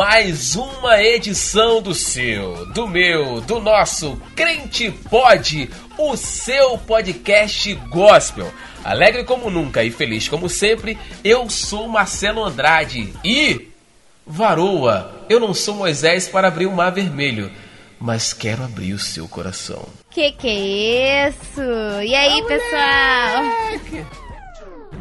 mais 0.00 0.56
uma 0.56 0.98
edição 1.02 1.82
do 1.82 1.92
seu, 1.94 2.64
do 2.72 2.88
meu, 2.88 3.38
do 3.42 3.60
nosso 3.60 4.16
Crente 4.34 4.90
Pod, 4.90 5.70
o 5.98 6.16
seu 6.16 6.78
podcast 6.78 7.74
gospel. 7.90 8.50
Alegre 8.82 9.24
como 9.24 9.50
nunca 9.50 9.84
e 9.84 9.90
feliz 9.90 10.26
como 10.26 10.48
sempre, 10.48 10.98
eu 11.22 11.50
sou 11.50 11.86
Marcelo 11.86 12.42
Andrade 12.42 13.12
e. 13.22 13.68
Varoa, 14.26 15.26
eu 15.28 15.38
não 15.38 15.52
sou 15.52 15.74
Moisés 15.74 16.26
para 16.26 16.48
abrir 16.48 16.64
o 16.64 16.72
mar 16.72 16.88
vermelho, 16.92 17.52
mas 18.00 18.32
quero 18.32 18.64
abrir 18.64 18.94
o 18.94 18.98
seu 18.98 19.28
coração. 19.28 19.86
Que 20.10 20.32
que 20.32 20.48
é 20.48 21.28
isso? 21.28 21.60
E 22.02 22.14
aí, 22.14 22.42
pessoal? 22.46 24.06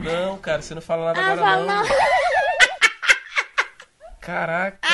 Não, 0.03 0.37
cara, 0.39 0.61
você 0.61 0.75
não 0.75 0.81
fala 0.81 1.13
nada 1.13 1.21
Ah, 1.21 1.31
agora 1.31 1.47
fala 1.47 1.65
não. 1.65 1.83
não. 1.83 2.19
Caraca. 4.29 4.88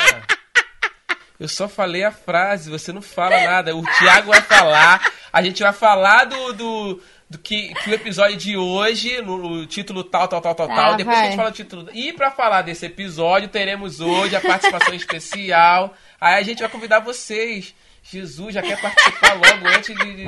Eu 1.40 1.48
só 1.50 1.68
falei 1.68 2.04
a 2.04 2.12
frase, 2.12 2.70
você 2.70 2.94
não 2.94 3.02
fala 3.02 3.38
nada. 3.42 3.76
O 3.76 3.84
Thiago 4.00 4.30
vai 4.32 4.42
falar. 4.42 5.12
A 5.34 5.42
gente 5.42 5.62
vai 5.62 5.74
falar 5.74 6.24
do, 6.26 6.54
do, 6.54 7.02
do 7.30 7.38
que, 7.38 7.74
que 7.76 7.90
o 7.90 7.94
episódio 7.94 8.38
de 8.38 8.56
hoje, 8.56 9.22
no, 9.22 9.38
no 9.38 9.66
título 9.66 10.02
tal, 10.04 10.28
tal, 10.30 10.40
tal, 10.40 10.56
tal, 10.56 10.68
Tá, 10.70 10.76
tal. 10.76 10.96
Depois 10.96 11.16
a 11.18 11.20
vai. 11.20 11.28
gente 11.30 11.36
fala 11.38 11.50
o 11.50 11.54
título. 11.54 11.90
E 11.94 12.14
pra 12.14 12.32
falar 12.32 12.62
desse 12.62 12.86
episódio, 12.86 13.50
teremos 13.50 14.00
hoje 14.00 14.36
a 14.36 14.40
participação 14.42 14.94
especial. 14.96 15.94
Aí 16.22 16.36
a 16.36 16.42
gente 16.44 16.60
vai 16.60 16.70
convidar 16.70 17.00
vocês. 17.00 17.76
Jesus 18.02 18.54
já 18.54 18.62
quer 18.62 18.80
participar 18.80 19.34
logo 19.34 19.68
antes 19.68 19.94
de. 19.96 20.16
de- 20.16 20.26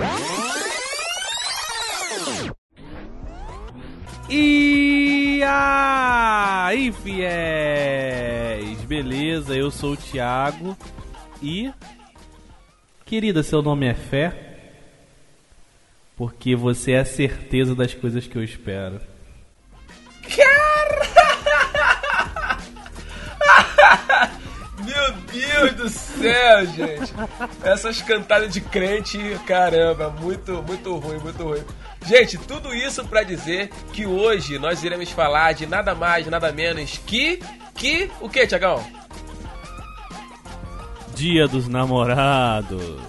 E 4.30 5.42
aí, 5.46 6.92
fiéis! 6.92 8.78
Beleza, 8.82 9.56
eu 9.56 9.72
sou 9.72 9.94
o 9.94 9.98
Thiago 9.98 10.78
e. 11.42 11.72
Querida, 13.06 13.44
seu 13.44 13.62
nome 13.62 13.86
é 13.88 13.94
Fé? 13.94 14.48
Porque 16.16 16.56
você 16.56 16.94
é 16.94 17.00
a 17.00 17.06
certeza 17.06 17.76
das 17.76 17.94
coisas 17.94 18.26
que 18.26 18.36
eu 18.36 18.44
espero. 18.44 19.00
Meu 24.84 25.12
Deus 25.32 25.74
do 25.74 25.90
céu, 25.90 26.66
gente. 26.66 27.14
Essas 27.64 28.02
cantadas 28.02 28.52
de 28.52 28.62
crente, 28.62 29.18
caramba, 29.46 30.10
muito, 30.10 30.64
muito 30.64 30.96
ruim, 30.98 31.20
muito 31.20 31.44
ruim. 31.44 31.64
Gente, 32.06 32.38
tudo 32.38 32.74
isso 32.74 33.06
pra 33.06 33.24
dizer 33.24 33.70
que 33.94 34.06
hoje 34.06 34.58
nós 34.58 34.84
iremos 34.84 35.12
falar 35.12 35.54
de 35.54 35.66
nada 35.68 35.94
mais, 35.94 36.26
nada 36.28 36.52
menos 36.52 36.98
que. 37.06 37.40
Que. 37.76 38.10
O 38.20 38.28
que, 38.28 38.48
Tiagão? 38.48 38.97
Dia 41.18 41.48
dos 41.48 41.68
namorados. 41.68 43.02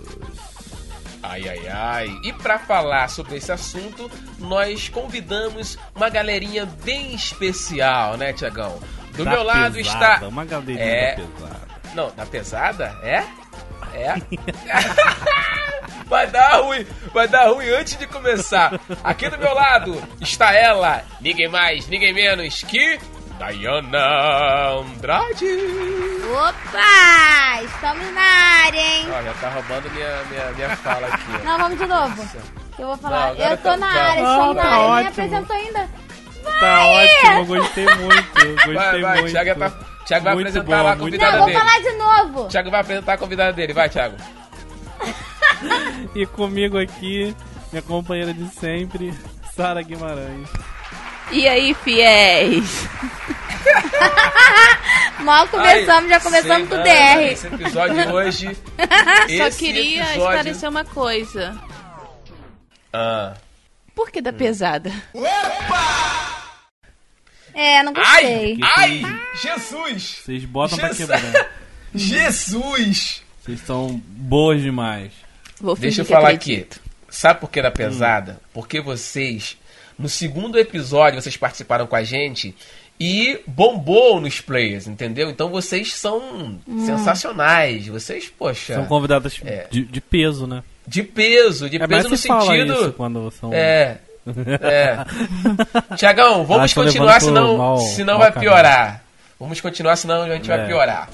Ai, 1.23 1.47
ai, 1.47 1.69
ai. 1.69 2.09
E 2.25 2.33
pra 2.33 2.59
falar 2.59 3.09
sobre 3.11 3.37
esse 3.37 3.53
assunto, 3.53 4.11
nós 4.39 4.89
convidamos 4.89 5.79
uma 5.95 6.09
galerinha 6.09 6.65
bem 6.85 7.15
especial, 7.15 8.17
né, 8.17 8.33
Tiagão? 8.33 8.79
Do 9.15 9.25
Da 9.25 9.31
meu 9.33 9.43
lado 9.43 9.75
pesada, 9.75 10.15
está. 10.15 10.27
Uma 10.29 10.45
galerinha 10.47 10.83
É. 10.83 11.17
da 11.17 11.23
pesada. 11.23 11.61
Não, 11.95 12.13
na 12.17 12.25
pesada? 12.27 12.99
É? 13.03 13.25
É? 13.93 14.15
vai 16.07 16.27
dar 16.29 16.63
ruim, 16.63 16.87
vai 17.13 17.29
dar 17.29 17.49
ruim 17.49 17.69
antes 17.69 17.99
de 17.99 18.07
começar. 18.07 18.81
Aqui 19.05 19.29
do 19.29 19.37
meu 19.37 19.53
lado 19.55 20.03
está 20.21 20.53
ela, 20.55 21.03
ninguém 21.21 21.49
mais, 21.49 21.87
ninguém 21.89 22.15
menos 22.15 22.63
que 22.63 22.99
Diana 23.39 24.71
Andrade. 24.71 25.47
Opa! 26.33 27.63
Estamos 27.63 28.13
na 28.13 28.21
área, 28.67 28.81
hein? 28.81 29.07
Ó, 29.11 29.23
já 29.23 29.33
tá 29.35 29.49
roubando 29.51 29.91
minha, 29.93 30.23
minha, 30.31 30.51
minha 30.53 30.77
fala 30.77 31.07
aqui. 31.07 31.25
ó. 31.41 31.45
Não, 31.45 31.59
vamos 31.59 31.79
de 31.79 31.87
novo. 31.87 32.29
Eu 32.79 32.87
vou 32.89 32.97
falar. 32.97 33.19
Não, 33.21 33.31
agora 33.33 33.51
eu 33.51 33.57
tô 33.59 33.63
tá- 33.63 33.77
na 33.77 33.93
tá. 33.93 34.03
área, 34.03 34.23
Não, 34.23 34.33
estamos 34.33 34.57
na 34.57 34.63
tá 34.63 34.69
área. 34.69 34.79
Nem 34.79 34.91
ótimo. 34.91 35.09
apresentou 35.09 35.57
ainda. 35.57 35.89
Tá 36.61 36.87
ótimo, 36.87 37.45
gostei 37.47 37.85
muito. 37.85 38.33
Gostei 38.35 38.75
Vai, 38.75 39.01
vai, 39.03 39.21
muito. 39.21 39.33
Thiago, 39.33 39.61
tá, 39.61 39.71
Thiago 40.07 40.25
vai 40.25 40.35
Muito 40.35 40.49
apresentar 40.49 40.77
bom, 40.77 40.83
lá 40.83 40.93
a 40.93 40.97
muito 40.97 40.99
convidada 41.05 41.33
Não, 41.33 41.39
vou 41.39 41.47
dele. 41.47 41.59
falar 41.59 41.81
de 41.81 41.93
novo. 41.93 42.49
Thiago 42.49 42.71
vai 42.71 42.81
apresentar 42.81 43.13
a 43.13 43.19
convidada 43.19 43.53
dele, 43.53 43.73
vai, 43.73 43.89
Thiago. 43.89 44.17
E 46.15 46.25
comigo 46.27 46.79
aqui, 46.79 47.35
minha 47.73 47.83
companheira 47.83 48.33
de 48.33 48.49
sempre, 48.55 49.13
Sara 49.55 49.83
Guimarães. 49.83 50.49
E 51.31 51.47
aí, 51.47 51.75
fiéis? 51.75 52.87
Mal 55.21 55.47
começamos, 55.49 56.09
já 56.09 56.21
começamos 56.21 56.69
Ai, 56.73 56.77
com 56.77 56.81
o 56.81 56.83
DR. 56.83 57.33
Esse 57.33 57.47
episódio 57.49 58.13
hoje. 58.15 58.57
Só 59.37 59.51
queria 59.59 60.03
episódio- 60.03 60.23
esclarecer 60.23 60.69
uma 60.71 60.85
coisa. 60.85 61.59
Ah. 62.93 63.35
Por 63.95 64.11
que 64.11 64.23
da 64.23 64.33
pesada? 64.33 64.91
É, 67.53 67.83
não 67.83 67.93
Ai! 67.97 68.23
gostei. 68.23 68.59
Ai! 68.63 69.03
Jesus! 69.43 70.21
Vocês 70.25 70.45
botam 70.45 70.79
pra 70.79 70.93
Jesus. 70.93 71.21
quebrar. 71.21 71.51
Jesus! 71.95 73.23
Vocês 73.43 73.61
são 73.61 74.01
boas 74.07 74.63
demais. 74.63 75.13
Vou 75.61 75.75
Deixa 75.77 76.03
eu 76.03 76.05
falar 76.07 76.29
acredito. 76.31 76.79
aqui. 76.81 76.89
Sabe 77.11 77.41
por 77.41 77.51
que 77.51 77.61
da 77.61 77.71
pesada? 77.71 78.41
Porque 78.55 78.81
vocês, 78.81 79.57
no 79.99 80.09
segundo 80.09 80.59
episódio, 80.59 81.21
vocês 81.21 81.37
participaram 81.37 81.87
com 81.87 81.97
a 81.97 82.03
gente 82.05 82.55
e 83.01 83.41
bombou 83.47 84.21
nos 84.21 84.41
players, 84.41 84.87
entendeu? 84.87 85.29
Então 85.31 85.49
vocês 85.51 85.93
são 85.95 86.59
sensacionais. 86.87 87.87
Vocês, 87.89 88.29
poxa, 88.29 88.75
São 88.75 88.87
convidadas 88.87 89.41
É. 89.45 89.67
de, 89.71 89.85
de 89.85 90.01
peso, 90.01 90.47
né? 90.47 90.63
de 90.87 91.03
peso, 91.03 91.69
de 91.69 91.77
É, 91.77 91.81
mas 91.81 91.89
peso 91.89 92.09
no 92.09 92.17
se 92.17 92.27
fala 92.29 92.57
isso 92.57 92.67
sentido. 92.75 92.93
quando 92.95 93.31
são... 93.33 93.53
É. 93.53 93.99
É. 94.63 94.99
Tiagão, 95.97 96.45
vamos 96.45 96.75
eu 96.77 96.83
continuar, 96.85 97.21
senão, 97.21 97.57
mal- 97.59 97.79
senão 97.79 98.15
mal 98.15 98.23
vai 98.23 98.33
caminho. 98.33 98.51
piorar. 98.53 99.03
Vamos 99.39 99.61
continuar, 99.61 99.97
senão 99.97 100.23
a 100.23 100.29
gente 100.35 100.49
vai 100.49 100.61
É. 100.61 100.67
piorar. 100.67 101.09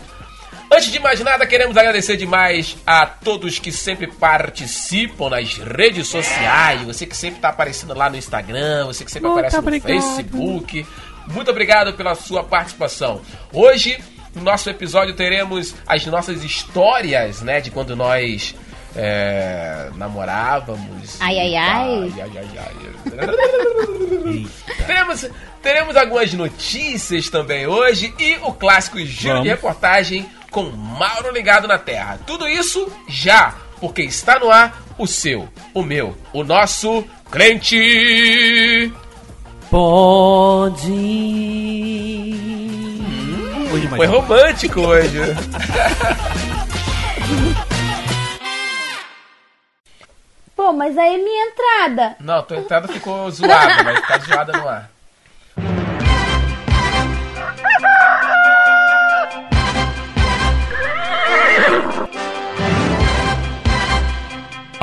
Antes 0.75 0.91
de 0.91 0.99
mais 0.99 1.21
nada, 1.21 1.47
queremos 1.47 1.77
agradecer 1.77 2.17
demais 2.17 2.77
a 2.85 3.07
todos 3.07 3.61
que 3.61 3.71
sempre 3.71 4.09
participam 4.09 5.31
nas 5.31 5.57
redes 5.57 6.09
sociais. 6.09 6.83
Você 6.83 7.07
que 7.07 7.17
sempre 7.17 7.37
está 7.37 7.51
aparecendo 7.51 7.95
lá 7.95 8.11
no 8.11 8.17
Instagram, 8.17 8.87
você 8.87 9.05
que 9.05 9.11
sempre 9.13 9.29
Muito 9.29 9.39
aparece 9.39 9.57
no 9.57 9.63
obrigado. 9.63 9.87
Facebook. 9.87 10.87
Muito 11.29 11.49
obrigado 11.49 11.93
pela 11.93 12.17
sua 12.17 12.43
participação. 12.43 13.21
Hoje, 13.53 13.97
no 14.35 14.43
nosso 14.43 14.69
episódio, 14.69 15.15
teremos 15.15 15.77
as 15.87 16.05
nossas 16.07 16.43
histórias, 16.43 17.41
né? 17.41 17.61
De 17.61 17.71
quando 17.71 17.95
nós 17.95 18.57
é, 18.97 19.91
namorávamos. 19.95 21.21
Ai, 21.21 21.39
ai, 21.39 21.55
ai. 21.55 22.15
ai, 22.21 22.31
ai, 22.37 22.49
ai. 22.59 24.47
teremos, 24.85 25.31
teremos 25.63 25.97
algumas 25.97 26.35
notícias 26.35 27.31
também 27.31 27.65
hoje 27.65 28.13
e 28.19 28.39
o 28.43 28.53
clássico 28.53 28.99
giro 28.99 29.07
de 29.07 29.29
Vamos. 29.29 29.47
reportagem 29.47 30.29
com 30.55 30.71
Mauro 30.71 31.33
ligado 31.33 31.67
na 31.67 31.77
Terra. 31.77 32.17
Tudo 32.25 32.49
isso 32.49 32.89
já, 33.09 33.57
porque 33.81 34.03
está 34.03 34.39
no 34.39 34.49
ar 34.53 34.85
o 34.97 35.05
seu, 35.05 35.49
o 35.75 35.83
meu, 35.83 36.17
o 36.33 36.45
nosso 36.45 37.05
crente. 37.29 38.93
Pode. 39.69 40.93
Hoje 43.73 43.89
mais 43.89 43.97
Foi 43.97 44.07
romântico 44.07 44.81
hoje. 44.81 45.19
Pô, 50.55 50.73
mas 50.73 50.97
aí 50.97 51.19
minha 51.19 51.47
entrada. 51.49 52.17
Não, 52.21 52.41
tua 52.45 52.59
entrada 52.59 52.87
ficou 52.87 53.29
zoada, 53.29 53.83
vai 53.83 53.97
ficar 53.97 54.21
zoada 54.21 54.53
no 54.53 54.69
ar. 54.69 54.94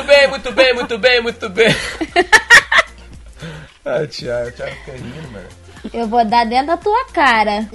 Muito 0.00 0.04
bem, 0.06 0.28
muito 0.28 0.52
bem, 0.52 0.74
muito 0.74 0.98
bem, 0.98 1.20
muito 1.20 1.48
bem. 1.50 1.68
ah, 3.84 4.06
Thiago, 4.06 4.50
Thiago 4.52 4.74
fica 4.76 4.92
rindo, 4.92 5.30
mano. 5.30 5.48
Eu 5.92 6.08
vou 6.08 6.24
dar 6.24 6.46
dentro 6.46 6.68
da 6.68 6.76
tua 6.78 7.04
cara. 7.12 7.68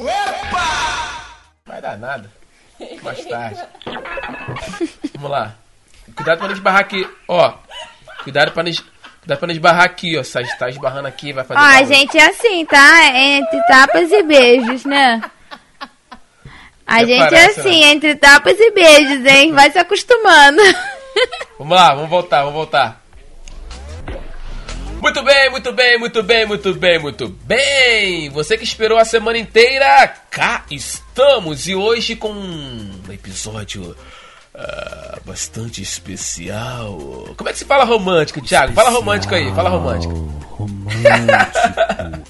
Vai 1.65 1.81
dar 1.81 1.97
nada. 1.97 2.31
Mais 3.03 3.23
tarde. 3.25 3.59
Vamos 5.13 5.29
lá. 5.29 5.53
Cuidado 6.15 6.37
pra 6.39 6.47
não 6.47 6.53
esbarrar 6.55 6.79
aqui. 6.81 7.07
Ó. 7.27 7.53
Cuidado 8.23 8.51
pra 8.51 8.63
não, 8.63 8.69
es- 8.71 8.83
cuidado 9.19 9.37
pra 9.39 9.47
não 9.47 9.53
esbarrar 9.53 9.83
aqui, 9.83 10.17
ó. 10.17 10.23
Se 10.23 10.57
tá 10.57 10.67
esbarrando 10.69 11.07
aqui, 11.07 11.31
vai 11.31 11.43
fazer. 11.43 11.59
Ó, 11.59 11.63
a 11.63 11.69
barulho. 11.73 11.87
gente 11.87 12.17
é 12.17 12.25
assim, 12.27 12.65
tá? 12.65 13.03
Entre 13.15 13.61
tapas 13.67 14.11
e 14.11 14.23
beijos, 14.23 14.83
né? 14.83 15.21
A 16.87 17.03
gente 17.05 17.35
é 17.35 17.45
assim, 17.47 17.81
né? 17.81 17.91
entre 17.91 18.15
tapas 18.15 18.59
e 18.59 18.71
beijos, 18.71 19.25
hein? 19.25 19.51
Vai 19.53 19.69
se 19.71 19.77
acostumando. 19.77 20.61
Vamos 21.57 21.75
lá, 21.75 21.93
vamos 21.93 22.09
voltar, 22.09 22.39
vamos 22.39 22.53
voltar. 22.53 23.03
Muito 25.01 25.23
bem, 25.23 25.49
muito 25.51 25.71
bem, 25.71 25.99
muito 25.99 26.23
bem, 26.23 26.45
muito 26.45 26.73
bem, 26.73 26.99
muito 26.99 27.27
bem. 27.27 28.29
Você 28.29 28.57
que 28.57 28.63
esperou 28.63 28.97
a 28.97 29.05
semana 29.05 29.37
inteira, 29.37 30.07
cá 30.31 30.65
estamos 30.71 31.67
e 31.67 31.75
hoje 31.75 32.15
com 32.15 32.31
um 32.31 33.01
episódio 33.09 33.95
ah, 34.57 35.19
bastante 35.25 35.81
especial. 35.81 36.97
Como 37.35 37.49
é 37.49 37.53
que 37.53 37.59
se 37.59 37.65
fala 37.65 37.83
romântico, 37.83 38.41
Thiago? 38.41 38.73
Fala 38.73 38.89
romântico 38.89 39.35
aí, 39.35 39.53
fala 39.53 39.69
romântico. 39.69 40.13
Romântico. 40.49 42.23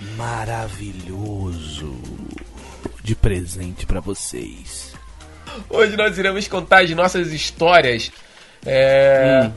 maravilhoso. 0.16 1.96
De 3.02 3.14
presente 3.14 3.86
pra 3.86 4.00
vocês. 4.00 4.89
Hoje 5.68 5.96
nós 5.96 6.18
iremos 6.18 6.46
contar 6.48 6.82
as 6.82 6.90
nossas 6.90 7.32
histórias 7.32 8.10
é, 8.66 9.42
Hum. 9.46 9.52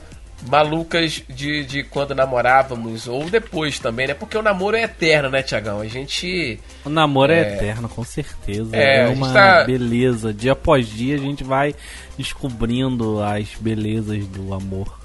malucas 0.50 1.22
de, 1.28 1.64
de 1.64 1.82
quando 1.84 2.14
namorávamos, 2.14 3.06
ou 3.08 3.28
depois 3.30 3.78
também, 3.78 4.06
né? 4.08 4.14
Porque 4.14 4.36
o 4.36 4.42
namoro 4.42 4.76
é 4.76 4.82
eterno, 4.84 5.28
né, 5.30 5.42
Tiagão? 5.42 5.80
A 5.80 5.86
gente. 5.86 6.58
O 6.84 6.88
namoro 6.90 7.32
é, 7.32 7.40
É. 7.40 7.54
eterno, 7.54 7.88
com 7.88 8.04
certeza. 8.04 8.74
É, 8.76 9.04
É, 9.04 9.08
uma 9.08 9.32
tá- 9.32 9.64
beleza. 9.64 10.32
Dia 10.32 10.52
após 10.52 10.86
dia 10.88 11.14
a 11.16 11.18
gente 11.18 11.42
vai 11.44 11.74
descobrindo 12.18 13.22
as 13.22 13.48
belezas 13.60 14.26
do 14.26 14.52
amor. 14.54 14.98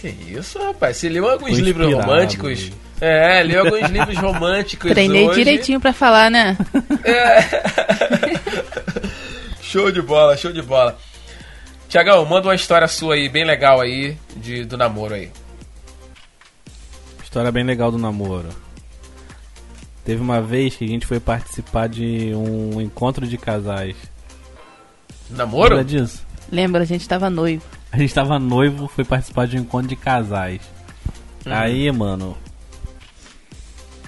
Que 0.00 0.08
isso, 0.08 0.58
rapaz? 0.58 0.96
Você 0.96 1.08
leu 1.08 1.28
alguns 1.28 1.56
livros 1.58 1.92
românticos? 1.92 2.70
É, 3.00 3.42
leu 3.42 3.64
alguns 3.64 3.88
livros 3.90 4.16
românticos. 4.18 4.90
Treinei 4.92 5.26
hoje. 5.28 5.38
direitinho 5.38 5.80
pra 5.80 5.92
falar, 5.92 6.30
né? 6.30 6.56
Show 9.74 9.90
de 9.90 10.00
bola, 10.00 10.36
show 10.36 10.52
de 10.52 10.62
bola. 10.62 10.96
Tiagão, 11.88 12.24
manda 12.24 12.46
uma 12.46 12.54
história 12.54 12.86
sua 12.86 13.16
aí, 13.16 13.28
bem 13.28 13.44
legal 13.44 13.80
aí, 13.80 14.16
de, 14.36 14.64
do 14.64 14.76
namoro 14.76 15.14
aí. 15.14 15.32
História 17.24 17.50
bem 17.50 17.64
legal 17.64 17.90
do 17.90 17.98
namoro. 17.98 18.50
Teve 20.04 20.22
uma 20.22 20.40
vez 20.40 20.76
que 20.76 20.84
a 20.84 20.86
gente 20.86 21.04
foi 21.04 21.18
participar 21.18 21.88
de 21.88 22.32
um 22.36 22.80
encontro 22.80 23.26
de 23.26 23.36
casais. 23.36 23.96
Namoro? 25.28 25.74
Lembra 25.74 25.84
disso? 25.84 26.24
Lembra, 26.52 26.82
a 26.82 26.86
gente 26.86 27.08
tava 27.08 27.28
noivo. 27.28 27.64
A 27.90 27.98
gente 27.98 28.14
tava 28.14 28.38
noivo, 28.38 28.86
foi 28.86 29.04
participar 29.04 29.48
de 29.48 29.56
um 29.56 29.62
encontro 29.62 29.88
de 29.88 29.96
casais. 29.96 30.60
Uhum. 31.44 31.52
Aí, 31.52 31.90
mano. 31.90 32.38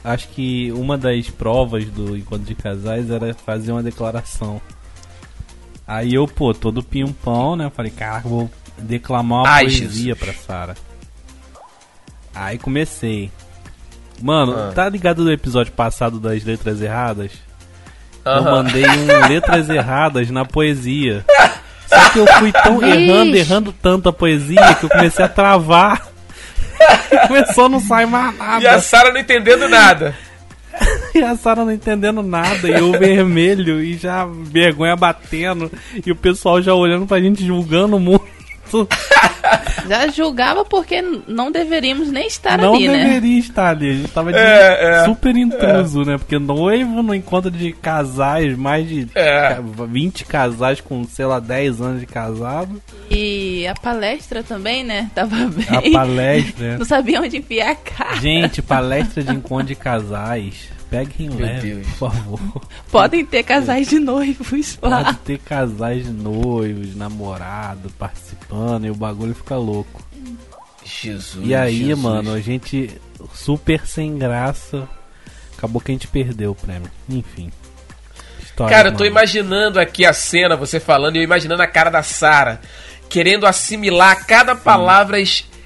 Acho 0.04 0.28
que 0.28 0.70
uma 0.70 0.96
das 0.96 1.28
provas 1.28 1.86
do 1.86 2.16
encontro 2.16 2.46
de 2.46 2.54
casais 2.54 3.10
era 3.10 3.34
fazer 3.34 3.72
uma 3.72 3.82
declaração. 3.82 4.62
Aí 5.86 6.14
eu, 6.14 6.26
pô, 6.26 6.52
todo 6.52 6.82
pimpão, 6.82 7.54
né? 7.56 7.70
Falei, 7.74 7.90
caraca, 7.92 8.28
vou 8.28 8.50
declamar 8.78 9.40
uma 9.44 9.48
Ai, 9.48 9.64
poesia 9.64 10.14
Jesus. 10.14 10.18
pra 10.18 10.32
Sara. 10.34 10.74
Aí 12.34 12.58
comecei. 12.58 13.30
Mano, 14.20 14.54
Ah. 14.56 14.72
tá 14.74 14.88
ligado 14.88 15.24
do 15.24 15.32
episódio 15.32 15.72
passado 15.72 16.18
das 16.18 16.42
letras 16.44 16.80
erradas? 16.80 17.32
Eu 18.24 18.32
Aham. 18.32 18.50
mandei 18.50 18.84
um 18.84 19.06
letras 19.28 19.68
erradas 19.70 20.30
na 20.30 20.44
poesia. 20.44 21.24
Só 21.86 22.10
que 22.10 22.18
eu 22.18 22.26
fui 22.38 22.50
tão 22.52 22.78
Vixe. 22.80 22.92
errando, 22.92 23.36
errando 23.36 23.72
tanto 23.72 24.08
a 24.08 24.12
poesia 24.12 24.74
que 24.74 24.84
eu 24.86 24.90
comecei 24.90 25.24
a 25.24 25.28
travar. 25.28 26.04
Começou 27.28 27.66
a 27.66 27.68
não 27.68 27.80
sair 27.80 28.06
mais 28.06 28.36
nada. 28.36 28.62
E 28.62 28.66
a 28.66 28.80
Sara 28.80 29.12
não 29.12 29.20
entendendo 29.20 29.68
nada. 29.68 30.14
E 31.14 31.22
a 31.22 31.34
Sara 31.36 31.64
não 31.64 31.72
entendendo 31.72 32.22
nada, 32.22 32.68
e 32.68 32.72
eu 32.72 32.92
vermelho, 32.92 33.80
e 33.82 33.96
já 33.96 34.26
vergonha 34.26 34.94
batendo, 34.96 35.70
e 36.04 36.12
o 36.12 36.16
pessoal 36.16 36.60
já 36.60 36.74
olhando 36.74 37.06
pra 37.06 37.18
gente 37.20 37.44
julgando 37.44 37.98
muito. 37.98 38.26
Já 39.88 40.08
julgava 40.08 40.64
porque 40.64 41.00
não 41.28 41.52
deveríamos 41.52 42.10
nem 42.10 42.26
estar 42.26 42.58
não 42.58 42.74
ali, 42.74 42.88
né? 42.88 43.04
deveria 43.04 43.38
estar 43.38 43.68
ali, 43.68 43.90
a 43.90 43.94
gente 43.94 44.08
tava 44.10 44.32
de 44.32 44.38
É, 44.38 45.02
é. 45.02 45.04
super 45.04 45.36
intruso, 45.36 46.02
né? 46.02 46.18
Porque 46.18 46.36
noivo 46.40 47.00
no 47.04 47.14
encontro 47.14 47.48
de 47.52 47.70
casais, 47.70 48.56
mais 48.58 48.88
de 48.88 49.06
É. 49.14 49.54
ca- 49.54 49.62
20 49.86 50.24
casais 50.24 50.80
com, 50.80 51.04
sei 51.04 51.24
lá, 51.26 51.38
10 51.38 51.80
anos 51.80 52.00
de 52.00 52.06
casado. 52.06 52.82
E 53.08 53.45
a 53.66 53.74
palestra 53.74 54.42
também, 54.42 54.82
né? 54.84 55.10
Tava 55.14 55.36
A 55.36 55.80
bem. 55.80 55.92
palestra. 55.92 56.78
Não 56.78 56.84
sabia 56.84 57.20
onde 57.20 57.36
enfiar 57.38 57.70
a 57.72 57.74
cara. 57.76 58.16
Gente, 58.16 58.60
palestra 58.62 59.22
de 59.22 59.32
encontro 59.34 59.66
de 59.68 59.74
casais. 59.74 60.68
Peguem 60.88 61.28
leve, 61.30 61.74
Deus. 61.74 61.86
por 61.88 62.12
favor. 62.12 62.40
Podem 62.92 63.24
ter 63.26 63.42
casais 63.42 63.88
de 63.88 63.98
noivos 63.98 64.78
lá. 64.80 65.04
Pode 65.04 65.16
ter 65.18 65.38
casais 65.40 66.04
de 66.04 66.10
noivos, 66.12 66.94
namorado, 66.94 67.90
participando, 67.98 68.86
e 68.86 68.90
o 68.90 68.94
bagulho 68.94 69.34
fica 69.34 69.56
louco. 69.56 70.00
Jesus. 70.84 71.44
E 71.46 71.54
aí, 71.54 71.78
Jesus. 71.88 71.98
mano, 71.98 72.32
a 72.32 72.40
gente 72.40 72.90
super 73.34 73.84
sem 73.86 74.16
graça. 74.16 74.88
Acabou 75.58 75.80
que 75.80 75.90
a 75.90 75.94
gente 75.94 76.06
perdeu 76.06 76.52
o 76.52 76.54
prêmio. 76.54 76.88
Enfim. 77.08 77.50
História, 78.40 78.74
Cara, 78.76 78.88
eu 78.88 78.92
tô 78.92 78.98
mano. 79.00 79.10
imaginando 79.10 79.80
aqui 79.80 80.04
a 80.04 80.12
cena, 80.12 80.56
você 80.56 80.78
falando, 80.78 81.16
e 81.16 81.18
eu 81.18 81.24
imaginando 81.24 81.62
a 81.62 81.66
cara 81.66 81.90
da 81.90 82.02
Sara, 82.02 82.60
querendo 83.08 83.46
assimilar 83.46 84.26
cada 84.26 84.54
palavra 84.54 85.18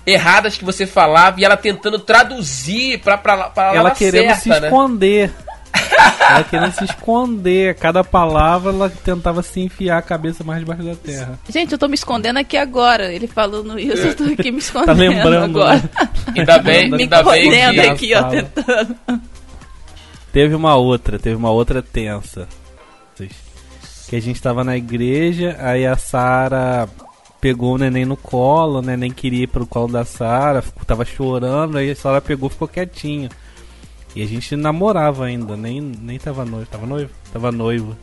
erradas 0.07 0.57
que 0.57 0.65
você 0.65 0.87
falava 0.87 1.41
e 1.41 1.45
ela 1.45 1.57
tentando 1.57 1.99
traduzir 1.99 2.99
pra, 3.01 3.17
pra, 3.19 3.51
pra 3.51 3.75
Ela 3.75 3.91
querendo 3.91 4.29
certa, 4.29 4.41
se 4.41 4.49
né? 4.49 4.59
esconder. 4.67 5.33
ela 6.29 6.45
querendo 6.45 6.73
se 6.73 6.85
esconder. 6.85 7.75
Cada 7.77 8.03
palavra 8.03 8.73
ela 8.73 8.91
tentava 8.91 9.43
se 9.43 9.61
enfiar 9.61 9.99
a 9.99 10.03
cabeça 10.03 10.43
mais 10.43 10.61
debaixo 10.61 10.83
da 10.83 10.95
terra. 10.95 11.39
Gente, 11.49 11.73
eu 11.73 11.79
tô 11.79 11.87
me 11.89 11.95
escondendo 11.95 12.39
aqui 12.39 12.57
agora. 12.57 13.13
Ele 13.13 13.27
falando 13.27 13.79
isso, 13.79 14.07
eu 14.07 14.17
tô 14.17 14.25
aqui 14.25 14.51
me 14.51 14.59
escondendo 14.59 14.87
Tá 14.87 14.93
lembrando, 14.93 15.61
agora. 15.63 15.77
né? 15.77 16.09
Ainda 16.37 16.59
bem, 16.59 16.91
Me 16.91 17.03
ainda 17.03 17.23
bem 17.23 17.75
que... 17.75 17.81
aqui, 17.81 18.15
ó, 18.15 18.23
tentando. 18.25 18.97
Teve 20.33 20.55
uma 20.55 20.77
outra, 20.77 21.19
teve 21.19 21.35
uma 21.37 21.51
outra 21.51 21.83
tensa. 21.83 22.49
Que 24.09 24.17
a 24.17 24.21
gente 24.21 24.41
tava 24.43 24.65
na 24.65 24.77
igreja, 24.77 25.57
aí 25.61 25.87
a 25.87 25.97
Sara 25.97 26.89
pegou 27.41 27.75
o 27.75 27.79
neném 27.79 28.05
no 28.05 28.17
colo, 28.17 28.79
o 28.79 28.83
neném 28.83 29.11
queria 29.11 29.45
ir 29.45 29.49
pro 29.49 29.67
colo 29.67 29.93
da 29.93 30.05
Sara, 30.05 30.63
ficou- 30.63 30.85
tava 30.85 31.05
chorando, 31.05 31.79
aí 31.79 31.91
a 31.91 31.97
Sara 31.97 32.21
pegou 32.21 32.49
e 32.49 32.53
ficou 32.53 32.69
quietinho. 32.69 33.29
E 34.15 34.23
a 34.23 34.27
gente 34.27 34.55
namorava 34.57 35.27
ainda, 35.27 35.57
nem, 35.57 35.81
nem 35.81 36.19
tava 36.19 36.45
noivo, 36.45 36.67
tava 36.67 36.87
noivo? 36.87 37.11
Tava 37.33 37.53
noivo. 37.53 37.97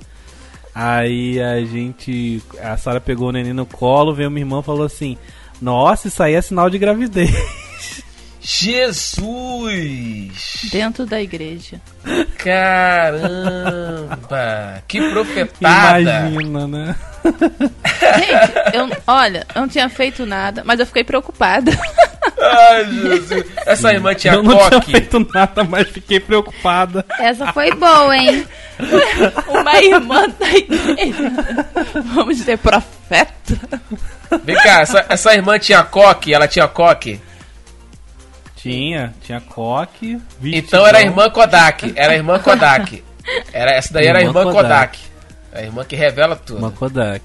Aí 0.73 1.41
a 1.41 1.59
gente. 1.65 2.41
A 2.61 2.77
Sara 2.77 3.01
pegou 3.01 3.29
o 3.29 3.31
neném 3.31 3.51
no 3.53 3.65
colo, 3.65 4.13
veio 4.13 4.29
minha 4.31 4.43
irmã 4.45 4.59
e 4.59 4.63
falou 4.63 4.85
assim: 4.85 5.17
Nossa, 5.61 6.07
isso 6.07 6.21
aí 6.23 6.33
é 6.35 6.41
sinal 6.41 6.69
de 6.69 6.77
gravidez. 6.77 7.33
Jesus! 8.39 9.19
Dentro 10.71 11.05
da 11.05 11.21
igreja. 11.21 11.81
Caramba! 13.47 14.83
Que 14.87 14.99
profetada! 15.11 16.29
Imagina, 16.29 16.67
né? 16.67 16.95
Gente, 17.31 18.75
eu, 18.75 18.89
olha, 19.07 19.45
eu 19.55 19.61
não 19.61 19.67
tinha 19.67 19.89
feito 19.89 20.25
nada, 20.25 20.63
mas 20.65 20.79
eu 20.79 20.85
fiquei 20.85 21.03
preocupada. 21.03 21.71
Ai, 22.39 22.85
Jesus! 22.85 23.45
Essa 23.65 23.91
irmã 23.93 24.13
tinha 24.13 24.33
Eu 24.33 24.43
não 24.43 24.57
tinha 24.57 24.69
coque. 24.69 24.91
feito 24.91 25.27
nada, 25.33 25.63
mas 25.63 25.87
fiquei 25.89 26.19
preocupada. 26.19 27.05
Essa 27.19 27.51
foi 27.51 27.71
boa, 27.71 28.15
hein? 28.15 28.45
Uma 29.47 29.79
irmã 29.81 30.27
da 30.39 30.49
igreja. 30.49 31.31
Vamos 32.13 32.37
dizer, 32.37 32.57
profeta. 32.59 33.57
Vem 34.43 34.55
cá, 34.57 34.81
essa, 34.81 35.05
essa 35.09 35.33
irmã 35.33 35.57
tinha 35.57 35.83
coque? 35.83 36.33
Ela 36.33 36.47
tinha 36.47 36.67
coque? 36.67 37.19
Tinha, 38.55 39.13
tinha 39.21 39.39
coque. 39.41 40.19
Então 40.43 40.85
era 40.85 40.97
a 40.99 41.01
irmã 41.01 41.29
Kodak. 41.29 41.93
Era 41.95 42.13
a 42.13 42.15
irmã 42.15 42.37
Kodak. 42.39 43.03
Era, 43.51 43.71
essa 43.71 43.93
daí 43.93 44.07
era 44.07 44.19
a 44.19 44.21
Irmã 44.21 44.41
irmã 44.41 44.51
Kodak. 44.53 44.97
Kodak. 44.97 45.16
A 45.57 45.63
irmã 45.63 45.83
que 45.83 45.95
revela 45.95 46.35
tudo. 46.35 46.59
Uma 46.59 46.71
Kodak. 46.71 47.23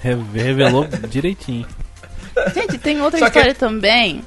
Re- 0.00 0.14
Revelou 0.34 0.86
direitinho. 1.08 1.66
Gente, 2.54 2.78
tem 2.78 3.00
outra 3.00 3.18
Só 3.18 3.24
que- 3.30 3.38
história 3.38 3.54
também 3.54 4.22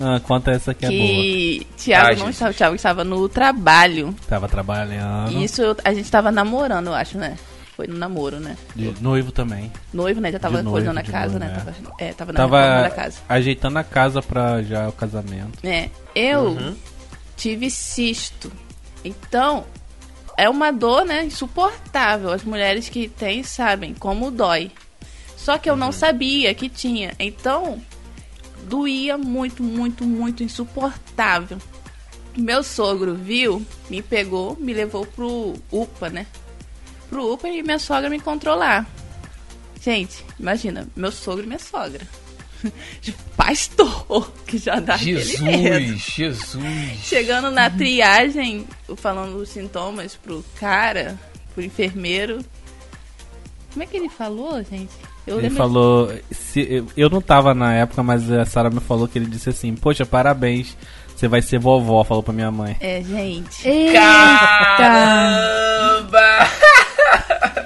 Ah, 0.00 0.20
conta 0.20 0.50
essa 0.50 0.74
que 0.74 0.84
é 0.84 0.88
boa. 0.88 1.00
que 1.00 1.66
Thiago 1.76 2.06
Ai, 2.08 2.16
não 2.16 2.30
estava, 2.30 2.52
Thiago 2.52 2.74
estava 2.74 3.04
no 3.04 3.28
trabalho. 3.28 4.14
Tava 4.28 4.48
trabalhando. 4.48 5.32
E 5.32 5.44
isso 5.44 5.62
a 5.84 5.92
gente 5.94 6.04
estava 6.04 6.30
namorando, 6.32 6.88
eu 6.88 6.94
acho, 6.94 7.16
né? 7.18 7.36
foi 7.76 7.88
no 7.88 7.96
namoro, 7.98 8.38
né? 8.38 8.56
De 8.76 8.94
noivo 9.00 9.32
também. 9.32 9.72
Noivo, 9.92 10.20
né? 10.20 10.30
Já 10.30 10.38
tava 10.38 10.58
noivo, 10.62 10.70
coisando 10.70 11.00
a 11.00 11.02
casa, 11.02 11.40
noivo, 11.40 11.54
né? 11.54 11.56
é. 11.56 11.58
Tava, 11.58 11.94
é, 11.98 12.12
tava 12.12 12.32
na 12.32 12.36
Tava 12.38 12.82
da 12.82 12.90
casa. 12.90 13.18
ajeitando 13.28 13.78
a 13.80 13.82
casa 13.82 14.22
pra 14.22 14.62
já 14.62 14.88
o 14.88 14.92
casamento. 14.92 15.58
É, 15.66 15.90
eu 16.14 16.50
Uhum. 16.50 16.76
tive 17.36 17.68
cisto. 17.70 18.52
Então, 19.04 19.64
é 20.36 20.48
uma 20.48 20.70
dor, 20.70 21.04
né, 21.04 21.24
insuportável. 21.24 22.30
As 22.30 22.44
mulheres 22.44 22.88
que 22.88 23.08
têm 23.08 23.42
sabem 23.42 23.94
como 23.94 24.30
dói. 24.30 24.70
Só 25.36 25.58
que 25.58 25.68
eu 25.68 25.76
não 25.76 25.92
sabia 25.92 26.54
que 26.54 26.68
tinha. 26.68 27.14
Então, 27.18 27.80
doía 28.68 29.18
muito, 29.18 29.62
muito, 29.62 30.04
muito 30.04 30.42
insuportável. 30.42 31.58
Meu 32.36 32.62
sogro 32.62 33.14
viu, 33.14 33.64
me 33.88 34.02
pegou, 34.02 34.56
me 34.56 34.72
levou 34.72 35.06
pro 35.06 35.54
UPA, 35.70 36.10
né? 36.10 36.26
Pro 37.08 37.32
UPA 37.32 37.48
e 37.48 37.62
minha 37.62 37.78
sogra 37.78 38.10
me 38.10 38.20
controlar. 38.20 38.86
Gente, 39.80 40.24
imagina, 40.40 40.88
meu 40.96 41.12
sogro 41.12 41.44
e 41.44 41.46
minha 41.46 41.58
sogra. 41.58 42.00
De 43.00 43.12
pastor, 43.36 44.30
que 44.46 44.56
já 44.58 44.80
dá 44.80 44.94
aquele 44.94 45.38
medo. 45.38 45.80
Jesus, 45.96 46.02
Jesus. 46.14 46.98
Chegando 47.02 47.50
na 47.50 47.68
triagem, 47.70 48.66
falando 48.96 49.36
os 49.36 49.48
sintomas 49.48 50.14
pro 50.16 50.44
cara, 50.58 51.18
pro 51.54 51.62
enfermeiro. 51.64 52.44
Como 53.72 53.82
é 53.82 53.86
que 53.86 53.96
ele 53.96 54.08
falou, 54.08 54.62
gente? 54.62 54.92
Eu 55.26 55.38
Ele 55.38 55.50
falou. 55.50 56.12
Se, 56.30 56.60
eu- 56.70 56.86
eu 56.96 57.10
não 57.10 57.20
tava 57.20 57.54
na 57.54 57.74
época, 57.74 58.02
mas 58.02 58.30
a 58.30 58.44
Sara 58.44 58.70
me 58.70 58.80
falou 58.80 59.08
que 59.08 59.18
ele 59.18 59.26
disse 59.26 59.48
assim: 59.50 59.74
Poxa, 59.74 60.04
parabéns, 60.06 60.76
você 61.16 61.26
vai 61.26 61.42
ser 61.42 61.58
vovó, 61.58 62.04
falou 62.04 62.22
pra 62.22 62.32
minha 62.32 62.50
mãe. 62.50 62.76
É, 62.80 63.02
gente. 63.02 63.66
Eita! 63.66 64.00
Caramba! 64.76 66.20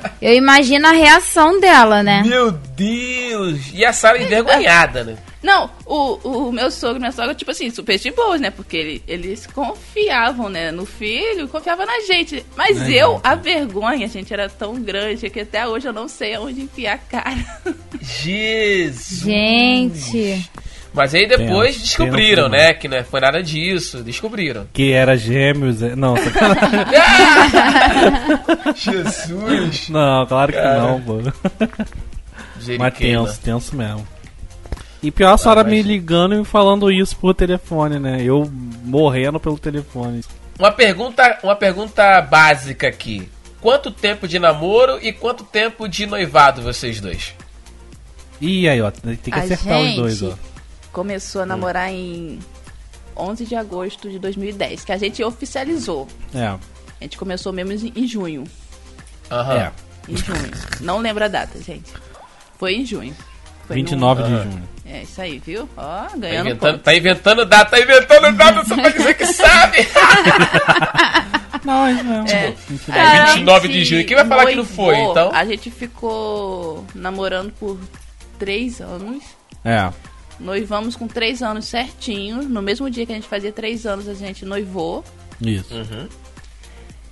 Eu 0.20 0.34
imagino 0.34 0.86
a 0.88 0.92
reação 0.92 1.60
dela, 1.60 2.02
né? 2.02 2.22
Meu 2.26 2.50
Deus! 2.52 3.60
E 3.72 3.84
a 3.84 3.92
Sara 3.92 4.20
envergonhada, 4.22 5.04
né? 5.04 5.16
Não, 5.40 5.70
o, 5.86 6.48
o 6.48 6.52
meu 6.52 6.68
sogro 6.68 6.96
e 6.96 6.98
minha 6.98 7.12
sogra, 7.12 7.32
tipo 7.32 7.52
assim, 7.52 7.70
super 7.70 7.96
de 7.96 8.10
boas, 8.10 8.40
né? 8.40 8.50
Porque 8.50 8.76
ele- 8.76 9.02
eles 9.06 9.46
confiavam, 9.46 10.48
né? 10.48 10.72
No 10.72 10.84
filho, 10.84 11.46
confiavam 11.46 11.86
na 11.86 12.00
gente. 12.00 12.44
Mas 12.56 12.88
eu, 12.88 13.20
a 13.22 13.36
vergonha, 13.36 14.08
gente, 14.08 14.32
era 14.34 14.48
tão 14.48 14.74
grande 14.82 15.30
que 15.30 15.38
até 15.40 15.64
hoje 15.68 15.86
eu 15.86 15.92
não 15.92 16.08
sei 16.08 16.34
aonde 16.34 16.62
enfiar 16.62 16.94
a 16.94 16.98
cara. 16.98 17.60
Jesus! 18.02 19.20
Gente. 19.22 20.50
Mas 20.98 21.14
aí 21.14 21.28
depois 21.28 21.78
descobriram, 21.78 22.50
tenso 22.50 22.66
né? 22.66 22.74
Que 22.74 22.88
não 22.88 23.04
foi 23.04 23.20
nada 23.20 23.40
disso. 23.40 24.02
Descobriram. 24.02 24.66
Que 24.72 24.90
era 24.90 25.16
gêmeos. 25.16 25.80
é- 25.80 25.94
Não. 25.94 26.16
Jesus! 28.74 29.88
não, 29.88 30.26
claro 30.26 30.52
que 30.52 30.58
Cara. 30.58 30.80
não, 30.82 31.00
pô. 31.00 31.18
Mas 32.78 32.94
tenso, 32.98 33.40
tenso 33.40 33.76
mesmo. 33.76 34.04
E 35.00 35.12
pior 35.12 35.34
a 35.34 35.38
Sara 35.38 35.60
Ah, 35.60 35.64
mas- 35.64 35.72
me 35.72 35.82
ligando 35.82 36.34
e 36.34 36.38
me 36.38 36.44
falando 36.44 36.90
isso 36.90 37.16
por 37.16 37.32
telefone, 37.32 38.00
né? 38.00 38.20
Eu 38.20 38.50
morrendo 38.84 39.38
pelo 39.38 39.56
telefone. 39.56 40.22
Uma 40.58 40.72
pergunta, 40.72 41.38
uma 41.44 41.54
pergunta 41.54 42.20
básica 42.22 42.88
aqui. 42.88 43.28
Quanto 43.60 43.92
tempo 43.92 44.26
de 44.26 44.40
namoro 44.40 44.98
e 45.00 45.12
quanto 45.12 45.44
tempo 45.44 45.88
de 45.88 46.06
noivado 46.06 46.60
vocês 46.60 47.00
dois? 47.00 47.34
Ih, 48.40 48.68
aí, 48.68 48.82
ó, 48.82 48.90
tem 48.90 49.14
que 49.16 49.30
A 49.32 49.36
acertar 49.42 49.78
os 49.78 49.86
gente 49.86 49.96
dois, 49.96 50.22
ó. 50.24 50.34
Começou 50.92 51.42
a 51.42 51.46
namorar 51.46 51.90
em 51.90 52.38
11 53.16 53.44
de 53.46 53.54
agosto 53.54 54.08
de 54.10 54.18
2010, 54.18 54.84
que 54.84 54.92
a 54.92 54.96
gente 54.96 55.22
oficializou. 55.22 56.08
É, 56.34 56.46
A 56.46 56.58
gente 57.02 57.16
começou 57.18 57.52
mesmo 57.52 57.92
em 57.94 58.06
junho. 58.06 58.44
Aham. 59.30 59.54
é. 59.54 59.72
Em 60.08 60.16
junho. 60.16 60.50
Não 60.80 60.98
lembro 60.98 61.24
a 61.24 61.28
data, 61.28 61.60
gente. 61.62 61.92
Foi 62.58 62.74
em 62.74 62.84
junho. 62.86 63.14
Foi 63.66 63.76
29 63.76 64.22
de 64.22 64.32
Aham. 64.32 64.42
junho. 64.44 64.56
no- 64.58 64.68
É 64.90 65.02
isso 65.02 65.20
aí, 65.20 65.38
viu? 65.38 65.68
Ó, 65.76 65.82
Tá 66.06 66.16
ganhando 66.16 66.46
inventando, 66.46 66.72
ponto. 66.72 66.82
tá 66.82 66.96
inventando 66.96 67.44
data, 67.44 67.70
tá 67.72 67.78
inventando 67.80 68.32
data 68.36 68.64
só 68.64 68.74
pra 68.74 68.88
dizer 68.88 69.14
que 69.14 69.26
sabe! 69.34 69.86
Não, 71.64 71.92
não. 72.04 72.24
É. 72.26 72.54
É, 72.94 73.26
29 73.34 73.68
de 73.68 73.84
junho. 73.84 74.06
Quem 74.06 74.16
vai 74.16 74.26
falar 74.26 74.46
que 74.46 74.54
não 74.54 74.64
foi, 74.64 74.96
então? 74.96 75.30
A 75.34 75.44
gente 75.44 75.70
ficou 75.70 76.86
namorando 76.94 77.52
por 77.52 77.78
três 78.38 78.80
anos. 78.80 79.22
É. 79.64 79.92
Noivamos 80.40 80.94
com 80.94 81.08
três 81.08 81.42
anos 81.42 81.64
certinho. 81.64 82.42
No 82.42 82.62
mesmo 82.62 82.88
dia 82.88 83.04
que 83.04 83.12
a 83.12 83.14
gente 83.14 83.28
fazia 83.28 83.52
três 83.52 83.86
anos, 83.86 84.08
a 84.08 84.14
gente 84.14 84.44
noivou. 84.44 85.04
Isso. 85.40 85.74
Uhum. 85.74 86.08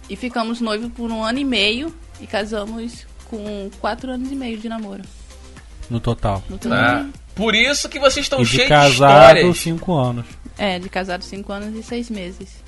E 0.08 0.16
ficamos 0.16 0.60
noivos 0.60 0.90
por 0.92 1.10
um 1.10 1.22
ano 1.22 1.38
e 1.38 1.44
meio. 1.44 1.92
E 2.20 2.26
casamos 2.26 3.06
com 3.24 3.70
quatro 3.80 4.10
anos 4.12 4.30
e 4.30 4.34
meio 4.34 4.58
de 4.58 4.68
namoro. 4.68 5.02
No 5.90 6.00
total. 6.00 6.42
No 6.48 6.58
total. 6.58 6.78
Ah, 6.78 7.06
por 7.34 7.54
isso 7.54 7.88
que 7.88 7.98
vocês 7.98 8.24
estão 8.24 8.40
E 8.40 8.44
de 8.44 8.50
cheios 8.50 8.64
de 8.64 8.68
casado, 8.68 9.36
histórias. 9.36 9.58
5 9.58 9.92
anos. 9.92 10.26
É, 10.58 10.78
de 10.78 10.88
casado 10.88 11.22
cinco 11.22 11.52
anos 11.52 11.74
e 11.78 11.82
seis 11.82 12.08
meses. 12.08 12.64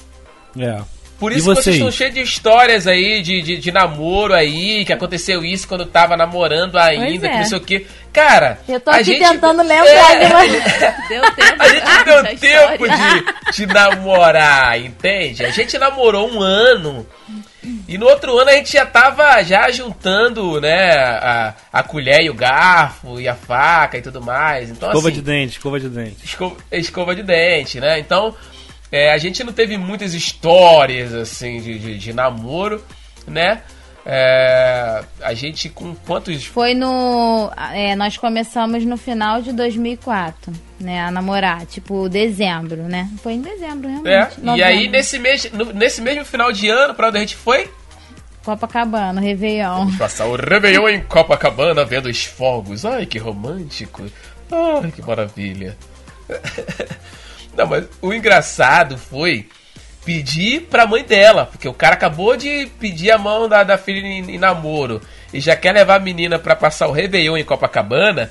É. 0.59 0.83
Por 1.19 1.33
E 1.33 1.37
isso 1.37 1.49
que 1.49 1.55
vocês 1.55 1.65
vocês? 1.65 1.77
estão 1.77 1.91
cheios 1.91 2.15
de 2.15 2.21
histórias 2.23 2.87
aí, 2.87 3.21
de, 3.23 3.43
de, 3.43 3.57
de 3.57 3.73
namoro 3.73 4.33
aí, 4.33 4.85
que 4.85 4.93
aconteceu 4.93 5.45
isso 5.45 5.67
quando 5.67 5.85
tava 5.85 6.17
namorando 6.17 6.77
ainda, 6.79 7.27
é. 7.27 7.31
que 7.31 7.37
não 7.39 7.45
sei 7.45 7.59
o 7.59 7.61
que. 7.61 7.87
Cara, 8.13 8.59
Eu 8.69 8.79
tô 8.81 8.91
a 8.91 8.95
aqui 8.97 9.05
gente... 9.05 9.29
tentando 9.29 9.63
lembrar 9.63 9.87
É, 10.15 10.27
de 10.27 10.33
uma... 10.33 10.41
Deu 11.09 11.23
tempo. 11.35 11.63
A 11.63 11.69
gente 11.69 11.85
não 11.85 12.05
deu 12.05 12.25
tempo 12.39 12.87
história. 12.87 13.25
de, 13.51 13.53
de 13.53 13.67
namorar, 13.67 14.79
entende? 14.81 15.45
A 15.45 15.51
gente 15.51 15.77
namorou 15.79 16.31
um 16.33 16.41
ano. 16.41 17.07
E 17.87 17.99
no 17.99 18.07
outro 18.07 18.39
ano 18.39 18.51
a 18.51 18.55
gente 18.55 18.73
já 18.73 18.87
tava 18.87 19.43
já 19.43 19.71
juntando, 19.71 20.61
né, 20.61 20.93
a, 20.97 21.55
a 21.73 21.83
colher 21.83 22.23
e 22.23 22.31
o 22.31 22.35
garfo 22.35 23.21
e 23.21 23.27
a 23.29 23.35
faca 23.35 23.99
e 23.99 24.03
tudo 24.03 24.23
mais. 24.23 24.71
Então, 24.71 24.89
Escova 24.89 25.09
assim, 25.09 25.17
de 25.17 25.23
dente, 25.23 25.53
escova 25.53 25.81
de 25.81 25.89
dente. 25.89 26.25
escova, 26.25 26.57
escova 26.73 27.15
de 27.15 27.23
dente, 27.23 27.81
né? 27.81 27.99
Então, 27.99 28.35
é, 28.91 29.13
a 29.13 29.19
gente 29.19 29.43
não 29.45 29.53
teve 29.53 29.77
muitas 29.77 30.15
histórias, 30.15 31.13
assim, 31.15 31.61
de, 31.61 31.79
de, 31.79 31.99
de 31.99 32.13
namoro, 32.13 32.85
né? 33.27 33.63
É, 34.11 35.05
a 35.21 35.35
gente 35.35 35.69
com 35.69 35.95
quantos... 35.95 36.47
Foi 36.47 36.73
no. 36.73 37.51
é, 37.75 37.95
nós 37.95 38.17
começamos 38.17 38.83
no 38.87 38.97
final 38.97 39.43
de 39.43 39.53
2004, 39.53 40.51
né? 40.81 41.01
A 41.03 41.11
namorar, 41.11 41.67
tipo, 41.67 42.09
dezembro, 42.09 42.85
né? 42.85 43.07
Foi 43.23 43.35
em 43.35 43.43
dezembro, 43.43 43.87
É, 43.89 43.93
realmente. 43.93 44.41
e 44.41 44.45
novembro. 44.45 44.65
aí 44.67 44.89
nesse, 44.89 45.19
mês, 45.19 45.51
nesse 45.75 46.01
mesmo 46.01 46.25
final 46.25 46.51
de 46.53 46.71
ano, 46.71 46.95
pra 46.95 47.09
onde 47.09 47.19
a 47.19 47.21
gente 47.21 47.37
foi? 47.37 47.71
Copacabana, 48.43 49.21
Réveillon. 49.21 49.91
Passar 49.99 50.25
o 50.25 50.37
Réveillon 50.37 50.89
em 50.89 51.03
Copacabana 51.03 51.85
vendo 51.85 52.07
os 52.09 52.25
fogos. 52.25 52.87
Ai, 52.87 53.05
que 53.05 53.19
romântico. 53.19 54.05
Ai, 54.51 54.91
que 54.91 55.03
maravilha. 55.03 55.77
Não, 57.59 57.67
mas 57.67 57.87
o 58.01 58.15
engraçado 58.15 58.97
foi 58.97 59.49
pedir 60.05 60.63
pra 60.71 60.87
mãe 60.87 61.03
dela, 61.03 61.45
porque 61.45 61.67
o 61.69 61.75
cara 61.75 61.95
acabou 61.95 62.37
de 62.37 62.71
pedir 62.79 63.11
a 63.11 63.19
mão 63.19 63.49
da, 63.49 63.65
da 63.65 63.77
filha 63.77 63.99
em, 63.99 64.37
em 64.37 64.39
namoro 64.39 65.03
e 65.35 65.41
já 65.41 65.57
quer 65.57 65.73
levar 65.73 65.97
a 65.97 65.99
menina 65.99 66.39
pra 66.39 66.55
passar 66.55 66.87
o 66.87 66.93
Réveillon 66.93 67.37
em 67.37 67.45
Copacabana. 67.45 68.31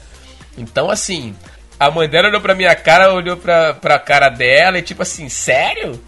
Então, 0.58 0.90
assim, 0.90 1.36
a 1.78 1.92
mãe 1.92 2.08
dela 2.08 2.30
olhou 2.30 2.40
pra 2.40 2.56
minha 2.56 2.74
cara, 2.74 3.14
olhou 3.14 3.36
pra, 3.36 3.74
pra 3.74 4.00
cara 4.00 4.30
dela 4.30 4.80
e 4.80 4.82
tipo 4.82 5.02
assim, 5.02 5.28
sério? 5.28 6.02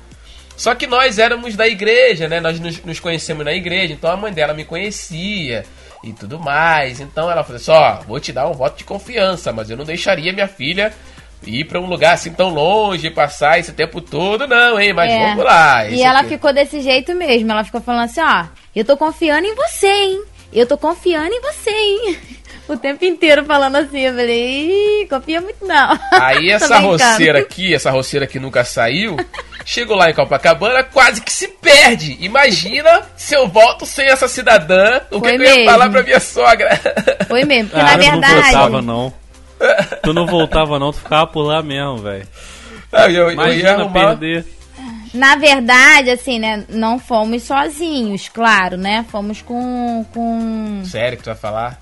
Só 0.56 0.74
que 0.74 0.88
nós 0.88 1.20
éramos 1.20 1.58
da 1.58 1.68
igreja, 1.68 2.30
né? 2.30 2.40
Nós 2.40 2.58
nos, 2.58 2.82
nos 2.86 3.02
conhecemos 3.02 3.44
na 3.44 3.52
igreja, 3.52 3.92
então 3.92 4.10
a 4.10 4.16
mãe 4.16 4.32
dela 4.32 4.54
me 4.54 4.64
conhecia 4.64 5.66
e 6.06 6.14
tudo 6.14 6.40
mais. 6.40 7.02
Então 7.02 7.30
ela 7.30 7.44
falou 7.44 7.58
assim: 7.58 7.72
ó, 7.72 8.00
vou 8.08 8.20
te 8.20 8.32
dar 8.32 8.48
um 8.48 8.54
voto 8.54 8.78
de 8.78 8.86
confiança, 8.86 9.52
mas 9.52 9.70
eu 9.70 9.76
não 9.76 9.84
deixaria 9.84 10.32
minha 10.32 10.48
filha 10.48 10.94
ir 11.46 11.66
pra 11.66 11.80
um 11.80 11.86
lugar 11.86 12.14
assim 12.14 12.32
tão 12.34 12.50
longe, 12.50 13.10
passar 13.10 13.60
esse 13.60 13.72
tempo 13.74 14.02
todo, 14.02 14.48
não, 14.48 14.80
hein? 14.80 14.94
Mas 14.94 15.12
É. 15.12 15.20
vamos 15.30 15.44
lá. 15.46 15.88
E 15.88 16.02
ela 16.02 16.20
aqui- 16.20 16.30
ficou 16.30 16.54
desse 16.54 16.82
jeito 16.82 17.14
mesmo. 17.16 17.52
Ela 17.52 17.64
ficou 17.64 17.82
falando 17.82 18.06
assim, 18.06 18.22
ó, 18.22 18.46
eu 18.76 18.84
tô 18.86 18.96
confiando 18.98 19.48
em 19.48 19.56
você, 19.56 19.88
hein? 19.88 20.22
Eu 20.52 20.66
tô 20.66 20.78
confiando 20.78 21.34
em 21.34 21.42
você, 21.42 21.70
hein? 21.72 22.18
O 22.70 22.78
tempo 22.78 23.04
inteiro 23.04 23.44
falando 23.46 23.78
assim, 23.78 24.02
eu 24.02 24.14
falei, 24.14 25.02
Ih, 25.02 25.08
confia 25.08 25.42
muito 25.42 25.66
não. 25.66 25.98
Aí 26.22 26.52
essa 26.52 26.78
roceira 26.78 27.40
aqui, 27.40 27.74
essa 27.74 27.90
roceira 27.90 28.28
que 28.28 28.38
nunca 28.40 28.64
saiu, 28.64 29.18
chegou 29.66 29.96
lá 29.98 30.12
em 30.12 30.14
Copacabana, 30.14 30.84
quase 30.84 31.20
que 31.20 31.34
se 31.34 31.48
perde. 31.48 32.16
Imagina 32.20 33.02
se 33.18 33.34
eu 33.34 33.48
volto 33.48 33.88
sem 33.88 34.06
essa 34.06 34.28
cidadã, 34.28 35.02
o 35.10 35.20
que, 35.20 35.30
Foi 35.30 35.38
que 35.40 35.44
eu 35.46 35.58
ia 35.62 35.66
falar 35.72 35.90
pra 35.90 36.04
minha 36.04 36.20
sogra? 36.20 36.80
Foi 37.28 37.44
mesmo, 37.44 37.72
porque 37.72 37.82
Ah, 37.82 37.86
na 37.86 37.92
tu 37.98 38.04
não 38.04 38.12
verdade... 38.22 38.42
voltava, 38.52 38.82
não. 38.84 39.14
Tu 40.04 40.14
não 40.14 40.26
voltava, 40.26 40.80
não. 40.80 40.92
Tu 40.92 41.00
ficava 41.00 41.28
por 41.28 41.44
lá 41.44 41.62
mesmo, 41.62 41.98
velho. 41.98 42.28
Não, 42.92 43.08
eu, 43.10 43.32
eu 43.32 43.54
ia 43.54 43.74
arrumar... 43.76 44.18
perder. 44.18 44.46
Na 45.14 45.36
verdade, 45.36 46.12
assim, 46.12 46.38
né, 46.38 46.66
não 46.70 47.00
fomos 47.00 47.44
sozinhos, 47.44 48.30
claro, 48.30 48.78
né? 48.78 49.06
Fomos 49.10 49.42
com... 49.42 50.06
com... 50.14 50.82
Sério 50.86 51.18
que 51.18 51.24
tu 51.24 51.28
vai 51.28 51.36
falar? 51.36 51.82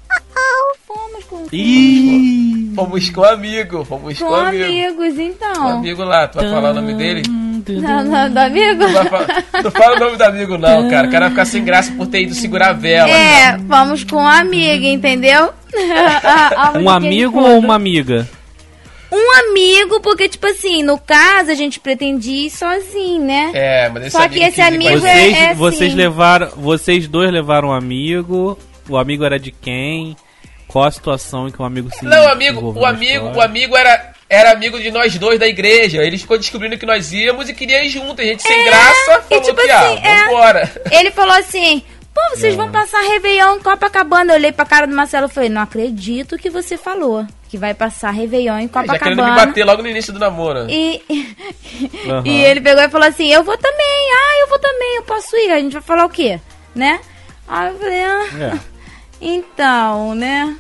Fomos 0.88 1.24
com... 1.26 1.46
Ih! 1.52 2.72
Fomos 2.74 3.10
com 3.10 3.24
amigo, 3.24 3.84
fomos 3.84 4.18
com, 4.18 4.28
Com 4.28 4.36
amigo. 4.36 4.64
amigos, 4.64 5.16
Com 5.16 5.22
então. 5.22 5.68
amigo 5.68 6.04
lá, 6.04 6.28
tu 6.28 6.36
vai 6.36 6.50
falar 6.50 6.72
o 6.72 6.74
nome 6.76 6.94
dele? 6.94 7.24
Não, 7.74 8.04
não, 8.04 8.30
do 8.32 8.38
amigo? 8.40 8.88
Não, 8.88 9.06
falar- 9.06 9.44
não 9.64 9.72
fala 9.72 9.96
o 9.96 10.00
nome 10.00 10.18
do 10.18 10.24
amigo, 10.24 10.58
não, 10.58 10.90
cara. 10.90 11.08
O 11.08 11.12
cara 11.12 11.26
vai 11.26 11.30
ficar 11.32 11.46
sem 11.46 11.64
graça 11.64 11.92
por 11.94 12.08
ter 12.08 12.22
ido 12.24 12.34
segurar 12.34 12.70
a 12.70 12.74
vela. 12.74 13.10
É, 13.10 13.58
vamos 13.58 14.04
com 14.04 14.18
uma 14.18 14.40
amiga, 14.40 14.86
entendeu? 14.88 15.52
A- 16.24 16.70
a 16.76 16.80
Um 16.80 16.90
amigo 16.90 17.40
ou 17.40 17.60
uma 17.60 17.76
amiga? 17.76 18.28
Um 19.12 19.40
amigo, 19.40 20.02
porque, 20.02 20.28
tipo 20.28 20.46
assim, 20.48 20.84
no 20.84 20.98
caso, 20.98 21.50
a 21.50 21.54
gente 21.56 21.80
pretendia 21.80 22.48
ir 22.48 22.50
sozinho, 22.50 23.24
né? 23.24 23.52
É, 23.54 23.90
mas 23.90 24.04
esse 24.04 24.12
Só 24.12 24.20
que 24.28 24.36
amigo 24.36 24.46
esse 24.46 24.62
amigo 24.62 25.00
gente. 25.00 25.06
é- 25.06 25.14
Vocês, 25.16 25.38
é 25.38 25.54
vocês 25.54 25.90
assim. 25.92 25.98
levaram. 26.02 26.50
Vocês 26.58 27.08
dois 27.08 27.32
levaram 27.32 27.70
um 27.70 27.74
amigo. 27.74 28.58
O 28.90 28.98
amigo 28.98 29.24
era 29.24 29.40
de 29.40 29.52
quem? 29.52 30.16
Qual 30.68 30.84
a 30.84 30.92
situação 30.92 31.48
em 31.48 31.52
que 31.52 31.62
o 31.62 31.66
amigo 31.66 31.90
se 31.94 32.04
Não, 32.04 32.26
o 32.26 32.28
amigo, 32.28 32.74
o 32.78 32.86
amigo, 32.86 33.28
o 33.34 33.42
amigo 33.42 33.78
era, 33.78 34.12
era 34.30 34.52
amigo 34.52 34.80
de 34.80 34.92
nós 34.92 35.18
dois 35.18 35.40
da 35.40 35.48
igreja. 35.48 36.04
Ele 36.04 36.18
ficou 36.18 36.38
descobrindo 36.38 36.78
que 36.78 36.86
nós 36.86 37.12
íamos 37.14 37.50
e 37.50 37.54
queria 37.54 37.84
ir 37.84 37.90
junto. 37.90 38.22
A 38.22 38.26
gente 38.26 38.44
sem 38.44 38.64
graça 38.66 39.24
e 39.30 39.30
falou 39.30 39.44
tipo 39.44 39.62
que, 39.62 39.72
assim, 39.72 40.02
ah, 40.04 40.08
é. 40.08 40.26
vambora. 40.26 40.72
Ele 40.92 41.12
falou 41.12 41.36
assim: 41.36 41.82
pô, 42.14 42.22
vocês 42.36 42.56
vão 42.56 42.72
passar 42.72 43.02
Réveillon 43.02 43.56
em 43.56 43.60
Copacabana. 43.60 44.34
Eu 44.34 44.38
olhei 44.38 44.52
pra 44.52 44.66
cara 44.66 44.86
do 44.88 44.96
Marcelo 44.96 45.28
e 45.28 45.30
falei: 45.30 45.50
não 45.50 45.62
acredito 45.62 46.38
que 46.38 46.50
você 46.50 46.78
falou 46.78 47.26
que 47.50 47.58
vai 47.58 47.74
passar 47.74 48.12
Réveillon 48.12 48.60
em 48.60 48.70
Já 48.74 48.84
querendo 48.84 49.10
me 49.10 49.16
Copacabana. 49.16 49.46
bater 49.46 49.66
logo 49.66 49.82
no 49.82 49.88
início 49.90 50.12
do 50.12 50.20
namoro. 50.20 50.70
E, 50.70 51.02
Aham. 52.10 52.24
e 52.28 52.44
ele 52.44 52.60
pegou 52.60 52.84
e 52.84 52.90
falou 52.90 53.08
assim: 53.08 53.32
Eu 53.32 53.44
vou 53.44 53.58
também, 53.58 54.12
ah, 54.12 54.42
eu 54.42 54.50
vou 54.50 54.60
também, 54.60 54.96
eu 54.98 55.04
posso 55.04 55.36
ir. 55.38 55.52
A 55.52 55.60
gente 55.60 55.74
vai 55.74 55.82
falar 55.82 56.06
o 56.06 56.10
quê? 56.10 56.40
Né? 56.76 57.00
Aí 57.48 57.70
eu 57.70 57.80
falei: 57.80 58.04
ah, 58.04 58.26
É. 58.42 58.60
então, 59.22 60.14
né? 60.16 60.56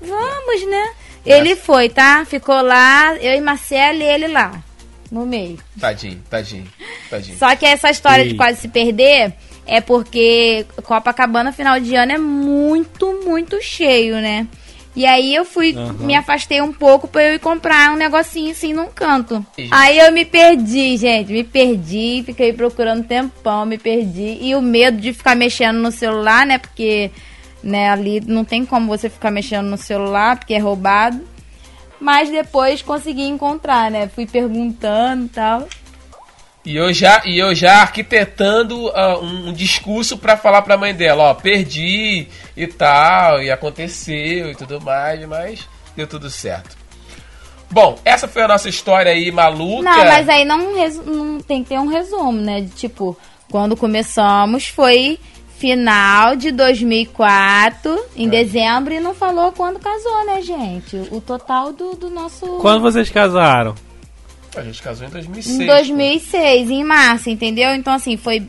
Vamos, 0.00 0.66
né? 0.68 0.90
Ele 1.24 1.56
foi, 1.56 1.88
tá? 1.88 2.24
Ficou 2.24 2.60
lá, 2.62 3.16
eu 3.16 3.34
e 3.34 3.40
Marcelo 3.40 3.98
e 3.98 4.04
ele 4.04 4.28
lá, 4.28 4.62
no 5.10 5.26
meio. 5.26 5.58
Tadinho, 5.78 6.22
tadinho, 6.28 6.66
tadinho. 7.10 7.38
Só 7.38 7.54
que 7.54 7.66
essa 7.66 7.90
história 7.90 8.26
de 8.26 8.34
quase 8.34 8.60
se 8.60 8.68
perder 8.68 9.34
é 9.66 9.80
porque 9.80 10.64
Copacabana, 10.82 11.52
final 11.52 11.78
de 11.78 11.94
ano, 11.94 12.12
é 12.12 12.18
muito, 12.18 13.20
muito 13.24 13.60
cheio, 13.60 14.14
né? 14.16 14.46
E 14.96 15.06
aí 15.06 15.32
eu 15.32 15.44
fui, 15.44 15.76
Aham. 15.76 15.92
me 16.00 16.14
afastei 16.16 16.60
um 16.60 16.72
pouco 16.72 17.06
pra 17.06 17.22
eu 17.22 17.34
ir 17.34 17.38
comprar 17.38 17.92
um 17.92 17.96
negocinho 17.96 18.50
assim 18.50 18.72
num 18.72 18.88
canto. 18.88 19.46
Aí 19.70 19.96
eu 19.96 20.10
me 20.10 20.24
perdi, 20.24 20.96
gente, 20.96 21.32
me 21.32 21.44
perdi, 21.44 22.24
fiquei 22.26 22.52
procurando 22.52 23.06
tempão, 23.06 23.64
me 23.64 23.78
perdi. 23.78 24.38
E 24.40 24.56
o 24.56 24.60
medo 24.60 25.00
de 25.00 25.12
ficar 25.12 25.36
mexendo 25.36 25.76
no 25.76 25.92
celular, 25.92 26.44
né? 26.44 26.58
Porque, 26.58 27.12
né, 27.62 27.90
ali 27.90 28.20
não 28.20 28.44
tem 28.44 28.64
como 28.64 28.86
você 28.86 29.08
ficar 29.08 29.30
mexendo 29.30 29.66
no 29.66 29.76
celular, 29.76 30.38
porque 30.38 30.54
é 30.54 30.58
roubado. 30.58 31.20
Mas 32.00 32.30
depois 32.30 32.80
consegui 32.80 33.24
encontrar, 33.24 33.90
né? 33.90 34.08
Fui 34.08 34.24
perguntando 34.24 35.24
e 35.24 35.28
tal. 35.28 35.68
E 36.64 36.76
eu 36.76 36.92
já, 36.92 37.22
e 37.24 37.38
eu 37.38 37.54
já 37.54 37.80
arquitetando 37.80 38.88
ah, 38.94 39.18
um, 39.18 39.48
um 39.48 39.52
discurso 39.52 40.18
pra 40.18 40.36
falar 40.36 40.62
pra 40.62 40.76
mãe 40.76 40.94
dela, 40.94 41.30
ó, 41.30 41.34
perdi 41.34 42.28
e 42.56 42.66
tal, 42.66 43.42
e 43.42 43.50
aconteceu 43.50 44.50
e 44.50 44.54
tudo 44.54 44.80
mais, 44.80 45.26
mas 45.26 45.68
deu 45.96 46.06
tudo 46.06 46.28
certo. 46.28 46.76
Bom, 47.70 47.98
essa 48.04 48.28
foi 48.28 48.42
a 48.42 48.48
nossa 48.48 48.68
história 48.68 49.12
aí 49.12 49.30
maluca. 49.30 49.82
Não, 49.82 50.04
mas 50.04 50.28
aí 50.28 50.44
não, 50.44 50.74
não 51.04 51.40
tem 51.40 51.62
que 51.62 51.70
ter 51.70 51.78
um 51.78 51.86
resumo, 51.86 52.32
né? 52.32 52.60
De, 52.60 52.70
tipo, 52.70 53.16
quando 53.50 53.76
começamos 53.76 54.68
foi 54.68 55.18
final 55.58 56.36
de 56.36 56.52
2004, 56.52 58.04
em 58.16 58.28
dezembro, 58.28 58.94
e 58.94 59.00
não 59.00 59.12
falou 59.12 59.50
quando 59.52 59.78
casou, 59.80 60.24
né, 60.26 60.40
gente? 60.40 60.96
O, 61.10 61.20
total 61.20 61.72
do, 61.72 61.94
do 61.96 62.08
nosso... 62.08 62.46
Quando 62.60 62.80
vocês 62.80 63.10
casaram? 63.10 63.74
A 64.56 64.62
gente 64.62 64.80
casou 64.80 65.06
em 65.06 65.10
2006. 65.10 65.60
Em 65.60 65.66
2006, 65.66 66.70
em 66.70 66.84
março, 66.84 67.28
entendeu? 67.28 67.74
Então, 67.74 67.92
assim, 67.92 68.16
foi, 68.16 68.46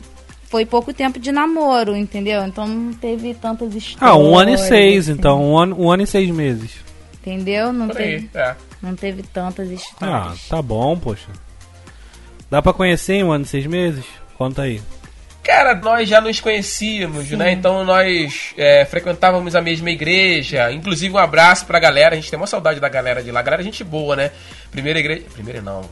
foi 0.48 0.64
pouco 0.64 0.92
tempo 0.94 1.18
de 1.18 1.30
namoro, 1.32 1.96
entendeu? 1.96 2.44
Então 2.44 2.66
não 2.66 2.92
teve 2.92 3.34
tantas 3.34 3.74
histórias. 3.74 4.16
Ah, 4.16 4.16
um 4.16 4.36
ano 4.38 4.50
e 4.50 4.58
seis, 4.58 5.08
assim, 5.08 5.18
então. 5.18 5.42
Um 5.52 5.58
ano, 5.58 5.76
um 5.80 5.90
ano 5.90 6.02
e 6.02 6.06
seis 6.06 6.30
meses. 6.30 6.72
Entendeu? 7.20 7.72
Não 7.72 7.88
Por 7.88 7.98
aí, 7.98 8.22
teve, 8.22 8.30
é. 8.34 8.56
não 8.80 8.94
teve 8.96 9.22
tantas 9.24 9.68
Ah, 9.68 9.74
histórias. 9.74 10.48
tá 10.48 10.62
bom, 10.62 10.96
poxa. 10.98 11.28
Dá 12.50 12.62
pra 12.62 12.72
conhecer 12.72 13.14
em 13.14 13.24
um 13.24 13.30
ano 13.32 13.44
e 13.44 13.48
seis 13.48 13.66
meses? 13.66 14.04
Conta 14.38 14.62
aí. 14.62 14.80
Cara, 15.42 15.74
nós 15.74 16.08
já 16.08 16.20
nos 16.20 16.38
conhecíamos, 16.38 17.30
né? 17.30 17.52
Então 17.52 17.82
nós 17.84 18.52
é, 18.58 18.84
frequentávamos 18.84 19.56
a 19.56 19.60
mesma 19.60 19.90
igreja. 19.90 20.70
Inclusive, 20.70 21.14
um 21.14 21.18
abraço 21.18 21.64
pra 21.66 21.80
galera. 21.80 22.14
A 22.14 22.16
gente 22.16 22.30
tem 22.30 22.38
uma 22.38 22.46
saudade 22.46 22.78
da 22.78 22.88
galera 22.88 23.22
de 23.22 23.30
lá. 23.30 23.40
Galera, 23.40 23.62
gente 23.62 23.82
boa, 23.82 24.14
né? 24.14 24.30
Primeira 24.70 24.98
igreja. 24.98 25.22
Primeira 25.32 25.62
não. 25.62 25.82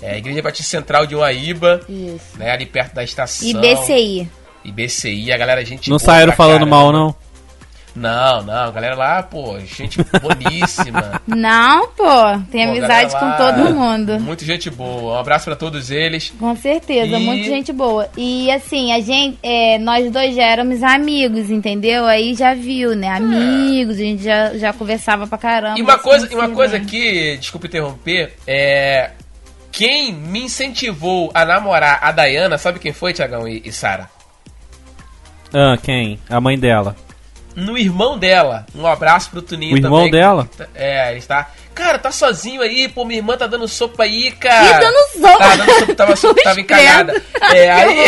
É 0.00 0.12
a 0.12 0.18
Igreja 0.18 0.42
Batista 0.42 0.68
Central 0.68 1.06
de 1.06 1.14
Uaíba, 1.14 1.80
Isso. 1.88 2.36
né? 2.36 2.50
Ali 2.50 2.66
perto 2.66 2.94
da 2.94 3.04
estação. 3.04 3.46
E 3.48 3.54
BCI. 3.54 4.28
IBCI, 4.64 5.32
a 5.32 5.36
galera, 5.36 5.64
gente 5.64 5.88
Não 5.90 5.96
boa 5.96 6.04
saíram 6.06 6.28
pra 6.28 6.36
falando 6.36 6.58
caramba. 6.60 6.76
mal, 6.76 6.92
não? 6.92 7.14
Não, 7.94 8.42
não, 8.42 8.68
a 8.68 8.70
galera 8.70 8.94
lá, 8.96 9.22
pô, 9.22 9.58
gente 9.60 9.98
boníssima. 10.20 11.20
Não, 11.28 11.88
pô, 11.88 12.38
tem 12.50 12.64
Pô, 12.64 12.72
amizade 12.72 13.12
com 13.14 13.24
lá, 13.26 13.36
todo 13.36 13.74
mundo. 13.74 14.18
Muito 14.18 14.44
gente 14.46 14.70
boa. 14.70 15.14
Um 15.14 15.18
abraço 15.18 15.44
pra 15.44 15.56
todos 15.56 15.90
eles. 15.90 16.32
Com 16.38 16.56
certeza, 16.56 17.18
E- 17.18 17.22
muita 17.22 17.44
gente 17.44 17.70
boa. 17.70 18.08
E 18.16 18.50
assim, 18.50 18.92
a 18.92 19.00
gente, 19.00 19.38
é, 19.42 19.78
nós 19.78 20.10
dois 20.10 20.34
já 20.34 20.42
éramos 20.42 20.82
amigos, 20.82 21.50
entendeu? 21.50 22.06
Aí 22.06 22.34
já 22.34 22.54
viu, 22.54 22.96
né? 22.96 23.08
Amigos, 23.10 23.96
a 23.96 24.00
gente 24.00 24.22
já, 24.22 24.54
já 24.56 24.72
conversava 24.72 25.26
pra 25.26 25.36
caramba. 25.36 25.78
E 25.78 25.82
uma 25.82 25.94
assim, 25.94 26.02
coisa, 26.02 26.28
e 26.32 26.34
uma 26.34 26.44
assim, 26.44 26.54
coisa 26.54 26.78
né? 26.78 26.84
que, 26.88 27.36
desculpa 27.36 27.66
interromper, 27.66 28.32
é. 28.46 29.10
Quem 29.70 30.12
me 30.14 30.40
incentivou 30.44 31.30
a 31.34 31.44
namorar 31.44 31.98
a 32.02 32.10
Dayana, 32.12 32.56
sabe 32.58 32.78
quem 32.78 32.92
foi, 32.92 33.12
Tiagão 33.12 33.46
e, 33.48 33.62
e 33.64 33.72
Sara? 33.72 34.08
Ah, 35.52 35.76
quem? 35.82 36.18
A 36.28 36.40
mãe 36.40 36.58
dela. 36.58 36.96
No 37.54 37.76
irmão 37.76 38.18
dela. 38.18 38.66
Um 38.74 38.86
abraço 38.86 39.30
pro 39.30 39.42
Tuninho 39.42 39.74
O 39.74 39.78
irmão 39.78 40.04
também. 40.04 40.10
dela? 40.12 40.48
É, 40.74 41.10
ele 41.10 41.18
está. 41.18 41.50
Cara, 41.74 41.98
tá 41.98 42.10
sozinho 42.10 42.60
aí, 42.62 42.88
pô, 42.88 43.04
minha 43.04 43.18
irmã 43.18 43.36
tá 43.36 43.46
dando 43.46 43.66
sopa 43.66 44.02
aí, 44.04 44.30
cara. 44.32 44.76
Ih, 44.76 44.80
dando 44.80 44.96
sopa. 45.12 45.38
Tá 45.38 45.56
dando 45.56 45.72
sopa, 45.78 45.94
tava, 45.94 46.16
sopa, 46.16 46.42
tava 46.42 46.60
encalhada. 46.60 47.22
É, 47.54 47.70
aí. 47.70 48.04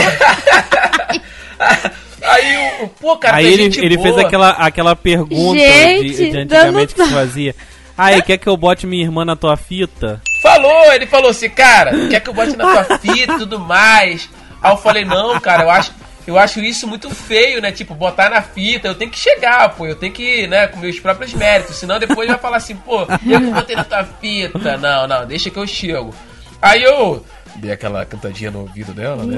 aí 2.22 2.82
o. 2.82 2.88
Pô, 2.88 3.16
cara, 3.16 3.36
Aí 3.38 3.46
ele, 3.46 3.64
gente 3.64 3.80
ele 3.80 3.98
fez 3.98 4.14
boa. 4.14 4.26
aquela, 4.26 4.50
aquela 4.50 4.96
pergunta 4.96 5.58
Gente, 5.58 6.14
de, 6.14 6.30
de 6.30 6.38
antigamente 6.38 6.94
que 6.94 7.04
se 7.04 7.12
fazia. 7.12 7.54
Aí, 7.96 8.20
quer 8.22 8.38
que 8.38 8.48
eu 8.48 8.56
bote 8.56 8.86
minha 8.88 9.04
irmã 9.04 9.24
na 9.24 9.36
tua 9.36 9.56
fita? 9.56 10.20
Falou, 10.42 10.92
ele 10.92 11.06
falou 11.06 11.30
assim, 11.30 11.48
cara, 11.48 11.92
quer 12.08 12.20
que 12.20 12.28
eu 12.28 12.34
bote 12.34 12.56
na 12.56 12.84
tua 12.84 12.98
fita 12.98 13.34
e 13.34 13.38
tudo 13.38 13.58
mais? 13.58 14.28
Aí 14.60 14.72
eu 14.72 14.76
falei, 14.76 15.04
não, 15.04 15.38
cara, 15.40 15.62
eu 15.62 15.70
acho, 15.70 15.92
eu 16.26 16.38
acho 16.38 16.60
isso 16.60 16.86
muito 16.86 17.10
feio, 17.10 17.60
né? 17.60 17.70
Tipo, 17.72 17.94
botar 17.94 18.30
na 18.30 18.42
fita, 18.42 18.88
eu 18.88 18.94
tenho 18.94 19.10
que 19.10 19.18
chegar, 19.18 19.68
pô, 19.70 19.86
eu 19.86 19.94
tenho 19.94 20.12
que, 20.12 20.46
né, 20.46 20.66
com 20.66 20.78
meus 20.78 20.98
próprios 20.98 21.32
méritos, 21.34 21.76
senão 21.76 21.98
depois 21.98 22.28
vai 22.28 22.38
falar 22.38 22.56
assim, 22.56 22.76
pô, 22.76 23.02
eu 23.02 23.40
que 23.40 23.50
botei 23.50 23.76
na 23.76 23.84
tua 23.84 24.04
fita. 24.04 24.76
Não, 24.76 25.06
não, 25.06 25.26
deixa 25.26 25.50
que 25.50 25.58
eu 25.58 25.66
chego. 25.66 26.14
Aí 26.60 26.82
eu 26.82 27.24
dei 27.56 27.72
aquela 27.72 28.04
cantadinha 28.04 28.50
no 28.50 28.60
ouvido 28.60 28.92
dela, 28.92 29.24
né? 29.24 29.36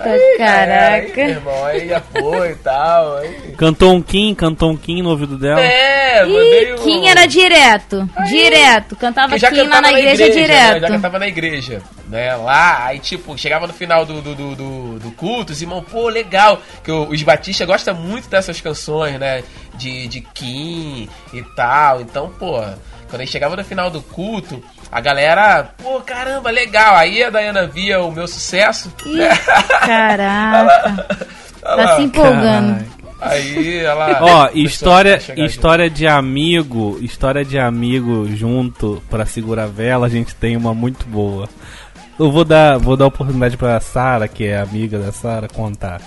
Aí, 0.00 0.12
aí, 0.12 0.38
caraca. 0.38 0.96
Aí, 0.96 1.14
meu 1.14 1.28
irmão, 1.28 1.64
aí 1.64 1.88
já 1.88 2.00
foi 2.00 2.50
e 2.50 2.54
tal. 2.56 3.16
Aí... 3.18 3.54
Cantou 3.56 3.94
um 3.94 4.02
Kim, 4.02 4.34
cantou 4.34 4.70
um 4.70 4.76
Kim 4.76 5.02
no 5.02 5.10
ouvido 5.10 5.38
dela. 5.38 5.60
É, 5.60 6.24
mandei 6.24 6.72
o... 6.74 6.78
Kim 6.78 7.06
era 7.06 7.26
direto, 7.26 8.08
direto. 8.28 8.96
Cantava 8.96 9.38
Kim 9.38 9.62
lá 9.62 9.80
na 9.80 9.92
igreja, 9.92 10.26
né? 10.26 10.30
direto. 10.30 10.80
Já 10.80 10.88
cantava 10.88 11.18
na 11.18 11.28
igreja, 11.28 11.82
né? 12.08 12.34
Lá, 12.36 12.86
aí 12.86 12.98
tipo, 12.98 13.36
chegava 13.38 13.66
no 13.66 13.72
final 13.72 14.04
do, 14.04 14.20
do, 14.20 14.34
do, 14.34 14.54
do, 14.54 14.98
do 14.98 15.10
culto, 15.12 15.52
os 15.52 15.62
irmãos, 15.62 15.84
pô, 15.90 16.08
legal. 16.08 16.60
Que 16.84 16.90
os 16.90 17.22
batistas 17.22 17.66
gostam 17.66 17.94
muito 17.94 18.28
dessas 18.28 18.60
canções, 18.60 19.18
né? 19.18 19.42
De, 19.74 20.06
de 20.08 20.20
Kim 20.20 21.08
e 21.32 21.42
tal. 21.54 22.00
Então, 22.00 22.30
pô, 22.38 22.60
quando 23.08 23.20
aí 23.20 23.26
chegava 23.26 23.56
no 23.56 23.64
final 23.64 23.90
do 23.90 24.02
culto, 24.02 24.62
a 24.90 25.00
galera, 25.00 25.70
pô, 25.82 26.00
caramba, 26.00 26.50
legal. 26.50 26.94
Aí 26.96 27.22
a 27.22 27.30
Dayana 27.30 27.66
via 27.66 28.00
o 28.02 28.10
meu 28.12 28.26
sucesso. 28.28 28.92
Ih, 29.04 29.18
caraca. 29.84 31.06
Olha 31.64 31.76
Tá 31.76 31.90
lá. 31.90 31.96
se 31.96 32.02
empolgando. 32.02 32.84
Aí 33.20 33.78
ela. 33.78 34.18
Ó, 34.22 34.48
história, 34.54 35.20
história 35.36 35.88
de 35.90 36.06
amigo, 36.06 36.98
história 37.00 37.44
de 37.44 37.58
amigo 37.58 38.28
junto 38.36 39.02
pra 39.10 39.24
segurar 39.26 39.64
a 39.64 39.66
vela, 39.66 40.06
a 40.06 40.10
gente 40.10 40.34
tem 40.34 40.56
uma 40.56 40.72
muito 40.74 41.06
boa. 41.06 41.48
Eu 42.18 42.30
vou 42.30 42.44
dar, 42.44 42.78
vou 42.78 42.96
dar 42.96 43.06
oportunidade 43.06 43.56
pra 43.56 43.80
Sara, 43.80 44.28
que 44.28 44.44
é 44.44 44.58
amiga 44.58 44.98
da 44.98 45.12
Sara, 45.12 45.48
contar. 45.48 46.00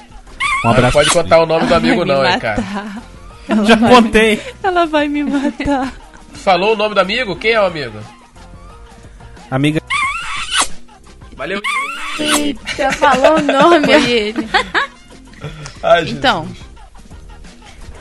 Um 0.63 0.67
Não 0.67 0.71
abraço. 0.71 0.93
pode 0.93 1.09
contar 1.09 1.39
o 1.41 1.45
nome 1.45 1.65
do 1.67 1.75
amigo, 1.75 2.05
não, 2.05 2.25
hein, 2.25 2.39
cara. 2.39 2.63
Já 3.65 3.75
contei. 3.77 4.41
Ela 4.63 4.85
vai 4.85 5.07
me 5.07 5.23
matar. 5.23 5.91
Falou 6.33 6.73
o 6.73 6.77
nome 6.77 6.93
do 6.95 7.01
amigo? 7.01 7.35
Quem 7.35 7.51
é 7.51 7.61
o 7.61 7.65
amigo? 7.65 7.97
Amiga, 9.51 9.81
Valeu. 11.39 11.61
Você 12.17 12.91
falou 12.91 13.37
o 13.37 13.41
nome. 13.41 13.85
Foi 13.85 14.11
ele. 14.11 14.49
Ai. 15.81 16.09
Então, 16.09 16.45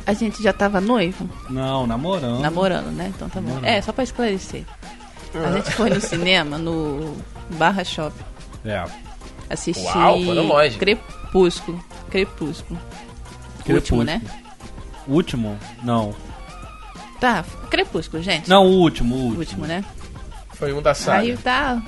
a 0.05 0.13
gente 0.13 0.43
já 0.43 0.53
tava 0.53 0.81
noivo, 0.81 1.31
não, 1.49 1.87
namorando. 1.87 2.41
namorando, 2.41 2.91
né? 2.91 3.13
Então 3.15 3.29
tá 3.29 3.41
bom. 3.41 3.51
Namorando. 3.51 3.71
É, 3.71 3.81
só 3.81 3.93
pra 3.93 4.03
esclarecer. 4.03 4.65
A 5.35 5.53
gente 5.53 5.71
foi 5.71 5.89
no 5.89 6.01
cinema, 6.01 6.59
no 6.59 7.17
Barra 7.51 7.85
Shopping. 7.85 8.25
É. 8.65 8.85
Assisti 9.49 9.85
Uau, 9.85 10.21
foram 10.25 10.47
longe. 10.49 10.77
Crepúsculo. 10.77 11.85
Crepúsculo. 12.11 12.81
Último, 13.69 14.03
né? 14.03 14.21
Último? 15.07 15.57
Não. 15.85 16.13
Tá, 17.21 17.45
Crepúsculo, 17.71 18.21
gente. 18.21 18.49
Não, 18.49 18.67
o 18.67 18.81
último, 18.81 19.15
o 19.15 19.19
último. 19.19 19.39
Último, 19.39 19.67
né? 19.67 19.85
Foi 20.59 20.73
um 20.73 20.83
da 20.83 20.95
saga. 20.95 21.21
Aí 21.21 21.37
tá. 21.37 21.81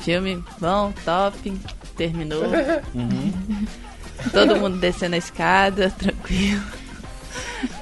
Filme 0.00 0.42
bom, 0.60 0.92
top. 1.04 1.52
Terminou. 1.96 2.42
Uhum. 2.94 3.32
Todo 4.32 4.56
mundo 4.56 4.78
descendo 4.78 5.14
a 5.14 5.18
escada, 5.18 5.90
tranquilo. 5.98 6.62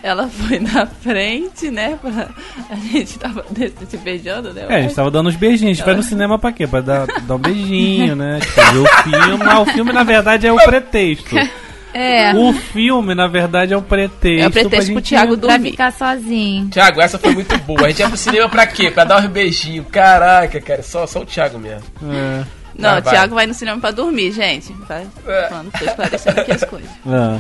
Ela 0.03 0.29
foi 0.29 0.59
na 0.59 0.87
frente, 0.87 1.71
né? 1.71 1.99
Pra... 2.01 2.29
A 2.69 2.75
gente 2.75 3.19
tava 3.19 3.45
se 3.89 3.97
beijando, 3.99 4.53
né? 4.53 4.67
É, 4.69 4.77
a 4.77 4.83
gente 4.83 4.95
tava 4.95 5.11
dando 5.11 5.29
uns 5.29 5.37
beijinhos. 5.37 5.73
A 5.73 5.75
gente 5.75 5.87
vai 5.87 5.95
no 5.95 6.03
cinema 6.03 6.39
pra 6.39 6.53
quê? 6.53 6.67
Pra 6.67 6.81
dar, 6.81 7.07
dar 7.07 7.35
um 7.37 7.39
beijinho, 7.39 8.17
né? 8.17 8.41
Tipo, 8.41 8.55
ver 8.73 8.79
o 8.79 9.03
filme. 9.03 9.45
Mas 9.45 9.59
o 9.59 9.67
filme, 9.73 9.93
na 9.93 10.03
verdade, 10.03 10.47
é 10.47 10.53
o 10.53 10.57
pretexto. 10.57 11.35
É, 11.95 12.35
O 12.35 12.53
filme, 12.53 13.15
na 13.15 13.27
verdade, 13.29 13.73
é 13.73 13.77
o 13.77 13.83
pretexto. 13.83 14.45
É 14.45 14.49
o 14.49 14.51
pretexto 14.51 14.87
pra 14.93 15.01
pro. 15.01 15.03
Thiago 15.03 15.39
pra 15.39 15.49
dormir. 15.51 15.71
ficar 15.71 15.93
sozinho. 15.93 16.69
Thiago, 16.69 17.01
essa 17.01 17.19
foi 17.19 17.33
muito 17.33 17.57
boa. 17.59 17.87
A 17.87 17.89
gente 17.89 18.01
ia 18.01 18.09
pro 18.09 18.17
cinema 18.17 18.49
pra 18.49 18.67
quê? 18.67 18.91
Pra 18.91 19.05
dar 19.05 19.21
uns 19.21 19.27
beijinhos. 19.27 19.87
Caraca, 19.93 20.61
cara, 20.61 20.83
só, 20.83 21.07
só 21.07 21.21
o 21.21 21.25
Thiago 21.27 21.59
mesmo. 21.59 21.85
É. 22.13 22.45
Não, 22.77 22.91
Vai, 22.91 23.01
o 23.01 23.03
vai. 23.05 23.15
Thiago 23.15 23.35
vai 23.37 23.47
no 23.47 23.55
cinema 23.55 23.81
pra 23.81 23.93
dormir, 23.93 24.33
gente. 24.33 24.73
Vai 24.89 25.07
É. 25.29 25.47
falando, 25.49 25.71
tô 25.79 25.85
esclarecendo 25.85 26.41
aqui 26.41 26.53
as 26.53 26.65
coisas. 26.65 26.91
Ah. 27.07 27.39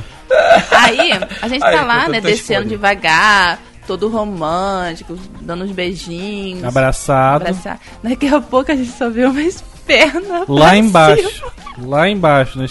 Aí, 0.71 1.11
a 1.43 1.49
gente 1.49 1.61
tá 1.61 1.83
lá, 1.83 1.99
eu 2.03 2.05
tô 2.07 2.11
né, 2.12 2.21
descendo 2.21 2.61
expondo. 2.61 2.69
devagar, 2.69 3.59
todo 3.88 4.09
romântico, 4.09 5.19
dando 5.40 5.64
uns 5.64 5.73
beijinhos. 5.73 6.62
Abraçado. 6.64 7.43
abraçar. 7.43 7.81
Daqui 8.03 8.29
a 8.29 8.40
pouco 8.40 8.71
a 8.71 8.77
gente 8.77 8.93
só 8.93 9.11
vê 9.11 9.25
umas 9.27 9.62
pernas. 9.85 10.45
Lá 10.49 10.67
pra 10.69 10.77
embaixo. 10.77 11.29
cima. 11.31 11.53
Lá 11.88 12.09
embaixo. 12.09 12.59
né? 12.59 12.67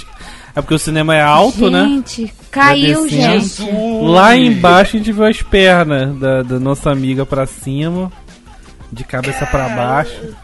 É 0.55 0.61
porque 0.61 0.75
o 0.75 0.79
cinema 0.79 1.15
é 1.15 1.21
alto, 1.21 1.69
né? 1.71 1.83
gente, 1.85 2.33
caiu, 2.51 3.03
descendo. 3.03 3.39
gente. 3.39 4.03
Lá 4.03 4.35
embaixo 4.35 4.95
a 4.95 4.99
gente 4.99 5.11
viu 5.11 5.25
as 5.25 5.41
pernas 5.41 6.15
da, 6.19 6.43
da 6.43 6.59
nossa 6.59 6.91
amiga 6.91 7.25
pra 7.25 7.45
cima, 7.47 8.11
de 8.91 9.03
cabeça 9.03 9.45
pra 9.47 9.67
baixo. 9.69 10.35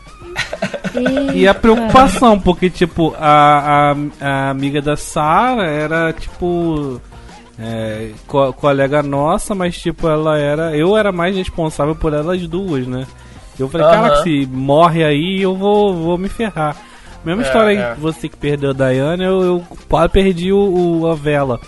E 1.33 1.47
a 1.47 1.53
preocupação, 1.53 2.39
porque, 2.39 2.69
tipo, 2.69 3.13
a, 3.19 3.91
a, 4.21 4.25
a 4.25 4.49
amiga 4.49 4.81
da 4.81 4.95
Sara 4.95 5.67
era, 5.69 6.11
tipo, 6.13 6.99
é, 7.59 8.09
co- 8.25 8.51
colega 8.53 9.03
nossa, 9.03 9.53
mas, 9.53 9.77
tipo, 9.77 10.07
ela 10.07 10.37
era. 10.37 10.75
Eu 10.75 10.97
era 10.97 11.11
mais 11.11 11.35
responsável 11.35 11.95
por 11.95 12.13
elas 12.13 12.41
duas, 12.47 12.87
né? 12.87 13.05
Eu 13.59 13.69
falei, 13.69 13.85
Aham. 13.85 13.95
caraca, 13.95 14.23
se 14.23 14.47
morre 14.51 15.03
aí, 15.03 15.41
eu 15.41 15.55
vou, 15.55 15.93
vou 15.95 16.17
me 16.17 16.29
ferrar. 16.29 16.75
Mesma 17.25 17.43
É, 17.43 17.45
história 17.45 17.69
aí 17.69 17.77
é. 17.77 17.93
que 17.95 17.99
você 17.99 18.29
que 18.29 18.37
perdeu 18.37 18.69
a 18.69 18.73
Dayane, 18.73 19.23
eu, 19.23 19.41
eu 19.43 19.63
quase 19.89 20.09
perdi 20.09 20.53
o, 20.53 21.01
o- 21.01 21.07
a 21.11 21.15
vela. 21.15 21.59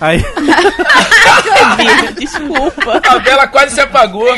Aí. 0.00 0.24
Desculpa. 2.18 3.00
A 3.08 3.18
vela 3.18 3.46
quase 3.46 3.74
se 3.74 3.80
apagou. 3.80 4.28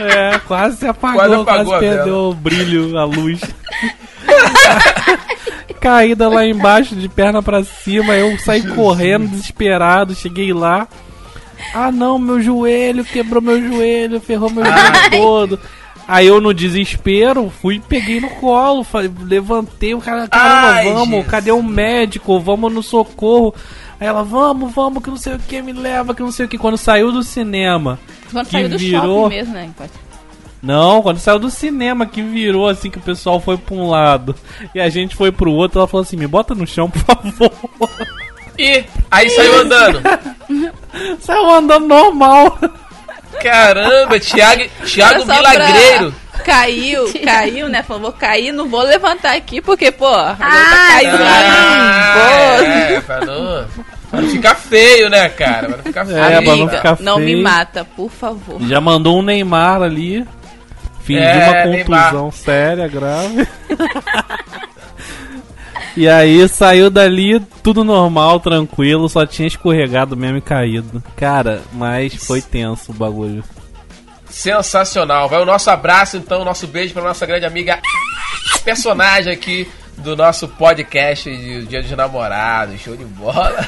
É, 0.00 0.38
quase 0.46 0.76
se 0.78 0.86
apagou, 0.86 1.18
Quase 1.18 1.34
quase, 1.34 1.42
apagou 1.50 1.74
a 1.74 1.78
perdeu 1.78 2.04
vela. 2.04 2.28
o 2.28 2.34
brilho, 2.34 2.98
a 2.98 3.04
luz. 3.04 3.40
Caída 5.80 6.28
lá 6.28 6.44
embaixo, 6.44 6.96
de 6.96 7.08
perna 7.08 7.42
pra 7.42 7.62
cima, 7.62 8.14
eu 8.14 8.36
saí 8.38 8.66
correndo, 8.74 9.28
desesperado, 9.28 10.14
cheguei 10.14 10.52
lá. 10.52 10.88
Ah 11.74 11.92
não, 11.92 12.18
meu 12.18 12.40
joelho, 12.40 13.04
quebrou 13.04 13.40
meu 13.40 13.60
joelho, 13.62 14.20
ferrou 14.20 14.50
meu 14.50 14.64
joelho 14.64 15.10
todo. 15.10 15.60
Aí 16.08 16.26
eu 16.26 16.40
no 16.40 16.54
desespero 16.54 17.52
fui 17.60 17.74
e 17.76 17.80
peguei 17.80 18.18
no 18.18 18.30
colo, 18.30 18.82
falei, 18.82 19.10
levantei 19.24 19.94
o 19.94 20.00
cara, 20.00 20.26
caramba, 20.26 20.68
Ai, 20.72 20.84
vamos, 20.92 21.08
Jesus. 21.10 21.26
cadê 21.30 21.52
o 21.52 21.62
médico? 21.62 22.40
Vamos 22.40 22.72
no 22.72 22.82
socorro. 22.82 23.54
Aí 24.00 24.06
ela, 24.06 24.22
vamos, 24.24 24.72
vamos, 24.72 25.02
que 25.02 25.10
não 25.10 25.18
sei 25.18 25.34
o 25.34 25.38
que, 25.38 25.60
me 25.60 25.72
leva, 25.74 26.14
que 26.14 26.22
não 26.22 26.32
sei 26.32 26.46
o 26.46 26.48
que. 26.48 26.56
Quando 26.56 26.78
saiu 26.78 27.12
do 27.12 27.22
cinema, 27.22 27.98
Quando 28.32 28.46
Que 28.46 28.52
saiu 28.52 28.68
do 28.70 28.78
virou- 28.78 29.24
shopping 29.24 29.36
mesmo, 29.36 29.52
né? 29.54 29.70
não, 30.62 31.02
quando 31.02 31.18
saiu 31.18 31.38
do 31.38 31.50
cinema 31.50 32.06
que 32.06 32.22
virou 32.22 32.68
assim 32.68 32.90
que 32.90 32.98
o 32.98 33.02
pessoal 33.02 33.38
foi 33.38 33.58
pra 33.58 33.74
um 33.76 33.88
lado 33.90 34.34
e 34.74 34.80
a 34.80 34.88
gente 34.88 35.14
foi 35.14 35.30
pro 35.30 35.52
outro, 35.52 35.78
ela 35.78 35.86
falou 35.86 36.02
assim: 36.02 36.16
"Me 36.16 36.26
bota 36.26 36.54
no 36.54 36.66
chão, 36.66 36.88
por 36.90 37.02
favor". 37.02 37.52
E 38.58 38.82
aí 39.10 39.28
saiu 39.30 39.60
andando. 39.60 40.00
Saiu 41.20 41.50
andando 41.50 41.86
normal. 41.86 42.58
Caramba, 43.42 44.18
Thiago, 44.20 44.64
Thiago 44.84 45.24
Milagreiro. 45.24 46.12
pra- 46.12 46.28
Caiu, 46.44 47.12
caiu, 47.24 47.68
né? 47.68 47.82
Falou, 47.82 48.02
vou 48.02 48.12
cair, 48.12 48.52
não 48.52 48.68
vou 48.68 48.82
levantar 48.82 49.36
aqui, 49.36 49.60
porque, 49.60 49.90
pô, 49.90 50.06
agora 50.06 50.36
tá 50.36 50.46
Ah, 50.46 50.88
caindo 50.92 51.16
Ah, 51.22 52.58
é, 52.62 54.22
ficar 54.30 54.54
feio, 54.54 55.10
né, 55.10 55.28
cara? 55.28 55.66
Pra 55.68 55.76
não 55.76 55.84
ficar 55.84 56.06
feio. 56.06 56.18
É, 56.18 56.30
pra 56.30 56.40
não 56.40 56.52
Amiga, 56.52 56.76
ficar 56.76 56.96
não 57.00 57.18
me 57.18 57.24
feio. 57.26 57.42
mata, 57.42 57.84
por 57.84 58.10
favor. 58.10 58.60
Já 58.66 58.80
mandou 58.80 59.18
um 59.18 59.22
Neymar 59.22 59.82
ali. 59.82 60.24
Fingiu 61.02 61.22
É, 61.24 61.64
uma 61.64 61.64
Neymar. 61.66 62.04
contusão 62.10 62.30
séria, 62.30 62.88
grave. 62.88 63.46
e 65.96 66.08
aí 66.08 66.46
saiu 66.48 66.90
dali 66.90 67.40
tudo 67.62 67.82
normal, 67.84 68.40
tranquilo, 68.40 69.08
só 69.08 69.24
tinha 69.26 69.48
escorregado 69.48 70.16
mesmo 70.16 70.38
e 70.38 70.42
caído. 70.42 71.02
Cara, 71.16 71.62
mas 71.72 72.14
foi 72.14 72.40
tenso 72.42 72.92
o 72.92 72.94
bagulho. 72.94 73.42
Sensacional. 74.28 75.28
Vai 75.28 75.40
o 75.40 75.46
nosso 75.46 75.70
abraço, 75.70 76.16
então, 76.16 76.42
o 76.42 76.44
nosso 76.44 76.66
beijo 76.66 76.92
pra 76.92 77.02
nossa 77.02 77.24
grande 77.26 77.46
amiga 77.46 77.80
personagem 78.64 79.32
aqui 79.32 79.66
do 79.96 80.14
nosso 80.14 80.46
podcast 80.46 81.28
de 81.34 81.66
Dia 81.66 81.82
dos 81.82 81.90
Namorados. 81.90 82.80
Show 82.80 82.96
de 82.96 83.04
bola. 83.04 83.56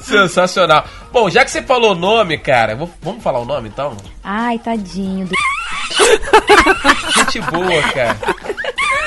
Sensacional. 0.00 0.84
Bom, 1.12 1.28
já 1.30 1.44
que 1.44 1.50
você 1.50 1.62
falou 1.62 1.92
o 1.92 1.94
nome, 1.94 2.38
cara, 2.38 2.74
vou- 2.74 2.90
vamos 3.02 3.22
falar 3.22 3.38
o 3.40 3.44
nome 3.44 3.68
então? 3.68 3.96
Ai, 4.24 4.58
tadinho. 4.58 5.26
do- 5.26 5.34
Gente 7.16 7.40
boa, 7.42 7.82
cara. 7.92 8.16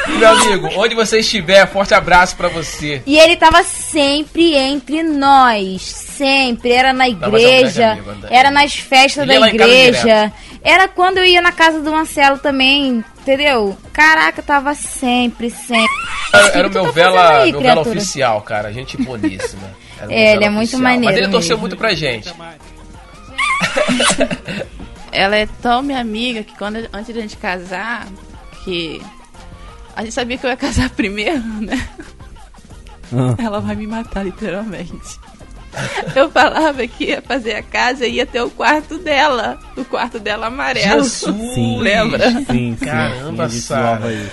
Meu 0.08 0.30
amigo, 0.30 0.70
onde 0.78 0.96
você 0.96 1.20
estiver, 1.20 1.66
forte 1.68 1.94
abraço 1.94 2.36
pra 2.36 2.48
você. 2.48 3.02
E 3.06 3.18
ele 3.18 3.36
tava 3.36 3.64
sempre 3.64 4.56
entre 4.56 5.04
nós. 5.04 5.82
Sempre. 5.82 6.72
Era 6.72 6.94
na 6.94 7.06
é 7.06 7.10
um 7.10 7.12
igreja. 7.12 7.92
amigo, 7.94 8.10
André. 8.12 8.30
era 8.32 8.52
nas 8.52 8.74
festas 8.76 9.28
da 9.28 9.36
igreja. 9.48 10.32
Era 10.64 10.88
quando 10.88 11.18
eu 11.18 11.26
ia 11.26 11.42
na 11.42 11.52
casa 11.52 11.80
do 11.80 11.92
Marcelo 11.92 12.38
também. 12.40 13.04
Entendeu? 13.22 13.78
Caraca, 13.94 14.42
tava 14.42 14.74
sempre, 14.74 15.50
sempre. 15.52 15.86
Era, 16.34 16.48
era 16.58 16.68
o 16.68 16.72
meu 16.72 16.86
tá 16.86 16.92
vela, 16.92 17.38
aí, 17.44 17.52
meu 17.52 17.62
vela 17.62 17.82
oficial, 17.82 18.42
cara. 18.42 18.74
Gente 18.74 18.98
boníssima. 18.98 19.70
Era 20.00 20.12
É, 20.12 20.16
vela 20.16 20.36
ele 20.36 20.46
é 20.46 20.50
muito 20.50 20.62
oficial. 20.70 20.82
maneiro 20.82 21.06
Mas 21.06 21.18
ele 21.18 21.28
torceu 21.32 21.50
mesmo. 21.58 21.62
muito 21.62 21.78
pra 21.78 21.94
gente. 21.94 22.34
Ela 25.12 25.36
é 25.36 25.48
tão 25.62 25.84
minha 25.84 26.00
amiga 26.00 26.42
que 26.44 26.58
quando 26.58 26.78
antes 26.94 27.14
de 27.14 27.20
a 27.20 27.22
gente 27.22 27.38
casar, 27.38 28.08
que 28.64 29.02
a 30.02 30.04
gente 30.06 30.14
sabia 30.14 30.38
que 30.38 30.46
eu 30.46 30.50
ia 30.50 30.58
casar 30.58 30.90
primeiro, 30.96 31.42
né? 31.62 31.88
Ah. 33.14 33.36
Ela 33.38 33.60
vai 33.60 33.76
me 33.76 33.88
matar 33.88 34.24
literalmente. 34.26 35.20
Eu 36.16 36.30
falava 36.30 36.86
que 36.86 37.06
ia 37.06 37.22
fazer 37.22 37.54
a 37.56 37.64
casa 37.64 38.06
e 38.06 38.16
ia 38.16 38.26
ter 38.26 38.42
o 38.42 38.50
quarto 38.50 38.98
dela, 38.98 39.58
o 39.78 39.86
quarto 39.86 40.20
dela 40.20 40.48
amarelo. 40.48 41.04
Jesus! 41.04 41.54
Sim. 41.56 41.80
Lembra? 41.80 42.30
Sim, 42.32 42.46
sim. 42.46 42.76
Caramba, 42.86 43.48
sim, 43.48 43.56
a 43.56 43.58
gente 43.58 43.62
Sara. 43.64 43.86
zoava 44.00 44.14
isso. 44.14 44.32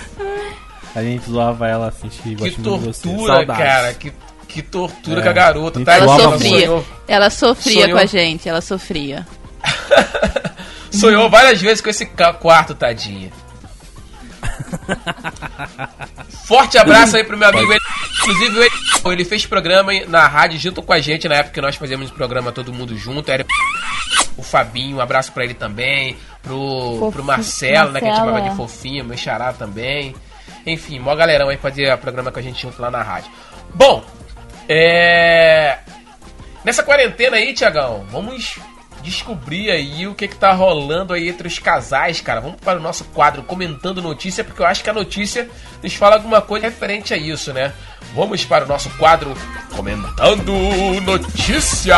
A 0.96 1.02
gente 1.02 1.30
zoava 1.30 1.68
ela 1.68 1.88
assim, 1.88 2.08
Que 2.08 2.34
muito 2.36 2.56
de 2.60 2.68
você. 2.86 3.02
tortura, 3.08 3.34
Saudades. 3.34 3.64
cara. 3.64 3.94
Que, 3.94 4.12
que 4.48 4.62
tortura 4.62 5.20
É. 5.20 5.22
com 5.22 5.28
a 5.28 5.32
garota. 5.32 5.84
Tá? 5.84 5.94
Ela 5.96 6.18
sofria. 6.18 6.50
sonhou, 6.66 6.84
Ela 7.06 7.30
sofria 7.30 7.82
Sonhou. 7.82 7.90
com 7.98 8.02
a 8.02 8.06
gente, 8.06 8.48
ela 8.48 8.60
sofria. 8.60 9.26
sonhou 10.90 11.28
várias 11.30 11.60
vezes 11.60 11.80
com 11.80 11.90
esse 11.90 12.06
quarto, 12.40 12.74
tadinha. 12.74 13.30
Forte 16.46 16.78
abraço 16.78 17.16
aí 17.16 17.24
pro 17.24 17.36
meu 17.36 17.48
amigo. 17.48 17.72
Ele, 17.72 17.80
inclusive, 18.20 18.58
ele, 18.58 18.70
ele 19.06 19.24
fez 19.24 19.46
programa 19.46 19.92
na 20.06 20.26
rádio 20.26 20.58
junto 20.58 20.82
com 20.82 20.92
a 20.92 21.00
gente 21.00 21.28
na 21.28 21.36
época 21.36 21.54
que 21.54 21.60
nós 21.60 21.76
fazíamos 21.76 22.10
programa 22.10 22.52
todo 22.52 22.72
mundo 22.72 22.96
junto. 22.96 23.30
Era 23.30 23.44
o 24.36 24.42
Fabinho, 24.42 24.96
um 24.96 25.00
abraço 25.00 25.32
pra 25.32 25.44
ele 25.44 25.54
também. 25.54 26.16
Pro, 26.42 27.10
pro 27.12 27.24
Marcelo, 27.24 27.92
né? 27.92 28.00
Que 28.00 28.06
a 28.06 28.10
gente 28.10 28.18
Marcelo, 28.18 28.36
chamava 28.36 28.50
de 28.50 28.56
fofinho, 28.56 29.04
meu 29.04 29.16
xará 29.16 29.52
também. 29.52 30.14
Enfim, 30.66 30.98
mó 30.98 31.14
galerão 31.14 31.48
aí 31.48 31.56
fazia 31.56 31.96
programa 31.96 32.30
com 32.30 32.38
a 32.38 32.42
gente 32.42 32.62
junto 32.62 32.80
lá 32.80 32.90
na 32.90 33.02
rádio. 33.02 33.30
Bom, 33.74 34.04
é. 34.68 35.78
Nessa 36.64 36.82
quarentena 36.82 37.36
aí, 37.36 37.54
Tiagão, 37.54 38.04
vamos 38.10 38.58
descobrir 39.02 39.70
aí 39.70 40.06
o 40.06 40.14
que 40.14 40.28
que 40.28 40.36
tá 40.36 40.52
rolando 40.52 41.12
aí 41.12 41.28
entre 41.28 41.48
os 41.48 41.58
casais, 41.58 42.20
cara. 42.20 42.40
Vamos 42.40 42.60
para 42.60 42.78
o 42.78 42.82
nosso 42.82 43.04
quadro 43.06 43.42
comentando 43.42 44.02
notícia, 44.02 44.44
porque 44.44 44.62
eu 44.62 44.66
acho 44.66 44.82
que 44.82 44.90
a 44.90 44.94
notícia 44.94 45.48
nos 45.82 45.94
fala 45.94 46.16
alguma 46.16 46.40
coisa 46.40 46.66
referente 46.66 47.14
a 47.14 47.16
isso, 47.16 47.52
né? 47.52 47.72
Vamos 48.14 48.44
para 48.44 48.64
o 48.64 48.68
nosso 48.68 48.90
quadro 48.90 49.34
comentando 49.74 50.52
notícias. 51.00 51.96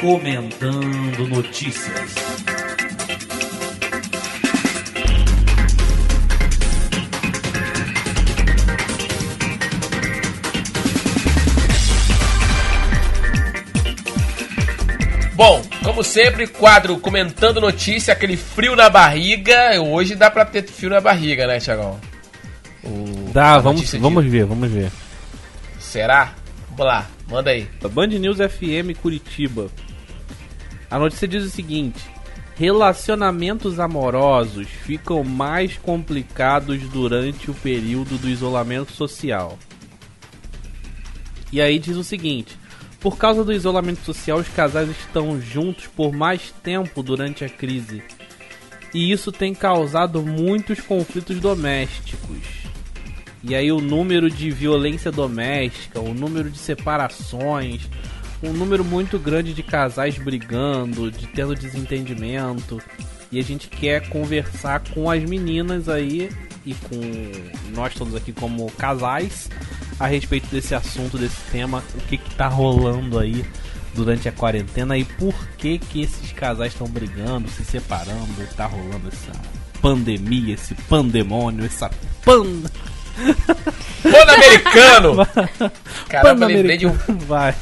Comentando 0.00 1.28
notícias. 1.28 2.59
Como 15.82 16.04
sempre, 16.04 16.46
quadro 16.46 16.98
comentando 16.98 17.60
notícia, 17.62 18.12
aquele 18.12 18.36
frio 18.36 18.76
na 18.76 18.90
barriga. 18.90 19.80
Hoje 19.80 20.14
dá 20.14 20.30
pra 20.30 20.44
ter 20.44 20.66
frio 20.68 20.90
na 20.90 21.00
barriga, 21.00 21.46
né, 21.46 21.58
Tiagão? 21.58 21.98
O- 22.84 23.30
Dá, 23.32 23.58
vamos, 23.58 23.90
de- 23.90 23.98
vamos 23.98 24.24
ver, 24.26 24.44
vamos 24.44 24.70
ver. 24.70 24.90
Será? 25.78 26.34
Vamos 26.70 26.86
lá, 26.86 27.06
manda 27.28 27.50
aí. 27.50 27.66
Band 27.90 28.08
News 28.08 28.38
FM 28.38 28.94
Curitiba. 29.00 29.68
A 30.90 30.98
notícia 30.98 31.26
diz 31.26 31.42
o 31.44 31.50
seguinte: 31.50 32.00
Relacionamentos 32.56 33.80
amorosos 33.80 34.68
ficam 34.68 35.24
mais 35.24 35.78
complicados 35.78 36.80
durante 36.90 37.50
o 37.50 37.54
período 37.54 38.18
do 38.18 38.28
isolamento 38.28 38.92
social. 38.92 39.58
E 41.50 41.60
aí 41.62 41.78
diz 41.78 41.96
o 41.96 42.04
seguinte: 42.04 42.58
Por 43.00 43.16
causa 43.16 43.42
do 43.42 43.52
isolamento 43.52 44.04
social, 44.04 44.38
os 44.38 44.48
casais 44.48 44.90
estão 44.90 45.40
juntos 45.40 45.86
por 45.86 46.12
mais 46.12 46.52
tempo 46.62 47.02
durante 47.02 47.42
a 47.44 47.48
crise. 47.48 48.02
E 48.92 49.10
isso 49.10 49.32
tem 49.32 49.54
causado 49.54 50.22
muitos 50.22 50.80
conflitos 50.80 51.40
domésticos. 51.40 52.60
E 53.42 53.54
aí 53.54 53.72
o 53.72 53.80
número 53.80 54.28
de 54.28 54.50
violência 54.50 55.10
doméstica, 55.10 55.98
o 55.98 56.12
número 56.12 56.50
de 56.50 56.58
separações, 56.58 57.88
um 58.42 58.52
número 58.52 58.84
muito 58.84 59.18
grande 59.18 59.54
de 59.54 59.62
casais 59.62 60.18
brigando, 60.18 61.10
de 61.10 61.26
tendo 61.26 61.54
desentendimento. 61.54 62.82
E 63.32 63.38
a 63.38 63.42
gente 63.42 63.68
quer 63.68 64.10
conversar 64.10 64.82
com 64.92 65.10
as 65.10 65.22
meninas 65.22 65.88
aí 65.88 66.28
e 66.64 66.74
com 66.74 67.00
nós 67.74 67.94
todos 67.94 68.14
aqui 68.14 68.32
como 68.32 68.70
casais 68.72 69.48
a 69.98 70.06
respeito 70.06 70.46
desse 70.48 70.74
assunto, 70.74 71.18
desse 71.18 71.40
tema, 71.50 71.82
o 71.94 72.00
que 72.06 72.16
que 72.16 72.34
tá 72.34 72.48
rolando 72.48 73.18
aí 73.18 73.44
durante 73.94 74.28
a 74.28 74.32
quarentena 74.32 74.96
e 74.96 75.04
por 75.04 75.34
que 75.58 75.78
que 75.78 76.02
esses 76.02 76.32
casais 76.32 76.72
estão 76.72 76.86
brigando, 76.86 77.50
se 77.50 77.64
separando, 77.64 78.46
tá 78.56 78.66
rolando 78.66 79.08
essa 79.08 79.32
pandemia, 79.80 80.54
esse 80.54 80.74
pandemônio, 80.74 81.64
essa 81.64 81.90
pan 82.24 82.44
Pan-Americano! 84.02 85.26
Caramba, 86.08 86.46
lembrei 86.46 86.78
de 86.78 86.86
um. 86.86 86.96
Vai. 87.26 87.54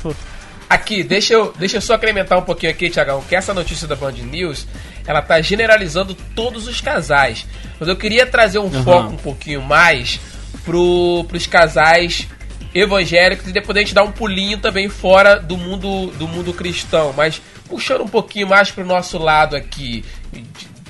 Aqui, 0.69 1.03
deixa 1.03 1.33
eu, 1.33 1.53
deixa 1.59 1.79
eu 1.79 1.81
só 1.81 1.95
acrescentar 1.95 2.39
um 2.39 2.43
pouquinho 2.43 2.71
aqui, 2.71 2.91
Tiagão, 2.91 3.23
que 3.27 3.35
essa 3.35 3.55
notícia 3.55 3.89
da 3.89 3.97
Band 3.97 4.13
News, 4.13 4.67
ela 5.09 5.23
tá 5.23 5.41
generalizando 5.41 6.15
todos 6.37 6.69
os 6.69 6.81
casais. 6.83 7.47
Mas 7.81 7.89
eu 7.89 7.97
queria 7.97 8.27
trazer 8.27 8.59
um 8.59 8.67
Aham. 8.67 8.85
foco 8.85 9.13
um 9.15 9.17
pouquinho 9.17 9.63
mais 9.63 10.21
pro, 10.65 11.25
pros 11.27 11.47
casais 11.47 12.29
evangélicos 12.75 13.49
e 13.49 13.53
depois 13.53 13.75
a 13.77 13.81
gente 13.81 13.95
dar 13.95 14.03
um 14.03 14.13
pulinho 14.13 14.59
também 14.59 14.89
fora 14.91 15.37
do 15.41 15.57
mundo 15.57 16.09
do 16.19 16.29
mundo 16.29 16.53
cristão, 16.53 17.15
mas 17.17 17.41
puxando 17.67 18.03
um 18.03 18.09
pouquinho 18.09 18.47
mais 18.47 18.71
pro 18.71 18.85
nosso 18.85 19.17
lado 19.17 19.57
aqui, 19.57 20.05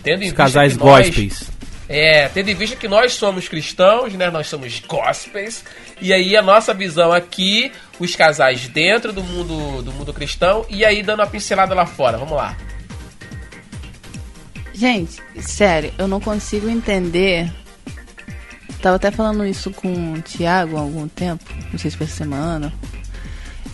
tendo 0.02 0.16
em 0.22 0.26
Os 0.26 0.32
vista 0.32 0.36
casais 0.36 0.76
gospels. 0.76 1.44
é, 1.88 2.28
tendo 2.28 2.48
em 2.50 2.54
vista 2.54 2.74
que 2.76 2.88
nós 2.88 3.12
somos 3.14 3.48
cristãos, 3.48 4.12
né? 4.14 4.30
Nós 4.30 4.48
somos 4.48 4.80
gospels. 4.80 5.62
E 6.00 6.12
aí 6.12 6.36
a 6.36 6.42
nossa 6.42 6.74
visão 6.74 7.12
aqui, 7.12 7.70
os 8.00 8.16
casais 8.16 8.66
dentro 8.68 9.12
do 9.12 9.22
mundo 9.22 9.80
do 9.82 9.92
mundo 9.92 10.12
cristão 10.12 10.66
e 10.68 10.84
aí 10.84 11.02
dando 11.04 11.20
uma 11.20 11.26
pincelada 11.28 11.72
lá 11.74 11.86
fora. 11.86 12.18
Vamos 12.18 12.36
lá. 12.36 12.56
Gente, 14.78 15.20
sério, 15.40 15.92
eu 15.98 16.06
não 16.06 16.20
consigo 16.20 16.68
entender. 16.68 17.52
Tava 18.80 18.94
até 18.94 19.10
falando 19.10 19.44
isso 19.44 19.72
com 19.72 20.12
o 20.12 20.22
Thiago 20.22 20.76
há 20.76 20.80
algum 20.80 21.08
tempo, 21.08 21.44
não 21.72 21.78
sei 21.80 21.90
se 21.90 21.96
foi 21.96 22.06
semana. 22.06 22.72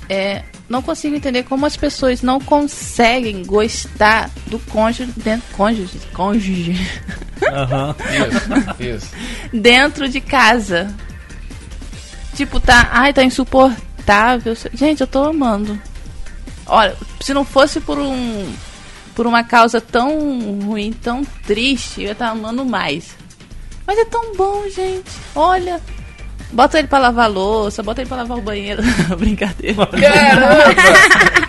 É, 0.09 0.43
não 0.67 0.81
consigo 0.81 1.15
entender 1.15 1.43
como 1.43 1.67
as 1.67 1.77
pessoas 1.77 2.23
não 2.23 2.41
conseguem 2.41 3.45
gostar 3.45 4.31
do 4.47 4.59
cônjuge 4.59 5.13
dentro, 5.17 5.47
cônjuge, 5.55 5.99
cônjuge 6.15 6.89
Aham. 7.53 7.95
Isso, 8.79 8.83
isso. 8.83 9.11
dentro 9.53 10.09
de 10.09 10.23
casa. 10.23 10.95
Tipo, 12.35 12.59
tá, 12.59 12.89
ai, 12.93 13.13
tá 13.13 13.23
insuportável. 13.23 14.57
Gente, 14.73 15.03
eu 15.03 15.07
tô 15.07 15.23
amando. 15.23 15.79
Olha, 16.65 16.97
se 17.21 17.35
não 17.35 17.45
fosse 17.45 17.79
por 17.79 17.99
um 17.99 18.51
por 19.15 19.27
uma 19.27 19.45
causa 19.45 19.81
tão 19.81 20.61
ruim, 20.63 20.93
tão 20.93 21.25
triste, 21.47 22.01
eu 22.01 22.07
ia 22.07 22.13
estar 22.13 22.29
amando 22.31 22.65
mais. 22.65 23.17
Mas 23.87 23.99
é 23.99 24.05
tão 24.05 24.35
bom, 24.35 24.65
gente. 24.69 25.11
Olha, 25.35 25.81
bota 26.51 26.79
ele 26.79 26.89
pra 26.89 26.99
lavar 26.99 27.27
a 27.27 27.29
louça, 27.29 27.83
bota 27.83 28.01
ele 28.01 28.09
pra 28.09 28.19
lavar 28.19 28.39
o 28.39 28.43
banheiro. 28.43 28.83
Brincadeira. 29.19 29.87
Caramba! 29.87 31.49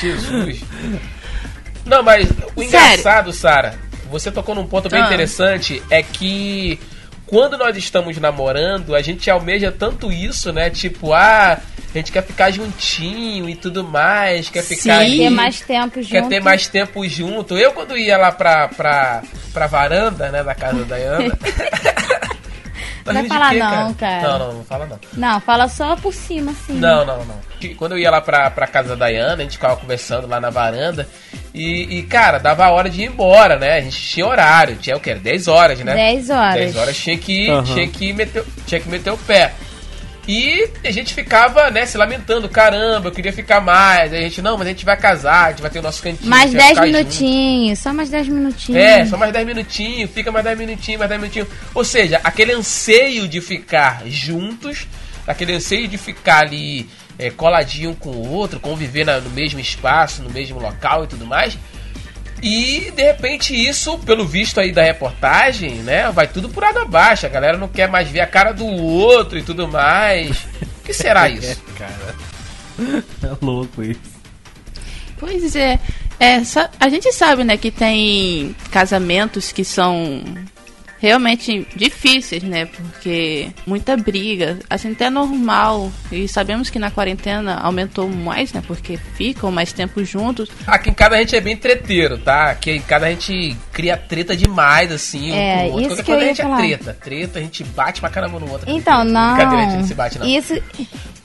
Jesus. 0.00 0.60
Não, 1.84 2.02
mas 2.02 2.28
o 2.56 2.62
engraçado, 2.62 3.32
Sara, 3.32 3.78
você 4.10 4.30
tocou 4.30 4.54
num 4.54 4.66
ponto 4.66 4.88
bem 4.88 5.02
Ah. 5.02 5.06
interessante, 5.06 5.82
é 5.90 6.02
que 6.02 6.78
quando 7.26 7.56
nós 7.58 7.76
estamos 7.76 8.16
namorando, 8.18 8.94
a 8.94 9.00
gente 9.02 9.30
almeja 9.30 9.72
tanto 9.72 10.12
isso, 10.12 10.52
né? 10.52 10.68
Tipo, 10.70 11.12
ah, 11.12 11.58
a 11.94 11.98
gente 11.98 12.12
quer 12.12 12.22
ficar 12.24 12.50
juntinho 12.50 13.48
e 13.48 13.54
tudo 13.56 13.82
mais, 13.84 14.48
quer 14.50 14.62
ficar 14.62 14.82
Sim. 14.82 14.90
ali, 14.90 15.18
Ter 15.18 15.30
mais 15.30 15.60
tempo 15.60 16.02
junto. 16.02 16.10
quer 16.10 16.28
ter 16.28 16.40
mais 16.42 16.66
tempo 16.66 17.08
junto. 17.08 17.56
Eu 17.56 17.72
quando 17.72 17.96
ia 17.96 18.16
lá 18.18 18.30
pra, 18.32 18.68
pra, 18.68 19.22
pra 19.52 19.66
varanda, 19.66 20.30
né, 20.30 20.42
da 20.42 20.54
casa 20.54 20.84
da 20.84 20.96
Ana. 20.96 21.38
Tá 23.04 23.12
Vai 23.12 23.22
rindo 23.22 23.32
de 23.34 23.38
falar 23.38 23.50
quê, 23.50 23.58
não, 23.58 23.94
cara. 23.94 24.22
Não, 24.28 24.38
não, 24.38 24.52
não 24.54 24.64
fala 24.64 24.86
não. 24.86 24.98
Não, 25.12 25.40
fala 25.40 25.68
só 25.68 25.94
por 25.96 26.12
cima, 26.14 26.52
assim. 26.52 26.72
Não, 26.74 27.04
não, 27.04 27.24
não. 27.24 27.34
Que- 27.60 27.74
Quando 27.74 27.92
eu 27.92 27.98
ia 27.98 28.10
lá 28.10 28.20
pra, 28.20 28.50
pra 28.50 28.66
casa 28.66 28.96
da 28.96 29.08
Diana, 29.10 29.34
a 29.34 29.42
gente 29.42 29.52
ficava 29.52 29.76
conversando 29.76 30.26
lá 30.26 30.40
na 30.40 30.48
varanda. 30.50 31.06
E, 31.52 31.98
e, 31.98 32.02
cara, 32.04 32.38
dava 32.38 32.64
a 32.64 32.70
hora 32.70 32.88
de 32.88 33.02
ir 33.02 33.06
embora, 33.06 33.58
né? 33.58 33.74
A 33.76 33.80
gente 33.80 33.96
tinha 34.00 34.26
horário, 34.26 34.76
tinha 34.76 34.96
o 34.96 35.00
quê? 35.00 35.14
10 35.14 35.48
horas, 35.48 35.78
né? 35.80 35.94
10 35.94 36.30
horas. 36.30 36.54
10 36.54 36.76
horas 36.76 36.96
tinha 36.96 37.18
que, 37.18 37.48
Aham. 37.50 37.62
tinha 37.62 37.86
que, 37.88 38.12
meter, 38.12 38.44
tinha 38.66 38.80
que 38.80 38.88
meter 38.88 39.10
o 39.12 39.18
pé. 39.18 39.52
E 40.26 40.68
a 40.82 40.90
gente 40.90 41.12
ficava, 41.12 41.70
né, 41.70 41.84
se 41.84 41.98
lamentando, 41.98 42.48
caramba, 42.48 43.08
eu 43.08 43.12
queria 43.12 43.32
ficar 43.32 43.60
mais. 43.60 44.12
Aí 44.12 44.20
a 44.20 44.22
gente, 44.22 44.40
não, 44.40 44.56
mas 44.56 44.66
a 44.66 44.70
gente 44.70 44.84
vai 44.84 44.96
casar, 44.96 45.46
a 45.46 45.50
gente 45.50 45.60
vai 45.62 45.70
ter 45.70 45.78
o 45.80 45.82
nosso 45.82 46.02
cantinho. 46.02 46.28
Mais 46.30 46.50
gente 46.50 46.56
vai 46.60 46.60
10 46.62 46.68
ficar 46.70 46.86
junto. 46.86 46.98
minutinhos, 46.98 47.78
só 47.78 47.92
mais 47.92 48.10
10 48.10 48.28
minutinhos. 48.28 48.82
É, 48.82 49.04
só 49.06 49.16
mais 49.18 49.32
10 49.32 49.46
minutinhos, 49.46 50.10
fica 50.10 50.32
mais 50.32 50.44
10 50.44 50.58
minutinhos, 50.58 50.98
mais 50.98 51.08
10 51.10 51.20
minutinhos. 51.20 51.48
Ou 51.74 51.84
seja, 51.84 52.20
aquele 52.24 52.52
anseio 52.52 53.28
de 53.28 53.40
ficar 53.42 54.02
juntos, 54.06 54.86
aquele 55.26 55.52
anseio 55.52 55.86
de 55.88 55.98
ficar 55.98 56.40
ali 56.40 56.88
é, 57.18 57.30
coladinho 57.30 57.90
um 57.90 57.94
com 57.94 58.08
o 58.10 58.30
outro, 58.32 58.58
conviver 58.58 59.04
na- 59.04 59.20
no 59.20 59.30
mesmo 59.30 59.60
espaço, 59.60 60.22
no 60.22 60.30
mesmo 60.30 60.58
local 60.58 61.04
e 61.04 61.06
tudo 61.06 61.26
mais. 61.26 61.56
E 62.42 62.90
de 62.90 63.02
repente 63.02 63.54
isso, 63.54 63.98
pelo 63.98 64.26
visto 64.26 64.60
aí 64.60 64.72
da 64.72 64.82
reportagem, 64.82 65.76
né, 65.76 66.10
vai 66.12 66.26
tudo 66.26 66.48
por 66.48 66.62
água 66.62 66.82
abaixo. 66.82 67.26
A 67.26 67.30
galera 67.30 67.56
não 67.56 67.68
quer 67.68 67.88
mais 67.88 68.08
ver 68.08 68.20
a 68.20 68.26
cara 68.26 68.52
do 68.52 68.66
outro 68.66 69.38
e 69.38 69.42
tudo 69.42 69.66
mais. 69.66 70.36
O 70.80 70.82
que 70.84 70.92
será 70.92 71.28
isso? 71.30 71.62
Cara. 71.78 72.14
É 73.22 73.36
louco 73.40 73.84
isso. 73.84 74.00
Pois 75.16 75.54
é. 75.54 75.78
é 76.18 76.42
a 76.80 76.88
gente 76.88 77.12
sabe, 77.12 77.44
né, 77.44 77.56
que 77.56 77.70
tem 77.70 78.54
casamentos 78.70 79.52
que 79.52 79.64
são 79.64 80.22
realmente 81.04 81.66
difíceis, 81.76 82.42
né? 82.42 82.64
Porque 82.66 83.50
muita 83.66 83.94
briga, 83.96 84.58
assim, 84.70 84.92
até 84.92 85.10
normal. 85.10 85.92
E 86.10 86.26
sabemos 86.26 86.70
que 86.70 86.78
na 86.78 86.90
quarentena 86.90 87.56
aumentou 87.56 88.08
mais, 88.08 88.52
né? 88.54 88.62
Porque 88.66 88.96
ficam 88.96 89.50
mais 89.52 89.72
tempo 89.72 90.02
juntos. 90.04 90.48
Aqui 90.66 90.88
em 90.88 90.94
casa 90.94 91.16
a 91.16 91.18
gente 91.18 91.36
é 91.36 91.40
bem 91.40 91.56
treteiro, 91.56 92.16
tá? 92.16 92.50
Aqui 92.52 92.70
em 92.70 92.80
casa 92.80 93.06
a 93.06 93.10
gente 93.10 93.54
cria 93.70 93.96
treta 93.96 94.34
demais, 94.34 94.90
assim, 94.90 95.30
um 95.30 95.34
É, 95.34 95.68
outro. 95.70 95.92
isso 95.92 96.02
que 96.02 96.10
eu 96.10 96.16
a 96.16 96.20
ia 96.20 96.26
gente 96.28 96.42
falar. 96.42 96.56
é 96.64 96.76
treta. 96.76 96.98
Treta, 97.02 97.38
a 97.38 97.42
gente 97.42 97.62
bate 97.64 98.00
pra 98.00 98.08
caramba 98.08 98.40
no 98.40 98.50
outro. 98.50 98.64
Então, 98.70 99.04
não. 99.04 99.34
Brincadeira, 99.34 99.66
a 99.66 99.68
gente 99.70 99.78
não 99.80 99.86
se 99.86 99.94
bate, 99.94 100.18
não. 100.18 100.26
Isso, 100.26 100.54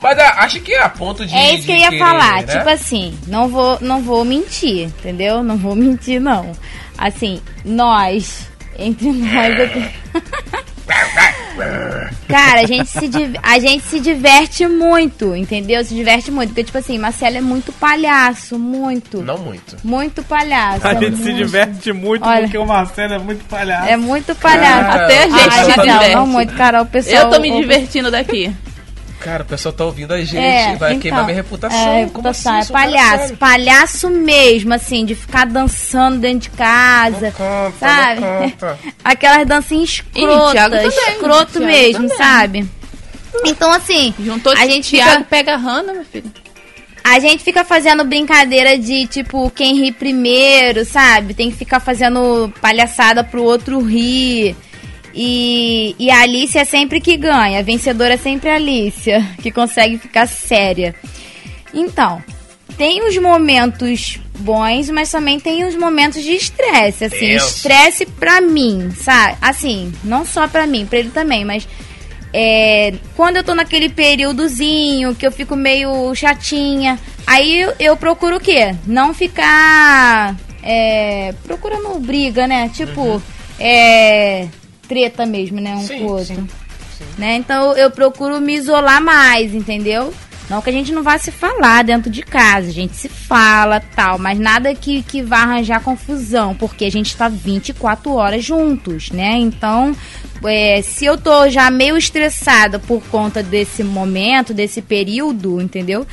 Mas 0.02 0.18
ah, 0.18 0.34
acho 0.44 0.60
que 0.60 0.72
é 0.74 0.82
a 0.82 0.88
ponto 0.90 1.24
de. 1.26 1.34
é 1.34 1.54
isso 1.54 1.64
que 1.64 1.72
eu 1.72 1.76
de 1.76 1.80
ia 1.82 1.88
querer, 1.88 1.98
falar. 2.04 2.42
né? 2.42 2.56
Tipo 2.58 2.68
assim, 2.68 3.18
não 3.26 3.48
vou, 3.48 3.78
não 3.80 4.02
vou 4.02 4.24
mentir, 4.26 4.84
entendeu? 4.88 5.42
Não 5.42 5.56
vou 5.56 5.74
mentir, 5.76 6.20
não. 6.20 6.52
Assim, 6.98 7.40
nós, 7.64 8.49
entre 8.80 9.12
nós 9.12 9.60
aqui. 9.60 9.90
Cara, 12.28 12.60
a 12.60 12.66
gente, 12.66 12.88
se, 12.88 13.10
a 13.42 13.58
gente 13.58 13.84
se 13.84 14.00
diverte 14.00 14.66
muito, 14.66 15.34
entendeu? 15.36 15.84
Se 15.84 15.94
diverte 15.94 16.30
muito. 16.30 16.48
Porque, 16.50 16.64
tipo 16.64 16.78
assim, 16.78 16.96
Marcelo 16.98 17.36
é 17.36 17.40
muito 17.40 17.72
palhaço, 17.72 18.58
muito. 18.58 19.20
Não 19.22 19.36
muito. 19.38 19.76
Muito 19.84 20.22
palhaço. 20.22 20.86
A 20.86 20.92
é 20.94 20.98
gente 21.00 21.16
se 21.16 21.22
muito- 21.24 21.36
diverte 21.36 21.92
muito 21.92 22.24
Olha. 22.26 22.42
porque 22.42 22.56
o 22.58 22.64
Marcelo 22.66 23.14
é 23.14 23.18
muito 23.18 23.44
palhaço. 23.44 23.88
É 23.88 23.96
muito 23.96 24.34
palhaço. 24.36 24.86
Cara, 24.90 25.04
Até 25.04 25.18
a 25.24 25.28
gente 25.28 25.48
Ah, 25.48 25.64
se 25.64 25.70
tá 25.74 25.76
não, 25.76 25.84
diverte. 25.94 26.14
não 26.14 26.26
muito, 26.26 26.54
Carol. 26.54 26.82
O 26.82 26.86
pessoal, 26.86 27.24
Eu 27.24 27.30
tô 27.30 27.40
me 27.40 27.52
o- 27.52 27.60
divertindo 27.60 28.10
daqui. 28.10 28.52
Cara, 29.20 29.42
o 29.42 29.46
pessoal 29.46 29.72
tá 29.72 29.84
ouvindo 29.84 30.12
a 30.14 30.18
gente, 30.24 30.36
É, 30.38 30.74
vai 30.76 30.90
então, 30.92 31.00
queimar 31.00 31.24
minha 31.24 31.34
reputação. 31.36 31.78
É, 31.78 31.84
Como 31.84 32.04
reputação, 32.06 32.56
assim? 32.58 32.70
é 32.70 32.72
palhaço. 32.72 33.36
Palhaço 33.36 34.10
mesmo, 34.10 34.72
assim, 34.72 35.04
de 35.04 35.14
ficar 35.14 35.44
dançando 35.46 36.18
dentro 36.18 36.50
de 36.50 36.56
casa. 36.56 37.26
Não 37.26 37.32
conta, 37.32 37.78
sabe? 37.78 38.20
não 38.20 38.50
conta. 38.50 38.78
Aquelas 39.04 39.46
dancinhas 39.46 39.90
escrotas, 40.14 40.70
também, 40.70 40.88
escroto 41.14 41.52
Thiago 41.52 41.66
mesmo, 41.66 42.08
também. 42.08 42.16
sabe? 42.16 42.68
Então, 43.44 43.70
assim, 43.72 44.14
Juntou 44.18 44.52
a 44.52 44.66
gente 44.66 44.90
Thiago 44.90 45.10
fica... 45.12 45.24
pega 45.24 45.54
a 45.54 45.56
Hannah, 45.56 45.92
meu 45.92 46.04
filho. 46.04 46.30
A 47.04 47.18
gente 47.18 47.42
fica 47.42 47.64
fazendo 47.64 48.04
brincadeira 48.04 48.76
de 48.78 49.06
tipo 49.06 49.50
quem 49.50 49.74
ri 49.82 49.92
primeiro, 49.92 50.84
sabe? 50.84 51.32
Tem 51.34 51.50
que 51.50 51.56
ficar 51.56 51.80
fazendo 51.80 52.52
palhaçada 52.60 53.22
pro 53.24 53.42
outro 53.42 53.80
rir. 53.82 54.54
E, 55.14 55.94
e 55.98 56.10
a 56.10 56.20
Alicia 56.20 56.62
é 56.62 56.64
sempre 56.64 57.00
que 57.00 57.16
ganha. 57.16 57.58
A 57.58 57.62
vencedora 57.62 58.14
é 58.14 58.18
sempre 58.18 58.50
a 58.50 58.54
Alicia, 58.54 59.24
que 59.42 59.50
consegue 59.50 59.98
ficar 59.98 60.26
séria. 60.26 60.94
Então, 61.74 62.22
tem 62.76 63.06
os 63.06 63.16
momentos 63.18 64.18
bons, 64.38 64.88
mas 64.90 65.10
também 65.10 65.38
tem 65.38 65.64
os 65.64 65.76
momentos 65.76 66.22
de 66.22 66.32
estresse. 66.32 67.04
Assim, 67.04 67.30
estresse 67.34 68.06
pra 68.06 68.40
mim, 68.40 68.90
sabe? 68.96 69.36
Assim, 69.40 69.92
não 70.04 70.24
só 70.24 70.48
pra 70.48 70.66
mim, 70.66 70.86
pra 70.86 70.98
ele 70.98 71.10
também, 71.10 71.44
mas. 71.44 71.66
É, 72.32 72.94
quando 73.16 73.38
eu 73.38 73.44
tô 73.44 73.56
naquele 73.56 73.88
períodozinho 73.88 75.16
que 75.16 75.26
eu 75.26 75.32
fico 75.32 75.56
meio 75.56 76.14
chatinha, 76.14 76.96
aí 77.26 77.60
eu, 77.60 77.74
eu 77.80 77.96
procuro 77.96 78.36
o 78.36 78.40
quê? 78.40 78.72
Não 78.86 79.12
ficar 79.12 80.36
é, 80.62 81.34
procurando 81.42 81.98
briga, 81.98 82.46
né? 82.46 82.70
Tipo, 82.72 83.20
é, 83.58 84.46
treta 84.90 85.24
mesmo, 85.24 85.60
né? 85.60 85.76
Um 85.76 85.86
Sim, 85.86 85.98
com 86.00 86.04
o 86.06 86.08
outro. 86.08 86.34
sim, 86.34 87.04
Né? 87.16 87.36
Então 87.36 87.76
eu 87.76 87.92
procuro 87.92 88.40
me 88.40 88.56
isolar 88.56 89.00
mais, 89.00 89.54
entendeu? 89.54 90.12
Não 90.50 90.60
que 90.60 90.68
a 90.68 90.72
gente 90.72 90.92
não 90.92 91.04
vá 91.04 91.16
se 91.16 91.30
falar 91.30 91.84
dentro 91.84 92.10
de 92.10 92.22
casa, 92.22 92.70
a 92.70 92.72
gente 92.72 92.96
se 92.96 93.08
fala 93.08 93.78
tal, 93.78 94.18
mas 94.18 94.36
nada 94.36 94.74
que, 94.74 95.00
que 95.00 95.22
vá 95.22 95.42
arranjar 95.42 95.80
confusão, 95.80 96.56
porque 96.56 96.86
a 96.86 96.90
gente 96.90 97.16
tá 97.16 97.28
24 97.28 98.12
horas 98.12 98.44
juntos, 98.44 99.12
né? 99.12 99.36
Então, 99.36 99.94
é, 100.44 100.82
se 100.82 101.04
eu 101.04 101.16
tô 101.16 101.48
já 101.48 101.70
meio 101.70 101.96
estressada 101.96 102.80
por 102.80 103.00
conta 103.12 103.44
desse 103.44 103.84
momento, 103.84 104.52
desse 104.52 104.82
período, 104.82 105.60
entendeu? 105.60 106.04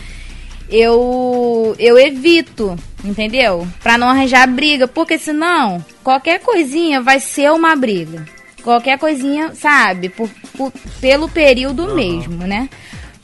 Eu, 0.69 1.75
eu 1.79 1.97
evito, 1.97 2.77
entendeu? 3.03 3.67
Pra 3.81 3.97
não 3.97 4.09
arranjar 4.09 4.45
briga, 4.47 4.87
porque 4.87 5.17
senão 5.17 5.83
qualquer 6.03 6.41
coisinha 6.41 7.01
vai 7.01 7.19
ser 7.19 7.51
uma 7.51 7.75
briga. 7.75 8.37
Qualquer 8.63 8.97
coisinha, 8.97 9.53
sabe? 9.55 10.09
Por, 10.09 10.29
por- 10.57 10.73
pelo 10.99 11.29
período 11.29 11.93
mesmo, 11.95 12.45
né? 12.45 12.69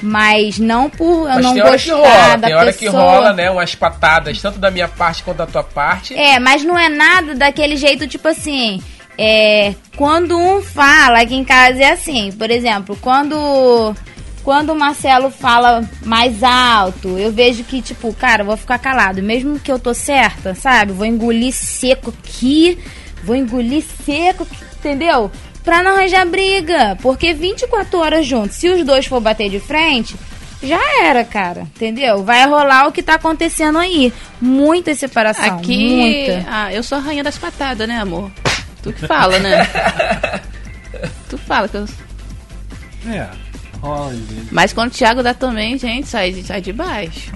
Mas 0.01 0.59
não 0.59 0.89
por 0.89 1.27
eu 1.29 1.35
Mas 1.35 1.43
não 1.45 1.51
hora 1.53 1.71
gostar 1.71 1.93
rola, 1.95 2.35
da 2.37 2.47
tem 2.47 2.55
hora 2.55 2.73
pessoa. 2.73 2.91
que 2.91 2.97
rola, 2.97 3.33
né? 3.33 3.49
Umas 3.51 3.73
patadas, 3.75 4.41
tanto 4.41 4.59
da 4.59 4.69
minha 4.69 4.87
parte 4.87 5.23
quanto 5.23 5.37
da 5.37 5.45
tua 5.47 5.63
parte. 5.63 6.13
É, 6.13 6.39
mas 6.39 6.63
não 6.63 6.77
é 6.77 6.89
nada 6.89 7.33
daquele 7.35 7.77
jeito, 7.77 8.05
tipo 8.07 8.27
assim. 8.27 8.81
É, 9.17 9.73
quando 9.95 10.37
um 10.37 10.61
fala, 10.61 11.21
aqui 11.21 11.35
em 11.35 11.43
casa 11.45 11.81
é 11.83 11.91
assim, 11.91 12.31
por 12.31 12.49
exemplo, 12.49 12.97
quando 12.99 13.95
quando 14.43 14.71
o 14.71 14.75
Marcelo 14.75 15.29
fala 15.31 15.87
mais 16.03 16.43
alto, 16.43 17.07
eu 17.17 17.31
vejo 17.31 17.63
que, 17.63 17.81
tipo, 17.81 18.11
cara, 18.13 18.43
vou 18.43 18.57
ficar 18.57 18.77
calado, 18.79 19.23
mesmo 19.23 19.57
que 19.57 19.71
eu 19.71 19.79
tô 19.79 19.93
certa, 19.93 20.53
sabe? 20.53 20.91
Vou 20.91 21.05
engolir 21.05 21.53
seco 21.53 22.09
aqui, 22.21 22.77
vou 23.23 23.37
engolir 23.37 23.83
seco, 24.05 24.45
entendeu? 24.83 25.31
Pra 25.63 25.81
não 25.81 25.95
arranjar 25.95 26.25
briga, 26.25 26.97
porque 27.01 27.33
24 27.33 27.97
horas 27.99 28.25
juntos, 28.25 28.57
se 28.57 28.67
os 28.67 28.83
dois 28.85 29.05
for 29.05 29.21
bater 29.21 29.49
de 29.49 29.59
frente, 29.61 30.13
já 30.61 30.79
era, 31.01 31.23
cara, 31.23 31.61
entendeu? 31.61 32.23
Vai 32.23 32.45
rolar 32.45 32.87
o 32.87 32.91
que 32.91 33.01
tá 33.01 33.15
acontecendo 33.15 33.77
aí. 33.77 34.11
Muita 34.41 34.93
separação, 34.93 35.45
Aqui, 35.57 35.95
muita. 35.95 36.45
ah, 36.49 36.73
eu 36.73 36.83
sou 36.83 36.97
a 36.97 37.01
rainha 37.01 37.23
das 37.23 37.37
patadas, 37.37 37.87
né, 37.87 37.97
amor? 37.99 38.29
Tu 38.81 38.91
que 38.91 39.07
fala, 39.07 39.39
né? 39.39 39.65
tu 41.29 41.37
fala 41.37 41.67
que 41.69 41.77
eu... 41.77 41.85
É, 43.07 43.27
vezes. 44.11 44.47
Mas 44.51 44.73
quando 44.73 44.89
o 44.89 44.93
Thiago 44.93 45.23
dá 45.23 45.33
também, 45.33 45.77
gente, 45.77 46.07
sai, 46.07 46.31
de- 46.31 46.43
sai 46.43 46.61
de 46.61 46.71
baixo. 46.73 47.31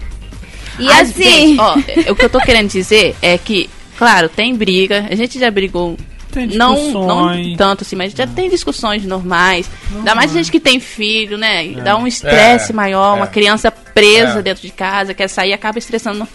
E 0.79 0.87
Ah, 0.89 1.01
assim, 1.01 1.57
gente, 1.57 1.59
ó, 1.59 1.75
o 2.11 2.15
que 2.15 2.25
eu 2.25 2.29
tô 2.29 2.39
querendo 2.39 2.69
dizer 2.69 3.15
é 3.21 3.37
que, 3.37 3.69
claro, 3.97 4.29
tem 4.29 4.55
briga, 4.55 5.07
a 5.09 5.15
gente 5.15 5.39
já 5.39 5.49
brigou. 5.49 5.97
Tem 6.37 6.57
Não, 6.57 6.73
discussões. 6.75 7.47
não 7.47 7.55
tanto 7.55 7.83
assim, 7.83 7.95
mas 7.95 8.13
já 8.13 8.27
tem 8.27 8.49
discussões 8.49 9.03
normais. 9.05 9.69
Ainda 9.95 10.13
mais 10.13 10.31
gente 10.31 10.51
que 10.51 10.59
tem 10.59 10.79
filho, 10.79 11.37
né? 11.37 11.67
É. 11.71 11.81
Dá 11.81 11.97
um 11.97 12.05
estresse 12.05 12.71
É, 12.71 12.75
maior, 12.75 13.13
é. 13.15 13.17
uma 13.17 13.27
criança 13.27 13.71
presa 13.71 14.39
É. 14.39 14.41
dentro 14.41 14.61
de 14.61 14.71
casa, 14.71 15.13
quer 15.13 15.27
sair 15.27 15.53
acaba 15.53 15.77
estressando. 15.79 16.19
no- 16.19 16.27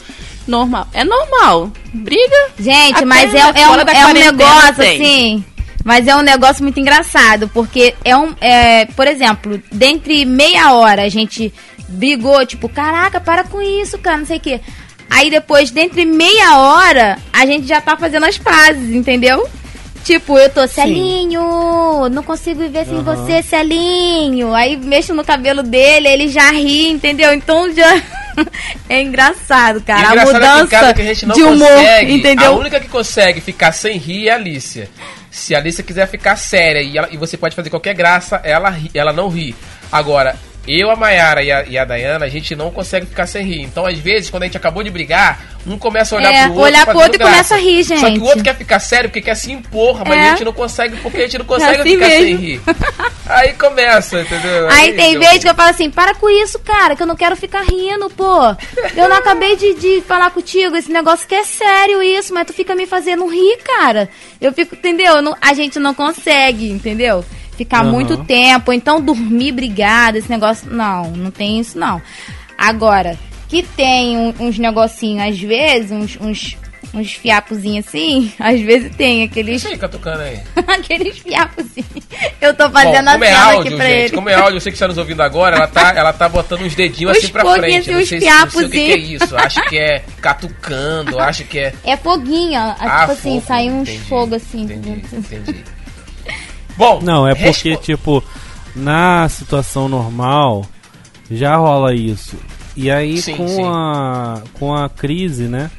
Normal. 0.46 0.88
É 0.92 1.04
normal. 1.04 1.70
Briga. 1.94 2.48
gente, 2.58 3.04
mas 3.04 3.32
é, 3.32 3.38
é 3.38 3.46
um, 3.68 3.74
é 3.88 4.06
um 4.06 4.12
negócio 4.12 4.74
tem. 4.76 4.94
assim. 4.94 5.44
Mas 5.84 6.06
é 6.08 6.16
um 6.16 6.22
negócio 6.22 6.62
muito 6.64 6.78
engraçado, 6.80 7.48
porque 7.48 7.94
é 8.04 8.16
um. 8.16 8.34
É, 8.40 8.86
por 8.86 9.06
exemplo, 9.06 9.62
dentre 9.70 10.24
meia 10.24 10.72
hora 10.72 11.02
a 11.02 11.08
gente 11.08 11.52
brigou, 11.88 12.44
tipo, 12.46 12.68
caraca, 12.68 13.20
para 13.20 13.44
com 13.44 13.60
isso, 13.62 13.98
cara, 13.98 14.18
não 14.18 14.26
sei 14.26 14.38
o 14.38 14.40
quê. 14.40 14.60
Aí 15.10 15.28
depois, 15.30 15.70
dentre 15.70 16.04
meia 16.04 16.56
hora, 16.58 17.18
a 17.32 17.44
gente 17.46 17.66
já 17.66 17.80
tá 17.80 17.96
fazendo 17.96 18.24
as 18.26 18.38
pazes, 18.38 18.94
entendeu? 18.94 19.46
Tipo, 20.04 20.36
eu 20.38 20.50
tô, 20.50 20.66
Celinho, 20.66 22.08
não 22.10 22.22
consigo 22.22 22.60
viver 22.60 22.84
sem 22.86 23.02
você, 23.02 23.42
Celinho. 23.42 24.52
Aí 24.54 24.76
mexo 24.76 25.14
no 25.14 25.24
cabelo 25.24 25.62
dele, 25.62 26.08
ele 26.08 26.28
já 26.28 26.50
ri, 26.50 26.88
entendeu? 26.90 27.32
Então 27.32 27.72
já. 27.72 28.02
é 28.88 29.00
engraçado, 29.02 29.78
E 29.78 29.82
cara. 29.82 30.02
o 30.02 30.06
a 30.08 30.10
engraçado 30.12 30.32
mudança 30.62 30.76
é 30.88 30.94
que 30.94 31.02
a 31.02 31.04
gente 31.04 31.26
não 31.26 31.34
de 31.36 31.42
humor, 31.42 31.68
consegue. 31.68 32.12
A 32.12 32.16
entendeu? 32.16 32.52
única 32.58 32.80
que 32.80 32.88
consegue 32.88 33.40
ficar 33.40 33.72
sem 33.72 33.96
rir 33.98 34.28
é 34.28 34.32
a 34.32 34.34
Alicia. 34.36 34.88
Se 35.30 35.54
a 35.54 35.58
Alicia 35.58 35.84
quiser 35.84 36.08
ficar 36.08 36.36
séria 36.36 36.80
e, 36.82 36.96
ela- 36.98 37.08
e 37.10 37.16
você 37.16 37.36
pode 37.36 37.54
fazer 37.54 37.70
qualquer 37.70 37.94
graça, 37.94 38.40
ela, 38.44 38.70
ri- 38.70 38.90
ela 38.94 39.12
não 39.12 39.28
ri. 39.28 39.54
Agora, 39.90 40.34
eu, 40.66 40.90
a 40.90 40.96
Mayara 40.96 41.42
e 41.42 41.50
a, 41.50 41.64
e 41.64 41.76
a 41.78 41.84
Dayana, 41.84 42.24
a 42.24 42.28
gente 42.28 42.54
não 42.54 42.70
consegue 42.70 43.06
ficar 43.06 43.26
sem 43.26 43.44
rir. 43.44 43.62
Então, 43.62 43.84
às 43.86 43.98
vezes, 43.98 44.30
quando 44.30 44.44
a 44.44 44.46
gente 44.46 44.56
acabou 44.56 44.82
de 44.82 44.90
brigar, 44.90 45.40
um 45.66 45.76
começa 45.78 46.14
a 46.14 46.18
olhar 46.18 46.32
É, 46.32 46.42
pro 46.44 46.50
outro. 46.52 46.62
olhar 46.64 46.86
pro 46.86 46.98
outro 46.98 47.14
e 47.14 47.18
graça. 47.18 47.32
começa 47.32 47.54
a 47.54 47.58
rir, 47.58 47.84
Só 47.84 47.94
que 47.94 48.00
gente. 48.00 48.20
o 48.20 48.24
outro 48.24 48.42
quer 48.42 48.56
ficar 48.56 48.78
sério 48.80 49.08
porque 49.10 49.20
quer 49.20 49.34
se 49.36 49.50
impor, 49.52 50.02
mas 50.06 50.16
É. 50.18 50.20
a 50.22 50.30
gente 50.30 50.44
não 50.44 50.52
consegue 50.52 50.96
porque 50.98 51.18
a 51.18 51.20
gente 51.22 51.38
não 51.38 51.44
consegue 51.44 51.80
assim 51.80 51.90
ficar 51.90 52.06
sem 52.06 52.24
mesmo. 52.24 52.40
rir. 52.40 52.60
Aí 53.26 53.52
começa, 53.54 54.20
entendeu? 54.20 54.68
Aí 54.70 54.92
tem 54.94 55.12
deu- 55.12 55.20
vezes 55.20 55.42
que 55.42 55.48
eu 55.48 55.54
falo 55.54 55.70
assim, 55.70 55.90
para 55.90 56.14
com 56.14 56.28
isso, 56.28 56.58
cara, 56.58 56.94
que 56.96 57.02
eu 57.02 57.06
não 57.06 57.16
quero 57.16 57.36
ficar 57.36 57.62
rindo, 57.62 58.10
pô. 58.10 58.38
Eu 58.96 59.08
não 59.08 59.16
acabei 59.16 59.56
de, 59.56 59.74
de 59.74 60.00
falar 60.02 60.30
contigo, 60.30 60.76
esse 60.76 60.90
negócio 60.90 61.26
que 61.26 61.34
é 61.34 61.44
sério 61.44 62.02
isso, 62.02 62.32
mas 62.34 62.46
tu 62.46 62.52
fica 62.52 62.74
me 62.74 62.86
fazendo 62.86 63.26
rir, 63.26 63.58
cara. 63.64 64.08
Eu 64.40 64.52
fico, 64.52 64.74
entendeu? 64.74 65.16
Eu 65.16 65.22
não- 65.22 65.36
a 65.40 65.54
gente 65.54 65.78
não 65.78 65.94
consegue, 65.94 66.68
entendeu? 66.70 67.24
Ficar 67.56 67.80
Aham. 67.82 67.90
muito 67.92 68.16
tempo, 68.24 68.70
ou 68.70 68.74
então 68.74 69.00
dormir 69.00 69.52
brigada, 69.52 70.18
esse 70.18 70.28
negócio. 70.30 70.70
Não, 70.70 71.10
não 71.10 71.30
tem 71.30 71.60
isso 71.60 71.78
não. 71.78 72.00
Agora, 72.56 73.18
que 73.48 73.62
tem 73.62 74.16
um- 74.16 74.34
uns 74.40 74.58
negocinhos, 74.58 75.28
às 75.28 75.38
vezes, 75.40 75.90
uns, 75.90 76.18
uns, 76.20 76.56
uns 76.94 77.12
fiapozinhos 77.12 77.86
assim, 77.86 78.32
às 78.40 78.60
vezes 78.60 78.94
tem 78.96 79.22
aqueles, 79.24 79.62
Fica 79.62 79.88
tocando 79.88 80.20
aí. 80.20 80.40
aqueles 80.66 81.18
fiapozinhos. 81.18 81.88
Eu 82.40 82.54
tô 82.54 82.68
Bom, 82.68 82.74
fazendo 82.74 83.10
como 83.10 83.24
a 83.24 83.26
é 83.26 83.30
cena 83.30 83.44
áudio, 83.44 83.60
aqui 83.60 83.76
pra 83.76 83.84
gente, 83.86 83.98
ele. 84.06 84.14
como 84.14 84.28
é 84.30 84.34
áudio, 84.34 84.56
eu 84.56 84.60
sei 84.60 84.72
que 84.72 84.78
você 84.78 84.84
está 84.84 84.88
nos 84.88 84.98
ouvindo 84.98 85.22
agora, 85.22 85.56
ela 85.56 85.66
tá, 85.66 85.92
ela 85.94 86.12
tá 86.12 86.28
botando 86.28 86.62
uns 86.62 86.74
dedinhos 86.74 87.12
Os 87.12 87.18
assim 87.24 87.32
pra 87.32 87.44
frente. 87.54 87.78
Assim, 87.78 87.92
não 87.92 88.06
sei, 88.06 88.20
se- 88.20 88.26
não 88.26 88.50
sei 88.50 88.64
o 88.64 88.70
que, 88.70 88.76
que 88.86 88.92
é 88.92 88.96
isso. 88.96 89.36
Acho 89.36 89.62
que 89.68 89.78
é 89.78 90.02
catucando, 90.20 91.18
acho 91.18 91.44
que 91.44 91.58
é. 91.58 91.74
É 91.84 91.96
foguinho, 91.96 92.58
ó. 92.60 92.74
Ah, 92.78 93.00
tipo 93.00 93.12
assim, 93.12 93.34
fogo, 93.40 93.46
sai 93.46 93.70
uns 93.70 93.88
entendi, 93.88 94.04
fogo 94.08 94.34
assim. 94.34 94.62
Entendi, 94.62 95.02
entendi. 95.12 95.64
Bom, 96.76 97.00
Não, 97.02 97.26
é 97.28 97.34
porque, 97.34 97.70
respo- 97.70 97.84
tipo, 97.84 98.24
na 98.74 99.28
situação 99.28 99.88
normal 99.88 100.64
já 101.30 101.56
rola 101.56 101.94
isso. 101.94 102.36
E 102.76 102.90
aí 102.90 103.20
Sim, 103.20 103.36
com 103.36 103.48
sim. 103.48 103.64
a 103.64 104.42
com 104.58 104.74
a 104.74 104.88
crise, 104.88 105.44
né? 105.44 105.70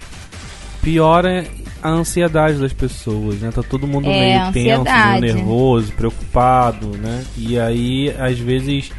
Piora 0.82 1.46
a 1.82 1.90
ansiedade 1.90 2.58
das 2.60 2.74
pessoas, 2.74 3.40
né? 3.40 3.52
Tá 3.52 3.64
todo 3.64 3.88
mundo 3.88 4.08
É, 4.10 4.20
meio 4.50 4.52
tenso, 4.54 4.84
meio 4.84 5.36
nervoso, 5.36 5.92
preocupado, 5.94 6.88
né? 6.98 7.24
E 7.38 7.58
aí, 7.60 8.14
às 8.20 8.38
vezes, 8.38 8.92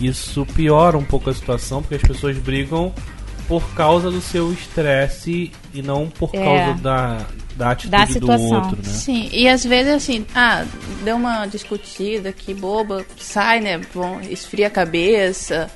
isso 0.00 0.44
piora 0.54 0.96
um 0.98 1.04
pouco 1.04 1.30
a 1.30 1.34
situação, 1.34 1.80
porque 1.80 1.94
as 1.94 2.02
pessoas 2.02 2.36
brigam 2.38 2.92
por 3.46 3.62
causa 3.70 4.10
do 4.10 4.20
seu 4.20 4.52
estresse 4.52 5.50
e 5.72 5.80
não 5.80 6.06
por 6.08 6.30
É. 6.32 6.44
causa 6.44 6.82
da, 6.82 7.18
da 7.58 7.72
atitude 7.72 7.90
Da 7.90 8.04
do 8.04 8.12
situação. 8.12 8.62
outro, 8.62 8.76
né? 8.76 8.82
Sim, 8.84 9.28
e 9.32 9.48
às 9.48 9.64
vezes 9.64 9.92
assim, 9.92 10.24
ah, 10.34 10.64
deu 11.02 11.16
uma 11.16 11.44
discutida 11.46 12.32
que 12.32 12.54
boba, 12.54 13.04
sai, 13.18 13.60
né? 13.60 13.80
Bom, 13.92 14.20
esfria 14.20 14.68
a 14.68 14.70
cabeça. 14.70 15.68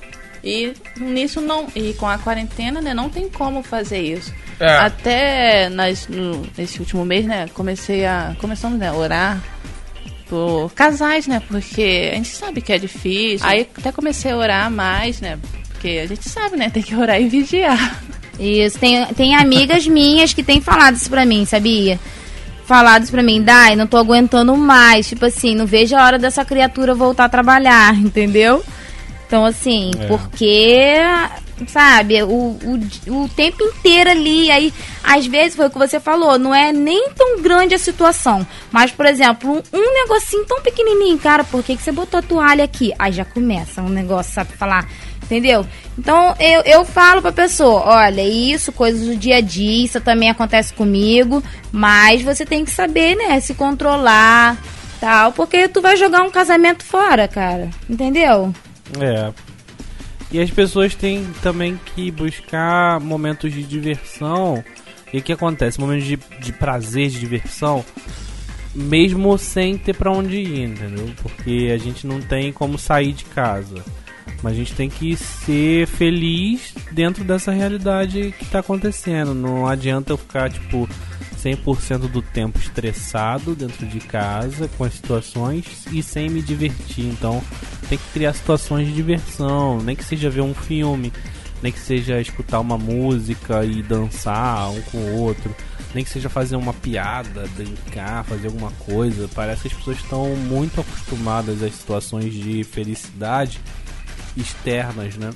E 0.44 0.72
nisso 0.96 1.40
não. 1.40 1.68
E 1.74 1.92
com 1.94 2.08
a 2.08 2.18
quarentena, 2.18 2.80
né, 2.80 2.92
não 2.94 3.08
tem 3.08 3.28
como 3.28 3.62
fazer 3.62 4.00
isso. 4.00 4.32
É. 4.58 4.76
Até 4.78 5.68
nas, 5.68 6.08
no, 6.08 6.44
nesse 6.56 6.80
último 6.80 7.04
mês, 7.04 7.26
né, 7.26 7.48
comecei 7.54 8.06
a. 8.06 8.34
Começamos 8.40 8.78
né, 8.78 8.88
a 8.88 8.94
orar 8.94 9.42
por 10.28 10.72
casais, 10.72 11.26
né? 11.26 11.40
Porque 11.46 12.10
a 12.12 12.16
gente 12.16 12.30
sabe 12.30 12.60
que 12.60 12.72
é 12.72 12.78
difícil. 12.78 13.46
Aí 13.46 13.68
até 13.76 13.92
comecei 13.92 14.32
a 14.32 14.36
orar 14.36 14.70
mais, 14.70 15.20
né? 15.20 15.38
Porque 15.68 16.00
a 16.02 16.06
gente 16.06 16.28
sabe, 16.28 16.56
né? 16.56 16.70
Tem 16.70 16.82
que 16.82 16.94
orar 16.96 17.20
e 17.20 17.28
vigiar. 17.28 18.02
Isso, 18.38 18.78
tem, 18.78 19.06
tem 19.14 19.36
amigas 19.36 19.86
minhas 19.86 20.32
que 20.32 20.42
têm 20.42 20.60
falado 20.60 20.96
isso 20.96 21.08
pra 21.10 21.24
mim, 21.24 21.44
sabia? 21.44 21.98
Falado 22.64 23.02
isso 23.02 23.12
pra 23.12 23.22
mim, 23.22 23.42
Dai, 23.42 23.76
não 23.76 23.86
tô 23.86 23.96
aguentando 23.96 24.56
mais. 24.56 25.08
Tipo 25.08 25.26
assim, 25.26 25.54
não 25.54 25.66
vejo 25.66 25.94
a 25.96 26.04
hora 26.04 26.18
dessa 26.18 26.44
criatura 26.44 26.94
voltar 26.94 27.24
a 27.26 27.28
trabalhar, 27.28 27.94
entendeu? 28.00 28.64
Então, 29.26 29.44
assim, 29.44 29.90
É. 29.98 30.06
porque 30.06 30.94
sabe, 31.66 32.22
o, 32.22 32.26
o, 32.28 32.80
o 33.08 33.28
tempo 33.28 33.62
inteiro 33.62 34.10
ali. 34.10 34.50
Aí, 34.50 34.72
às 35.02 35.26
vezes, 35.26 35.54
foi 35.56 35.66
o 35.66 35.70
que 35.70 35.78
você 35.78 36.00
falou, 36.00 36.38
não 36.38 36.54
é 36.54 36.72
nem 36.72 37.10
tão 37.10 37.40
grande 37.40 37.74
a 37.74 37.78
situação. 37.78 38.46
Mas, 38.70 38.90
por 38.90 39.06
exemplo, 39.06 39.50
um, 39.50 39.78
um 39.78 39.94
negocinho 40.02 40.44
tão 40.44 40.60
pequenininho, 40.60 41.18
cara, 41.18 41.44
por 41.44 41.62
que, 41.62 41.76
que 41.76 41.82
você 41.82 41.92
botou 41.92 42.18
a 42.18 42.22
toalha 42.22 42.64
aqui? 42.64 42.92
Aí 42.98 43.12
já 43.12 43.24
começa 43.24 43.82
um 43.82 43.88
negócio, 43.88 44.32
sabe, 44.34 44.52
falar, 44.56 44.88
entendeu? 45.32 45.66
Então, 45.98 46.34
eu, 46.38 46.60
eu 46.62 46.84
falo 46.84 47.22
pra 47.22 47.32
pessoa, 47.32 47.82
olha, 47.86 48.22
isso, 48.22 48.70
coisas 48.70 49.06
do 49.06 49.16
dia 49.16 49.36
a 49.36 49.40
dia, 49.40 49.84
isso 49.84 50.00
também 50.00 50.28
acontece 50.28 50.74
comigo, 50.74 51.42
mas 51.70 52.22
você 52.22 52.44
tem 52.44 52.64
que 52.64 52.70
saber, 52.70 53.16
né, 53.16 53.40
se 53.40 53.54
controlar, 53.54 54.58
tal, 55.00 55.32
porque 55.32 55.68
tu 55.68 55.80
vai 55.80 55.96
jogar 55.96 56.22
um 56.22 56.30
casamento 56.30 56.84
fora, 56.84 57.26
cara, 57.26 57.70
entendeu? 57.88 58.52
É. 59.00 59.32
E 60.30 60.40
as 60.40 60.50
pessoas 60.50 60.94
têm 60.94 61.26
também 61.42 61.78
que 61.94 62.10
buscar 62.10 63.00
momentos 63.00 63.52
de 63.52 63.62
diversão. 63.62 64.62
E 65.12 65.18
o 65.18 65.22
que 65.22 65.32
acontece? 65.32 65.78
Momentos 65.78 66.06
de, 66.06 66.18
de 66.40 66.52
prazer, 66.54 67.10
de 67.10 67.20
diversão, 67.20 67.84
mesmo 68.74 69.36
sem 69.36 69.76
ter 69.76 69.94
pra 69.94 70.10
onde 70.10 70.36
ir, 70.36 70.70
entendeu? 70.70 71.10
Porque 71.22 71.70
a 71.70 71.76
gente 71.76 72.06
não 72.06 72.18
tem 72.18 72.50
como 72.50 72.78
sair 72.78 73.12
de 73.12 73.26
casa. 73.26 73.84
Mas 74.42 74.52
a 74.52 74.56
gente 74.56 74.74
tem 74.74 74.90
que 74.90 75.16
ser 75.16 75.86
feliz 75.86 76.74
dentro 76.90 77.22
dessa 77.22 77.52
realidade 77.52 78.34
que 78.36 78.44
tá 78.46 78.58
acontecendo. 78.58 79.34
Não 79.34 79.66
adianta 79.66 80.12
eu 80.12 80.16
ficar, 80.16 80.50
tipo, 80.50 80.88
100% 81.42 82.08
do 82.08 82.22
tempo 82.22 82.58
estressado 82.58 83.54
dentro 83.54 83.86
de 83.86 83.98
casa 84.00 84.68
com 84.76 84.84
as 84.84 84.94
situações 84.94 85.86
e 85.92 86.02
sem 86.02 86.28
me 86.28 86.40
divertir. 86.40 87.06
Então, 87.06 87.42
tem 87.88 87.98
que 87.98 88.04
criar 88.12 88.32
situações 88.32 88.86
de 88.86 88.94
diversão, 88.94 89.80
nem 89.80 89.96
que 89.96 90.04
seja 90.04 90.30
ver 90.30 90.42
um 90.42 90.54
filme, 90.54 91.12
nem 91.62 91.72
que 91.72 91.80
seja 91.80 92.20
escutar 92.20 92.60
uma 92.60 92.78
música 92.78 93.64
e 93.64 93.82
dançar 93.82 94.70
um 94.70 94.80
com 94.82 94.98
o 94.98 95.20
outro, 95.20 95.54
nem 95.94 96.02
que 96.04 96.10
seja 96.10 96.28
fazer 96.28 96.56
uma 96.56 96.72
piada, 96.72 97.44
brincar, 97.56 98.24
fazer 98.24 98.46
alguma 98.48 98.70
coisa. 98.72 99.28
Parece 99.34 99.62
que 99.62 99.68
as 99.68 99.74
pessoas 99.74 99.98
estão 99.98 100.34
muito 100.36 100.80
acostumadas 100.80 101.62
às 101.62 101.74
situações 101.74 102.32
de 102.32 102.64
felicidade 102.64 103.60
externas, 104.36 105.16
né? 105.16 105.30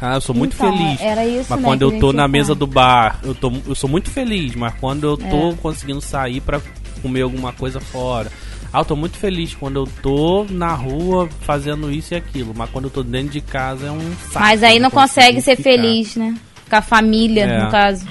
Ah, 0.00 0.14
eu 0.14 0.20
sou 0.20 0.34
muito 0.34 0.54
Então, 0.54 0.76
feliz. 0.76 1.00
era 1.00 1.26
isso, 1.26 1.46
mas 1.50 1.60
né, 1.60 1.64
quando 1.66 1.82
eu 1.82 1.98
tô 1.98 2.12
na 2.12 2.26
mesa 2.26 2.54
do 2.54 2.66
bar, 2.66 3.18
eu, 3.22 3.34
tô, 3.34 3.52
eu 3.66 3.74
sou 3.74 3.88
muito 3.90 4.08
feliz, 4.10 4.54
mas 4.54 4.72
quando 4.80 5.04
eu 5.06 5.16
tô 5.16 5.50
É. 5.50 5.54
conseguindo 5.60 6.00
sair 6.00 6.40
pra 6.40 6.60
comer 7.02 7.22
alguma 7.22 7.52
coisa 7.52 7.80
fora. 7.80 8.30
Ah, 8.72 8.78
eu 8.80 8.84
tô 8.84 8.94
muito 8.96 9.16
feliz 9.18 9.54
quando 9.54 9.80
eu 9.80 9.86
tô 10.02 10.46
na 10.48 10.72
rua 10.74 11.28
fazendo 11.42 11.90
isso 11.92 12.14
e 12.14 12.16
aquilo, 12.16 12.54
mas 12.56 12.70
quando 12.70 12.84
eu 12.84 12.90
tô 12.90 13.02
dentro 13.02 13.30
de 13.30 13.40
casa 13.40 13.88
é 13.88 13.90
um 13.90 14.14
saco. 14.30 14.38
Mas 14.38 14.62
aí 14.62 14.78
não 14.78 14.90
consigo 14.90 15.08
consegue 15.16 15.42
ser 15.42 15.56
ficar. 15.56 15.70
feliz, 15.70 16.16
né? 16.16 16.34
Com 16.70 16.76
a 16.76 16.82
família, 16.82 17.44
É. 17.44 17.64
no 17.64 17.70
caso. 17.70 18.06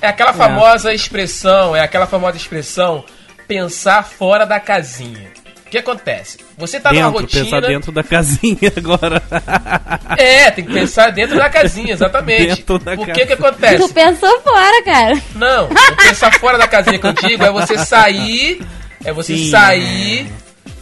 É 0.00 0.08
aquela 0.08 0.32
famosa 0.32 0.92
expressão, 0.92 1.76
é 1.76 1.80
aquela 1.80 2.06
famosa 2.06 2.36
expressão 2.36 3.04
pensar 3.46 4.02
fora 4.02 4.44
da 4.44 4.58
casinha. 4.58 5.30
O 5.72 5.74
que 5.74 5.78
acontece? 5.78 6.36
Você 6.58 6.78
tá 6.78 6.92
numa 6.92 7.04
Dentro, 7.06 7.20
rotina. 7.22 7.44
pensar 7.46 7.60
dentro 7.62 7.92
da 7.92 8.02
casinha 8.02 8.70
agora. 8.76 9.22
É, 10.18 10.50
tem 10.50 10.66
que 10.66 10.70
pensar 10.70 11.10
dentro 11.12 11.34
da 11.38 11.48
casinha, 11.48 11.94
exatamente. 11.94 12.56
Dentro 12.56 12.78
da 12.78 12.94
Por 12.94 13.06
que 13.06 13.24
que 13.24 13.32
acontece? 13.32 13.78
Tu 13.78 13.88
pensou 13.88 14.40
fora, 14.42 14.82
cara. 14.84 15.22
Não, 15.34 15.68
o 15.70 15.96
pensar 15.96 16.30
fora 16.38 16.58
da 16.58 16.68
casinha 16.68 16.98
que 16.98 17.06
eu 17.06 17.14
digo 17.14 17.42
é 17.42 17.50
você 17.50 17.78
sair, 17.78 18.60
é 19.02 19.14
você 19.14 19.34
Sim. 19.34 19.50
sair 19.50 20.26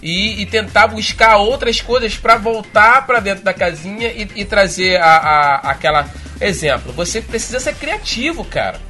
e, 0.02 0.42
e 0.42 0.46
tentar 0.46 0.88
buscar 0.88 1.36
outras 1.36 1.80
coisas 1.80 2.16
pra 2.16 2.36
voltar 2.36 3.06
pra 3.06 3.20
dentro 3.20 3.44
da 3.44 3.54
casinha 3.54 4.08
e, 4.08 4.28
e 4.34 4.44
trazer 4.44 5.00
a, 5.00 5.06
a- 5.18 5.70
aquela 5.70 6.08
exemplo. 6.40 6.92
Você 6.94 7.20
precisa 7.22 7.60
ser 7.60 7.76
criativo, 7.76 8.44
cara. 8.44 8.80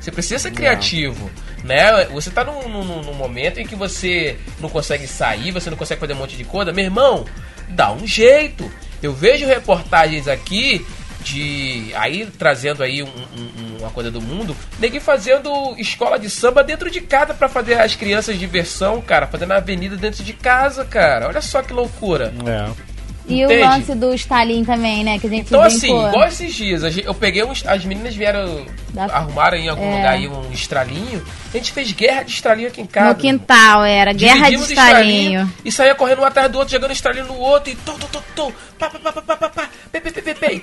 Você 0.00 0.10
precisa 0.10 0.40
ser 0.40 0.50
criativo, 0.50 1.30
né? 1.66 2.04
Você 2.06 2.30
tá 2.30 2.44
num, 2.44 2.68
num- 2.68 3.02
num 3.02 3.14
momento 3.14 3.58
em 3.58 3.66
que 3.66 3.74
você 3.76 4.38
não 4.60 4.68
consegue 4.68 5.06
sair, 5.06 5.50
você 5.50 5.68
não 5.68 5.76
consegue 5.76 6.00
fazer 6.00 6.12
um 6.14 6.16
monte 6.16 6.36
de 6.36 6.44
coisa. 6.44 6.72
Meu 6.72 6.84
irmão, 6.84 7.24
dá 7.68 7.92
um 7.92 8.06
jeito. 8.06 8.70
Eu 9.02 9.12
vejo 9.12 9.46
reportagens 9.46 10.26
aqui 10.28 10.86
de 11.20 11.90
aí 11.96 12.24
trazendo 12.38 12.82
aí 12.84 13.02
um- 13.02 13.06
um- 13.08 13.76
uma 13.80 13.90
coisa 13.90 14.10
do 14.10 14.22
mundo, 14.22 14.56
neguinho 14.78 15.02
fazendo 15.02 15.74
escola 15.76 16.18
de 16.18 16.30
samba 16.30 16.62
dentro 16.62 16.88
de 16.90 17.00
casa 17.00 17.34
pra 17.34 17.48
fazer 17.48 17.74
as 17.74 17.94
crianças 17.96 18.38
diversão, 18.38 19.00
cara, 19.02 19.26
fazendo 19.26 19.52
a 19.52 19.56
avenida 19.56 19.96
dentro 19.96 20.22
de 20.22 20.32
casa, 20.32 20.84
cara. 20.84 21.26
Olha 21.28 21.40
só 21.40 21.62
que 21.62 21.72
loucura. 21.72 22.32
É. 22.46 22.95
E 23.28 23.42
Entende? 23.42 23.60
o 23.62 23.68
lance 23.68 23.94
do 23.96 24.14
Stalin 24.14 24.64
também, 24.64 25.02
né? 25.02 25.18
Que 25.18 25.26
a 25.26 25.30
gente 25.30 25.46
Então, 25.48 25.60
assim, 25.60 25.88
brincou. 25.88 26.08
igual 26.10 26.28
esses 26.28 26.54
dias, 26.54 26.82
eu 27.04 27.12
peguei 27.12 27.42
uns. 27.42 27.64
As 27.66 27.84
meninas 27.84 28.14
vieram. 28.14 28.64
Da- 28.94 29.06
arrumaram 29.06 29.56
em 29.58 29.68
algum 29.68 29.82
É. 29.84 29.96
lugar 29.96 30.12
aí 30.12 30.28
um 30.28 30.50
estralinho. 30.52 31.22
A 31.52 31.56
gente 31.56 31.72
fez 31.72 31.90
guerra 31.90 32.22
de 32.22 32.30
estralinho 32.30 32.68
aqui 32.68 32.80
em 32.80 32.86
casa. 32.86 33.08
No 33.08 33.14
quintal, 33.16 33.84
era. 33.84 34.12
Guerra 34.12 34.34
de 34.48 34.56
Dividimos 34.56 34.68
o 34.68 34.72
estalinho. 34.72 35.52
E 35.64 35.72
saía 35.72 35.94
correndo 35.96 36.20
um 36.22 36.24
atrás 36.24 36.50
do 36.50 36.58
outro, 36.58 36.72
jogando 36.72 36.92
estralinho 36.92 37.26
no 37.26 37.34
outro. 37.36 37.72
E 37.72 37.74
tom, 37.76 37.94
tom, 37.94 38.06
tom, 38.12 38.22
tom. 38.36 38.52
Pá, 38.78 38.88
pá, 38.90 38.98
pá, 39.00 39.12
pá, 39.12 39.22
pá, 39.22 39.36
pá, 39.36 39.48
pá. 39.48 39.68
Pê, 39.90 40.00
pê, 40.00 40.10
pê, 40.12 40.22
pê, 40.22 40.34
pê. 40.34 40.60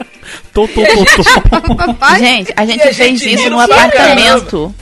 Tô, 0.53 0.65
tô, 0.67 0.81
tô, 0.85 1.05
tô. 1.05 2.15
Gente, 2.17 2.53
a 2.55 2.65
gente 2.65 2.79
E 2.79 2.81
a 2.89 2.93
fez 2.93 3.19
gente 3.19 3.33
isso 3.33 3.49
no 3.49 3.59
apartamento. 3.59 4.73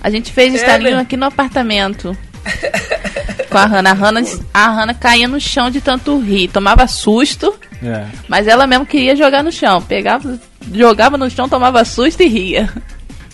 A 0.00 0.08
gente 0.08 0.30
fez 0.32 0.54
É, 0.54 0.56
estalinho 0.56 0.96
né? 0.96 1.02
aqui 1.02 1.16
no 1.16 1.26
apartamento. 1.26 2.16
Com 3.50 3.58
a 3.58 3.64
Hanna. 3.64 3.90
A 3.90 3.94
Hanna, 3.94 4.22
a 4.52 4.66
Hanna 4.68 4.94
caía 4.94 5.28
no 5.28 5.40
chão 5.40 5.70
de 5.70 5.80
tanto 5.80 6.18
rir. 6.18 6.48
Tomava 6.48 6.86
susto, 6.86 7.54
É. 7.82 8.06
mas 8.28 8.46
ela 8.48 8.66
mesmo 8.66 8.84
queria 8.86 9.14
jogar 9.16 9.42
no 9.42 9.52
chão. 9.52 9.80
Pegava, 9.82 10.38
jogava 10.72 11.16
no 11.16 11.30
chão, 11.30 11.48
tomava 11.48 11.84
susto 11.84 12.22
e 12.22 12.28
ria. 12.28 12.72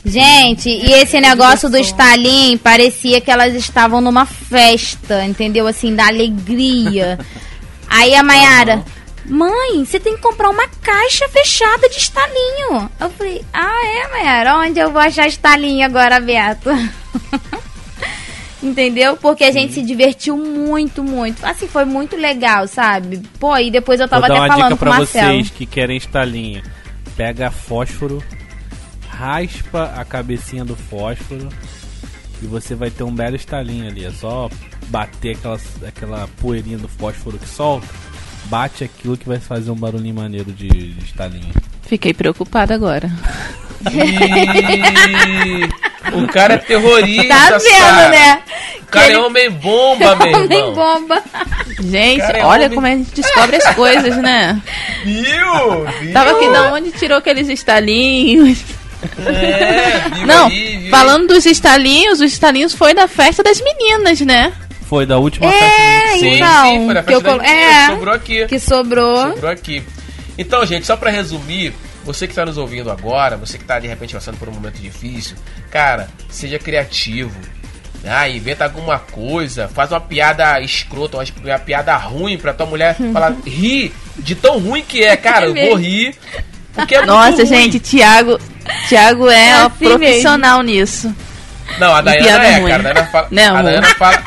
Gente, 0.05 0.69
e 0.69 0.93
esse 0.93 1.19
negócio 1.19 1.71
do 1.71 1.79
Stalin 1.79 2.59
parecia 2.59 3.23
que 3.23 3.31
elas 3.31 3.55
estavam 3.55 4.03
numa 4.03 4.27
festa, 4.27 5.25
entendeu? 5.25 5.67
Assim, 5.67 5.95
da 5.97 6.07
alegria. 6.09 7.19
Aí 7.89 8.15
a 8.15 8.23
Mayara, 8.23 8.85
mãe, 9.27 9.83
você 9.83 9.99
tem 9.99 10.15
que 10.15 10.21
comprar 10.21 10.51
uma 10.51 10.69
caixa 10.83 11.27
fechada 11.29 11.89
de 11.89 11.97
estalinho. 11.97 12.91
Eu 13.01 13.09
falei, 13.11 13.43
ah, 13.51 13.87
é, 13.87 14.09
Mayara? 14.09 14.59
Onde 14.59 14.79
eu 14.79 14.91
vou 14.93 15.01
achar 15.01 15.27
estalinho 15.27 15.87
agora 15.87 16.17
aberto? 16.17 16.69
Entendeu? 18.65 19.15
Porque 19.19 19.45
a 19.45 19.53
gente 19.53 19.75
se 19.75 19.83
divertiu 19.83 20.39
muito, 20.39 21.05
muito. 21.05 21.45
Assim, 21.45 21.69
foi 21.69 21.85
muito 21.85 22.17
legal, 22.17 22.67
sabe? 22.67 23.19
Pô, 23.39 23.55
e 23.59 23.71
depois 23.71 24.01
eu 24.01 24.09
tava 24.09 24.27
Vou 24.27 24.35
dar 24.35 24.45
até 24.45 24.45
uma 24.45 24.55
falando 24.55 24.73
dica 24.73 24.79
com 24.79 24.85
o 24.85 24.89
pra 24.89 24.99
Marcelo. 24.99 25.33
vocês 25.33 25.51
que 25.51 25.67
querem 25.67 25.99
estalinho. 25.99 26.63
Pega 27.15 27.51
fósforo, 27.51 28.25
raspa 29.07 29.93
a 29.97 30.05
cabecinha 30.05 30.65
do 30.65 30.75
fósforo 30.75 31.49
e 32.43 32.47
você 32.47 32.75
vai 32.75 32.91
ter 32.91 33.05
um 33.05 33.15
belo 33.15 33.37
estalinho 33.37 33.87
ali. 33.87 34.05
É 34.07 34.11
só 34.11 34.49
bater 34.89 35.37
aquela, 35.37 35.61
aquela 35.87 36.29
poeirinha 36.41 36.79
do 36.79 36.89
fósforo 36.89 37.39
que 37.39 37.49
solta. 37.49 37.87
Bate 38.47 38.83
aquilo 38.83 39.17
que 39.17 39.29
vai 39.29 39.39
fazer 39.39 39.71
um 39.71 39.77
barulhinho 39.77 40.15
maneiro 40.15 40.53
de, 40.53 40.69
de 40.69 41.05
estalinho. 41.05 41.53
Fiquei 41.83 42.15
preocupada 42.15 42.75
agora. 42.75 43.11
Ih, 43.93 45.69
o 46.23 46.27
cara 46.29 46.55
é 46.55 46.59
terrorista. 46.59 47.29
Tá 47.29 47.59
vendo, 47.59 47.79
Sara. 47.79 48.09
né? 48.11 48.43
O 48.83 48.87
cara 48.87 49.07
Que 49.07 49.13
é 49.13 49.17
ele- 49.17 49.25
homem 49.27 49.51
bomba, 49.51 50.17
meu 50.17 50.29
Homem 50.41 50.59
irmão. 50.59 50.75
bomba. 50.75 51.23
Gente, 51.81 52.21
Cara, 52.21 52.39
é 52.39 52.45
olha 52.45 52.67
homem- 52.67 52.75
como 52.75 52.87
a 52.87 52.91
gente 52.91 53.11
descobre 53.15 53.57
as 53.57 53.75
coisas, 53.75 54.17
né? 54.17 54.61
Viu? 55.05 55.87
Viu? 56.01 56.13
Tava 56.13 56.31
aqui 56.33 56.49
da 56.51 56.73
onde 56.73 56.93
tirou 56.93 57.19
aqueles 57.19 57.49
estalinhos. 57.49 58.59
É, 59.27 60.09
viu 60.15 60.27
Não, 60.27 60.47
aí, 60.47 60.89
falando 60.91 61.29
dos 61.29 61.45
estalinhos, 61.45 62.21
os 62.21 62.33
estalinhos 62.33 62.73
foi 62.75 62.95
da 62.95 63.07
festa 63.07 63.43
das 63.43 63.61
meninas, 63.61 64.21
né? 64.23 64.53
Foi 64.89 65.05
da 65.05 65.19
última 65.19 65.47
É, 65.47 65.51
festa. 65.59 66.19
Sim, 66.19 66.35
então, 66.37 66.65
sim, 66.65 66.87
foi 66.87 66.95
que 67.03 67.15
eu 67.15 67.21
festa 67.21 67.25
colo- 67.31 67.43
da 67.43 67.49
menina, 67.49 67.83
é. 67.83 67.87
sobrou 67.89 68.15
aqui. 68.15 68.47
Que 68.47 68.59
sobrou. 68.59 69.17
Sobrou 69.33 69.51
aqui. 69.51 69.83
Então, 70.39 70.65
gente, 70.67 70.87
só 70.87 70.97
pra 70.97 71.11
resumir, 71.11 71.75
você 72.05 72.27
que 72.27 72.33
está 72.33 72.45
nos 72.45 72.59
ouvindo 72.59 72.91
agora, 72.91 73.37
você 73.37 73.59
que 73.59 73.65
tá 73.65 73.79
de 73.79 73.87
repente 73.89 74.15
passando 74.15 74.39
por 74.39 74.49
um 74.49 74.53
momento 74.53 74.79
difícil, 74.81 75.37
cara, 75.71 76.09
seja 76.29 76.59
criativo. 76.59 77.35
Ah, 78.07 78.29
inventa 78.29 78.65
alguma 78.65 78.99
coisa, 78.99 79.67
faz 79.69 79.91
uma 79.91 80.01
piada 80.01 80.61
escrota, 80.61 81.17
uma, 81.17 81.59
piada 81.59 81.97
ruim 81.97 82.37
pra 82.37 82.53
tua 82.53 82.67
mulher 82.67 82.95
falar, 83.13 83.35
ri 83.47 83.93
de 84.19 84.35
tão 84.35 84.59
ruim 84.59 84.83
que 84.87 85.03
é, 85.03 85.17
cara, 85.17 85.47
eu 85.47 85.55
vou 85.55 85.77
rir. 85.77 86.15
Porque 86.75 86.95
é 86.95 86.99
muito 86.99 87.11
Nossa, 87.11 87.37
ruim. 87.39 87.47
gente, 87.47 87.81
Thiago, 87.81 88.39
Thiago 88.89 89.31
é, 89.31 89.49
É 89.49 89.53
assim 89.53 89.89
profissional 89.89 90.61
nisso. 90.63 91.15
Não, 91.79 91.95
a 91.95 92.03
Dayana 92.03 92.47
é, 92.47 92.59
ruim. 92.59 92.71
cara. 92.71 92.81
A 92.81 92.93
Dayana 92.93 93.11
fala, 93.11 93.29
Né, 93.31 93.47
a? 93.47 93.63
Dayana 93.63 93.87
fala. 93.95 94.23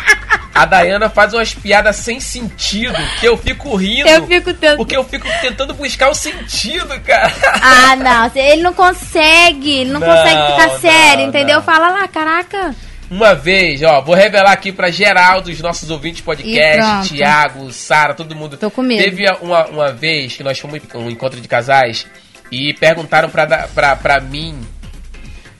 A 0.57 0.65
Dayana 0.65 1.09
faz 1.09 1.33
umas 1.33 1.53
piadas 1.53 1.95
sem 1.97 2.19
sentido 2.19 2.95
que 3.19 3.27
eu 3.27 3.37
fico 3.37 3.75
rindo. 3.75 4.07
Eu 4.09 4.25
fico 4.25 4.53
tentando. 4.53 4.77
Porque 4.77 4.97
eu 4.97 5.03
fico 5.03 5.27
tentando 5.41 5.73
buscar 5.73 6.09
o 6.09 6.15
sentido, 6.15 6.99
cara. 7.01 7.31
Ah, 7.61 7.95
não. 7.95 8.31
Ele 8.35 8.61
não 8.61 8.73
consegue. 8.73 9.71
Ele 9.81 9.91
não, 9.91 9.99
Não, 9.99 10.07
consegue 10.07 10.51
ficar 10.51 10.67
não, 10.67 10.79
sério, 10.79 11.25
entendeu? 11.25 11.57
não. 11.57 11.63
Fala 11.63 11.89
lá, 11.89 12.07
caraca. 12.07 12.73
Uma 13.09 13.33
vez, 13.33 13.81
ó, 13.83 14.01
vou 14.01 14.15
revelar 14.15 14.51
aqui 14.51 14.71
pra 14.71 14.89
geral 14.89 15.41
dos 15.41 15.61
nossos 15.61 15.89
ouvintes 15.89 16.21
podcast. 16.21 17.13
Thiago, 17.13 17.71
Sara, 17.71 18.13
todo 18.13 18.35
mundo. 18.35 18.57
Tô 18.57 18.69
com 18.69 18.81
medo. 18.81 19.01
Teve 19.01 19.25
uma, 19.41 19.65
uma 19.67 19.91
vez 19.93 20.35
que 20.35 20.43
nós 20.43 20.59
fomos 20.59 20.81
um 20.95 21.09
encontro 21.09 21.39
de 21.39 21.47
casais 21.47 22.05
e 22.51 22.73
perguntaram 22.73 23.29
pra, 23.29 23.45
pra, 23.73 23.95
pra 23.95 24.19
mim 24.19 24.59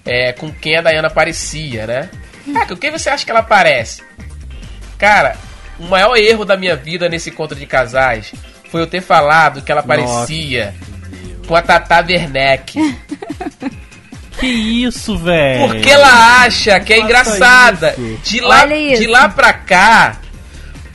é, 0.06 0.34
com 0.34 0.52
quem 0.52 0.78
a 0.78 0.82
Dayana 0.82 1.10
parecia, 1.10 1.86
né? 1.88 2.10
Ah, 2.56 2.66
com 2.66 2.76
quem 2.76 2.92
você 2.92 3.10
acha 3.10 3.24
que 3.24 3.32
ela 3.32 3.44
parece? 3.44 4.02
Cara, 4.98 5.36
o 5.80 5.86
maior 5.86 6.16
erro 6.18 6.46
da 6.46 6.58
minha 6.58 6.76
vida 6.76 7.08
nesse 7.08 7.30
encontro 7.30 7.58
de 7.58 7.66
casais 7.66 8.34
foi 8.70 8.82
eu 8.82 8.88
ter 8.88 9.02
falado 9.02 9.62
que 9.62 9.72
ela 9.72 9.82
Nossa, 9.82 9.88
parecia 9.88 10.74
com 11.48 11.56
a 11.56 11.62
Tata 11.62 12.06
Werneck. 12.08 12.78
Que 14.40 14.46
isso, 14.46 15.18
velho? 15.18 15.68
Porque 15.68 15.90
ela 15.90 16.44
acha 16.44 16.80
que 16.80 16.94
é 16.94 17.00
engraçada. 17.00 17.96
isso. 17.98 18.22
De 18.24 18.40
lá, 18.40 18.66
de 18.66 19.08
lá 19.08 19.30
pra 19.30 19.52
cá. 19.52 20.18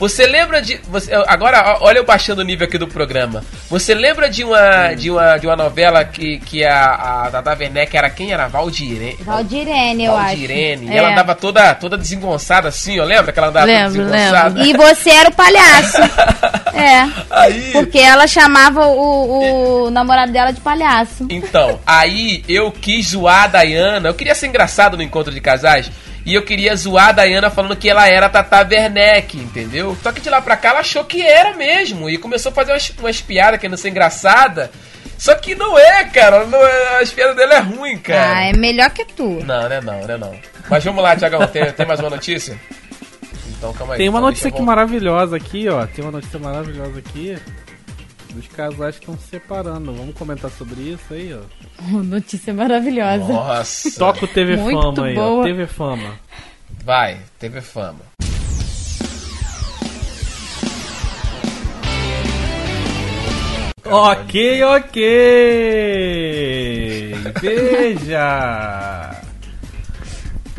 Você 0.03 0.27
lembra 0.27 0.61
de. 0.61 0.81
Você, 0.91 1.13
agora, 1.29 1.79
olha 1.81 1.99
eu 1.99 2.05
baixando 2.05 2.41
o 2.41 2.45
nível 2.45 2.67
aqui 2.67 2.77
do 2.77 2.89
programa. 2.89 3.45
Você 3.71 3.95
lembra 3.95 4.29
de 4.29 4.43
uma, 4.43 4.95
de 4.95 5.09
uma, 5.13 5.37
de 5.37 5.47
uma 5.47 5.55
novela 5.55 6.05
que, 6.05 6.41
que 6.41 6.65
a, 6.65 7.27
a 7.27 7.31
Tata 7.31 7.57
Werneck 7.57 7.97
era 7.97 8.11
quem? 8.11 8.33
Era 8.33 8.49
Valdirene. 8.49 9.17
Valdirene, 9.21 10.05
eu 10.05 10.17
acho. 10.17 10.25
Valdirene. 10.31 10.87
E 10.89 10.93
É. 10.93 10.97
ela 10.97 11.13
andava 11.13 11.37
toda, 11.37 11.73
toda 11.77 11.97
desengonçada 11.97 12.67
assim, 12.67 12.99
ó. 12.99 13.05
Lembra 13.05 13.31
que 13.31 13.39
ela 13.39 13.47
andava 13.51 13.65
Lembro, 13.65 14.03
toda 14.03 14.11
desengonçada? 14.11 14.65
E 14.65 14.73
você 14.73 15.11
era 15.11 15.29
o 15.29 15.35
palhaço. 15.35 15.99
é. 16.75 17.09
Aí. 17.31 17.71
Porque 17.71 18.01
ela 18.01 18.27
chamava 18.27 18.85
o, 18.89 19.85
o 19.85 19.91
namorado 19.93 20.33
dela 20.33 20.51
de 20.51 20.61
palhaço. 20.61 21.29
Então, 21.31 21.79
aí 21.87 22.43
eu 22.49 22.73
quis 22.73 23.11
zoar 23.11 23.45
a 23.45 23.47
Dayana. 23.47 24.09
Eu 24.09 24.15
queria 24.15 24.35
ser 24.35 24.49
engraçado 24.49 24.97
no 24.97 25.03
encontro 25.05 25.33
de 25.33 25.41
casais. 25.41 25.93
E 26.25 26.35
eu 26.35 26.43
queria 26.43 26.77
zoar 26.77 27.09
a 27.09 27.13
Dayana 27.13 27.51
falando 27.51 27.77
que 27.77 27.89
ela 27.89 28.09
era 28.09 28.27
a 28.27 28.29
Tata 28.29 28.67
Werneck, 28.69 29.37
entendeu? 29.37 29.97
Só 30.03 30.13
que 30.13 30.21
de 30.21 30.31
lá 30.31 30.41
pra 30.41 30.57
cá 30.57 30.71
ela 30.71 30.81
achou 30.81 31.05
que 31.05 31.21
era 31.21 31.55
mesmo. 31.55 32.09
E 32.09 32.17
começou 32.17 32.51
a 32.51 32.55
fazer 32.55 32.73
umas, 32.73 32.89
umas 32.99 33.21
piadas 33.21 33.61
querendo 33.61 33.77
ser 33.77 33.89
engraçada. 33.89 34.71
Só 35.19 35.35
que 35.35 35.55
não 35.55 35.79
é, 35.79 36.05
cara. 36.05 36.45
Não 36.47 36.59
é, 36.65 37.03
as 37.03 37.11
piadas 37.11 37.37
dela 37.37 37.55
é 37.55 37.59
ruim, 37.59 37.99
cara. 37.99 38.37
Ah, 38.37 38.45
é 38.45 38.53
melhor 38.53 38.91
que 38.91 39.05
tu. 39.05 39.41
Não, 39.45 39.69
não 39.69 39.73
é 39.73 39.81
não, 39.81 40.01
não 40.01 40.15
é 40.15 40.19
não. 40.19 40.35
Mas 40.69 40.85
vamos 40.85 41.03
lá, 41.03 41.17
Tiagão. 41.17 41.47
Tem, 41.47 41.73
tem 41.73 41.87
mais 41.87 42.01
uma 42.01 42.11
notícia? 42.11 42.59
Então, 43.57 43.73
calma 43.73 43.95
aí. 43.95 43.99
Tem 43.99 44.09
uma 44.09 44.19
então, 44.19 44.29
notícia 44.29 44.49
aqui 44.49 44.63
maravilhosa 44.63 45.37
aqui, 45.37 45.69
ó. 45.69 45.87
Tem 45.87 46.05
uma 46.05 46.13
notícia 46.13 46.39
maravilhosa 46.39 46.99
aqui. 46.99 47.37
Dos 48.35 48.49
casais 48.49 48.97
que 48.99 49.03
estão 49.05 49.17
se 49.19 49.29
separando. 49.29 49.93
Vamos 49.93 50.15
comentar 50.15 50.51
sobre 50.51 50.81
isso 50.81 51.13
aí, 51.13 51.35
ó. 51.35 51.41
Notícia 52.03 52.53
maravilhosa. 52.55 53.33
Nossa. 53.33 53.99
Toca 53.99 54.25
o 54.25 54.29
TV 54.29 54.57
Muito 54.57 54.81
Fama 54.81 55.07
aí, 55.07 55.19
ó. 55.19 55.29
boa. 55.29 55.45
TV 55.45 55.67
Fama. 55.67 56.15
Vai, 56.85 57.19
teve 57.39 57.61
fama. 57.61 58.01
Ok, 63.85 64.63
ok. 64.63 64.97
Veja. 67.41 69.11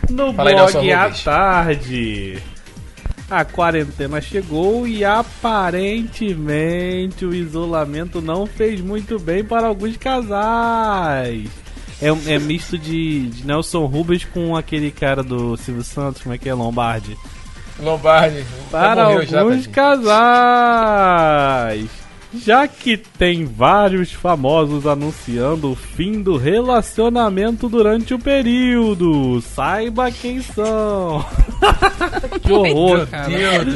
No 0.10 0.34
Fala 0.34 0.52
blog 0.68 0.92
à 0.92 1.10
tarde. 1.10 2.38
A 3.34 3.44
quarentena 3.44 4.22
chegou 4.22 4.88
e 4.88 5.04
aparentemente 5.04 7.26
o 7.26 7.34
isolamento 7.34 8.22
não 8.22 8.46
fez 8.46 8.80
muito 8.80 9.18
bem 9.18 9.44
para 9.44 9.66
alguns 9.66 9.98
casais. 9.98 11.50
É, 12.00 12.10
é 12.36 12.38
misto 12.38 12.78
de, 12.78 13.30
de 13.30 13.44
Nelson 13.44 13.88
Rubens 13.88 14.24
com 14.24 14.56
aquele 14.56 14.92
cara 14.92 15.24
do 15.24 15.58
Silvio 15.58 15.84
Santos, 15.84 16.22
como 16.22 16.36
é 16.36 16.38
que 16.38 16.48
é? 16.48 16.54
Lombardi. 16.54 17.18
Lombardi. 17.80 18.46
Para 18.70 19.06
já 19.06 19.26
já, 19.26 19.40
alguns 19.40 19.66
tadinho. 19.66 19.74
casais. 19.74 21.90
Já 22.36 22.68
que 22.68 22.98
tem 22.98 23.46
vários 23.46 24.12
famosos 24.12 24.88
anunciando 24.88 25.72
o 25.72 25.76
fim 25.76 26.22
do 26.22 26.36
relacionamento 26.36 27.70
durante 27.70 28.14
o 28.14 28.20
período. 28.20 29.40
Saiba 29.42 30.12
quem 30.12 30.42
são. 30.42 31.24
que 32.42 32.52
horror, 32.52 33.08
cara. 33.08 33.30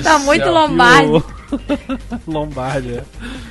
Tá 0.03 0.19
muito 0.19 0.43
céu. 0.43 0.53
lombardi. 0.53 1.23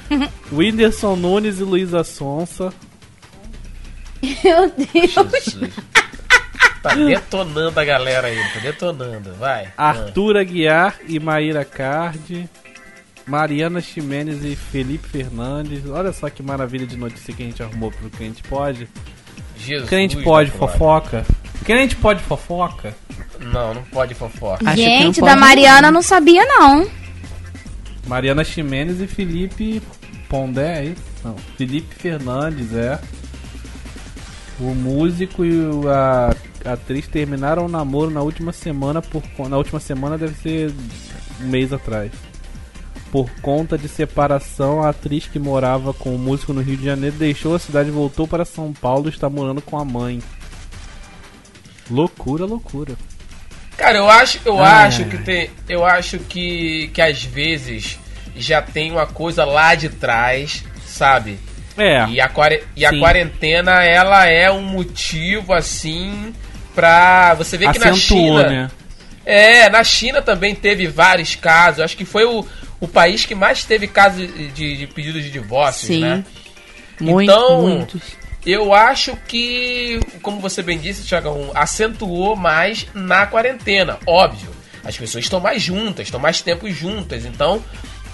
É. 0.08 0.28
Whindersson 0.52 1.16
Nunes 1.16 1.58
e 1.58 1.64
Luísa 1.64 2.04
Sonsa. 2.04 2.72
Meu 4.22 4.70
Deus. 4.70 5.12
Jesus. 5.12 5.58
Tá 6.82 6.94
detonando 6.94 7.80
a 7.80 7.84
galera 7.84 8.28
aí, 8.28 8.38
tá 8.54 8.60
detonando, 8.60 9.34
vai. 9.34 9.72
Arthur 9.76 10.36
Aguiar 10.36 10.96
e 11.08 11.18
Maíra 11.18 11.64
Cardi. 11.64 12.48
Mariana 13.26 13.80
Ximenes 13.80 14.44
e 14.44 14.54
Felipe 14.54 15.08
Fernandes. 15.08 15.84
Olha 15.86 16.12
só 16.12 16.30
que 16.30 16.42
maravilha 16.42 16.86
de 16.86 16.96
notícia 16.96 17.34
que 17.34 17.42
a 17.42 17.46
gente 17.46 17.62
arrumou 17.62 17.90
pro 17.90 18.08
Crente 18.10 18.42
Pode. 18.44 18.88
Jesus 19.58 19.88
Crente 19.88 20.16
pode 20.22 20.50
fofoca. 20.50 21.24
Crente 21.64 21.96
pode 21.96 22.22
fofoca. 22.22 22.94
Não, 23.40 23.74
não 23.74 23.82
pode 23.84 24.14
fofoca. 24.14 24.68
Acho 24.68 24.76
Gente, 24.76 25.20
da 25.20 25.34
Mariana 25.34 25.88
eu 25.88 25.92
não 25.92 26.02
sabia, 26.02 26.44
não. 26.44 26.86
Mariana 28.06 28.44
Ximenes 28.44 29.00
e 29.00 29.06
Felipe 29.06 29.82
Pondé, 30.28 30.80
é 30.80 30.84
isso? 30.86 31.02
Não. 31.24 31.36
Felipe 31.56 31.94
Fernandes, 31.94 32.72
é. 32.74 33.00
O 34.60 34.74
músico 34.74 35.44
e 35.44 35.60
a 35.88 36.34
a 36.64 36.72
atriz 36.72 37.06
terminaram 37.06 37.66
o 37.66 37.68
namoro 37.68 38.10
na 38.10 38.20
última 38.22 38.52
semana 38.52 39.00
por 39.00 39.22
con- 39.36 39.48
na 39.48 39.56
última 39.56 39.78
semana 39.78 40.18
deve 40.18 40.34
ser 40.34 40.72
um 41.40 41.46
mês 41.46 41.72
atrás. 41.72 42.10
Por 43.10 43.30
conta 43.40 43.78
de 43.78 43.88
separação, 43.88 44.82
a 44.82 44.90
atriz 44.90 45.26
que 45.26 45.38
morava 45.38 45.94
com 45.94 46.14
o 46.14 46.18
músico 46.18 46.52
no 46.52 46.60
Rio 46.60 46.76
de 46.76 46.84
Janeiro 46.84 47.16
deixou 47.16 47.54
a 47.54 47.58
cidade 47.58 47.88
e 47.88 47.92
voltou 47.92 48.26
para 48.26 48.44
São 48.44 48.72
Paulo 48.72 49.06
e 49.06 49.10
está 49.10 49.30
morando 49.30 49.62
com 49.62 49.78
a 49.78 49.84
mãe. 49.84 50.20
Loucura, 51.90 52.44
loucura. 52.44 52.94
Cara, 53.76 53.98
eu 53.98 54.10
acho, 54.10 54.40
eu 54.44 54.58
Ai, 54.58 54.86
acho 54.86 55.02
ai, 55.02 55.08
que 55.08 55.16
ai. 55.16 55.22
tem, 55.22 55.50
eu 55.68 55.84
acho 55.84 56.18
que 56.18 56.90
que 56.92 57.00
às 57.00 57.22
vezes 57.22 57.98
já 58.34 58.60
tem 58.60 58.90
uma 58.90 59.06
coisa 59.06 59.44
lá 59.44 59.74
de 59.74 59.88
trás, 59.88 60.64
sabe? 60.84 61.38
É. 61.76 62.06
E 62.08 62.20
a, 62.20 62.30
e 62.74 62.86
a 62.86 62.90
Sim. 62.90 62.98
quarentena, 62.98 63.84
ela 63.84 64.26
é 64.26 64.50
um 64.50 64.62
motivo, 64.62 65.52
assim, 65.52 66.32
pra... 66.74 67.34
Você 67.34 67.58
vê 67.58 67.70
que 67.70 67.78
na 67.78 67.90
Acentuou, 67.90 68.38
China... 68.38 68.48
né? 68.48 68.70
É, 69.24 69.68
na 69.68 69.84
China 69.84 70.22
também 70.22 70.54
teve 70.54 70.86
vários 70.86 71.34
casos. 71.34 71.80
Acho 71.80 71.96
que 71.96 72.04
foi 72.04 72.24
o, 72.24 72.46
o 72.80 72.86
país 72.88 73.24
que 73.24 73.34
mais 73.34 73.64
teve 73.64 73.86
casos 73.86 74.28
de, 74.54 74.76
de 74.76 74.86
pedidos 74.86 75.22
de 75.22 75.30
divórcio, 75.30 75.88
Sim. 75.88 76.00
né? 76.00 76.24
Muito, 77.00 77.30
Então, 77.30 77.62
muitos. 77.62 78.02
Eu 78.44 78.72
acho 78.72 79.16
que, 79.26 79.98
como 80.22 80.40
você 80.40 80.62
bem 80.62 80.78
disse, 80.78 81.06
Thiagão, 81.06 81.50
acentuou 81.54 82.36
mais 82.36 82.86
na 82.94 83.26
quarentena. 83.26 83.98
Óbvio, 84.06 84.50
as 84.84 84.96
pessoas 84.96 85.24
estão 85.24 85.40
mais 85.40 85.60
juntas, 85.60 86.06
estão 86.06 86.20
mais 86.20 86.40
tempo 86.42 86.70
juntas, 86.70 87.24
então 87.24 87.62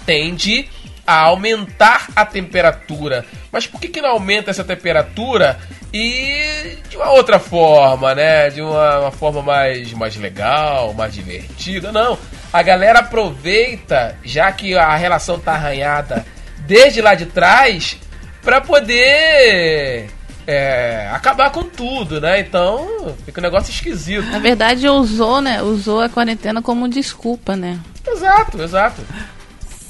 tende 0.07 0.67
a 1.05 1.21
aumentar 1.21 2.07
a 2.15 2.25
temperatura. 2.25 3.25
Mas 3.51 3.67
por 3.67 3.79
que, 3.79 3.89
que 3.89 4.01
não 4.01 4.09
aumenta 4.09 4.49
essa 4.49 4.63
temperatura 4.63 5.59
e 5.93 6.77
de 6.89 6.97
uma 6.97 7.11
outra 7.11 7.37
forma, 7.39 8.15
né? 8.15 8.49
De 8.49 8.61
uma, 8.61 9.01
uma 9.01 9.11
forma 9.11 9.41
mais, 9.43 9.93
mais 9.93 10.15
legal, 10.15 10.93
mais 10.93 11.13
divertida? 11.13 11.91
Não. 11.91 12.17
A 12.53 12.61
galera 12.61 12.99
aproveita, 12.99 14.15
já 14.23 14.51
que 14.51 14.77
a 14.77 14.95
relação 14.95 15.39
tá 15.39 15.53
arranhada 15.53 16.23
desde 16.59 17.01
lá 17.01 17.15
de 17.15 17.25
trás, 17.25 17.97
pra 18.43 18.61
poder 18.61 20.07
é, 20.45 21.09
acabar 21.11 21.49
com 21.49 21.63
tudo, 21.63 22.21
né? 22.21 22.41
Então 22.41 23.15
fica 23.25 23.41
um 23.41 23.43
negócio 23.43 23.71
esquisito. 23.71 24.29
Na 24.29 24.37
verdade, 24.37 24.87
usou, 24.87 25.41
né? 25.41 25.63
Usou 25.63 26.01
a 26.01 26.09
quarentena 26.09 26.61
como 26.61 26.87
desculpa, 26.87 27.55
né? 27.55 27.79
Exato, 28.07 28.61
exato. 28.61 29.01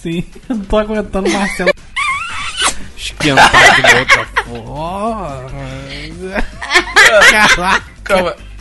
Sim, 0.01 0.23
eu 0.47 0.55
não 0.55 0.63
tô 0.65 0.77
aguentando 0.77 1.29
o 1.29 1.33
Marcelo. 1.33 1.71
Esquentar 2.95 3.81
de 3.81 3.95
outra 3.95 4.25
forma. 4.45 5.51
Caraca. 6.95 7.83
Calma. 8.03 8.52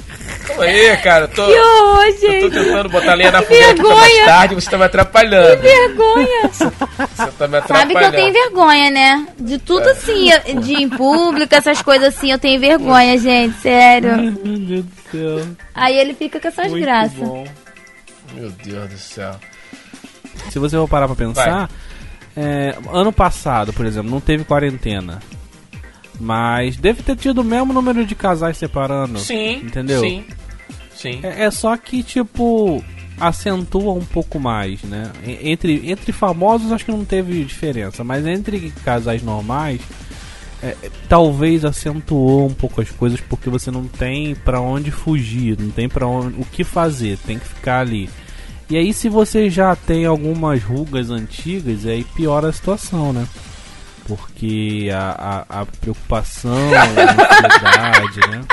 Aí, 0.59 0.97
cara. 0.99 1.29
Tô, 1.29 1.47
Que 1.47 1.59
horror, 1.59 2.05
eu 2.05 2.15
tô 2.15 2.21
gente. 2.27 2.51
tentando 2.51 2.89
botar 2.89 3.13
a 3.13 3.15
lenha 3.15 3.31
na 3.33 3.43
fogueira 3.43 3.71
aqui 3.71 3.81
pra 3.81 3.89
vergonha. 3.89 4.01
mais 4.01 4.25
tarde, 4.27 4.55
você 4.55 4.71
tá 4.71 4.79
me 4.79 4.85
atrapalhando. 4.85 5.61
Vergonha. 5.63 6.49
Você 6.49 6.71
tá 6.71 6.79
me 6.79 7.29
Sabe 7.29 7.39
que 7.39 7.53
eu 7.53 7.59
atrapalhando. 7.59 8.13
tenho 8.17 8.33
vergonha, 8.33 8.91
né? 8.91 9.27
De 9.39 9.59
tudo 9.59 9.89
assim, 9.89 10.31
eu- 10.31 10.61
de 10.61 10.75
em 10.75 10.89
público, 10.89 11.55
essas 11.55 11.81
coisas 11.83 12.17
assim, 12.17 12.31
eu 12.33 12.39
tenho 12.39 12.61
vergonha, 12.61 13.17
gente, 13.19 13.57
sério. 13.61 14.17
Meu 14.17 14.33
Deus 14.59 14.85
do 14.85 14.93
céu. 15.11 15.49
Aí 15.75 15.97
ele 15.97 16.15
fica 16.15 16.39
com 16.41 16.49
essas 16.49 16.69
Muito 16.71 16.85
graças. 16.85 17.13
bom. 17.19 17.47
Meu 18.35 18.51
Deus 18.51 18.89
do 18.91 18.99
céu. 18.99 19.35
Se 20.51 20.59
você 20.59 20.77
for 20.77 20.89
parar 20.89 21.07
pra 21.07 21.17
pensar, 21.17 21.71
é, 22.37 22.75
ano 22.93 23.13
passado, 23.13 23.73
por 23.73 23.85
exemplo, 23.87 24.11
não 24.11 24.21
teve 24.21 24.45
quarentena. 24.45 25.21
Mas 26.21 26.77
deve 26.77 27.03
ter 27.03 27.17
tido 27.17 27.41
o 27.41 27.45
mesmo 27.45 27.73
número 27.73 28.05
de 28.05 28.15
casais 28.15 28.57
separando. 28.57 29.19
Sim. 29.19 29.57
Entendeu? 29.57 30.01
Sim. 30.01 30.25
Sim. 30.95 31.21
É, 31.23 31.45
é 31.45 31.51
só 31.51 31.77
que, 31.77 32.03
tipo, 32.03 32.83
acentua 33.19 33.93
um 33.93 34.05
pouco 34.05 34.39
mais, 34.39 34.83
né? 34.83 35.11
Entre, 35.43 35.91
entre 35.91 36.13
famosos 36.13 36.73
acho 36.73 36.85
que 36.85 36.93
não 36.93 37.05
teve 37.05 37.45
diferença, 37.45 38.05
mas 38.05 38.27
entre 38.27 38.73
casais 38.85 39.23
normais, 39.23 39.81
é, 40.63 40.77
é, 40.83 40.91
talvez 41.09 41.65
acentuou 41.65 42.47
um 42.47 42.55
pouco 42.55 42.81
as 42.81 42.91
coisas 42.91 43.21
porque 43.21 43.51
você 43.51 43.71
não 43.71 43.85
tem 43.85 44.35
pra 44.35 44.61
onde 44.61 44.91
fugir, 44.91 45.59
não 45.59 45.71
tem 45.71 45.89
para 45.89 46.07
onde 46.07 46.41
o 46.41 46.45
que 46.45 46.63
fazer, 46.63 47.19
tem 47.19 47.39
que 47.39 47.47
ficar 47.47 47.81
ali. 47.81 48.09
E 48.71 48.77
aí 48.77 48.93
se 48.93 49.09
você 49.09 49.51
já 49.51 49.75
tem 49.75 50.07
algumas 50.07 50.63
rugas 50.63 51.11
antigas, 51.11 51.85
aí 51.85 52.05
piora 52.15 52.49
a 52.49 52.53
situação, 52.53 53.13
né? 53.13 53.27
Porque 54.07 54.91
a, 54.93 55.45
a, 55.49 55.61
a 55.63 55.67
preocupação, 55.67 56.53
a 56.75 56.83
ansiedade, 56.85 58.21
né? 58.31 58.43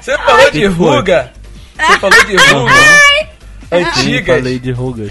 Você 0.00 0.16
falou 0.18 0.44
que 0.46 0.50
de 0.52 0.66
ruga? 0.66 1.32
Você 1.78 1.98
falou 1.98 2.24
de 2.24 2.36
ruga 2.36 2.72
Sim, 2.72 3.26
antigas? 3.72 4.36
falei 4.36 4.58
de 4.58 4.72
rugas. 4.72 5.10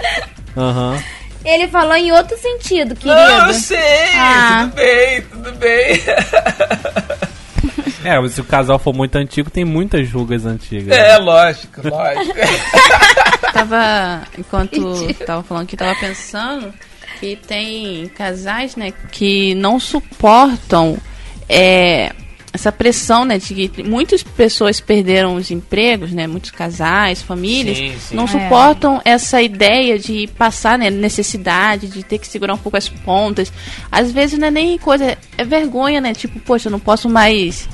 Aham. 0.57 1.01
Ele 1.43 1.67
falou 1.69 1.95
em 1.95 2.11
outro 2.11 2.37
sentido, 2.37 2.95
querido. 2.95 3.15
Não, 3.19 3.47
eu 3.47 3.53
sei, 3.53 4.13
Ah. 4.15 4.67
tudo 4.69 4.75
bem, 4.75 5.21
tudo 5.21 5.51
bem. 5.53 6.01
É, 8.03 8.19
mas 8.19 8.33
se 8.33 8.41
o 8.41 8.43
casal 8.43 8.79
for 8.79 8.95
muito 8.95 9.15
antigo, 9.15 9.51
tem 9.51 9.63
muitas 9.63 10.11
rugas 10.11 10.43
antigas. 10.43 10.97
É, 10.97 11.17
lógico, 11.19 11.87
lógico. 11.87 12.33
tava, 13.53 14.23
enquanto 14.35 15.13
tava 15.23 15.43
falando 15.43 15.67
que 15.67 15.77
tava 15.77 15.93
pensando 15.99 16.73
que 17.21 17.35
tem 17.47 18.09
casais, 18.15 18.75
né, 18.75 18.91
que 19.11 19.53
não 19.55 19.79
suportam 19.79 20.97
é, 21.47 22.11
essa 22.51 22.71
pressão, 22.71 23.23
né, 23.23 23.37
de 23.37 23.53
que 23.69 23.83
muitas 23.83 24.23
pessoas 24.23 24.79
perderam 24.79 25.35
os 25.35 25.51
empregos, 25.51 26.11
né, 26.11 26.25
muitos 26.25 26.49
casais, 26.49 27.21
famílias, 27.21 27.77
Sim, 27.77 27.93
sim. 27.99 28.15
não 28.15 28.23
É. 28.23 28.27
suportam 28.27 28.99
essa 29.05 29.39
ideia 29.41 29.99
de 29.99 30.27
passar, 30.37 30.77
né, 30.79 30.89
necessidade, 30.89 31.87
de 31.87 32.01
ter 32.03 32.17
que 32.17 32.27
segurar 32.27 32.55
um 32.55 32.57
pouco 32.57 32.77
as 32.77 32.89
pontas. 32.89 33.53
Às 33.91 34.11
vezes 34.11 34.39
não 34.39 34.47
é 34.47 34.51
nem 34.51 34.77
coisa, 34.79 35.15
é 35.37 35.43
vergonha, 35.45 36.01
né, 36.01 36.13
tipo, 36.13 36.39
poxa, 36.39 36.67
eu 36.67 36.71
não 36.71 36.79
posso 36.79 37.07
mais 37.07 37.69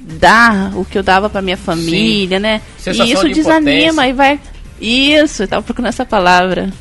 dar 0.00 0.76
o 0.76 0.84
que 0.84 0.98
eu 0.98 1.02
dava 1.02 1.30
pra 1.30 1.40
minha 1.42 1.56
família, 1.56 2.40
né? 2.40 2.60
Sensação 2.78 3.06
e 3.06 3.12
isso 3.12 3.28
de 3.28 3.34
desanima 3.34 4.06
impotência. 4.06 4.08
e 4.08 4.12
vai. 4.12 4.40
Isso, 4.80 5.42
eu 5.42 5.48
tava 5.48 5.62
procurando 5.62 5.88
essa 5.90 6.04
palavra. 6.06 6.72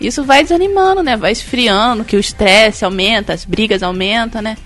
Isso 0.00 0.24
vai 0.24 0.42
desanimando, 0.42 1.02
né? 1.02 1.16
Vai 1.16 1.32
esfriando, 1.32 2.04
que 2.04 2.16
o 2.16 2.20
estresse 2.20 2.84
aumenta, 2.84 3.32
as 3.32 3.44
brigas 3.44 3.82
aumentam, 3.82 4.42
né? 4.42 4.56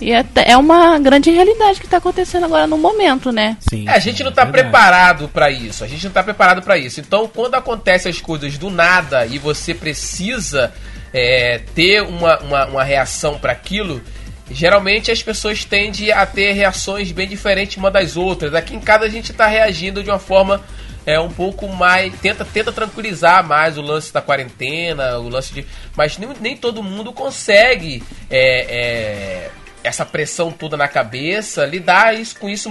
E 0.00 0.12
é, 0.12 0.24
é 0.44 0.56
uma 0.56 0.98
grande 0.98 1.30
realidade 1.30 1.80
que 1.80 1.88
tá 1.88 1.96
acontecendo 1.96 2.44
agora 2.44 2.66
no 2.66 2.76
momento, 2.76 3.32
né? 3.32 3.56
Sim. 3.68 3.88
É, 3.88 3.92
a 3.92 3.98
gente 3.98 4.22
não 4.22 4.30
tá 4.30 4.44
verdade. 4.44 4.64
preparado 4.64 5.28
pra 5.28 5.50
isso. 5.50 5.84
A 5.84 5.86
gente 5.86 6.04
não 6.04 6.12
tá 6.12 6.22
preparado 6.22 6.62
pra 6.62 6.76
isso. 6.76 7.00
Então, 7.00 7.28
quando 7.28 7.54
acontecem 7.54 8.10
as 8.10 8.20
coisas 8.20 8.58
do 8.58 8.70
nada 8.70 9.24
e 9.26 9.38
você 9.38 9.72
precisa 9.72 10.72
é, 11.12 11.60
ter 11.74 12.02
uma, 12.02 12.38
uma, 12.40 12.66
uma 12.66 12.84
reação 12.84 13.38
pra 13.38 13.52
aquilo, 13.52 14.02
geralmente 14.50 15.10
as 15.10 15.22
pessoas 15.22 15.64
tendem 15.64 16.12
a 16.12 16.26
ter 16.26 16.52
reações 16.52 17.10
bem 17.10 17.26
diferentes 17.26 17.78
uma 17.78 17.90
das 17.90 18.16
outras. 18.16 18.54
Aqui 18.54 18.74
em 18.74 18.80
casa 18.80 19.04
a 19.04 19.08
gente 19.08 19.32
tá 19.32 19.46
reagindo 19.46 20.02
de 20.02 20.10
uma 20.10 20.18
forma 20.18 20.62
é 21.06 21.18
um 21.20 21.30
pouco 21.30 21.68
mais 21.68 22.12
tenta 22.20 22.44
tenta 22.44 22.72
tranquilizar 22.72 23.46
mais 23.46 23.78
o 23.78 23.80
lance 23.80 24.12
da 24.12 24.20
quarentena, 24.20 25.18
o 25.18 25.28
lance 25.28 25.54
de, 25.54 25.64
mas 25.96 26.18
nem, 26.18 26.28
nem 26.40 26.56
todo 26.56 26.82
mundo 26.82 27.12
consegue 27.12 28.02
é, 28.28 28.66
é, 28.68 29.50
essa 29.84 30.04
pressão 30.04 30.50
toda 30.50 30.76
na 30.76 30.88
cabeça 30.88 31.64
lidar 31.64 32.14
isso 32.14 32.38
com 32.38 32.48
isso 32.48 32.68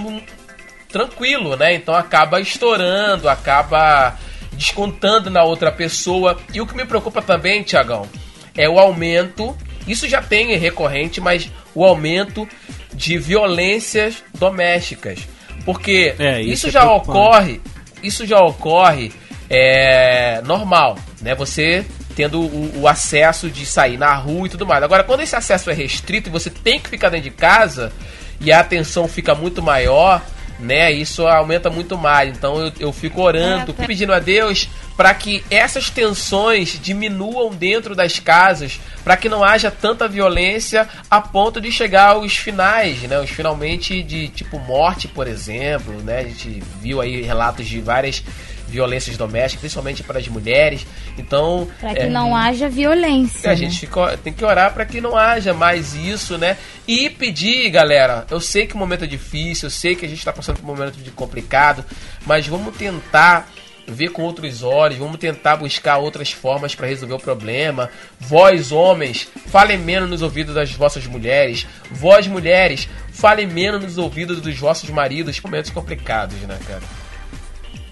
tranquilo, 0.88 1.56
né? 1.56 1.74
Então 1.74 1.94
acaba 1.94 2.40
estourando, 2.40 3.28
acaba 3.28 4.16
descontando 4.52 5.30
na 5.30 5.42
outra 5.42 5.70
pessoa. 5.70 6.38
E 6.52 6.60
o 6.60 6.66
que 6.66 6.74
me 6.74 6.84
preocupa 6.84 7.20
também, 7.22 7.62
Tiagão, 7.62 8.08
é 8.56 8.68
o 8.68 8.78
aumento. 8.78 9.56
Isso 9.86 10.08
já 10.08 10.22
tem 10.22 10.52
é 10.52 10.56
recorrente, 10.56 11.20
mas 11.20 11.50
o 11.74 11.84
aumento 11.84 12.48
de 12.92 13.18
violências 13.18 14.22
domésticas. 14.34 15.20
Porque 15.64 16.14
É, 16.18 16.40
isso, 16.40 16.52
isso 16.52 16.68
é 16.68 16.70
já 16.70 16.90
ocorre, 16.90 17.60
isso 18.02 18.26
já 18.26 18.40
ocorre 18.40 19.12
é, 19.48 20.40
normal, 20.44 20.98
né? 21.20 21.34
Você 21.34 21.84
tendo 22.16 22.40
o, 22.40 22.80
o 22.80 22.88
acesso 22.88 23.50
de 23.50 23.66
sair 23.66 23.98
na 23.98 24.14
rua 24.14 24.46
e 24.46 24.50
tudo 24.50 24.66
mais. 24.66 24.82
Agora, 24.82 25.04
quando 25.04 25.20
esse 25.20 25.36
acesso 25.36 25.70
é 25.70 25.74
restrito 25.74 26.30
e 26.30 26.32
você 26.32 26.48
tem 26.48 26.80
que 26.80 26.88
ficar 26.88 27.10
dentro 27.10 27.30
de 27.30 27.36
casa 27.36 27.92
e 28.40 28.50
a 28.50 28.60
atenção 28.60 29.06
fica 29.06 29.34
muito 29.34 29.62
maior, 29.62 30.22
né? 30.58 30.90
Isso 30.92 31.26
aumenta 31.26 31.70
muito 31.70 31.96
mais. 31.98 32.36
Então 32.36 32.60
eu, 32.60 32.72
eu 32.78 32.92
fico 32.92 33.20
orando, 33.22 33.72
É, 33.72 33.74
tá. 33.74 33.86
pedindo 33.86 34.12
a 34.12 34.18
Deus 34.18 34.68
para 34.96 35.12
que 35.12 35.44
essas 35.50 35.90
tensões 35.90 36.78
diminuam 36.82 37.50
dentro 37.54 37.94
das 37.94 38.18
casas, 38.18 38.80
para 39.04 39.16
que 39.16 39.28
não 39.28 39.44
haja 39.44 39.70
tanta 39.70 40.08
violência 40.08 40.88
a 41.10 41.20
ponto 41.20 41.60
de 41.60 41.70
chegar 41.70 42.12
aos 42.12 42.34
finais, 42.36 43.02
né? 43.02 43.20
Os 43.20 43.28
finalmente 43.28 44.02
de 44.02 44.28
tipo 44.28 44.58
morte, 44.58 45.06
por 45.06 45.26
exemplo, 45.26 45.92
né? 46.02 46.20
A 46.20 46.24
gente 46.24 46.62
viu 46.80 47.00
aí 47.00 47.20
relatos 47.20 47.66
de 47.66 47.80
várias 47.80 48.22
violências 48.68 49.16
domésticas, 49.16 49.60
principalmente 49.60 50.02
para 50.02 50.18
as 50.18 50.28
mulheres. 50.28 50.86
Então, 51.18 51.68
Pra 51.80 51.94
que 51.94 52.00
é, 52.02 52.08
não 52.08 52.36
haja 52.36 52.68
violência. 52.68 53.48
a 53.50 53.52
né? 53.52 53.56
gente 53.56 53.78
fica- 53.80 54.16
tem 54.18 54.32
que 54.32 54.44
orar 54.44 54.72
para 54.74 54.84
que 54.84 55.00
não 55.00 55.16
haja 55.16 55.54
mais 55.54 55.94
isso, 55.94 56.36
né? 56.38 56.56
E 56.86 57.08
pedir, 57.10 57.70
galera. 57.70 58.26
Eu 58.30 58.40
sei 58.40 58.66
que 58.66 58.74
o 58.74 58.78
momento 58.78 59.04
é 59.04 59.06
difícil, 59.06 59.66
eu 59.66 59.70
sei 59.70 59.94
que 59.94 60.04
a 60.04 60.08
gente 60.08 60.18
está 60.18 60.32
passando 60.32 60.56
por 60.56 60.64
um 60.64 60.74
momento 60.76 60.96
de 60.96 61.10
complicado, 61.10 61.84
mas 62.26 62.46
vamos 62.46 62.76
tentar 62.76 63.48
ver 63.88 64.08
com 64.08 64.22
outros 64.22 64.64
olhos, 64.64 64.98
vamos 64.98 65.16
tentar 65.16 65.54
buscar 65.56 65.98
outras 65.98 66.32
formas 66.32 66.74
para 66.74 66.88
resolver 66.88 67.14
o 67.14 67.20
problema. 67.20 67.88
Vós, 68.18 68.72
homens, 68.72 69.28
falem 69.46 69.78
menos 69.78 70.10
nos 70.10 70.22
ouvidos 70.22 70.56
das 70.56 70.72
vossas 70.72 71.06
mulheres. 71.06 71.64
Vós, 71.92 72.26
mulheres, 72.26 72.88
falem 73.12 73.46
menos 73.46 73.80
nos 73.84 73.96
ouvidos 73.96 74.40
dos 74.40 74.58
vossos 74.58 74.90
maridos. 74.90 75.40
Momentos 75.40 75.70
complicados, 75.70 76.36
né, 76.40 76.58
cara? 76.66 76.82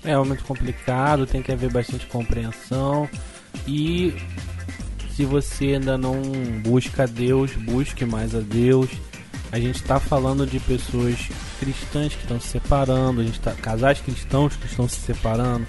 É 0.04 0.16
momento 0.16 0.44
complicado, 0.44 1.26
tem 1.26 1.42
que 1.42 1.50
haver 1.50 1.70
bastante 1.72 2.06
compreensão. 2.06 3.08
E 3.66 4.14
se 5.14 5.24
você 5.24 5.74
ainda 5.74 5.96
não 5.96 6.20
busca 6.62 7.04
a 7.04 7.06
Deus, 7.06 7.52
busque 7.52 8.04
mais 8.04 8.34
a 8.34 8.40
Deus. 8.40 8.90
A 9.50 9.60
gente 9.60 9.76
está 9.76 10.00
falando 10.00 10.46
de 10.46 10.58
pessoas 10.58 11.16
cristãs 11.60 12.14
que 12.14 12.22
estão 12.22 12.40
se 12.40 12.48
separando, 12.48 13.20
a 13.20 13.24
gente 13.24 13.38
tá, 13.38 13.52
casais 13.52 14.00
cristãos 14.00 14.56
que 14.56 14.66
estão 14.66 14.88
se 14.88 14.96
separando, 14.96 15.64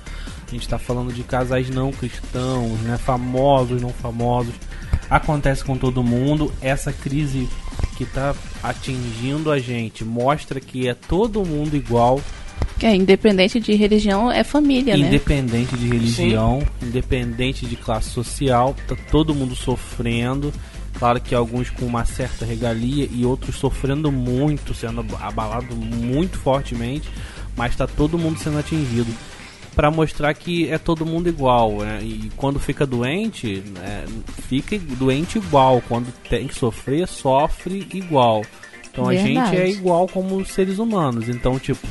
a 0.48 0.52
gente 0.52 0.64
está 0.64 0.80
falando 0.80 1.14
de 1.14 1.24
casais 1.24 1.70
não 1.70 1.92
cristãos, 1.92 2.80
né, 2.82 2.98
famosos, 2.98 3.82
não 3.82 3.92
famosos. 3.92 4.56
Acontece 5.10 5.64
com 5.64 5.78
todo 5.78 6.04
mundo. 6.04 6.52
Essa 6.62 6.92
crise 6.92 7.48
que 7.96 8.04
está 8.04 8.36
atingindo 8.64 9.52
a 9.52 9.60
gente 9.60 10.04
mostra 10.04 10.60
que 10.60 10.88
é 10.88 10.94
todo 10.94 11.46
mundo 11.46 11.76
igual, 11.76 12.20
Que 12.78 12.86
é 12.86 12.96
independente 12.96 13.60
de 13.60 13.74
religião, 13.74 14.30
é 14.32 14.44
família, 14.44 14.98
né? 14.98 15.08
Independente 15.08 15.78
de 15.78 15.88
religião, 15.88 16.62
independente 16.82 17.66
de 17.66 17.76
classe 17.76 18.10
social, 18.10 18.76
tá 18.88 18.96
todo 19.10 19.34
mundo 19.34 19.56
sofrendo. 19.56 20.52
Claro 20.98 21.20
que 21.22 21.36
alguns 21.36 21.70
com 21.70 21.86
uma 21.86 22.06
certa 22.06 22.46
regalia 22.46 23.08
e 23.12 23.26
outros 23.26 23.56
sofrendo 23.56 24.12
muito, 24.12 24.74
sendo 24.74 25.06
abalado 25.20 25.76
muito 25.76 26.38
fortemente, 26.38 27.10
mas 27.56 27.76
tá 27.76 27.86
todo 27.88 28.18
mundo 28.18 28.40
sendo 28.40 28.60
atingido. 28.60 29.12
Para 29.74 29.92
mostrar 29.92 30.34
que 30.34 30.70
é 30.70 30.78
todo 30.78 31.06
mundo 31.06 31.28
igual, 31.28 31.80
né? 31.80 32.00
E 32.02 32.32
quando 32.38 32.60
fica 32.62 32.86
doente, 32.86 33.62
né, 33.74 34.06
fica 34.48 34.80
doente 34.80 35.38
igual. 35.38 35.84
Quando 35.86 36.14
tem 36.30 36.48
que 36.48 36.56
sofrer, 36.56 37.06
sofre 37.10 37.86
igual. 37.94 38.42
Então 38.90 39.10
a 39.10 39.16
gente 39.16 39.38
é 39.38 39.52
Verdade. 39.52 39.72
igual 39.72 40.08
como 40.08 40.46
seres 40.46 40.80
humanos. 40.80 41.28
Então, 41.28 41.60
tipo, 41.60 41.86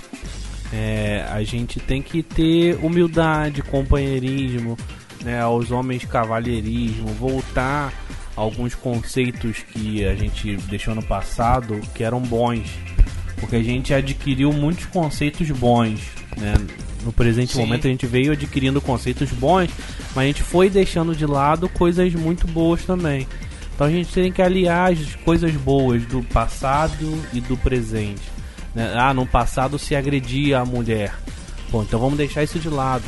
é, 0.73 1.27
a 1.31 1.43
gente 1.43 1.79
tem 1.79 2.03
que 2.03 2.23
ter 2.23 2.77
humildade, 2.83 3.63
companheirismo, 3.63 4.77
né, 5.23 5.41
aos 5.41 5.71
homens 5.71 6.05
cavalheirismo, 6.05 7.09
voltar 7.09 7.93
a 8.37 8.41
alguns 8.41 8.75
conceitos 8.75 9.59
que 9.59 10.05
a 10.05 10.15
gente 10.15 10.57
deixou 10.69 10.95
no 10.95 11.03
passado 11.03 11.81
que 11.95 12.03
eram 12.05 12.21
bons, 12.21 12.69
porque 13.39 13.57
a 13.57 13.63
gente 13.63 13.93
adquiriu 13.95 14.53
muitos 14.53 14.87
conceitos 14.87 15.51
bons, 15.51 16.01
né? 16.37 16.55
No 17.05 17.13
presente 17.13 17.53
Sim. 17.53 17.61
momento 17.61 17.87
a 17.87 17.91
gente 17.91 18.07
veio 18.07 18.33
adquirindo 18.33 18.81
conceitos 18.81 19.31
bons, 19.31 19.71
mas 20.15 20.25
a 20.25 20.27
gente 20.27 20.43
foi 20.43 20.71
deixando 20.71 21.15
de 21.15 21.27
lado 21.27 21.69
coisas 21.69 22.15
muito 22.15 22.47
boas 22.47 22.83
também. 22.85 23.27
Então 23.75 23.87
a 23.87 23.91
gente 23.91 24.13
tem 24.13 24.33
que 24.33 24.41
aliar 24.41 24.93
as 24.93 25.15
coisas 25.17 25.53
boas 25.53 26.05
do 26.07 26.23
passado 26.23 27.23
e 27.33 27.41
do 27.41 27.57
presente. 27.59 28.34
Né? 28.75 28.95
Ah, 28.97 29.15
no 29.15 29.27
passado 29.27 29.79
se 29.79 29.95
agredia 29.95 30.61
a 30.61 30.65
mulher. 30.65 31.15
Pô, 31.71 31.83
então 31.83 31.99
vamos 31.99 32.17
deixar 32.17 32.43
isso 32.43 32.59
de 32.59 32.69
lado. 32.69 33.05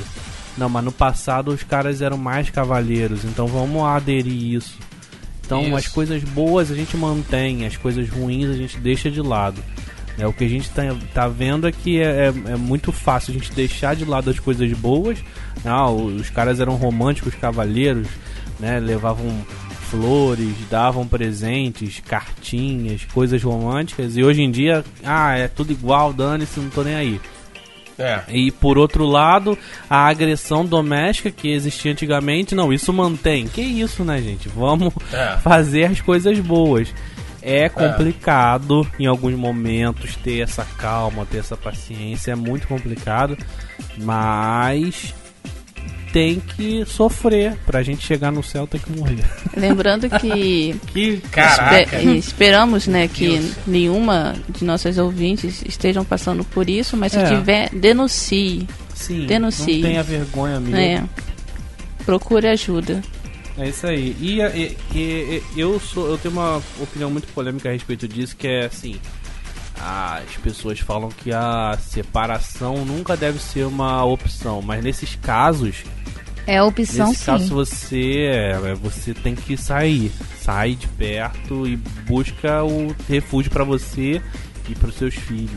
Não, 0.57 0.69
mas 0.69 0.85
no 0.85 0.93
passado 0.93 1.51
os 1.51 1.63
caras 1.63 2.01
eram 2.01 2.17
mais 2.17 2.49
cavalheiros, 2.49 3.25
então 3.25 3.47
vamos 3.47 3.83
aderir 3.85 4.55
isso. 4.55 4.79
Então 5.47 5.63
Isso. 5.63 5.77
as 5.77 5.87
coisas 5.87 6.25
boas 6.25 6.73
a 6.73 6.75
gente 6.75 6.97
mantém, 6.97 7.67
as 7.67 7.77
coisas 7.77 8.09
ruins 8.09 8.51
a 8.51 8.55
gente 8.55 8.79
deixa 8.79 9.09
de 9.09 9.23
lado. 9.23 9.63
É, 10.19 10.27
o 10.27 10.33
que 10.33 10.45
a 10.45 10.49
gente 10.49 10.69
tá, 10.71 10.83
tá 11.15 11.29
vendo 11.29 11.69
é 11.69 11.73
que 11.73 12.01
é, 12.01 12.27
é, 12.27 12.53
é 12.53 12.57
muito 12.57 12.91
fácil 12.91 13.31
a 13.31 13.35
gente 13.35 13.53
deixar 13.53 13.95
de 13.95 14.05
lado 14.05 14.29
as 14.29 14.41
coisas 14.41 14.73
boas. 14.73 15.19
Ah, 15.65 15.89
os 15.91 16.31
caras 16.31 16.59
eram 16.59 16.75
românticos, 16.75 17.35
cavalheiros, 17.35 18.09
né? 18.59 18.81
Levavam 18.81 19.27
flores, 19.91 20.55
davam 20.71 21.07
presentes, 21.07 22.01
cartinhas, 22.01 23.05
coisas 23.13 23.43
românticas. 23.43 24.17
E 24.17 24.23
hoje 24.25 24.43
em 24.43 24.51
dia, 24.51 24.85
ah, 25.05 25.37
é 25.37 25.49
tudo 25.49 25.73
igual, 25.73 26.13
dane-se, 26.13 26.61
não 26.61 26.71
tô 26.71 26.83
nem 26.83 26.95
aí. 26.95 27.21
É. 27.99 28.21
E 28.29 28.51
por 28.51 28.77
outro 28.77 29.07
lado, 29.07 29.57
a 29.89 30.07
agressão 30.07 30.67
doméstica 30.67 31.31
que 31.31 31.49
existia 31.51 31.93
antigamente, 31.93 32.55
não, 32.55 32.73
isso 32.73 32.93
mantém. 32.93 33.47
Que 33.49 33.63
isso, 33.63 34.05
né, 34.05 34.21
gente? 34.21 34.49
Vamos 34.51 34.93
É. 35.13 35.39
fazer 35.39 35.85
as 35.85 36.01
coisas 36.01 36.39
boas. 36.41 36.93
É 37.41 37.69
complicado 37.69 38.87
em 38.99 39.07
alguns 39.07 39.35
momentos 39.35 40.17
ter 40.17 40.41
essa 40.41 40.65
calma, 40.79 41.25
ter 41.25 41.39
essa 41.39 41.57
paciência, 41.57 42.33
é 42.33 42.35
muito 42.35 42.67
complicado, 42.67 43.39
mas 43.97 45.15
tem 46.17 46.41
que 46.41 46.83
sofrer 46.87 47.59
pra 47.67 47.83
gente 47.83 48.03
chegar 48.07 48.33
no 48.33 48.43
céu 48.43 48.67
tem 48.67 48.81
que 48.81 48.91
morrer. 48.91 49.23
Lembrando 49.55 50.09
que 50.09 50.75
Que 50.91 51.19
Caraca. 51.31 51.83
espe- 51.99 52.17
esperamos, 52.17 52.87
né, 52.87 53.07
que 53.07 53.29
Deus. 53.39 53.53
nenhuma 53.67 54.35
de 54.49 54.65
nossas 54.65 54.97
ouvintes 54.97 55.63
estejam 55.67 56.07
passando 56.07 56.43
por 56.43 56.71
isso, 56.71 56.97
mas 56.97 57.13
se 57.13 57.19
É. 57.19 57.25
tiver, 57.27 57.69
denuncie. 57.69 58.67
sim, 58.95 59.27
denuncie. 59.27 59.83
não 59.83 59.89
tenha 59.91 60.03
vergonha, 60.03 60.57
amigo. 60.57 60.75
É. 60.75 61.05
Procure 62.07 62.47
ajuda. 62.49 63.03
É 63.59 63.69
isso 63.69 63.87
aí. 63.87 64.17
E, 64.19 64.41
e- 64.41 64.77
e- 64.95 65.43
e- 65.55 65.61
eu 65.61 65.79
sou, 65.79 66.09
eu 66.09 66.17
tenho 66.17 66.33
uma 66.33 66.63
opinião 66.81 67.11
muito 67.11 67.27
polêmica 67.35 67.69
a 67.69 67.73
respeito 67.73 68.09
disso, 68.09 68.35
que 68.39 68.47
é 68.49 68.65
assim, 68.65 68.97
as 69.79 70.35
pessoas 70.43 70.79
falam 70.81 71.11
que 71.11 71.31
a 71.31 71.77
separação 71.79 72.87
nunca 72.87 73.15
deve 73.19 73.39
ser 73.39 73.65
uma 73.67 74.03
opção, 74.03 74.63
mas 74.63 74.83
nesses 74.83 75.15
casos, 75.17 75.85
É 76.47 76.59
a 76.59 76.65
opção 76.65 77.09
nesse 77.09 77.25
caso 77.25 77.45
sim. 77.49 77.55
você 77.55 78.29
é, 78.31 78.75
você 78.75 79.13
tem 79.13 79.35
que 79.35 79.57
sair, 79.57 80.13
sai 80.41 80.75
de 80.75 80.87
perto 80.89 81.67
e 81.67 81.77
busca 81.77 82.63
o 82.63 82.95
refúgio 83.09 83.51
pra 83.51 83.65
você 83.65 84.23
e 84.69 84.75
para 84.75 84.89
os 84.89 84.95
seus 84.97 85.15
filhos. 85.15 85.51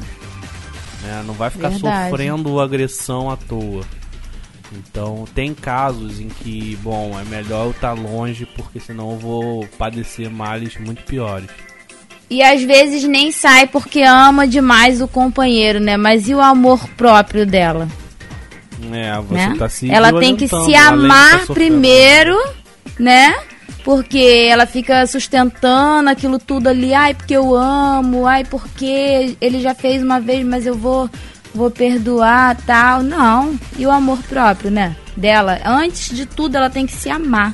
né? 1.04 1.24
Não 1.26 1.34
vai 1.34 1.50
ficar 1.50 1.70
Verdade. 1.70 2.10
sofrendo 2.10 2.60
agressão 2.60 3.30
à 3.30 3.38
toa. 3.38 3.84
Então 4.72 5.26
tem 5.34 5.54
casos 5.54 6.20
em 6.20 6.28
que, 6.28 6.78
bom, 6.82 7.20
é 7.20 7.24
melhor 7.26 7.66
eu 7.66 7.72
estar 7.72 7.94
longe 7.94 8.46
porque 8.46 8.80
senão 8.80 9.12
eu 9.12 9.18
vou 9.18 9.68
padecer 9.78 10.30
males 10.30 10.78
muito 10.78 11.04
piores. 11.04 11.50
E 12.30 12.44
às 12.44 12.62
vezes 12.62 13.04
nem 13.06 13.32
sai 13.32 13.66
porque 13.66 14.02
ama 14.02 14.48
demais 14.48 15.02
o 15.02 15.08
companheiro, 15.08 15.80
né? 15.80 15.98
Mas 15.98 16.30
e 16.30 16.36
o 16.36 16.42
amor 16.42 16.88
próprio 16.90 17.46
dela? 17.46 17.88
É, 18.92 19.20
você 19.22 19.34
né? 19.34 19.56
tá 19.58 19.70
se 19.70 19.92
ela 19.92 20.20
tem 20.20 20.36
que 20.36 20.48
se 20.48 20.72
tá 20.72 20.88
amar 20.88 21.40
sofrendo. 21.46 21.54
primeiro, 21.54 22.38
né? 22.98 23.36
Porque 23.84 24.48
ela 24.50 24.66
fica 24.66 25.06
sustentando 25.08 26.10
aquilo 26.10 26.38
tudo 26.38 26.68
ali, 26.68 26.94
ai, 26.94 27.14
porque 27.14 27.36
eu 27.36 27.56
amo, 27.56 28.28
ai, 28.28 28.44
porque 28.44 29.36
ele 29.40 29.62
já 29.62 29.74
fez 29.74 30.04
uma 30.04 30.20
vez, 30.20 30.46
mas 30.46 30.66
eu 30.66 30.76
vou 30.76 31.10
vou 31.54 31.72
perdoar, 31.72 32.56
tal. 32.66 33.02
Não. 33.02 33.58
E 33.78 33.86
o 33.86 33.92
amor 33.92 34.20
próprio, 34.24 34.70
né? 34.70 34.96
Dela, 35.16 35.60
antes 35.66 36.16
de 36.16 36.26
tudo 36.26 36.56
ela 36.56 36.70
tem 36.70 36.86
que 36.86 36.94
se 36.94 37.10
amar, 37.10 37.54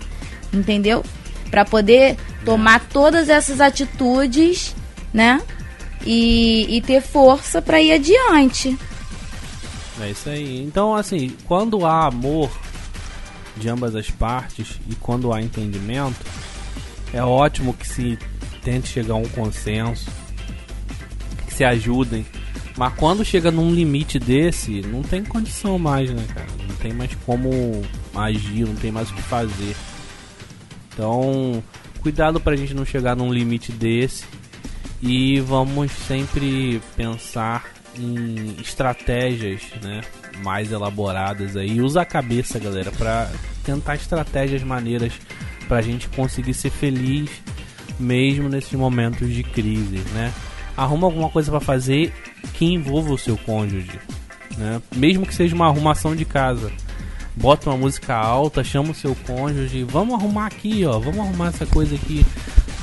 entendeu? 0.53 1.03
Pra 1.49 1.65
poder 1.65 2.17
tomar 2.43 2.81
todas 2.91 3.29
essas 3.29 3.59
atitudes, 3.59 4.75
né? 5.13 5.41
E, 6.05 6.77
e 6.77 6.81
ter 6.81 7.01
força 7.01 7.61
pra 7.61 7.81
ir 7.81 7.93
adiante. 7.93 8.77
É 9.99 10.11
isso 10.11 10.29
aí. 10.29 10.61
Então, 10.61 10.93
assim, 10.95 11.35
quando 11.45 11.85
há 11.85 12.07
amor 12.07 12.49
de 13.55 13.69
ambas 13.69 13.95
as 13.95 14.09
partes 14.09 14.79
e 14.89 14.95
quando 14.95 15.31
há 15.31 15.41
entendimento, 15.41 16.19
é 17.13 17.23
ótimo 17.23 17.73
que 17.73 17.87
se 17.87 18.19
tente 18.61 18.87
chegar 18.87 19.13
a 19.13 19.17
um 19.17 19.27
consenso, 19.29 20.09
que 21.47 21.53
se 21.53 21.63
ajudem. 21.63 22.25
Mas 22.77 22.93
quando 22.95 23.23
chega 23.23 23.51
num 23.51 23.73
limite 23.73 24.19
desse, 24.19 24.81
não 24.81 25.01
tem 25.01 25.23
condição 25.23 25.79
mais, 25.79 26.11
né, 26.11 26.25
cara? 26.33 26.47
Não 26.67 26.75
tem 26.75 26.93
mais 26.93 27.15
como 27.25 27.49
agir, 28.13 28.65
não 28.65 28.75
tem 28.75 28.91
mais 28.91 29.09
o 29.09 29.13
que 29.13 29.21
fazer. 29.21 29.75
Então, 30.93 31.63
cuidado 32.01 32.39
pra 32.39 32.55
gente 32.55 32.73
não 32.73 32.85
chegar 32.85 33.15
num 33.15 33.31
limite 33.31 33.71
desse. 33.71 34.25
E 35.01 35.39
vamos 35.39 35.91
sempre 35.91 36.81
pensar 36.97 37.74
em 37.97 38.55
estratégias, 38.61 39.61
né, 39.81 40.01
mais 40.43 40.71
elaboradas 40.71 41.55
aí. 41.55 41.81
Usa 41.81 42.01
a 42.01 42.05
cabeça, 42.05 42.59
galera, 42.59 42.91
pra 42.91 43.29
tentar 43.63 43.95
estratégias 43.95 44.63
maneiras 44.63 45.13
pra 45.67 45.81
gente 45.81 46.07
conseguir 46.09 46.53
ser 46.53 46.69
feliz 46.69 47.29
mesmo 47.99 48.49
nesses 48.49 48.73
momentos 48.73 49.33
de 49.33 49.43
crise, 49.43 49.99
né? 50.13 50.31
Arruma 50.77 51.07
alguma 51.07 51.29
coisa 51.29 51.49
pra 51.49 51.59
fazer 51.59 52.13
que 52.53 52.65
envolva 52.65 53.13
o 53.13 53.17
seu 53.17 53.37
cônjuge, 53.37 53.99
né? 54.57 54.81
Mesmo 54.95 55.25
que 55.25 55.33
seja 55.33 55.55
uma 55.55 55.67
arrumação 55.67 56.15
de 56.15 56.25
casa. 56.25 56.71
Bota 57.35 57.69
uma 57.69 57.77
música 57.77 58.15
alta, 58.15 58.63
chama 58.63 58.91
o 58.91 58.95
seu 58.95 59.15
cônjuge, 59.27 59.83
vamos 59.83 60.15
arrumar 60.15 60.47
aqui, 60.47 60.85
ó, 60.85 60.99
vamos 60.99 61.19
arrumar 61.19 61.47
essa 61.47 61.65
coisa 61.65 61.95
aqui. 61.95 62.25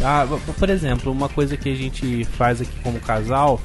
Ah, 0.03 0.27
por 0.59 0.69
exemplo, 0.69 1.13
uma 1.13 1.29
coisa 1.29 1.57
que 1.57 1.71
a 1.71 1.75
gente 1.75 2.25
faz 2.37 2.61
aqui 2.61 2.73
como 2.83 2.99
casal 3.01 3.61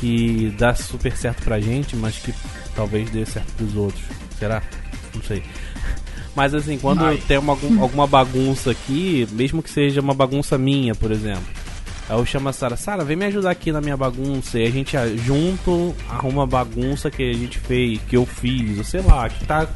que 0.00 0.54
dá 0.58 0.74
super 0.74 1.16
certo 1.16 1.42
pra 1.42 1.60
gente, 1.60 1.96
mas 1.96 2.16
que 2.18 2.32
talvez 2.74 3.10
dê 3.10 3.24
certo 3.26 3.52
pros 3.54 3.74
outros. 3.74 4.02
Será? 4.38 4.62
Não 5.14 5.22
sei. 5.22 5.42
Mas 6.36 6.54
assim, 6.54 6.78
quando 6.78 7.04
Ai. 7.04 7.20
tem 7.26 7.36
uma, 7.36 7.52
algum- 7.54 7.82
alguma 7.82 8.06
bagunça 8.06 8.70
aqui, 8.70 9.26
mesmo 9.32 9.60
que 9.60 9.68
seja 9.68 10.00
uma 10.00 10.14
bagunça 10.14 10.56
minha, 10.56 10.94
por 10.94 11.10
exemplo. 11.10 11.42
Aí 12.08 12.16
eu 12.16 12.24
chamo 12.24 12.48
a 12.48 12.52
Sara, 12.52 12.76
Sara, 12.76 13.04
vem 13.04 13.16
me 13.16 13.24
ajudar 13.26 13.50
aqui 13.50 13.72
na 13.72 13.80
minha 13.80 13.96
bagunça. 13.96 14.58
E 14.58 14.64
a 14.64 14.70
gente 14.70 14.96
ah, 14.96 15.08
junto 15.16 15.94
arruma 16.08 16.44
a 16.44 16.46
bagunça 16.46 17.10
que 17.10 17.28
a 17.28 17.34
gente 17.34 17.58
fez, 17.58 18.00
que 18.08 18.16
eu 18.16 18.24
fiz, 18.24 18.78
ou 18.78 18.84
sei 18.84 19.00
lá, 19.00 19.28
que 19.28 19.44
tá 19.46 19.66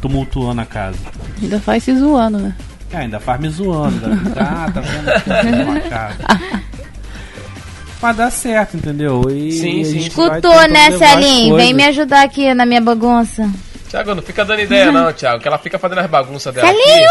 tumultuando 0.00 0.62
a 0.62 0.66
casa. 0.66 0.98
Ainda 1.42 1.60
faz 1.60 1.84
se 1.84 1.94
zoando, 1.96 2.38
né? 2.38 2.56
É, 2.90 2.96
ainda 2.98 3.20
faz 3.20 3.40
me 3.40 3.48
zoando. 3.50 4.06
Ainda 4.06 4.40
ah, 4.40 4.70
tá 4.72 4.80
vendo 4.80 5.70
aqui 5.70 5.88
casa. 5.90 6.16
Mas 8.04 8.16
dá 8.18 8.30
certo, 8.30 8.76
entendeu? 8.76 9.22
E 9.30 9.50
Sim, 9.50 9.80
a 9.80 9.84
sim. 9.86 9.96
Escutou, 9.96 10.68
né, 10.68 10.90
Celinho? 10.90 11.56
Vem 11.56 11.72
me 11.72 11.84
ajudar 11.84 12.22
aqui 12.22 12.52
na 12.52 12.66
minha 12.66 12.82
bagunça. 12.82 13.50
Tiago, 13.88 14.14
não 14.14 14.22
fica 14.22 14.44
dando 14.44 14.60
ideia 14.60 14.92
não, 14.92 15.10
Tiago, 15.10 15.40
que 15.40 15.48
ela 15.48 15.56
fica 15.56 15.78
fazendo 15.78 16.00
as 16.00 16.06
bagunças 16.06 16.52
dela 16.52 16.68
Celinho! 16.68 17.08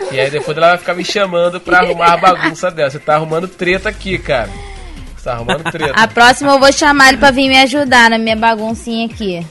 aqui. 0.00 0.14
E 0.14 0.20
aí 0.20 0.30
depois 0.30 0.56
ela 0.56 0.68
vai 0.68 0.78
ficar 0.78 0.94
me 0.94 1.04
chamando 1.04 1.60
pra 1.60 1.80
arrumar 1.80 2.12
a 2.12 2.16
bagunça 2.16 2.70
dela. 2.70 2.88
Você 2.88 3.00
tá 3.00 3.16
arrumando 3.16 3.48
treta 3.48 3.88
aqui, 3.88 4.18
cara. 4.18 4.48
Você 5.16 5.24
tá 5.24 5.32
arrumando 5.32 5.64
treta. 5.64 5.94
A 6.00 6.06
próxima 6.06 6.52
eu 6.52 6.60
vou 6.60 6.72
chamar 6.72 7.08
ele 7.08 7.18
pra 7.18 7.32
vir 7.32 7.48
me 7.48 7.58
ajudar 7.62 8.08
na 8.08 8.16
minha 8.16 8.36
baguncinha 8.36 9.06
aqui. 9.06 9.44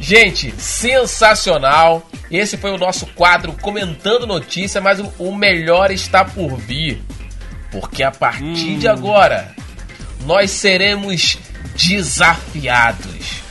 Gente, 0.00 0.52
sensacional. 0.58 2.02
Esse 2.28 2.56
foi 2.56 2.72
o 2.72 2.78
nosso 2.78 3.06
quadro 3.14 3.52
comentando 3.52 4.26
notícia, 4.26 4.80
mas 4.80 4.98
o, 4.98 5.12
o 5.16 5.32
melhor 5.32 5.92
está 5.92 6.24
por 6.24 6.56
vir. 6.56 7.00
Porque 7.70 8.02
a 8.02 8.10
partir 8.10 8.78
de 8.78 8.88
agora, 8.88 9.54
nós 10.24 10.50
seremos 10.50 11.38
desafiados. 11.74 13.42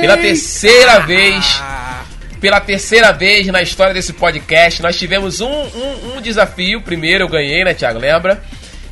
Pela 0.00 0.16
terceira 0.16 1.00
vez, 1.00 1.60
pela 2.40 2.60
terceira 2.60 3.12
vez 3.12 3.46
na 3.48 3.60
história 3.60 3.92
desse 3.92 4.12
podcast, 4.12 4.80
nós 4.82 4.96
tivemos 4.96 5.40
um, 5.40 5.48
um, 5.48 6.16
um 6.16 6.20
desafio. 6.20 6.80
Primeiro 6.80 7.24
eu 7.24 7.28
ganhei, 7.28 7.64
né, 7.64 7.74
Thiago? 7.74 7.98
Lembra? 7.98 8.40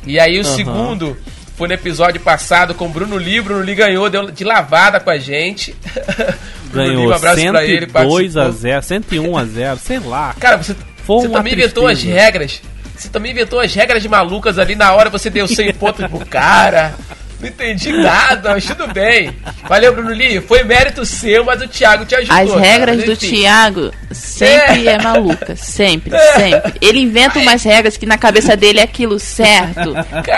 E 0.05 0.19
aí 0.19 0.39
o 0.39 0.43
segundo 0.43 1.17
foi 1.55 1.67
no 1.67 1.73
episódio 1.73 2.19
passado 2.19 2.73
com 2.73 2.85
o 2.85 2.89
Bruno 2.89 3.15
Lee. 3.15 3.41
Bruno 3.41 3.61
Lee 3.61 3.75
ganhou, 3.75 4.09
deu 4.09 4.29
de 4.29 4.43
lavada 4.43 4.99
com 4.99 5.09
a 5.09 5.17
gente. 5.17 5.75
Bruno 6.69 6.87
Lee, 6.87 6.95
Ganhou 6.95 7.11
um 7.11 7.13
abraço 7.13 7.41
pra 7.47 7.65
ele. 7.65 7.87
102 7.87 8.37
a 8.37 8.41
participou. 8.41 8.51
0, 8.51 8.81
101 8.83 9.37
a 9.37 9.45
0, 9.45 9.79
sei 9.79 9.99
lá. 9.99 10.35
Cara, 10.39 10.57
você, 10.57 10.75
você 11.05 11.29
também 11.29 11.53
inventou 11.53 11.87
as 11.87 12.03
regras. 12.03 12.61
Você 12.97 13.09
também 13.09 13.31
inventou 13.31 13.59
as 13.59 13.73
regras 13.73 14.05
malucas 14.05 14.57
ali 14.57 14.75
na 14.75 14.93
hora, 14.93 15.09
você 15.09 15.29
deu 15.29 15.47
100 15.47 15.73
pontos 15.75 16.05
pro 16.07 16.25
cara. 16.25 16.95
Não 17.39 17.47
entendi 17.47 17.91
nada, 17.93 18.49
mas 18.53 18.65
tudo 18.65 18.87
bem. 18.87 19.31
Valeu, 19.69 19.93
Bruno 19.93 20.09
Lee. 20.09 20.41
Foi 20.41 20.63
mérito 20.63 21.05
seu, 21.05 21.45
mas 21.45 21.61
o 21.61 21.67
Thiago 21.67 22.03
te 22.03 22.15
ajudou. 22.15 22.55
As 22.55 22.59
regras 22.61 23.03
do. 23.03 23.15
Thiago 23.15 23.91
sempre 24.11 24.87
é, 24.87 24.97
maluca. 24.99 25.55
Sempre, 25.55 26.17
sempre. 26.35 26.73
Ele 26.81 26.99
inventa 26.99 27.37
umas 27.37 27.61
regras 27.63 27.95
que 27.95 28.07
na 28.07 28.17
cabeça 28.17 28.57
dele 28.57 28.79
é 28.79 28.83
aquilo 28.83 29.19
certo. 29.19 29.93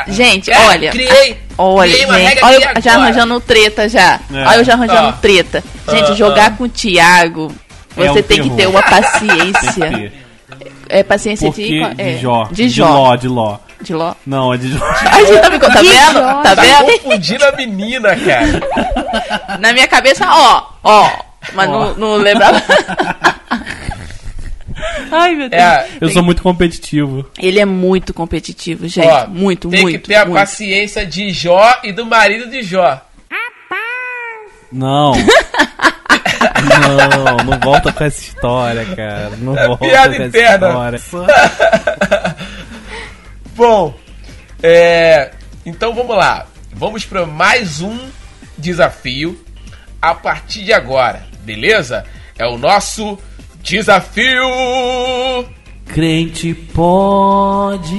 Gente, 0.09 0.51
Cara, 0.51 0.67
olha. 0.67 0.91
Criei, 0.91 1.37
Olha, 1.57 1.89
criei 1.91 2.05
uma 2.05 2.15
gente, 2.19 2.27
regra 2.27 2.45
olha 2.47 2.71
eu 2.75 2.81
já 2.81 2.93
arranjando 2.95 3.39
treta 3.39 3.87
já. 3.87 4.19
É. 4.33 4.45
Olha 4.47 4.57
eu 4.57 4.63
já 4.65 4.73
arranjando 4.73 5.07
Ah. 5.07 5.13
treta. 5.21 5.63
Gente, 5.89 6.11
Ah, 6.11 6.15
jogar 6.15 6.47
ah. 6.47 6.51
com 6.51 6.65
o 6.65 6.69
Thiago, 6.69 7.55
É 7.95 8.07
você 8.07 8.19
um 8.19 8.23
tem 8.23 8.41
que 8.43 8.49
terror. 8.49 8.55
ter 8.57 8.67
uma 8.67 8.83
Tem 8.83 9.01
que 9.01 9.01
paciência. 9.01 10.13
É 10.89 11.03
paciência 11.03 11.47
Porque 11.49 11.67
de, 11.67 11.81
é, 12.01 12.13
de 12.13 12.17
Jó. 12.19 12.45
de 12.51 12.55
De 12.63 12.69
Jó. 12.69 12.89
Ló, 12.89 13.15
de 13.15 13.27
Ló. 13.27 13.57
De 13.81 13.93
Ló. 13.93 14.13
Não, 14.25 14.53
é 14.53 14.57
de 14.57 14.67
A 14.75 15.21
gente 15.23 15.39
tá, 15.41 15.49
me- 15.51 15.59
tá 15.59 15.67
De 15.81 15.87
vendo? 15.87 16.13
Jó. 16.13 16.33
Tá 16.41 16.55
Tá 16.55 16.61
vendo? 16.61 16.85
confundindo 16.99 17.45
a 17.45 17.51
menina, 17.53 18.15
cara. 18.15 19.57
Na 19.61 19.71
minha 19.71 19.87
cabeça, 19.87 20.25
ó, 20.29 20.63
ó. 20.83 21.09
Mas 21.53 21.69
Ó. 21.69 21.71
não, 21.71 21.93
não 21.95 22.15
lembrava. 22.17 22.61
Ai, 25.11 25.35
meu 25.35 25.49
Deus. 25.49 25.61
É, 25.61 25.87
Eu 26.01 26.09
sou 26.09 26.23
muito 26.23 26.41
competitivo. 26.41 27.25
Ele 27.39 27.59
é 27.59 27.65
muito 27.65 28.13
competitivo, 28.13 28.87
gente. 28.87 29.07
ó, 29.07 29.27
muito, 29.27 29.69
tem 29.69 29.81
muito. 29.81 29.99
que 30.01 30.07
ter 30.07 30.15
a 30.15 30.25
muito. 30.25 30.35
paciência 30.39 31.05
de 31.05 31.31
Jó 31.31 31.77
e 31.83 31.91
do 31.91 32.05
marido 32.05 32.49
de 32.49 32.61
Jó. 32.63 33.01
Não. 34.71 35.13
Não, 36.87 37.37
não 37.45 37.59
volta 37.59 37.91
com 37.91 38.03
essa 38.03 38.21
história, 38.21 38.85
cara. 38.95 39.31
Não 39.37 39.57
É 39.57 39.67
volta 39.67 39.85
piada 39.85 40.15
com 40.15 40.23
interna. 40.23 40.95
essa 40.95 40.97
história. 40.97 42.35
Bom, 43.55 43.93
é, 44.63 45.31
então 45.65 45.93
vamos 45.93 46.15
lá. 46.15 46.45
Vamos 46.73 47.05
para 47.05 47.25
mais 47.25 47.81
um 47.81 47.97
desafio 48.57 49.39
a 50.01 50.13
partir 50.15 50.63
de 50.63 50.71
agora, 50.73 51.25
beleza? 51.41 52.05
É 52.37 52.45
o 52.45 52.57
nosso 52.57 53.17
desafio. 53.61 54.45
Crente 55.87 56.53
pode. 56.53 57.89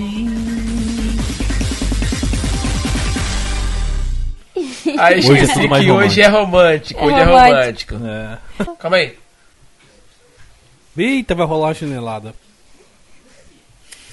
Aí 5.00 5.18
Hoje 5.18 5.44
é 5.44 5.46
tudo 5.54 5.68
mais 5.68 5.84
que 5.84 5.90
hoje 5.90 6.20
é 6.20 6.28
romântico. 6.28 7.00
É 7.00 7.04
hoje 7.04 7.16
é 7.16 7.24
romântico. 7.24 7.94
romântico. 7.94 8.66
É. 8.68 8.74
Calma 8.78 8.96
aí. 8.98 9.18
Eita, 10.96 11.34
vai 11.34 11.46
rolar 11.46 11.68
uma 11.68 11.74
chinelada. 11.74 12.34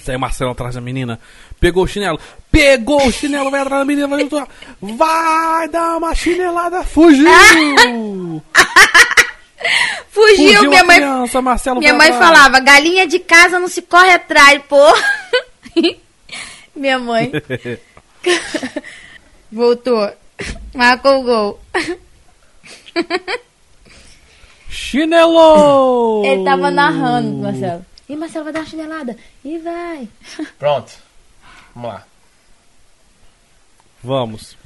Saiu 0.02 0.18
Marcelo 0.18 0.52
atrás 0.52 0.74
da 0.74 0.80
menina. 0.80 1.20
Pegou 1.60 1.84
o 1.84 1.86
chinelo. 1.86 2.18
Pegou 2.50 3.06
o 3.06 3.12
chinelo, 3.12 3.50
vai 3.50 3.60
atrás 3.60 3.82
da 3.82 3.84
menina. 3.84 4.08
Vai, 4.08 4.26
vai 4.80 5.68
dar 5.68 5.98
uma 5.98 6.14
chinelada. 6.14 6.82
Fugiu! 6.84 7.28
Fugiu, 10.10 10.68
minha 10.68 10.80
a 10.80 10.84
mãe. 10.84 10.96
criança, 10.96 11.42
Marcelo 11.42 11.80
Minha 11.80 11.92
mãe 11.94 12.12
falava, 12.12 12.58
galinha 12.60 13.06
de 13.06 13.18
casa 13.18 13.58
não 13.58 13.68
se 13.68 13.82
corre 13.82 14.12
atrás, 14.12 14.62
pô. 14.68 14.82
minha 16.74 16.98
mãe 16.98 17.30
voltou. 19.52 20.10
Marcou 20.74 21.20
o 21.20 21.22
gol. 21.22 21.60
Chinelo! 24.68 26.24
Ele 26.24 26.44
tava 26.44 26.70
narrando, 26.70 27.36
Marcelo. 27.38 27.84
E 28.08 28.16
Marcelo 28.16 28.44
vai 28.44 28.52
dar 28.52 28.60
uma 28.60 28.66
chinelada. 28.66 29.16
E 29.44 29.58
vai. 29.58 30.08
Pronto. 30.58 30.92
Vamos 31.74 31.90
lá. 31.90 32.06
Vamos. 34.02 34.56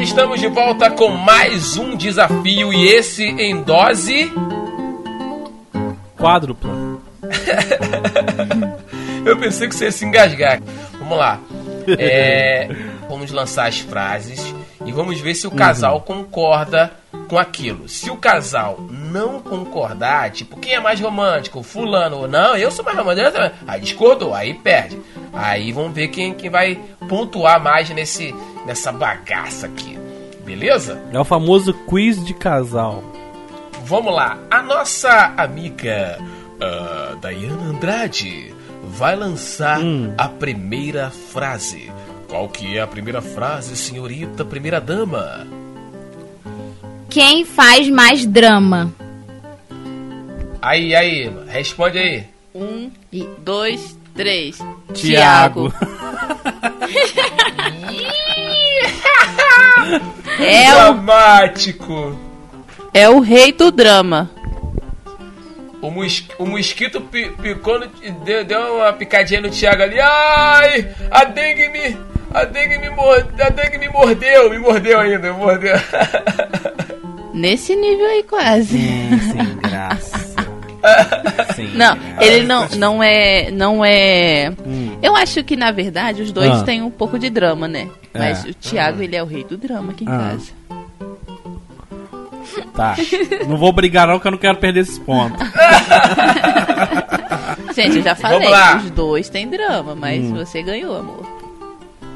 Estamos 0.00 0.40
de 0.40 0.46
volta 0.46 0.90
com 0.90 1.08
mais 1.08 1.76
um 1.76 1.96
desafio 1.96 2.72
e 2.72 2.86
esse 2.86 3.24
em 3.24 3.62
dose. 3.62 4.32
Quádrupla. 6.16 6.72
Eu 9.26 9.36
pensei 9.38 9.68
que 9.68 9.74
você 9.74 9.86
ia 9.86 9.92
se 9.92 10.04
engasgar. 10.04 10.60
Vamos 10.98 11.18
lá. 11.18 11.40
É, 11.98 12.68
vamos 13.08 13.32
lançar 13.32 13.66
as 13.66 13.80
frases 13.80 14.54
e 14.86 14.92
vamos 14.92 15.20
ver 15.20 15.34
se 15.34 15.48
o 15.48 15.50
casal 15.50 16.00
concorda 16.02 16.92
com 17.28 17.36
aquilo. 17.36 17.88
Se 17.88 18.08
o 18.08 18.16
casal 18.16 18.78
não 18.90 19.40
concordar, 19.40 20.30
tipo, 20.30 20.58
quem 20.58 20.74
é 20.74 20.80
mais 20.80 21.00
romântico? 21.00 21.62
Fulano 21.62 22.18
ou 22.18 22.28
não? 22.28 22.56
Eu 22.56 22.70
sou 22.70 22.84
mais 22.84 22.96
romântico. 22.96 23.36
Aí 23.66 23.80
discordou, 23.80 24.32
aí 24.32 24.54
perde. 24.54 24.98
Aí 25.32 25.72
vamos 25.72 25.92
ver 25.92 26.08
quem, 26.08 26.32
quem 26.32 26.48
vai 26.48 26.78
pontuar 27.08 27.62
mais 27.62 27.90
nesse, 27.90 28.34
nessa 28.68 28.92
bagaça 28.92 29.66
aqui. 29.66 29.98
Beleza? 30.44 31.02
É 31.12 31.18
o 31.18 31.24
famoso 31.24 31.72
quiz 31.72 32.22
de 32.24 32.34
casal. 32.34 33.02
Vamos 33.84 34.14
lá. 34.14 34.38
A 34.50 34.62
nossa 34.62 35.32
amiga 35.36 36.18
ah, 36.60 37.16
Dayana 37.20 37.64
Andrade 37.70 38.54
vai 38.84 39.16
lançar 39.16 39.80
Hum. 39.80 40.12
a 40.18 40.28
primeira 40.28 41.10
frase. 41.10 41.90
Qual 42.28 42.46
que 42.48 42.76
é 42.76 42.82
a 42.82 42.86
primeira 42.86 43.22
frase, 43.22 43.74
senhorita 43.74 44.44
primeira 44.44 44.80
dama? 44.80 45.46
Quem 47.08 47.46
faz 47.46 47.88
mais 47.88 48.26
drama? 48.26 48.92
Aí, 50.60 50.94
aí, 50.94 51.32
responde 51.48 51.96
aí. 51.98 52.24
Um, 52.54 52.90
dois, 53.38 53.96
três. 54.14 54.58
Tiago. 54.92 55.72
É 60.40 60.72
o, 60.72 60.74
Dramático. 60.94 62.18
é 62.94 63.08
o 63.08 63.20
rei 63.20 63.52
do 63.52 63.70
drama. 63.72 64.30
O, 65.80 65.90
mos- 65.90 66.24
o 66.38 66.46
mosquito 66.46 67.00
pi- 67.00 67.30
picou, 67.42 67.78
no, 67.80 67.86
deu, 68.24 68.44
deu 68.44 68.76
uma 68.76 68.92
picadinha 68.92 69.40
no 69.40 69.48
Thiago 69.50 69.82
ali. 69.82 69.98
Ai, 70.00 70.88
a 71.10 71.24
dengue 71.24 71.68
me, 71.68 71.96
a 72.34 72.44
dengue 72.44 72.78
me, 72.78 72.90
mor- 72.90 73.26
a 73.40 73.48
dengue 73.50 73.78
me 73.78 73.88
mordeu, 73.88 74.50
me 74.50 74.58
mordeu 74.58 74.98
ainda, 75.00 75.32
me 75.32 75.38
mordeu. 75.38 75.74
Nesse 77.34 77.74
nível 77.76 78.06
aí, 78.06 78.22
quase. 78.24 78.78
sem 78.78 79.56
graça. 79.56 80.28
Sem 81.56 81.68
Não, 81.74 81.96
graça. 81.96 82.24
ele 82.24 82.46
não, 82.46 82.68
não 82.76 83.02
é. 83.02 83.50
Não 83.50 83.84
é. 83.84 84.52
Hum. 84.64 84.87
Eu 85.02 85.14
acho 85.16 85.42
que, 85.44 85.56
na 85.56 85.70
verdade, 85.70 86.22
os 86.22 86.32
dois 86.32 86.60
Ah. 86.60 86.64
têm 86.64 86.82
um 86.82 86.90
pouco 86.90 87.18
de 87.18 87.30
drama, 87.30 87.66
né? 87.68 87.88
Mas 88.12 88.44
É. 88.44 88.48
o 88.50 88.54
Thiago, 88.54 89.02
ele 89.02 89.14
é 89.16 89.22
o 89.22 89.26
rei 89.26 89.44
do 89.44 89.56
drama 89.56 89.92
aqui 89.92 90.04
em 90.04 90.08
Ah. 90.08 90.32
casa. 90.32 90.52
Tá. 92.74 92.96
Não 93.46 93.56
vou 93.56 93.72
brigar 93.72 94.06
não, 94.08 94.18
que 94.18 94.26
eu 94.26 94.30
não 94.32 94.38
quero 94.38 94.56
perder 94.58 94.80
esses 94.80 94.98
pontos. 94.98 95.38
Gente, 97.74 97.96
eu 97.98 98.02
já 98.02 98.14
falei, 98.14 98.48
os 98.78 98.90
dois 98.90 99.28
têm 99.28 99.48
drama, 99.48 99.94
mas 99.94 100.24
Hum. 100.24 100.34
você 100.34 100.62
ganhou, 100.62 100.96
amor. 100.98 101.26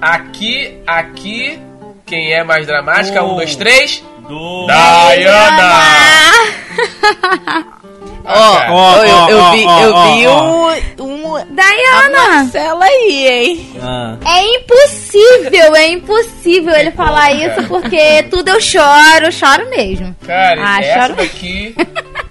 Aqui, 0.00 0.78
aqui, 0.86 1.58
quem 2.04 2.32
é 2.32 2.42
mais 2.42 2.66
dramática? 2.66 3.22
Um, 3.22 3.32
Um. 3.32 3.36
dois, 3.36 3.54
três. 3.56 4.02
Do... 4.28 4.66
Dayana! 4.66 5.56
Ó, 5.56 5.60
cara. 7.30 7.64
Ó, 8.24 9.02
eu, 9.04 9.38
ó, 9.38 9.50
vi, 9.50 9.64
eu 9.64 10.02
vi 10.02 10.28
um, 10.28 11.04
um 11.04 11.36
a 11.36 11.44
Dayana! 11.50 12.28
Marcela 12.28 12.84
aí, 12.84 13.26
hein? 13.28 13.76
Ah. 13.82 14.16
É 14.24 14.56
impossível, 14.56 15.74
é 15.76 15.86
impossível 15.88 16.74
ele 16.74 16.90
falar 16.92 17.30
cara? 17.30 17.34
isso 17.34 17.68
porque 17.68 18.22
tudo 18.24 18.48
eu 18.48 18.60
choro, 18.60 19.24
eu 19.24 19.32
choro 19.32 19.68
mesmo. 19.70 20.14
Cara, 20.26 20.60
Ah, 20.64 20.80
essa 20.80 21.00
choro. 21.02 21.16
daqui, 21.16 21.74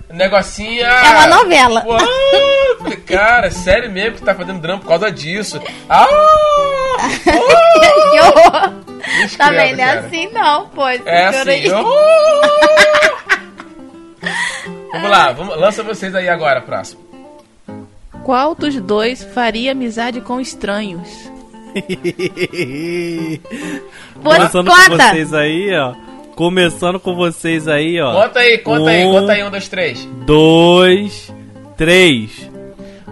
negocinho. 0.10 0.84
É 0.86 1.10
uma 1.12 1.28
novela. 1.28 1.84
Uau, 1.86 2.00
falei, 2.80 2.98
cara, 2.98 3.52
sério 3.52 3.92
mesmo 3.92 4.16
que 4.18 4.24
tá 4.24 4.34
fazendo 4.34 4.60
drama 4.62 4.80
por 4.80 4.88
causa 4.88 5.12
disso. 5.12 5.62
Ah! 5.90 6.08
horror. 8.22 8.74
Credo, 9.02 9.38
Também 9.38 9.76
não 9.76 9.84
é 9.84 9.98
assim 9.98 10.30
não, 10.32 10.68
pô. 10.70 10.88
É 10.88 11.26
assim. 11.28 11.50
aí. 11.50 11.72
oh! 11.74 11.92
vamos 14.92 15.10
lá, 15.10 15.32
vamos, 15.32 15.58
lança 15.58 15.84
vocês 15.84 16.14
aí 16.16 16.30
agora, 16.30 16.62
próximo. 16.62 17.02
Qual 18.24 18.54
dos 18.54 18.76
dois 18.76 19.24
faria 19.24 19.72
amizade 19.72 20.22
com 20.22 20.40
estranhos? 20.40 21.08
Começando 24.22 24.70
com 24.70 24.90
vocês 24.90 25.34
aí, 25.34 25.74
ó. 25.76 25.94
Começando 26.36 27.00
com 27.00 27.16
vocês 27.16 27.68
aí, 27.68 28.00
ó. 28.00 28.22
Conta 28.24 28.40
aí, 28.40 28.58
conta 28.60 28.90
aí, 28.90 29.06
Um. 29.06 29.12
conta 29.12 29.32
aí, 29.34 29.44
um, 29.44 29.50
dois, 29.50 29.68
três. 29.68 30.06
Dois, 30.26 31.34
três. 31.78 32.50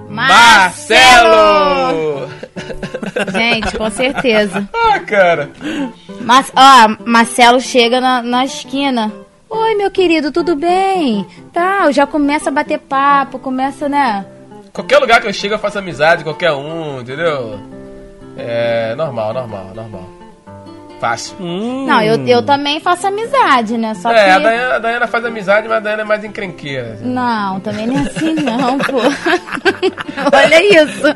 Marcelo! 0.09 2.29
Gente, 3.31 3.77
com 3.77 3.89
certeza. 3.89 4.67
Ah, 4.73 4.99
cara. 4.99 5.49
Mas, 6.21 6.51
ó, 6.55 6.95
Marcelo 7.05 7.61
chega 7.61 8.01
na, 8.01 8.21
na 8.21 8.45
esquina. 8.45 9.11
Oi, 9.49 9.75
meu 9.75 9.89
querido, 9.89 10.31
tudo 10.31 10.55
bem? 10.55 11.25
Tal, 11.51 11.91
já 11.91 12.05
começa 12.05 12.49
a 12.49 12.53
bater 12.53 12.77
papo, 12.77 13.39
começa, 13.39 13.89
né? 13.89 14.25
Qualquer 14.71 14.99
lugar 14.99 15.19
que 15.19 15.27
eu 15.27 15.33
chego 15.33 15.55
eu 15.55 15.59
faço 15.59 15.79
amizade, 15.79 16.23
qualquer 16.23 16.51
um, 16.51 17.01
entendeu? 17.01 17.59
É 18.37 18.93
normal, 18.95 19.33
normal, 19.33 19.73
normal. 19.73 20.18
Fácil. 20.99 21.35
Hum. 21.39 21.85
Não, 21.85 22.01
eu, 22.01 22.27
eu 22.27 22.43
também 22.43 22.79
faço 22.79 23.07
amizade, 23.07 23.77
né? 23.77 23.93
Só 23.95 24.11
é, 24.11 24.25
que. 24.25 24.29
a 24.31 24.39
Dayana, 24.39 24.75
a 24.75 24.79
Dayana 24.79 25.07
faz 25.07 25.23
amizade, 25.25 25.67
mas 25.67 25.77
a 25.77 25.79
Dayana 25.79 26.01
é 26.01 26.05
mais 26.05 26.23
encrenqueira. 26.25 26.99
Não, 27.01 27.59
também 27.61 27.87
não 27.87 27.97
é 27.97 28.01
assim 28.01 28.33
não, 28.35 28.77
pô. 28.77 28.97
Olha 30.35 30.83
isso. 30.83 31.07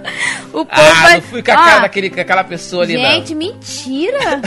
O 0.54 0.66
povo 0.66 0.70
Ah, 0.72 1.02
vai... 1.04 1.16
não 1.16 1.22
fui 1.24 1.44
com 1.44 1.52
a 1.52 1.54
Ó, 1.54 1.58
cara 1.58 1.80
daquele, 1.80 2.10
com 2.10 2.22
aquela 2.22 2.44
pessoa 2.44 2.84
ali, 2.84 2.94
Gente, 2.94 3.36
mentira! 3.36 4.42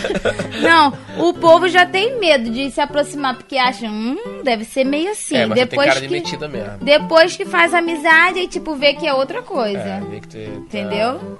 não, 0.62 0.92
o 1.18 1.34
povo 1.34 1.68
já 1.68 1.84
tem 1.84 2.18
medo 2.18 2.50
de 2.50 2.70
se 2.70 2.80
aproximar, 2.80 3.34
porque 3.36 3.56
acha, 3.58 3.86
hum, 3.86 4.16
deve 4.42 4.64
ser 4.64 4.84
meio 4.84 5.04
não. 5.06 5.12
assim. 5.12 5.36
É, 5.36 5.46
mas 5.46 5.50
tu 5.50 5.54
tem 5.54 5.64
depois 5.66 5.88
cara 5.88 6.00
de 6.00 6.06
que, 6.08 6.12
metida 6.14 6.48
mesmo. 6.48 6.78
depois 6.80 7.36
que 7.36 7.44
faz 7.44 7.74
amizade, 7.74 8.38
aí 8.38 8.48
tipo, 8.48 8.74
vê 8.74 8.94
que 8.94 9.06
é 9.06 9.12
outra 9.12 9.42
coisa. 9.42 9.78
É, 9.78 10.00
vê 10.08 10.20
que 10.20 10.28
tu, 10.28 10.36
tá- 10.38 10.56
Entendeu? 10.58 11.38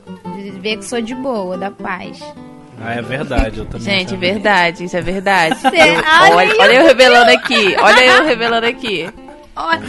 Vê 0.61 0.77
que 0.77 0.85
sou 0.85 1.01
de 1.01 1.15
boa, 1.15 1.57
da 1.57 1.71
paz. 1.71 2.21
Ah, 2.81 2.95
é 2.95 3.03
verdade, 3.03 3.59
eu 3.59 3.65
também. 3.67 3.81
Gente, 3.99 4.11
sabia. 4.11 4.33
verdade, 4.33 4.85
isso 4.85 4.97
é 4.97 5.01
verdade. 5.01 5.57
Eu- 5.65 6.37
olha 6.37 6.55
olha, 6.61 6.73
eu 6.75 6.87
revelando 6.87 7.31
aqui, 7.37 7.77
olha 7.81 8.05
eu 8.05 8.25
revelando 8.25 8.67
aqui. 8.67 9.09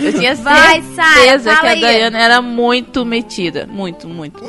Eu 0.01 0.13
tinha 0.13 0.33
Vai, 0.35 0.81
certeza 0.81 1.49
que 1.51 1.55
fala 1.55 1.69
a 1.69 1.73
aí. 1.73 1.81
Dayana 1.81 2.19
era 2.19 2.41
muito 2.41 3.05
metida. 3.05 3.67
Muito, 3.71 4.07
muito. 4.07 4.43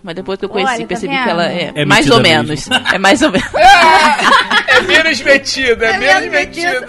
Mas 0.00 0.14
depois 0.14 0.38
que 0.38 0.44
eu 0.44 0.48
conheci, 0.48 0.72
Olha, 0.74 0.80
tá 0.82 0.86
percebi 0.86 1.12
vendo? 1.12 1.24
que 1.24 1.30
ela 1.30 1.46
é, 1.52 1.72
É 1.74 1.84
mais 1.84 2.06
metida 2.06 2.14
ou 2.16 2.22
mesmo. 2.22 2.42
menos. 2.44 2.68
É 2.94 2.98
mais 2.98 3.20
ou 3.20 3.32
menos. 3.32 3.48
É 3.54 4.80
menos 4.86 5.20
metida, 5.20 5.86
é, 5.86 5.90
É 5.90 5.98
menos 5.98 6.14
menos 6.20 6.30
metida. 6.30 6.86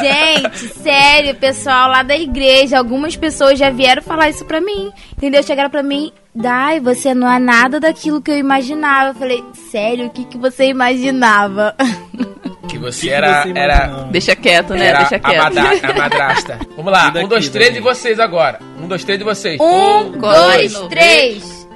Gente, 0.00 0.58
sério, 0.82 1.34
pessoal 1.36 1.90
lá 1.90 2.02
da 2.02 2.16
igreja, 2.16 2.78
algumas 2.78 3.14
pessoas 3.14 3.58
já 3.58 3.68
vieram 3.70 4.02
falar 4.02 4.30
isso 4.30 4.44
pra 4.46 4.60
mim. 4.62 4.90
Entendeu? 5.16 5.42
Chegaram 5.42 5.68
pra 5.70 5.82
mim, 5.82 6.10
Dai, 6.34 6.80
você 6.80 7.14
não 7.14 7.30
é 7.30 7.38
nada 7.38 7.78
daquilo 7.78 8.22
que 8.22 8.30
eu 8.30 8.38
imaginava. 8.38 9.10
Eu 9.10 9.14
falei, 9.14 9.44
sério, 9.70 10.06
o 10.06 10.10
que, 10.10 10.24
que 10.24 10.38
você 10.38 10.66
imaginava? 10.66 11.74
Que 12.68 12.78
você 12.78 13.00
Que 13.00 13.06
que 13.08 13.12
era, 13.12 13.42
você 13.42 13.52
era? 13.58 13.86
Deixa 14.10 14.34
quieto, 14.36 14.72
né? 14.72 14.86
era 14.86 14.98
Deixa 15.00 15.16
a, 15.16 15.18
quieto. 15.18 15.42
madra- 15.42 15.80
a 15.90 15.92
madrasta. 15.92 16.58
Vamos 16.74 16.90
lá, 16.92 17.04
E 17.06 17.08
um, 17.08 17.12
daqui, 17.12 17.26
dois, 17.28 17.48
três 17.50 17.68
daqui? 17.68 17.78
de 17.80 17.84
vocês 17.84 18.18
agora. 18.20 18.60
Um, 18.80 18.86
dois, 18.88 19.04
três 19.04 19.18
de 19.18 19.24
vocês. 19.26 19.60
Um, 19.60 20.12
dois, 20.12 20.72
dois, 20.72 20.88
três. 20.88 21.68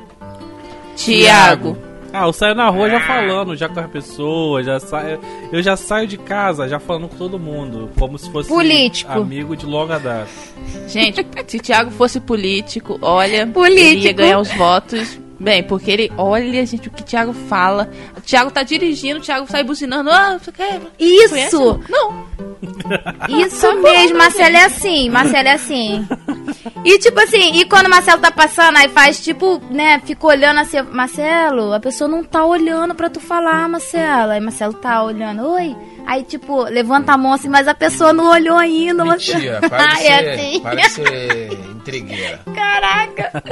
Tiago. 0.95 1.77
Ah, 2.19 2.27
eu 2.27 2.33
saio 2.33 2.55
na 2.55 2.69
rua 2.71 2.89
já 2.89 3.01
falando, 3.01 3.55
já 3.55 3.69
com 3.69 3.79
as 3.79 3.91
pessoas, 3.91 4.65
já 4.65 4.81
saio, 4.81 5.21
eu 5.53 5.63
já 5.63 5.77
saio 5.77 6.07
de 6.07 6.17
casa 6.17 6.67
já 6.69 6.79
falando 6.79 7.09
com 7.09 7.17
todo 7.17 7.39
mundo, 7.39 7.91
como 7.99 8.19
se 8.19 8.31
fosse 8.31 8.49
Político. 8.49 9.13
amigo 9.13 9.55
de 9.55 9.67
longa 9.67 9.99
data. 9.99 10.27
Gente, 10.89 11.27
se 11.47 11.59
Tiago 11.59 11.91
fosse 11.91 12.19
político, 12.21 12.99
olha, 13.03 13.47
Político. 13.47 13.87
ele 13.87 14.01
ia 14.07 14.13
ganhar 14.13 14.39
os 14.39 14.51
votos. 14.53 15.19
Bem, 15.39 15.63
porque 15.63 15.91
ele, 15.91 16.13
olha, 16.17 16.65
gente, 16.65 16.89
o 16.89 16.91
que 16.91 17.03
o 17.03 17.05
Thiago 17.05 17.33
fala. 17.33 17.91
O 18.17 18.21
Thiago 18.21 18.51
tá 18.51 18.63
dirigindo, 18.63 19.19
o 19.19 19.23
Thiago 19.23 19.47
sai 19.51 19.63
buzinando. 19.63 20.11
Ah, 20.11 20.39
você 20.39 20.51
quer? 20.51 20.81
Conhece? 20.97 21.47
Isso! 21.47 21.81
Não. 21.89 22.27
Isso 23.29 23.75
mesmo, 23.83 24.19
Marcelo 24.19 24.57
é 24.57 24.65
assim, 24.65 25.09
Marcelo 25.11 25.49
é 25.49 25.53
assim. 25.53 26.07
E 26.85 26.99
tipo 26.99 27.19
assim, 27.21 27.55
e 27.55 27.65
quando 27.65 27.87
o 27.87 27.91
Marcelo 27.91 28.21
tá 28.21 28.31
passando, 28.31 28.77
aí 28.77 28.89
faz 28.89 29.23
tipo, 29.23 29.61
né, 29.71 30.01
fica 30.05 30.27
olhando 30.27 30.61
assim, 30.61 30.81
Marcelo, 30.83 31.73
a 31.73 31.81
pessoa 31.81 32.09
não 32.09 32.23
tá 32.25 32.45
olhando 32.45 32.95
pra 32.95 33.11
tu 33.11 33.21
falar, 33.21 33.69
Marcelo. 33.69 34.33
Aí 34.33 34.41
Marcelo 34.41 34.75
tá 34.75 35.03
olhando, 35.03 35.47
oi. 35.49 35.77
Aí 36.07 36.23
tipo, 36.23 36.63
levanta 36.65 37.13
a 37.13 37.19
mão 37.19 37.33
assim, 37.33 37.49
mas 37.49 37.67
a 37.67 37.75
pessoa 37.75 38.13
não 38.13 38.31
olhou 38.31 38.57
ainda, 38.57 39.05
Mentira, 39.05 39.61
Marcelo. 39.61 39.69
para 39.69 39.87
de 39.87 39.99
ser, 39.99 40.07
é 40.07 40.35
assim. 40.35 40.61
para 40.61 40.75
de 40.77 40.91
ser 40.91 41.53
intrigueira. 41.71 42.41
Caraca. 42.55 43.43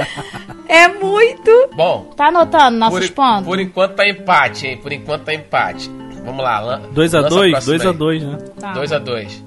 É 0.67 0.87
muito. 0.87 1.51
Bom, 1.75 2.05
Tá 2.15 2.27
anotando 2.27 2.77
nossos 2.77 3.09
por, 3.09 3.15
pontos? 3.15 3.45
por 3.45 3.59
enquanto 3.59 3.95
tá 3.95 4.07
empate, 4.07 4.67
hein? 4.67 4.77
Por 4.77 4.91
enquanto 4.93 5.23
tá 5.25 5.33
empate. 5.33 5.89
Vamos 6.23 6.43
lá. 6.43 6.59
lan- 6.61 6.81
2 6.91 7.13
a 7.13 7.19
lança 7.19 7.35
2 7.35 7.51
próxima 7.51 7.73
2 7.75 7.85
a 7.85 7.89
aí. 7.89 7.97
2 7.97 8.23
né? 8.23 8.37
Tá. 8.59 8.73
2 8.73 8.91
a 8.93 8.99
2 8.99 9.43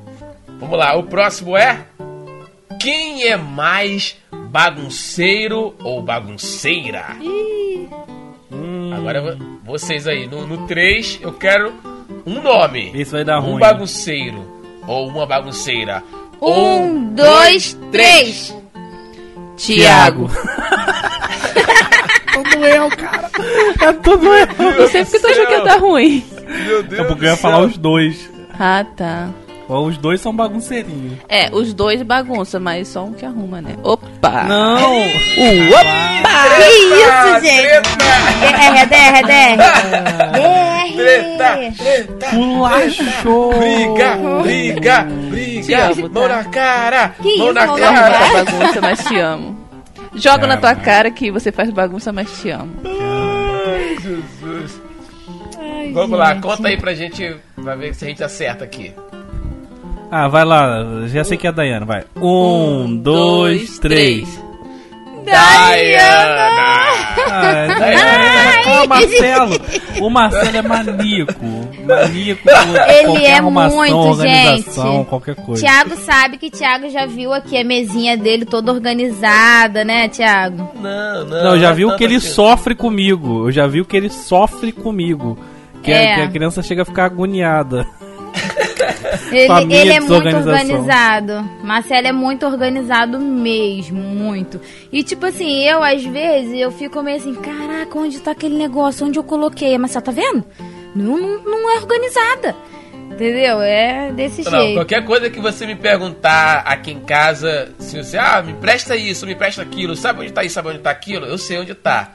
Vamos 0.61 0.79
lá, 0.79 0.97
o 0.97 1.03
próximo 1.05 1.57
é. 1.57 1.87
Quem 2.81 3.25
é 3.25 3.37
mais 3.37 4.17
bagunceiro 4.51 5.75
ou 5.83 6.03
bagunceira? 6.03 7.05
Hum, 8.53 8.93
Agora 8.95 9.21
vo- 9.23 9.59
vocês 9.65 10.07
aí, 10.07 10.27
no 10.27 10.67
3 10.67 11.19
eu 11.23 11.33
quero 11.33 11.73
um 12.27 12.41
nome. 12.43 12.91
Esse 12.95 13.13
vai 13.13 13.25
dar 13.25 13.41
um 13.41 13.53
ruim. 13.53 13.59
bagunceiro 13.61 14.45
ou 14.87 15.09
uma 15.09 15.27
bagunceira. 15.27 16.03
Um, 16.41 17.15
dois, 17.15 17.77
três. 17.91 18.55
Tiago. 19.57 20.29
Tudo 22.45 22.67
eu, 22.67 22.89
cara. 22.91 23.31
É 23.81 23.93
tudo 23.93 24.27
eu. 24.27 24.47
Não 24.79 24.89
sei 24.89 25.05
porque 25.05 25.19
tu 25.21 25.27
achou 25.29 25.47
que 25.47 25.53
ia 25.53 25.65
dar 25.65 25.79
ruim. 25.81 26.25
Meu 26.67 26.83
Deus 26.83 27.01
a 27.01 27.05
pouco 27.05 27.21
do 27.21 27.27
eu 27.27 27.31
ia 27.31 27.37
falar 27.37 27.61
os 27.61 27.77
dois. 27.77 28.31
Ah, 28.59 28.85
tá. 28.97 29.29
Os 29.69 29.99
dois 29.99 30.19
são 30.23 30.35
bagunceirinhos. 30.35 31.19
É, 31.29 31.51
os 31.53 31.75
dois 31.75 32.01
bagunça, 32.03 32.59
mas 32.59 32.89
só 32.89 33.05
um 33.05 33.13
que 33.13 33.27
arruma, 33.27 33.61
né? 33.61 33.77
Opa! 33.83 34.45
Não! 34.45 35.03
Que 35.35 35.43
isso, 36.65 37.41
gente? 37.43 37.99
DR, 38.41 38.87
DR, 38.87 39.23
DR. 39.27 39.59
Treta, 40.97 41.75
treta, 41.77 42.27
Pulachou! 42.31 43.55
briga, 43.59 44.17
briga, 44.43 45.07
briga, 45.31 45.87
amo, 45.91 46.11
mão 46.13 46.29
tá? 46.29 46.37
na 46.37 46.45
cara, 46.45 47.09
Que 47.21 47.37
mão 47.37 47.47
isso, 47.51 47.53
na 47.55 47.67
cara. 47.67 48.17
essa 48.25 48.45
bagunça, 48.45 48.81
mas 48.81 49.05
te 49.05 49.19
amo. 49.19 49.58
Jogo 50.15 50.45
É, 50.45 50.49
na 50.49 50.57
tua 50.57 50.75
cara 50.75 51.11
que 51.11 51.31
você 51.31 51.53
faz 51.53 51.71
bagunça, 51.71 52.13
mas 52.13 52.41
te 52.41 52.51
amo. 52.51 52.73
Ai, 52.85 53.97
Jesus. 54.01 54.81
Vamos 55.93 56.19
lá, 56.19 56.35
conta 56.41 56.69
aí 56.69 56.77
pra 56.77 56.95
gente, 56.95 57.37
pra 57.55 57.75
ver 57.75 57.95
se 57.95 58.05
a 58.05 58.09
gente 58.09 58.23
acerta 58.23 58.65
aqui. 58.65 58.93
Ah, 60.11 60.29
vai 60.29 60.45
lá, 60.45 61.07
já 61.07 61.23
sei 61.25 61.37
que 61.37 61.47
é 61.47 61.51
a 61.51 61.53
Dayana, 61.53 61.85
vai. 61.85 62.05
Um, 62.17 62.97
dois, 62.97 63.79
três. 63.79 64.27
Dayana! 64.27 64.48
Ah, 65.31 65.71
Dayana, 65.71 66.51
ah, 67.31 68.83
o 68.85 68.89
Marcelo. 68.89 69.61
O 70.01 70.09
Marcelo 70.09 70.57
é 70.57 70.63
maníaco. 70.63 71.45
Maníaco 71.85 72.41
Ele 72.89 73.27
é 73.27 73.41
muito, 73.41 73.97
organização, 73.97 74.93
gente. 74.99 75.07
qualquer 75.09 75.35
coisa. 75.35 75.61
Tiago 75.61 75.97
sabe 75.97 76.37
que 76.39 76.51
Tiago 76.51 76.89
já 76.89 77.05
viu 77.05 77.33
aqui 77.33 77.57
a 77.59 77.65
mesinha 77.65 78.17
dele 78.17 78.45
toda 78.45 78.71
organizada, 78.73 79.85
né, 79.85 80.07
Tiago? 80.09 80.71
Não, 80.81 81.25
não. 81.25 81.43
Não, 81.45 81.55
eu 81.57 81.61
já 81.61 81.71
é 81.71 81.75
vi 81.75 81.85
o 81.85 81.97
que 81.97 82.05
ele 82.05 82.17
assim. 82.17 82.29
sofre 82.29 82.77
comigo. 82.77 83.49
Eu 83.49 83.53
já 83.53 83.67
vi 83.67 83.81
o 83.81 83.85
que 83.85 83.97
ele 83.97 84.09
sofre 84.09 84.71
comigo. 84.71 85.37
Que, 85.83 85.93
a- 85.93 85.97
É. 85.97 86.15
que 86.15 86.21
a 86.23 86.29
criança 86.29 86.63
chega 86.63 86.83
a 86.83 86.85
ficar 86.85 87.07
agoniada. 87.07 87.85
Ele, 89.31 89.75
ele 89.75 89.93
é 89.93 90.01
muito 90.01 90.15
organizado. 90.15 91.49
Marcelo 91.63 92.07
é 92.07 92.13
muito 92.13 92.47
organizado 92.47 93.19
mesmo, 93.19 94.01
muito. 94.01 94.61
E 94.93 95.03
tipo 95.03 95.27
assim, 95.27 95.65
eu 95.65 95.83
às 95.83 96.05
vezes 96.05 96.55
eu 96.59 96.71
fico 96.71 97.03
meio 97.03 97.19
assim, 97.19 97.35
caraca, 97.35 97.99
onde 97.99 98.19
tá 98.21 98.31
aquele 98.31 98.57
negócio? 98.57 99.07
Onde 99.07 99.19
eu 99.19 99.25
coloquei? 99.25 99.75
A 99.75 99.79
Marcelo, 99.79 100.05
tá 100.05 100.13
vendo? 100.13 100.45
Não, 100.95 101.19
não, 101.19 101.45
não 101.45 101.71
é 101.71 101.77
organizada. 101.77 102.57
Entendeu? 103.11 103.61
É 103.61 104.13
desse 104.13 104.45
Não, 104.45 104.61
jeito. 104.61 104.75
qualquer 104.75 105.05
coisa 105.05 105.29
que 105.29 105.41
você 105.41 105.67
me 105.67 105.75
perguntar 105.75 106.59
aqui 106.59 106.93
em 106.93 107.01
casa, 107.01 107.69
se 107.79 107.97
você, 107.97 108.17
ah, 108.17 108.41
me 108.43 108.53
presta 108.55 108.95
isso, 108.95 109.27
me 109.27 109.35
presta 109.35 109.61
aquilo, 109.63 109.97
sabe 109.97 110.21
onde 110.21 110.33
tá 110.33 110.45
isso, 110.45 110.55
sabe 110.55 110.69
onde 110.69 110.79
tá 110.79 110.91
aquilo? 110.91 111.27
Eu 111.27 111.37
sei 111.37 111.59
onde 111.59 111.75
tá. 111.75 112.13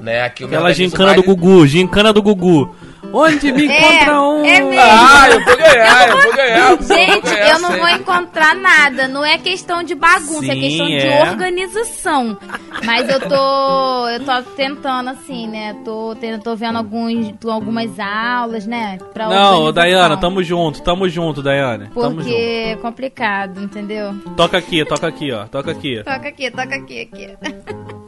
Né? 0.00 0.22
Aqui 0.22 0.44
Aquela 0.44 0.72
gincana 0.72 1.14
do 1.14 1.22
Gugu, 1.22 1.66
gincana 1.66 2.12
do 2.12 2.22
Gugu. 2.22 2.74
Onde 3.12 3.52
me 3.52 3.64
encontra 3.66 4.20
um? 4.20 4.44
é 4.44 4.60
mesmo. 4.60 4.80
Ah, 4.80 5.28
eu 5.30 5.44
vou 5.44 5.56
ganhar, 5.56 6.08
eu 6.08 6.22
vou 6.22 6.32
ganhar. 6.36 6.70
eu 6.70 6.76
vou 6.76 6.96
Gente, 6.96 7.20
ganhar, 7.22 7.48
eu 7.50 7.58
não 7.60 7.72
vou 7.72 7.88
encontrar 7.88 8.54
nada. 8.54 9.08
Não 9.08 9.24
é 9.24 9.38
questão 9.38 9.82
de 9.82 9.94
bagunça, 9.94 10.46
é 10.46 10.54
Sim, 10.54 10.60
questão 10.60 10.86
de 10.86 11.06
é. 11.06 11.22
organização. 11.22 12.38
Mas 12.84 13.08
eu 13.08 13.20
tô. 13.20 14.08
Eu 14.08 14.24
tô 14.24 14.42
tentando, 14.56 15.10
assim, 15.10 15.46
né? 15.46 15.76
Tô, 15.84 16.16
tô 16.42 16.56
vendo 16.56 16.76
alguns, 16.76 17.34
algumas 17.46 17.98
aulas, 17.98 18.66
né? 18.66 18.98
Pra 19.12 19.28
Não. 19.28 19.72
Dayana, 19.72 20.16
tamo 20.16 20.42
junto, 20.42 20.82
tamo 20.82 21.08
junto, 21.08 21.42
Dayana. 21.42 21.90
Porque 21.92 22.32
é 22.32 22.76
complicado, 22.76 23.62
entendeu? 23.62 24.14
Toca 24.36 24.58
aqui, 24.58 24.84
toca 24.84 25.06
aqui, 25.08 25.32
ó. 25.32 25.46
Toca 25.46 25.70
aqui. 25.70 26.02
Toca 26.04 26.28
aqui, 26.28 26.50
toca 26.50 26.74
aqui, 26.74 27.00
aqui. 27.02 27.94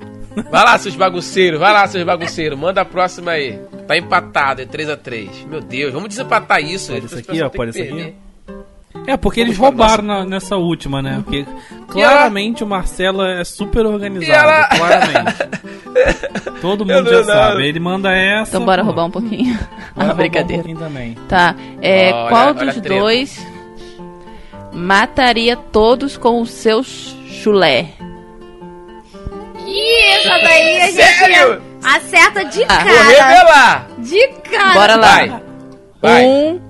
Vai 0.51 0.65
lá, 0.65 0.77
seus 0.79 0.95
bagunceiros, 0.95 1.59
vai 1.59 1.73
lá, 1.73 1.87
seus 1.87 2.05
bagunceiros. 2.05 2.59
Manda 2.59 2.83
a 2.83 2.85
próxima 2.85 3.33
aí. 3.33 3.59
Tá 3.89 3.97
empatado, 3.97 4.61
é 4.63 4.67
3x3. 4.67 5.47
Meu 5.49 5.61
Deus, 5.61 5.93
vamos 5.93 6.09
desempatar 6.09 6.61
isso. 6.63 6.93
Pode 6.93 7.07
as 7.07 7.13
isso 7.13 7.21
aqui, 7.31 7.43
ó, 7.43 7.49
pode 7.49 7.73
que 7.73 7.79
isso 7.81 7.93
aqui? 7.95 8.15
É, 9.07 9.17
porque 9.17 9.41
eles 9.41 9.57
Vamos 9.57 9.77
pra 9.77 9.87
roubaram 9.87 10.03
na- 10.05 10.25
nessa 10.27 10.57
última, 10.57 11.01
né? 11.01 11.21
Porque 11.23 11.47
claramente 11.89 12.65
o 12.65 12.67
Marcelo 12.67 13.23
é 13.23 13.45
super 13.45 13.87
organizado. 13.87 14.33
Ela- 14.49 14.69
Claramente. 14.69 15.37
Todo 16.61 16.85
mundo 16.85 17.09
já 17.11 17.19
não. 17.19 17.25
sabe. 17.25 17.69
Ele 17.69 17.79
manda 17.79 18.11
essa. 18.13 18.57
Então 18.57 18.65
bora 18.65 18.83
pô. 18.83 18.87
roubar 18.87 19.05
um 19.05 19.11
pouquinho. 19.11 19.55
Bora 19.55 19.69
Ah, 19.95 20.01
roubar 20.01 20.15
brincadeira. 20.17 20.63
Um 20.63 20.65
pouquinho 20.65 20.79
também. 20.89 21.15
Tá. 21.29 21.55
É, 21.81 22.11
Olha, 22.13 22.29
qual 22.31 22.47
olha 22.49 22.55
dos 22.73 22.81
dois 22.81 23.47
mataria 24.73 25.57
todos 25.57 26.17
com 26.17 26.41
o 26.41 26.47
seu 26.47 26.83
chulé? 26.83 27.91
Ih, 29.67 30.07
essa 30.15 30.39
daí 30.39 30.81
a 30.83 30.87
gente. 30.87 30.95
Sério? 31.19 31.63
Acerta 31.83 32.45
de 32.45 32.65
Ah. 32.65 32.79
Vou 32.85 32.95
cara. 32.95 33.03
revelar. 33.05 33.87
De 33.99 34.29
cara. 34.51 34.73
Bora 34.75 34.97
lá. 34.97 35.17
Vai. 35.17 35.43
Vai. 36.03 36.25
Um, 36.25 36.61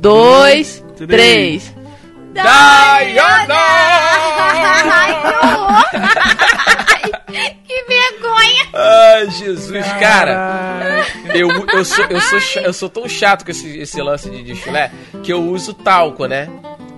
dois, 0.00 0.84
três. 0.96 1.08
três. 1.08 1.74
Dayana! 2.32 3.54
Ai, 4.94 5.20
que. 5.20 5.98
Ai, 7.36 7.56
que 7.66 7.84
vergonha. 7.84 8.66
Ai, 8.74 9.30
Jesus, 9.30 9.86
cara. 10.00 11.04
Eu, 11.34 11.48
eu, 11.72 11.84
sou, 11.84 12.04
eu, 12.06 12.20
sou, 12.20 12.38
eu 12.62 12.72
sou 12.72 12.88
tão 12.88 13.08
chato 13.08 13.44
com 13.44 13.50
esse, 13.50 13.78
esse 13.78 14.00
lance 14.00 14.30
de, 14.30 14.42
de 14.42 14.56
chulé 14.56 14.90
que 15.22 15.32
eu 15.32 15.42
uso 15.42 15.74
talco, 15.74 16.26
né? 16.26 16.48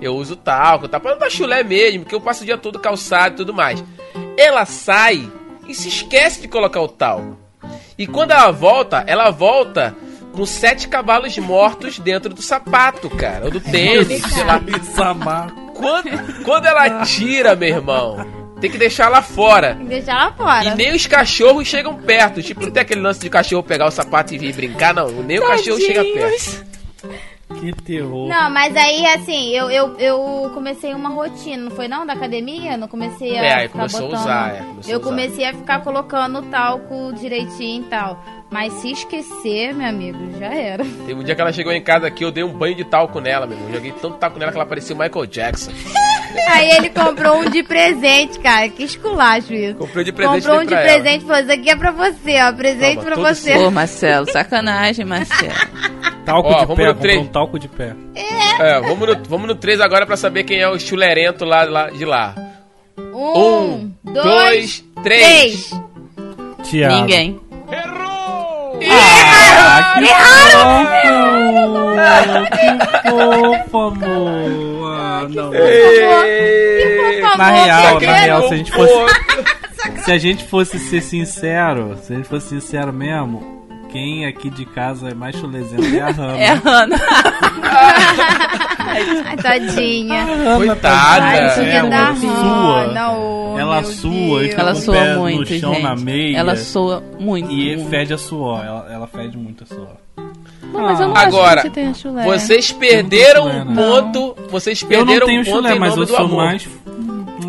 Eu 0.00 0.14
uso 0.14 0.36
talco, 0.36 0.86
tá? 0.86 1.00
Pra 1.00 1.12
não 1.12 1.18
dar 1.18 1.30
chulé 1.30 1.62
mesmo, 1.64 2.00
porque 2.00 2.14
eu 2.14 2.20
passo 2.20 2.42
o 2.42 2.46
dia 2.46 2.59
todo 2.59 2.78
calçado 2.78 3.34
e 3.34 3.36
tudo 3.38 3.52
mais. 3.55 3.82
Ela 4.38 4.64
sai 4.64 5.28
e 5.68 5.74
se 5.74 5.88
esquece 5.88 6.40
de 6.40 6.48
colocar 6.48 6.80
o 6.80 6.88
talco. 6.88 7.38
E 7.96 8.06
quando 8.06 8.32
ela 8.32 8.50
volta, 8.50 9.04
ela 9.06 9.30
volta 9.30 9.94
com 10.32 10.44
sete 10.44 10.88
cavalos 10.88 11.36
mortos 11.38 11.98
dentro 11.98 12.34
do 12.34 12.42
sapato, 12.42 13.08
cara. 13.08 13.44
Ou 13.44 13.50
do 13.50 13.60
tênis, 13.60 14.22
sei 14.22 14.44
lá. 14.44 14.60
Samar. 14.94 15.54
Quando, 15.74 16.42
quando 16.44 16.66
ela 16.66 17.04
tira, 17.04 17.54
meu 17.54 17.68
irmão, 17.68 18.26
tem 18.60 18.70
que 18.70 18.78
deixar 18.78 19.08
lá 19.08 19.22
fora. 19.22 19.74
Tem 19.74 19.84
que 19.84 19.88
deixar 19.90 20.20
ela 20.20 20.32
fora. 20.32 20.64
E 20.64 20.74
nem 20.74 20.94
os 20.94 21.06
cachorros 21.06 21.66
chegam 21.66 21.94
perto. 21.94 22.42
Tipo, 22.42 22.62
não 22.62 22.70
tem 22.70 22.82
aquele 22.82 23.00
lance 23.00 23.20
de 23.20 23.30
cachorro 23.30 23.62
pegar 23.62 23.86
o 23.86 23.90
sapato 23.90 24.34
e 24.34 24.38
vir 24.38 24.54
brincar, 24.54 24.92
não. 24.92 25.08
Nem 25.22 25.38
o 25.38 25.46
cachorro 25.46 25.80
chega 25.80 26.02
perto. 26.02 26.64
Que 27.61 27.72
terror. 27.72 28.28
Não, 28.28 28.50
mas 28.50 28.76
aí, 28.76 29.07
assim, 29.07 29.50
eu, 29.50 29.70
eu, 29.70 29.96
eu 29.98 30.50
comecei 30.52 30.92
uma 30.94 31.09
rotina, 31.11 31.64
não 31.64 31.70
foi 31.70 31.88
não? 31.88 32.07
Da 32.07 32.12
academia? 32.12 32.76
Não 32.76 32.88
comecei 32.88 33.38
a 33.38 33.42
É, 33.44 33.55
aí 33.55 33.68
ficar 33.68 33.78
começou 33.78 34.00
a 34.00 34.02
botando... 34.05 34.20
usar, 34.20 34.55
é, 34.55 34.59
começou 34.59 34.92
eu 34.92 34.96
a 34.96 35.00
usar. 35.00 35.11
comecei 35.11 35.44
a 35.46 35.55
ficar 35.55 35.80
colocando 35.82 36.42
talco 36.42 37.12
direitinho 37.14 37.82
e 37.82 37.86
tal. 37.86 38.22
Mas 38.50 38.72
se 38.74 38.92
esquecer, 38.92 39.74
meu 39.74 39.88
amigo, 39.88 40.18
já 40.38 40.46
era. 40.55 40.84
Teve 40.84 41.14
um 41.14 41.24
dia 41.24 41.34
que 41.34 41.40
ela 41.40 41.52
chegou 41.52 41.72
em 41.72 41.82
casa 41.82 42.07
aqui, 42.07 42.24
eu 42.24 42.30
dei 42.30 42.44
um 42.44 42.52
banho 42.52 42.76
de 42.76 42.84
talco 42.84 43.20
nela, 43.20 43.46
meu 43.46 43.57
irmão. 43.57 43.72
Joguei 43.72 43.92
tanto 43.92 44.16
talco 44.18 44.38
nela 44.38 44.52
que 44.52 44.59
ela 44.59 44.66
parecia 44.66 44.94
o 44.94 44.98
Michael 44.98 45.26
Jackson. 45.26 45.72
Aí 46.52 46.68
ele 46.72 46.90
comprou 46.90 47.38
um 47.40 47.48
de 47.50 47.62
presente, 47.62 48.38
cara. 48.40 48.68
Que 48.68 48.82
esculacho 48.84 49.55
isso. 49.55 49.76
Comprei 49.76 50.05
de 50.05 50.12
presente 50.12 50.42
Comprou 50.42 50.61
um 50.61 50.66
de 50.66 50.74
presente 50.74 51.22
e 51.22 51.26
falou: 51.26 51.42
Isso 51.42 51.52
aqui 51.52 51.70
é 51.70 51.76
pra 51.76 51.90
você, 51.92 52.42
ó. 52.42 52.52
Presente 52.52 52.96
Toma, 52.96 53.05
pra 53.12 53.16
você. 53.16 53.55
Pô, 53.55 53.70
Marcelo, 53.70 54.30
sacanagem, 54.30 55.05
Marcelo. 55.05 55.52
Talco 56.25 56.49
Ó, 56.49 56.53
de 56.61 56.66
vamos 56.66 56.77
pé, 56.77 56.95
três. 56.95 57.20
um 57.20 57.27
talco 57.27 57.59
de 57.59 57.68
pé. 57.68 57.95
É, 58.61 58.81
vamos 58.81 59.09
no, 59.09 59.25
vamos 59.29 59.49
no 59.49 59.55
3 59.55 59.81
agora 59.81 60.07
pra 60.07 60.16
saber 60.16 60.45
quem 60.45 60.61
é 60.61 60.68
o 60.68 60.79
chulerento 60.79 61.45
lá, 61.45 61.64
lá 61.64 61.91
de 61.91 62.05
lá. 62.05 62.35
Um, 62.99 63.91
dois, 64.05 64.25
dois, 64.25 64.85
três. 65.03 65.70
três. 65.70 65.83
Tiago. 66.62 66.95
Ninguém. 66.95 67.41
Ah, 68.91 69.95
que 69.99 70.07
fofo! 70.07 70.85
Que 72.51 73.70
fofo, 73.70 73.79
amor! 73.79 74.93
Ah, 74.93 75.27
não. 75.29 75.51
Na 77.37 77.51
real, 77.51 78.01
na 78.01 78.12
real, 78.14 78.49
se 78.49 78.55
a 78.55 78.57
gente 78.57 78.72
fosse. 78.72 78.95
Se 80.05 80.12
a 80.12 80.18
gente 80.18 80.45
fosse 80.45 80.79
ser 80.79 81.01
sincero, 81.03 81.97
se 82.03 82.12
a 82.12 82.16
gente 82.16 82.29
fosse 82.29 82.49
sincero 82.49 82.93
mesmo, 82.93 83.63
quem 83.95 84.26
aqui 84.26 84.51
de 84.51 84.64
casa 84.64 85.11
é 85.11 85.14
mais 85.14 85.36
chulezento 85.36 85.84
é 85.84 86.01
a 86.01 86.11
Hannah. 86.11 86.36
É 86.36 86.49
a 86.49 86.55
Hannah. 86.55 86.97
Ai, 88.86 89.36
tadinha. 89.36 90.26
Coitada. 90.57 91.24
Ai, 91.24 91.38
É, 91.47 91.51
sua. 92.16 93.16
Oh, 93.16 93.59
Ela 93.59 93.82
sua, 93.84 94.11
Deus. 94.40 94.49
fica 94.51 94.61
Ela 94.62 94.72
com 94.72 94.78
o 94.78 94.82
soa 94.82 94.95
pé 94.95 95.16
muito, 95.16 95.38
no 95.40 95.47
chão, 95.61 95.72
gente. 95.74 95.82
na 95.82 95.97
meia. 95.97 96.36
Ela 96.38 96.57
soa 96.57 97.03
muito. 97.18 97.51
E 97.51 97.76
muito. 97.76 97.88
fede 97.90 98.12
a 98.14 98.18
suor, 98.18 98.64
ela, 98.64 98.86
ela 98.92 99.07
fede 99.07 99.36
muito 99.38 99.62
a 99.64 99.66
suor. 99.66 99.88
Não, 100.72 100.80
mas 100.82 100.99
eu 101.01 101.09
não 101.09 101.16
Agora, 101.16 101.61
acho 101.61 101.62
que 101.62 101.68
você 101.68 101.70
tenha 101.70 101.95
chulé. 101.95 102.24
Vocês 102.24 102.72
perderam 102.72 103.42
chulé, 103.45 103.62
um 103.62 103.64
não. 103.64 103.74
ponto. 104.03 104.36
Vocês 104.51 104.82
Eu 104.82 104.88
não 104.88 104.97
perderam 105.07 105.26
tenho 105.26 105.40
um 105.40 105.45
ponto 105.45 105.57
chulé, 105.57 105.76
em 105.76 105.78
mas 105.78 105.90
nome 105.90 106.03
eu 106.03 106.07
do 106.07 106.12
sou 106.16 106.24
amor. 106.26 106.45
mais. 106.45 106.68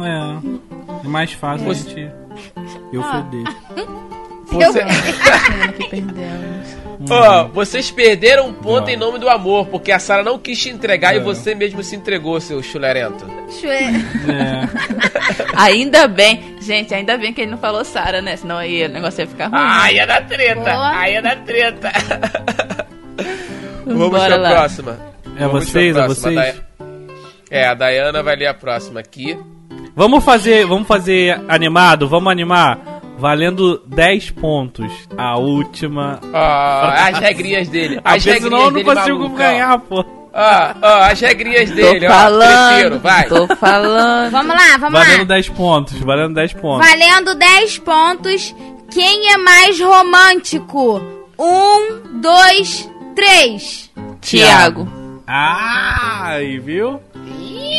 É. 0.04 1.06
É 1.06 1.08
mais 1.08 1.32
fácil 1.34 1.70
a 1.70 1.74
Você- 1.74 1.90
gente. 1.90 2.12
Eu 2.94 3.02
Ah. 3.04 3.24
feder. 3.30 3.56
Você- 4.58 4.80
Pena 4.80 5.72
que 5.74 5.90
perdemos. 5.90 6.56
Ó, 7.10 7.44
vocês 7.50 7.92
perderam 7.92 8.48
um 8.48 8.54
ponto 8.54 8.86
Não. 8.86 8.90
em 8.90 8.98
nome 8.98 9.20
do 9.20 9.30
amor, 9.30 9.68
porque 9.68 9.92
a 9.92 10.00
Sara 10.00 10.24
não 10.24 10.40
quis 10.40 10.60
te 10.60 10.70
entregar 10.70 11.14
e 11.14 11.18
É. 11.18 11.20
você 11.22 11.54
mesmo 11.54 11.84
se 11.84 11.96
entregou, 11.96 12.40
seu 12.42 12.64
chulerento. 12.64 13.26
É. 13.64 14.68
Ainda 15.56 16.08
bem, 16.08 16.56
gente, 16.62 16.94
ainda 16.94 17.18
bem 17.18 17.32
que 17.34 17.42
ele 17.42 17.52
não 17.52 17.58
falou 17.58 17.84
Sara, 17.86 18.22
né? 18.22 18.36
Senão 18.38 18.58
aí 18.58 18.86
o 18.86 18.90
negócio 18.90 19.22
ia 19.22 19.28
ficar 19.28 19.46
ruim. 19.48 19.60
Ai, 19.62 20.00
é 20.00 20.06
da 20.08 20.22
treta! 20.22 20.62
Boa. 20.62 20.88
Ai, 20.90 21.16
é 21.16 21.22
da 21.22 21.36
treta! 21.36 21.92
Vamos 23.86 24.10
Bora 24.10 24.26
pra 24.28 24.38
lá. 24.38 24.50
próxima. 24.52 24.98
É 25.38 25.46
Vamos 25.48 25.66
vocês, 25.68 25.96
é 25.96 26.08
vocês? 26.08 26.62
É, 27.52 27.68
a 27.68 27.74
Dayana 27.74 28.24
vai 28.24 28.36
ler 28.36 28.48
a 28.48 28.54
próxima 28.54 29.00
aqui. 29.00 29.38
Vamos 29.96 30.24
fazer, 30.24 30.66
vamos 30.66 30.88
fazer 30.88 31.40
animado, 31.48 32.08
vamos 32.08 32.32
animar. 32.32 32.95
Valendo 33.18 33.82
10 33.88 34.32
pontos. 34.32 34.92
A 35.18 35.38
última. 35.38 36.20
Ó, 36.34 36.88
as 37.10 37.18
regrinhas 37.20 37.68
dele. 37.70 38.00
As 38.04 38.24
Porque 38.24 38.30
regrinhas 38.32 38.44
senão 38.44 38.58
eu 38.60 38.66
não 38.66 38.72
dele, 38.74 38.86
consigo 38.86 39.18
maluco, 39.20 39.36
ó. 39.36 39.38
ganhar, 39.38 39.80
pô. 39.80 40.06
Ó, 40.38 40.74
ó, 40.82 41.02
as 41.04 41.20
regrinhas 41.22 41.70
Tô 41.70 41.76
dele, 41.76 42.08
ó. 42.08 42.10
falando, 42.12 42.68
treteiro, 42.74 43.00
vai. 43.00 43.28
tô 43.28 43.56
falando. 43.56 44.32
Vamos 44.32 44.54
lá, 44.56 44.78
vamos 44.78 45.00
Valendo 45.00 45.20
lá. 45.20 45.24
10 45.26 45.50
pontos, 45.50 46.00
valendo 46.02 46.34
10 46.34 46.54
pontos. 46.54 46.88
Valendo 46.90 47.36
10 47.36 47.78
pontos. 47.80 48.56
Quem 48.92 49.32
é 49.32 49.38
mais 49.38 49.80
romântico? 49.80 51.02
Um, 51.40 52.20
dois, 52.22 52.90
três. 53.16 53.90
Tiago. 54.22 54.88
Ai, 55.26 56.60
viu? 56.60 57.00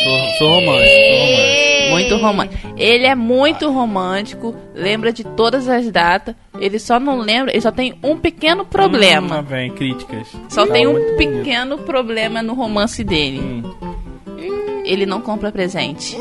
Sou, 0.03 0.19
sou 0.37 0.49
romântico, 0.55 0.89
sou 0.89 1.19
romântico. 1.25 1.67
Muito 1.89 2.15
romântico. 2.17 2.67
Ele 2.77 3.05
é 3.05 3.15
muito 3.15 3.71
romântico, 3.71 4.55
lembra 4.75 5.11
de 5.11 5.23
todas 5.23 5.67
as 5.69 5.89
datas. 5.91 6.35
Ele 6.59 6.77
só 6.79 6.99
não 6.99 7.17
lembra, 7.19 7.51
ele 7.51 7.61
só 7.61 7.71
tem 7.71 7.97
um 8.03 8.17
pequeno 8.17 8.63
Hum, 8.63 8.65
problema. 8.65 9.41
vem, 9.41 9.71
críticas. 9.71 10.27
Só 10.49 10.65
Tá 10.67 10.73
tem 10.73 10.85
um 10.87 10.93
bonito. 10.93 11.17
pequeno 11.17 11.77
problema 11.79 12.41
no 12.43 12.53
romance 12.53 13.03
dele. 13.03 13.39
Hum. 13.39 14.83
Ele 14.85 15.05
não 15.05 15.19
compra 15.21 15.51
presente. 15.51 16.17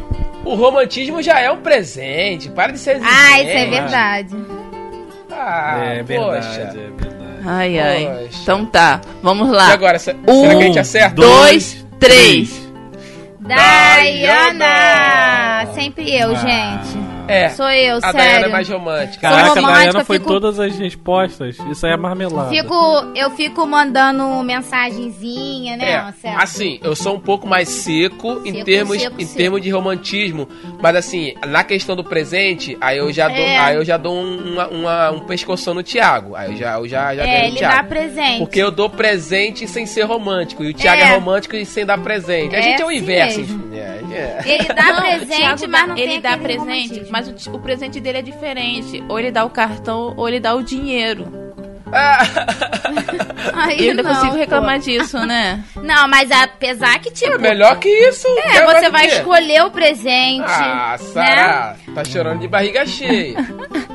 O 0.44 0.54
romantismo 0.54 1.22
já 1.22 1.38
é 1.40 1.50
um 1.50 1.58
presente. 1.58 2.48
Para 2.50 2.72
de 2.72 2.78
ser 2.78 3.00
Ah, 3.02 3.40
isso 3.40 3.50
é 3.50 3.66
verdade. 3.66 4.36
Ah, 5.44 5.78
é, 5.84 5.98
é 5.98 6.02
verdade, 6.02 6.46
poxa. 6.46 6.60
é 6.60 6.72
verdade. 6.72 7.12
Ai, 7.44 7.78
ai. 7.78 8.04
Poxa. 8.24 8.38
Então 8.42 8.64
tá, 8.66 9.00
vamos 9.22 9.48
E 9.48 9.52
lá. 9.52 9.72
agora, 9.72 9.98
se- 9.98 10.14
Um, 10.28 10.42
será 10.42 10.54
que 10.56 10.62
a 10.62 10.66
gente 10.66 10.78
acerta? 10.78 11.14
dois, 11.16 11.84
três. 11.98 12.62
Dayana! 13.40 14.66
Sempre 15.74 16.14
eu, 16.14 16.30
Ah. 16.32 16.36
gente. 16.36 17.11
É. 17.28 17.48
Sou 17.50 17.68
eu, 17.70 17.96
a 18.02 18.12
Dayana 18.12 18.20
é 18.30 18.34
sério. 18.34 18.52
mais 18.52 18.68
romântica. 18.68 19.20
Caraca, 19.20 19.42
a 19.42 19.48
romântica, 19.48 19.72
Dayana 19.72 20.04
foi 20.04 20.18
fico- 20.18 20.28
todas 20.30 20.58
as 20.60 20.76
respostas. 20.78 21.56
Isso 21.70 21.86
aí 21.86 21.92
é 21.92 21.96
marmelada. 21.96 22.50
Fico, 22.50 22.74
eu 23.14 23.30
fico 23.30 23.66
mandando 23.66 24.42
mensagenzinha, 24.42 25.76
né, 25.76 25.92
É, 25.92 25.98
Marcelo? 26.02 26.36
assim, 26.38 26.80
eu 26.82 26.94
sou 26.94 27.14
um 27.16 27.20
pouco 27.20 27.46
mais 27.46 27.68
seco, 27.68 28.42
em 28.44 28.64
termos 28.64 29.00
seco, 29.00 29.20
em 29.20 29.24
seco. 29.24 29.36
termos 29.38 29.62
de 29.62 29.70
romantismo, 29.70 30.48
mas 30.80 30.96
assim, 30.96 31.34
na 31.46 31.64
questão 31.64 31.94
do 31.96 32.04
presente, 32.04 32.76
aí 32.80 32.98
eu 32.98 33.12
já 33.12 33.28
dou, 33.28 33.36
É. 33.36 33.58
aí 33.58 33.76
eu 33.76 33.84
já 33.84 33.96
dou 33.96 34.14
um, 34.14 34.52
uma, 34.54 34.66
uma- 34.68 35.10
um 35.12 35.20
pescoção 35.20 35.74
no 35.74 35.82
Thiago. 35.82 36.34
Aí 36.34 36.50
eu 36.52 36.56
já 36.56 36.72
eu 36.78 36.88
já, 36.88 37.14
já 37.14 37.24
É, 37.26 37.46
ele 37.48 37.56
Thiago. 37.58 37.76
dá 37.76 37.82
presente. 37.84 38.38
Porque 38.38 38.60
eu 38.62 38.70
dou 38.70 38.88
presente 38.90 39.66
sem 39.68 39.86
ser 39.86 40.02
romântico. 40.02 40.62
E 40.64 40.70
o 40.70 40.74
Thiago 40.74 41.02
é, 41.02 41.04
É. 41.04 41.14
romântico 41.14 41.56
e 41.56 41.64
sem 41.64 41.84
dar 41.86 41.98
presente. 41.98 42.54
A 42.54 42.58
É 42.58 42.62
gente 42.62 42.82
é 42.82 42.84
o 42.84 42.88
assim 42.88 42.98
inverso. 42.98 43.40
enfim, 43.40 43.62
é, 43.74 44.01
é. 44.14 44.40
Ele 44.44 44.68
dá 44.68 44.82
Não, 44.92 45.00
presente, 45.00 45.66
mas 45.66 45.88
não 45.88 45.96
ele 45.96 46.12
tem 46.12 46.20
dá 46.20 46.36
presente, 46.38 47.06
mas 47.10 47.46
o, 47.46 47.56
o 47.56 47.58
presente 47.58 48.00
dele 48.00 48.18
é 48.18 48.22
diferente. 48.22 49.02
Ou 49.08 49.18
ele 49.18 49.30
dá 49.30 49.44
o 49.44 49.50
cartão, 49.50 50.14
ou 50.16 50.28
ele 50.28 50.40
dá 50.40 50.54
o 50.54 50.62
dinheiro. 50.62 51.40
Aí 53.54 53.80
E 53.80 53.84
eu 53.84 53.90
ainda 53.90 54.02
não, 54.02 54.14
consigo 54.14 54.32
pô. 54.32 54.38
reclamar 54.38 54.78
disso, 54.78 55.18
né? 55.26 55.62
Não, 55.76 56.08
mas 56.08 56.30
apesar 56.30 56.98
que, 57.00 57.10
tipo... 57.10 57.32
É 57.34 57.38
melhor 57.38 57.78
que 57.78 57.88
isso. 57.88 58.26
É, 58.46 58.64
você 58.64 58.88
vai 58.88 59.06
escolher 59.08 59.62
o 59.64 59.70
presente, 59.70 60.44
Ah, 60.46 60.92
né? 60.92 60.98
Sara, 60.98 61.76
tá 61.94 62.02
chorando 62.04 62.40
de 62.40 62.48
barriga 62.48 62.86
cheia. 62.86 63.36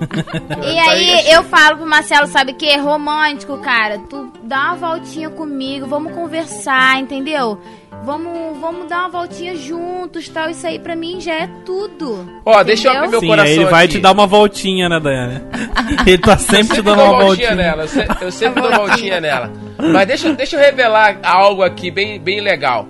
E 0.62 0.78
aí 0.78 1.30
eu 1.32 1.42
falo 1.44 1.78
pro 1.78 1.86
Marcelo, 1.86 2.26
sabe 2.26 2.52
o 2.52 2.54
que? 2.54 2.76
Romântico, 2.76 3.58
cara. 3.58 3.98
Tu 4.10 4.30
dá 4.42 4.72
uma 4.72 4.74
voltinha 4.76 5.30
comigo, 5.30 5.86
vamos 5.86 6.12
conversar, 6.12 6.98
entendeu? 7.00 7.58
Vamos, 8.04 8.56
vamos 8.60 8.88
dar 8.88 9.00
uma 9.00 9.08
voltinha 9.08 9.56
juntos, 9.56 10.28
tal. 10.28 10.48
Isso 10.50 10.64
aí 10.66 10.78
pra 10.78 10.94
mim 10.94 11.20
já 11.20 11.34
é 11.34 11.46
tudo. 11.64 12.28
Ó, 12.44 12.62
deixa 12.62 12.88
eu 12.88 12.92
Entendeu? 12.92 13.04
abrir 13.04 13.10
meu 13.10 13.20
Sim, 13.20 13.26
coração 13.26 13.50
aí 13.52 13.56
ele 13.56 13.64
vai 13.66 13.84
aqui. 13.84 13.94
te 13.94 14.00
dar 14.00 14.12
uma 14.12 14.26
voltinha, 14.26 14.88
né, 14.88 15.00
Dayana? 15.00 15.44
Ele 16.06 16.18
tá 16.18 16.36
sempre 16.38 16.76
te 16.76 16.82
dando 16.82 17.00
uma 17.02 17.10
voltinha 17.24 17.48
voltinha. 17.48 17.54
nela. 17.56 17.82
Eu, 17.82 17.88
se- 17.88 18.06
eu 18.20 18.32
sempre 18.32 18.62
dou 18.62 18.70
voltinha 18.72 19.20
nela. 19.20 19.52
Mas 19.92 20.06
deixa, 20.06 20.32
deixa 20.34 20.56
eu 20.56 20.60
revelar 20.60 21.18
algo 21.22 21.62
aqui 21.64 21.90
bem, 21.90 22.20
bem 22.20 22.40
legal. 22.40 22.86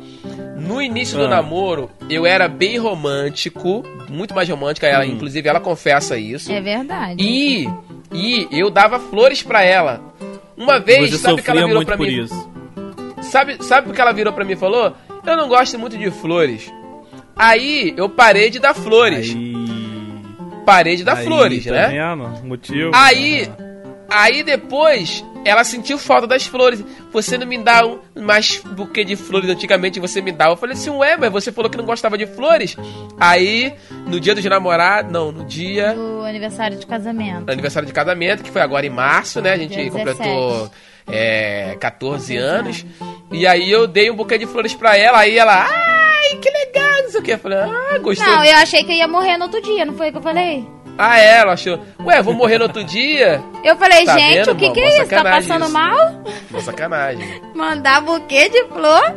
No 0.58 0.80
início 0.80 1.18
do 1.18 1.24
Ah. 1.26 1.28
namoro, 1.28 1.90
eu 2.08 2.24
era 2.26 2.48
bem 2.48 2.78
romântico, 2.78 3.84
muito 4.08 4.34
mais 4.34 4.48
romântica, 4.48 4.86
ela, 4.86 5.04
Hum. 5.04 5.08
inclusive 5.08 5.48
ela 5.48 5.60
confessa 5.60 6.16
isso. 6.18 6.50
É 6.50 6.60
verdade. 6.60 7.22
E, 7.22 7.68
e 8.12 8.48
eu 8.50 8.70
dava 8.70 8.98
flores 8.98 9.42
pra 9.42 9.62
ela. 9.62 10.00
Uma 10.56 10.78
vez, 10.78 11.10
Você 11.10 11.18
sabe 11.18 11.40
o 11.40 11.44
que 11.44 11.50
ela 11.50 11.66
virou 11.66 11.84
por 11.84 11.98
mim? 11.98 12.22
isso. 12.22 12.50
Sabe, 13.22 13.62
sabe 13.62 13.90
o 13.90 13.92
que 13.92 14.00
ela 14.00 14.12
virou 14.12 14.32
pra 14.32 14.44
mim 14.44 14.52
e 14.52 14.56
falou? 14.56 14.94
Eu 15.26 15.36
não 15.36 15.48
gosto 15.48 15.78
muito 15.78 15.98
de 15.98 16.10
flores. 16.10 16.72
Aí 17.36 17.92
eu 17.96 18.08
parei 18.08 18.48
de 18.48 18.58
dar 18.58 18.74
flores. 18.74 19.30
Aí, 19.34 19.56
Parei 20.64 20.96
de 20.96 21.04
dar 21.04 21.18
aí, 21.18 21.24
flores, 21.24 21.64
tá 21.64 21.70
né? 21.70 21.88
Vendo? 21.88 22.44
Motivo. 22.44 22.90
Aí, 22.94 23.48
aí 24.10 24.42
depois, 24.42 25.24
ela 25.44 25.64
sentiu 25.64 25.98
falta 25.98 26.26
das 26.26 26.46
flores. 26.46 26.82
Você 27.12 27.38
não 27.38 27.46
me 27.46 27.58
dá 27.58 27.86
um 27.86 27.98
mais 28.22 28.58
buquê 28.58 29.04
de 29.04 29.16
flores 29.16 29.48
antigamente 29.48 30.00
você 30.00 30.20
me 30.20 30.32
dá. 30.32 30.48
Eu 30.48 30.56
falei 30.56 30.74
assim, 30.74 30.90
ué, 30.90 31.16
mas 31.16 31.30
você 31.30 31.52
falou 31.52 31.70
que 31.70 31.76
não 31.76 31.84
gostava 31.84 32.18
de 32.18 32.26
flores. 32.26 32.76
Aí, 33.18 33.72
no 34.06 34.18
dia 34.18 34.34
dos 34.34 34.44
namorados, 34.44 35.10
não, 35.12 35.30
no 35.32 35.44
dia 35.44 35.94
Do 35.94 36.24
aniversário 36.24 36.78
de 36.78 36.86
casamento. 36.86 37.50
aniversário 37.50 37.86
de 37.86 37.92
casamento, 37.92 38.42
que 38.42 38.50
foi 38.50 38.62
agora 38.62 38.86
em 38.86 38.90
março, 38.90 39.40
né? 39.40 39.52
A 39.52 39.56
gente 39.56 39.74
Dia 39.74 39.90
completou 39.90 40.70
é, 41.06 41.76
14 41.80 42.36
anos. 42.36 42.84
E 43.30 43.46
aí 43.46 43.70
eu 43.70 43.86
dei 43.86 44.10
um 44.10 44.16
buquê 44.16 44.38
de 44.38 44.46
flores 44.46 44.74
pra 44.74 44.96
ela, 44.96 45.18
aí 45.18 45.38
ela, 45.38 45.66
ai, 45.68 46.36
que 46.40 46.50
legal, 46.50 47.02
não 47.02 47.10
sei 47.10 47.20
o 47.20 47.22
que. 47.22 47.32
Eu 47.32 47.38
falei, 47.38 47.58
ah, 47.58 47.98
gostou. 47.98 48.26
Não, 48.26 48.44
eu 48.44 48.56
achei 48.56 48.82
que 48.84 48.92
eu 48.92 48.96
ia 48.96 49.08
morrer 49.08 49.36
no 49.36 49.44
outro 49.44 49.60
dia, 49.62 49.84
não 49.84 49.94
foi 49.94 50.08
o 50.08 50.12
que 50.12 50.18
eu 50.18 50.22
falei? 50.22 50.66
Ah, 50.98 51.18
é, 51.18 51.38
ela 51.40 51.52
achou, 51.52 51.78
ué, 52.04 52.22
vou 52.22 52.32
morrer 52.32 52.58
no 52.58 52.64
outro 52.64 52.82
dia? 52.82 53.42
Eu 53.62 53.76
falei, 53.76 54.04
Tá 54.04 54.18
gente, 54.18 54.36
vendo, 54.36 54.52
o 54.52 54.56
que 54.56 54.70
que 54.70 54.80
é 54.80 55.02
isso? 55.02 55.10
Tá 55.10 55.22
passando 55.22 55.64
isso. 55.64 55.72
mal? 55.72 56.22
Uma 56.50 56.60
sacanagem. 56.60 57.42
Mandar 57.54 58.00
buquê 58.00 58.48
de 58.48 58.64
flor? 58.64 59.14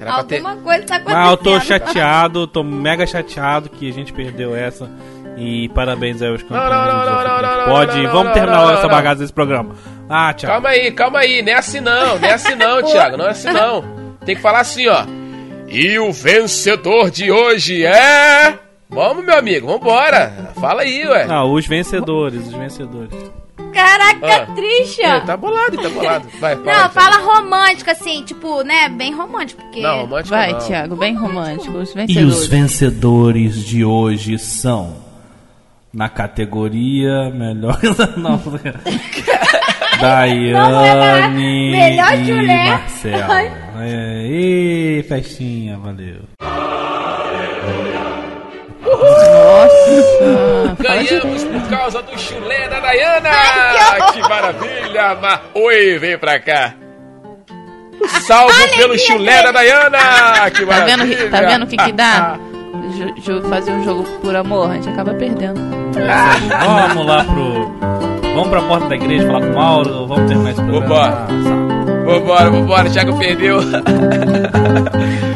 Era 0.00 0.14
pra 0.14 0.24
ter... 0.24 0.36
Alguma 0.36 0.56
coisa 0.56 0.86
tá 0.86 0.96
acontecendo. 0.96 1.26
Ah, 1.26 1.30
eu 1.30 1.36
tô 1.36 1.60
chateado, 1.60 2.46
tô 2.46 2.62
mega 2.62 3.06
chateado 3.06 3.68
que 3.68 3.88
a 3.88 3.92
gente 3.92 4.12
perdeu 4.12 4.56
essa. 4.56 4.90
E 5.36 5.68
parabéns 5.70 6.20
aí 6.22 6.28
aos 6.28 6.42
campeões. 6.42 6.70
não, 6.70 6.86
não, 6.86 7.06
não, 7.06 7.42
não, 7.42 7.58
não, 7.58 7.64
Pode, 7.66 8.02
não, 8.02 8.12
vamos 8.12 8.32
terminar 8.32 8.74
essa 8.74 8.88
bagaça 8.88 9.16
desse 9.16 9.32
programa. 9.32 9.74
Ah, 10.08 10.32
tchau. 10.32 10.50
Calma 10.50 10.68
aí, 10.70 10.90
calma 10.90 11.18
aí, 11.20 11.42
não 11.42 11.52
é 11.52 11.54
assim 11.54 11.80
não, 11.80 12.18
não 12.18 12.28
é 12.28 12.32
assim 12.32 12.54
não, 12.56 12.82
Thiago, 12.84 13.16
não 13.16 13.26
é 13.26 13.30
assim 13.30 13.50
não. 13.50 13.84
Tem 14.24 14.34
que 14.34 14.42
falar 14.42 14.60
assim, 14.60 14.88
ó. 14.88 15.04
E 15.68 15.98
o 15.98 16.12
vencedor 16.12 17.10
de 17.10 17.30
hoje 17.30 17.84
é... 17.84 18.58
Vamos, 18.90 19.24
meu 19.24 19.38
amigo, 19.38 19.66
vambora. 19.68 20.52
Fala 20.60 20.82
aí, 20.82 21.06
ué. 21.06 21.26
Ah, 21.28 21.44
os 21.44 21.66
vencedores, 21.66 22.46
os 22.48 22.52
vencedores. 22.52 23.14
Caraca, 23.72 24.42
Ah. 24.42 24.46
triste, 24.54 25.00
É, 25.00 25.16
ó. 25.16 25.20
tá 25.20 25.36
bolado, 25.36 25.76
tá 25.80 25.88
bolado. 25.88 26.28
Vai, 26.40 26.56
fala. 26.56 26.66
Não, 26.66 26.88
Thiago. 26.88 26.94
fala 26.94 27.16
romântico, 27.18 27.88
assim, 27.90 28.24
tipo, 28.24 28.62
né, 28.62 28.88
bem 28.88 29.14
romântico, 29.14 29.62
porque... 29.62 29.80
Não, 29.80 30.00
romântico 30.00 30.30
Vai, 30.34 30.52
não. 30.52 30.58
Thiago, 30.58 30.96
bem 30.96 31.14
romântico. 31.14 31.78
Os 31.78 31.90
E 31.92 31.94
vencedores. 31.94 32.34
os 32.36 32.46
vencedores 32.48 33.64
de 33.64 33.84
hoje 33.84 34.38
são 34.40 34.96
na 35.94 36.08
categoria 36.08 37.30
melhor 37.30 37.78
não, 38.16 38.40
Daiane 40.00 41.70
Melhor 41.70 42.14
e 42.14 42.24
chulé. 42.26 42.70
Marcelo. 42.70 43.32
É, 43.82 44.26
e 44.26 45.02
festinha, 45.08 45.78
valeu. 45.78 46.22
Nossa. 49.64 50.76
Ganhamos 50.82 51.44
por 51.44 51.62
causa 51.68 52.02
do 52.02 52.18
chulé 52.18 52.68
da 52.68 52.80
Dayana! 52.80 53.30
que 54.12 54.20
maravilha! 54.20 55.14
Ma... 55.20 55.40
Oi, 55.54 55.98
vem 55.98 56.18
pra 56.18 56.38
cá! 56.40 56.74
Salvo 58.26 58.52
pelo 58.76 58.98
chulé 58.98 59.42
da 59.42 59.52
Dayana! 59.52 60.50
Que 60.54 60.64
Tá 60.66 60.80
vendo, 60.80 60.98
maravilha! 60.98 61.30
tá 61.30 61.40
vendo 61.42 61.62
o 61.64 61.66
que 61.66 61.76
que 61.76 61.92
dá? 61.92 62.38
Jo- 62.96 63.14
jo- 63.40 63.42
fazer 63.48 63.72
um 63.72 63.84
jogo 63.84 64.04
por 64.20 64.34
amor, 64.34 64.70
a 64.70 64.74
gente 64.74 64.88
acaba 64.88 65.12
perdendo. 65.14 65.60
Vamos 66.64 67.06
lá 67.06 67.24
pro. 67.24 67.70
Vamos 68.34 68.48
pra 68.48 68.62
porta 68.62 68.88
da 68.88 68.94
igreja 68.96 69.26
falar 69.26 69.40
com 69.40 69.46
o 69.52 69.54
Mauro. 69.54 70.06
Vamos 70.06 70.28
terminar 70.28 70.50
esse 70.52 70.62
programa. 70.62 70.86
Vambora. 70.88 71.26
Ah. 71.28 72.04
Vambora, 72.06 72.50
vambora, 72.50 72.88
o 72.88 72.92
Thiago 72.92 73.18
perdeu. 73.18 73.58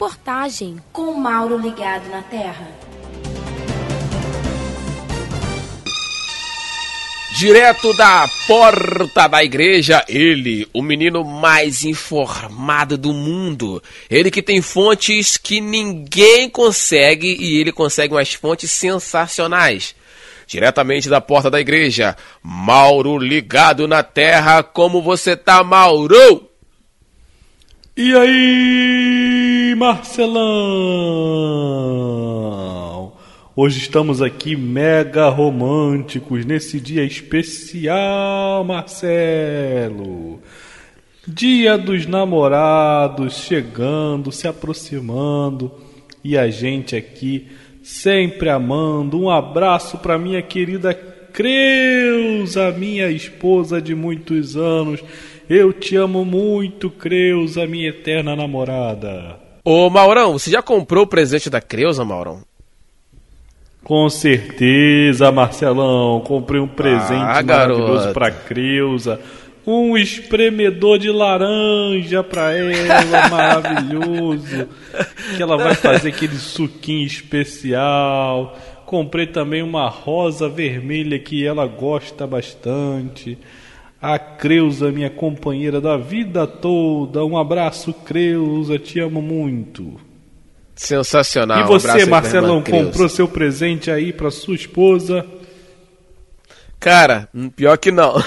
reportagem 0.00 0.78
com 0.94 1.12
Mauro 1.12 1.58
ligado 1.58 2.08
na 2.08 2.22
Terra. 2.22 2.66
Direto 7.38 7.92
da 7.94 8.26
porta 8.46 9.28
da 9.28 9.44
igreja, 9.44 10.02
ele, 10.08 10.66
o 10.72 10.80
menino 10.80 11.22
mais 11.22 11.84
informado 11.84 12.96
do 12.96 13.12
mundo. 13.12 13.82
Ele 14.08 14.30
que 14.30 14.40
tem 14.40 14.62
fontes 14.62 15.36
que 15.36 15.60
ninguém 15.60 16.48
consegue 16.48 17.36
e 17.38 17.60
ele 17.60 17.70
consegue 17.70 18.14
umas 18.14 18.32
fontes 18.32 18.72
sensacionais. 18.72 19.94
Diretamente 20.46 21.10
da 21.10 21.20
porta 21.20 21.50
da 21.50 21.60
igreja, 21.60 22.16
Mauro 22.42 23.18
ligado 23.18 23.86
na 23.86 24.02
terra. 24.02 24.62
Como 24.62 25.02
você 25.02 25.36
tá, 25.36 25.62
Mauro? 25.62 26.48
E 27.94 28.14
aí, 28.14 29.29
Marcelão? 29.74 30.40
Hoje 33.54 33.78
estamos 33.78 34.22
aqui 34.22 34.56
mega 34.56 35.28
românticos 35.28 36.44
nesse 36.44 36.80
dia 36.80 37.04
especial, 37.04 38.64
Marcelo. 38.64 40.40
Dia 41.26 41.76
dos 41.76 42.06
namorados 42.06 43.34
chegando, 43.34 44.32
se 44.32 44.48
aproximando 44.48 45.70
e 46.24 46.38
a 46.38 46.48
gente 46.48 46.96
aqui 46.96 47.48
sempre 47.82 48.48
amando. 48.48 49.20
Um 49.20 49.28
abraço 49.28 49.98
para 49.98 50.18
minha 50.18 50.40
querida 50.42 50.94
Creuza, 50.94 52.70
minha 52.72 53.10
esposa 53.10 53.80
de 53.80 53.94
muitos 53.94 54.56
anos. 54.56 55.02
Eu 55.48 55.72
te 55.72 55.96
amo 55.96 56.24
muito, 56.24 56.88
Creuza, 56.90 57.66
minha 57.66 57.88
eterna 57.88 58.36
namorada. 58.36 59.49
Ô, 59.64 59.90
Maurão, 59.90 60.32
você 60.32 60.50
já 60.50 60.62
comprou 60.62 61.04
o 61.04 61.06
presente 61.06 61.50
da 61.50 61.60
Creuza, 61.60 62.04
Maurão? 62.04 62.42
Com 63.84 64.08
certeza, 64.08 65.30
Marcelão. 65.32 66.20
Comprei 66.20 66.60
um 66.60 66.68
presente 66.68 67.22
Ah, 67.22 67.42
maravilhoso 67.42 68.12
pra 68.12 68.30
Creuza. 68.30 69.20
Um 69.66 69.96
espremedor 69.96 70.98
de 70.98 71.10
laranja 71.10 72.22
pra 72.24 72.52
ela, 72.52 73.28
maravilhoso. 73.30 74.68
Que 75.36 75.42
ela 75.42 75.56
vai 75.56 75.74
fazer 75.74 76.08
aquele 76.08 76.36
suquinho 76.36 77.06
especial. 77.06 78.56
Comprei 78.86 79.26
também 79.26 79.62
uma 79.62 79.88
rosa 79.88 80.48
vermelha 80.48 81.18
que 81.18 81.46
ela 81.46 81.66
gosta 81.66 82.26
bastante. 82.26 83.38
A 84.00 84.18
Creuza, 84.18 84.90
minha 84.90 85.10
companheira 85.10 85.80
da 85.80 85.96
vida 85.96 86.46
toda. 86.46 87.24
Um 87.24 87.36
abraço, 87.36 87.92
Creuza. 87.92 88.78
Te 88.78 88.98
amo 88.98 89.20
muito. 89.20 90.00
Sensacional. 90.74 91.60
e 91.60 91.62
um 91.64 91.66
você, 91.66 91.86
pra 91.86 92.06
Marcelão, 92.06 92.62
comprou 92.62 93.08
seu 93.08 93.28
presente 93.28 93.90
aí 93.90 94.12
pra 94.12 94.30
sua 94.30 94.54
esposa? 94.54 95.26
Cara, 96.78 97.28
hum, 97.34 97.50
pior 97.50 97.76
que 97.76 97.90
não. 97.90 98.14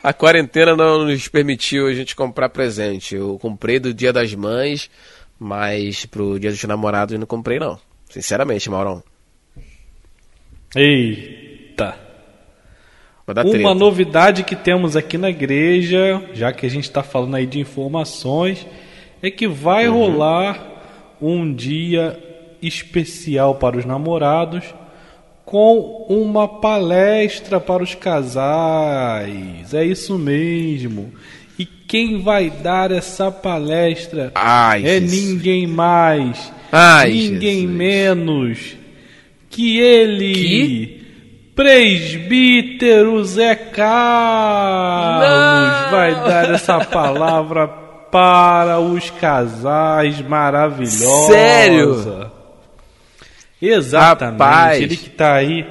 A 0.00 0.12
quarentena 0.12 0.76
não 0.76 1.06
nos 1.06 1.26
permitiu 1.26 1.88
a 1.88 1.92
gente 1.92 2.14
comprar 2.14 2.48
presente. 2.50 3.16
Eu 3.16 3.36
comprei 3.40 3.80
do 3.80 3.92
Dia 3.92 4.12
das 4.12 4.32
Mães, 4.32 4.88
mas 5.36 6.06
pro 6.06 6.38
Dia 6.38 6.50
dos 6.50 6.62
Namorados 6.62 7.18
não 7.18 7.26
comprei 7.26 7.58
não. 7.58 7.78
Sinceramente, 8.08 8.70
Maurão. 8.70 9.02
Eita! 10.76 12.07
Uma 13.60 13.74
novidade 13.74 14.42
que 14.42 14.56
temos 14.56 14.96
aqui 14.96 15.18
na 15.18 15.28
igreja, 15.30 16.22
já 16.32 16.52
que 16.52 16.64
a 16.64 16.70
gente 16.70 16.84
está 16.84 17.02
falando 17.02 17.34
aí 17.36 17.46
de 17.46 17.60
informações, 17.60 18.66
é 19.22 19.30
que 19.30 19.46
vai 19.46 19.88
Uhum. 19.88 19.98
rolar 19.98 20.66
um 21.20 21.52
dia 21.52 22.18
especial 22.62 23.54
para 23.56 23.76
os 23.76 23.84
namorados 23.84 24.64
com 25.44 26.06
uma 26.08 26.46
palestra 26.46 27.58
para 27.60 27.82
os 27.82 27.94
casais. 27.94 29.72
É 29.74 29.84
isso 29.84 30.18
mesmo. 30.18 31.12
E 31.58 31.64
quem 31.64 32.20
vai 32.20 32.50
dar 32.50 32.92
essa 32.92 33.30
palestra 33.32 34.30
Ai, 34.34 34.82
é 34.86 35.00
Jesus. 35.00 35.12
ninguém 35.24 35.66
mais, 35.66 36.52
Ai, 36.70 37.10
ninguém 37.12 37.60
Jesus. 37.62 37.76
menos 37.76 38.76
que 39.50 39.78
ele, 39.80 40.34
Que? 40.34 41.07
Presbítero 41.58 43.24
Zé 43.24 43.56
Carlos, 43.56 45.28
Não! 45.28 45.90
vai 45.90 46.14
dar 46.14 46.54
essa 46.54 46.84
palavra 46.84 47.66
para 47.66 48.78
os 48.78 49.10
casais 49.10 50.20
maravilhosos. 50.20 51.26
Sério? 51.26 52.30
Exatamente. 53.60 54.38
Rapaz. 54.38 54.82
Ele 54.82 54.96
que 54.96 55.10
tá 55.10 55.34
aí 55.34 55.66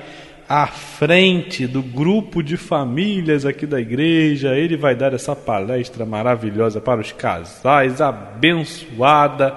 à 0.50 0.68
frente 0.68 1.66
do 1.66 1.82
grupo 1.82 2.44
de 2.44 2.58
famílias 2.58 3.46
aqui 3.46 3.66
da 3.66 3.80
igreja. 3.80 4.58
Ele 4.58 4.76
vai 4.76 4.94
dar 4.94 5.14
essa 5.14 5.38
palestra 5.38 6.06
maravilhosa 6.06 6.82
para 6.82 7.00
os 7.00 7.14
casais, 7.14 8.02
abençoada. 8.02 9.56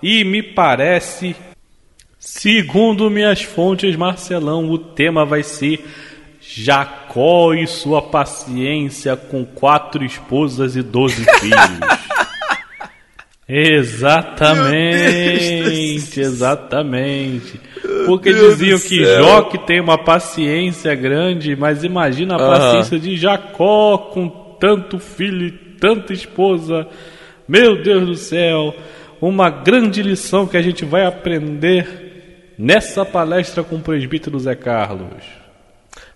E 0.00 0.22
me 0.22 0.44
parece, 0.44 1.34
segundo 2.22 3.10
minhas 3.10 3.42
fontes, 3.42 3.96
Marcelão, 3.96 4.70
o 4.70 4.78
tema 4.78 5.24
vai 5.24 5.42
ser 5.42 5.84
Jacó 6.40 7.52
e 7.52 7.66
sua 7.66 8.00
paciência 8.00 9.16
com 9.16 9.44
quatro 9.44 10.04
esposas 10.04 10.76
e 10.76 10.82
doze 10.82 11.24
filhos. 11.40 11.80
Exatamente, 13.48 16.20
exatamente. 16.20 17.60
Porque 18.06 18.32
Deus 18.32 18.58
diziam 18.58 18.78
que. 18.78 19.04
Jó 19.04 19.42
que 19.42 19.58
tem 19.58 19.80
uma 19.80 19.98
paciência 19.98 20.94
grande, 20.94 21.56
mas 21.56 21.84
imagina 21.84 22.36
a 22.36 22.38
paciência 22.38 22.98
de 22.98 23.16
Jacó 23.16 23.98
com 23.98 24.28
tanto 24.60 24.98
filho 24.98 25.46
e 25.46 25.50
tanta 25.50 26.12
esposa. 26.12 26.86
Meu 27.46 27.82
Deus 27.82 28.06
do 28.06 28.14
céu, 28.14 28.74
uma 29.20 29.50
grande 29.50 30.02
lição 30.02 30.46
que 30.46 30.56
a 30.56 30.62
gente 30.62 30.84
vai 30.84 31.04
aprender 31.04 32.01
nessa 32.58 33.04
palestra 33.04 33.62
com 33.62 33.76
o 33.76 33.80
presbítero 33.80 34.38
Zé 34.38 34.54
Carlos. 34.54 35.42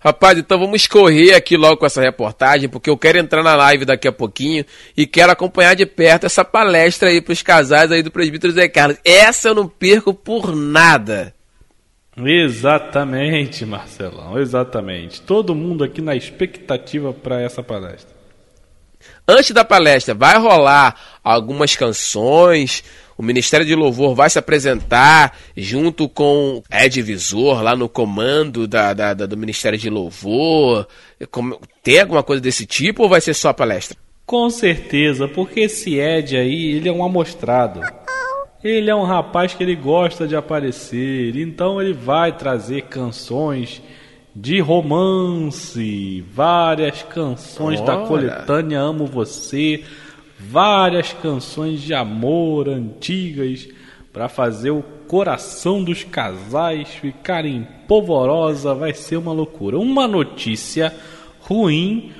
Rapaz, 0.01 0.39
então 0.39 0.59
vamos 0.59 0.87
correr 0.87 1.35
aqui 1.35 1.57
logo 1.57 1.79
com 1.79 1.87
essa 1.87 2.01
reportagem, 2.01 2.69
porque 2.69 2.89
eu 2.89 2.97
quero 2.97 3.19
entrar 3.19 3.43
na 3.43 3.57
live 3.57 3.85
daqui 3.85 4.07
a 4.07 4.13
pouquinho 4.13 4.65
e 4.97 5.07
quero 5.07 5.33
acompanhar 5.33 5.75
de 5.75 5.85
perto 5.85 6.27
essa 6.27 6.45
palestra 6.45 7.09
aí 7.09 7.21
pros 7.21 7.43
casais 7.43 7.91
aí 7.91 8.03
do 8.03 8.11
presbítero 8.11 8.53
Zé 8.53 8.69
Carlos. 8.69 8.99
Essa 9.05 9.49
eu 9.49 9.55
não 9.55 9.67
perco 9.67 10.15
por 10.15 10.55
nada. 10.55 11.35
Exatamente, 12.17 13.67
Marcelão, 13.67 14.39
exatamente. 14.39 15.21
Todo 15.21 15.55
mundo 15.55 15.85
aqui 15.85 16.01
na 16.01 16.15
expectativa 16.15 17.13
para 17.13 17.41
essa 17.41 17.63
palestra. 17.63 18.17
Antes 19.29 19.51
da 19.51 19.65
palestra, 19.65 20.15
vai 20.15 20.39
rolar 20.39 21.19
algumas 21.23 21.75
canções. 21.75 22.85
O 23.18 23.22
Ministério 23.22 23.64
de 23.64 23.74
Louvor 23.74 24.14
vai 24.14 24.28
se 24.28 24.38
apresentar 24.38 25.36
junto 25.56 26.09
com 26.09 26.62
Ed 26.70 27.01
Visor 27.02 27.62
lá 27.62 27.74
no 27.74 27.88
comando 27.88 28.66
da, 28.68 28.93
da- 28.93 29.14
da- 29.14 29.26
do 29.26 29.36
Ministério 29.36 29.78
de 29.78 29.88
Louvor. 29.88 30.86
Como- 31.30 31.59
Tem 31.82 32.01
alguma 32.01 32.22
coisa 32.22 32.43
desse 32.43 32.66
tipo 32.66 33.05
ou 33.05 33.09
vai 33.09 33.20
ser 33.20 33.32
só 33.34 33.48
a 33.48 33.55
palestra? 33.55 33.97
Com 34.26 34.51
certeza, 34.51 35.26
porque 35.28 35.60
esse 35.60 35.98
Ed 35.98 36.36
aí, 36.36 36.72
ele 36.76 36.88
é 36.88 36.93
um 36.93 37.05
amostrado. 37.05 37.80
Ele 38.62 38.90
é 38.90 38.94
um 38.94 39.05
rapaz 39.05 39.55
que 39.55 39.62
ele 39.62 39.76
gosta 39.76 40.26
de 40.26 40.34
aparecer, 40.34 41.36
então 41.36 41.80
ele 41.80 41.93
vai 41.93 42.36
trazer 42.36 42.82
canções 42.82 43.80
de 44.34 44.59
romance, 44.60 46.24
várias 46.32 47.02
canções 47.02 47.80
da 47.80 47.98
coletânea 47.98 48.80
Amo 48.80 49.06
Você, 49.06 49.84
várias 50.39 51.13
canções 51.13 51.81
de 51.81 51.95
amor 51.95 52.69
antigas 52.69 53.69
para 54.13 54.29
fazer 54.29 54.71
o 54.71 54.83
coração 55.07 55.85
dos 55.85 56.03
casais 56.05 56.89
ficarem 56.89 57.67
polvorosa, 57.87 58.75
vai 58.75 58.95
ser 58.95 59.17
uma 59.17 59.33
loucura. 59.33 59.79
Uma 59.79 60.09
notícia 60.09 60.93
ruim 61.41 62.13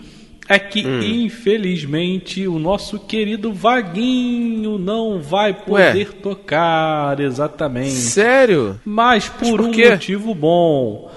é 0.49 0.59
que 0.59 0.81
infelizmente 0.81 2.47
o 2.47 2.59
nosso 2.59 3.01
querido 3.01 3.53
Vaguinho 3.53 4.79
não 4.79 5.21
vai 5.21 5.53
poder 5.53 6.13
tocar 6.15 7.19
exatamente. 7.19 7.91
Sério? 7.91 8.81
Mas 8.85 9.29
por, 9.29 9.49
por 9.49 9.61
um 9.63 9.71
quê? 9.73 9.91
motivo 9.91 10.35
bom. 10.35 11.11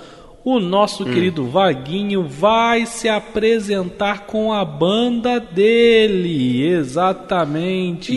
O 0.43 0.59
nosso 0.59 1.03
querido 1.05 1.45
Vaguinho 1.47 2.23
vai 2.23 2.85
se 2.85 3.09
apresentar 3.09 4.25
com 4.25 4.53
a 4.53 4.63
banda 4.63 5.39
dele, 5.39 6.65
exatamente. 6.65 8.13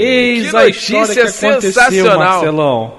Eis 0.00 0.50
que 0.50 0.56
a 0.56 0.66
história 0.68 1.14
que 1.14 1.20
aconteceu, 1.20 1.60
sensacional. 1.60 2.18
Marcelão. 2.18 2.94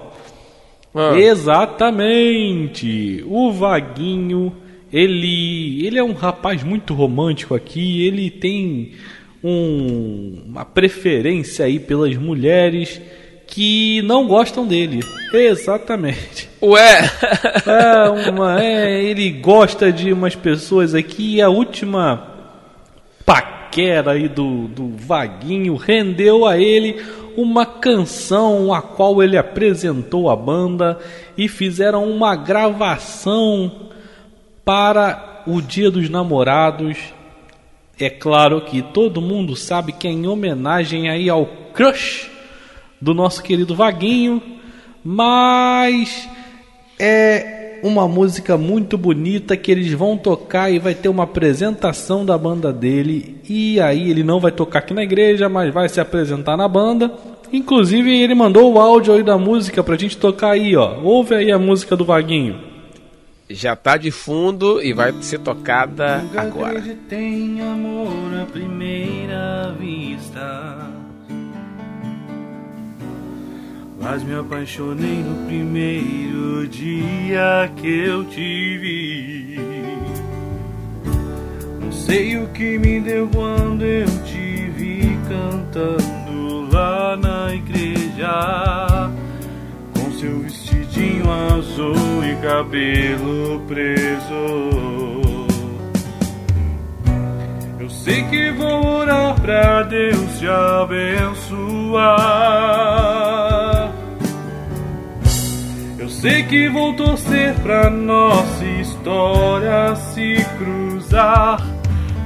Ah. 0.94 1.20
Exatamente. 1.20 3.24
O 3.28 3.52
Vaguinho, 3.52 4.56
ele, 4.94 5.86
ele 5.86 5.98
é 5.98 6.04
um 6.04 6.14
rapaz 6.14 6.64
muito 6.64 6.94
romântico 6.94 7.56
aqui, 7.56 8.06
ele 8.08 8.30
tem 8.30 8.92
um- 9.44 10.44
uma 10.48 10.64
preferência 10.66 11.66
aí 11.66 11.80
pelas 11.80 12.16
mulheres 12.16 13.02
que 13.48 14.02
não 14.04 14.28
gostam 14.28 14.66
dele. 14.66 15.02
Exatamente. 15.34 16.50
Ué, 16.62 17.10
É, 17.66 18.30
uma, 18.30 18.62
é, 18.62 19.04
ele 19.04 19.30
gosta 19.32 19.92
de 19.92 20.14
umas 20.14 20.36
pessoas 20.36 20.94
aqui 20.94 21.36
e 21.36 21.42
a 21.42 21.50
última 21.50 22.28
paquera 23.26 24.12
aí 24.12 24.28
do, 24.28 24.68
do 24.68 24.90
Vaguinho 24.96 25.76
rendeu 25.76 26.46
a 26.46 26.58
ele 26.58 27.04
uma 27.36 27.66
canção 27.66 28.74
a 28.74 28.82
qual 28.82 29.22
ele 29.22 29.38
apresentou 29.38 30.30
a 30.30 30.36
banda 30.36 31.00
e 31.38 31.48
fizeram 31.48 32.10
uma 32.10 32.36
gravação 32.36 33.90
para 34.64 35.44
o 35.46 35.62
Dia 35.62 35.92
dos 35.92 36.10
Namorados. 36.10 36.98
É 38.00 38.10
claro 38.10 38.62
que 38.62 38.82
todo 38.82 39.22
mundo 39.22 39.56
sabe 39.56 39.92
que 39.92 40.08
é 40.08 40.12
em 40.12 40.28
homenagem 40.28 41.10
aí 41.10 41.30
ao 41.30 41.46
crush 41.74 42.35
do 43.02 43.14
nosso 43.14 43.42
querido 43.44 43.76
Vaguinho, 43.76 44.42
mas 45.04 46.28
é 47.00 47.80
uma 47.84 48.08
música 48.08 48.58
muito 48.58 48.98
bonita 48.98 49.56
que 49.56 49.72
eles 49.72 49.92
vão 49.94 50.18
tocar 50.18 50.72
e 50.72 50.80
vai 50.80 50.96
ter 50.96 51.10
uma 51.10 51.24
apresentação 51.24 52.26
da 52.26 52.38
banda 52.38 52.74
dele. 52.74 53.36
E 53.48 53.80
aí 53.80 54.10
ele 54.10 54.24
não 54.24 54.40
vai 54.40 54.52
tocar 54.52 54.80
aqui 54.80 54.94
na 54.94 55.04
igreja, 55.04 55.48
mas 55.48 55.72
vai 55.74 55.88
se 55.88 56.00
apresentar 56.00 56.58
na 56.58 56.68
banda. 56.68 57.14
Inclusive 57.54 58.12
ele 58.20 58.34
mandou 58.34 58.74
o 58.74 58.80
áudio 58.80 59.14
aí 59.14 59.22
da 59.22 59.38
música 59.38 59.84
pra 59.84 59.96
gente 59.98 60.18
tocar 60.18 60.52
aí, 60.52 60.76
ó. 60.76 61.00
Ouve 61.04 61.36
aí 61.36 61.52
a 61.52 61.60
música 61.60 61.96
do 61.96 62.04
Vaguinho. 62.04 62.60
já 63.48 63.76
tá 63.76 63.98
de 63.98 64.10
fundo 64.10 64.82
e 64.82 64.92
vai 64.92 65.14
ser 65.22 65.40
tocada 65.40 66.18
Nunca 66.24 66.42
agora. 66.42 66.80
acreditei 66.80 67.20
em 67.20 67.62
amor 67.62 68.42
à 68.42 68.46
primeira 68.46 69.76
vista. 69.80 70.75
Mas 74.08 74.22
me 74.24 74.36
apaixonei 74.36 75.24
no 75.24 75.48
primeiro 75.48 76.68
dia 76.68 77.72
que 77.76 77.88
eu 77.88 78.24
te 78.24 78.78
vi. 78.78 79.60
Não 81.82 81.92
sei 81.92 82.38
o 82.38 82.48
que 82.50 82.78
me 82.78 83.00
deu 83.00 83.28
quando 83.34 83.84
eu 83.84 84.06
te 84.24 84.70
vi 84.78 85.18
cantando 85.28 86.70
lá 86.72 87.18
na 87.18 87.52
igreja. 87.56 89.10
Com 89.98 90.12
seu 90.12 90.40
vestidinho 90.42 91.26
azul 91.58 92.24
e 92.24 92.36
cabelo 92.46 93.60
preso. 93.62 94.36
Eu 97.80 97.90
sei 97.90 98.24
que 98.26 98.52
vou 98.52 99.00
orar 99.00 99.42
pra 99.42 99.82
Deus 99.82 100.38
te 100.38 100.48
abençoar. 100.48 102.06
Eu 106.06 106.10
sei 106.10 106.44
que 106.44 106.70
vou 106.70 106.94
torcer 106.94 107.56
pra 107.64 107.90
nossa 107.90 108.64
história 108.64 109.96
se 109.96 110.36
cruzar. 110.56 111.60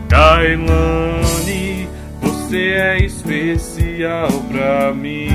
Kailane, 0.10 1.88
você 2.20 2.58
é 2.58 2.98
especial 3.06 4.28
pra 4.52 4.94
mim. 4.94 5.30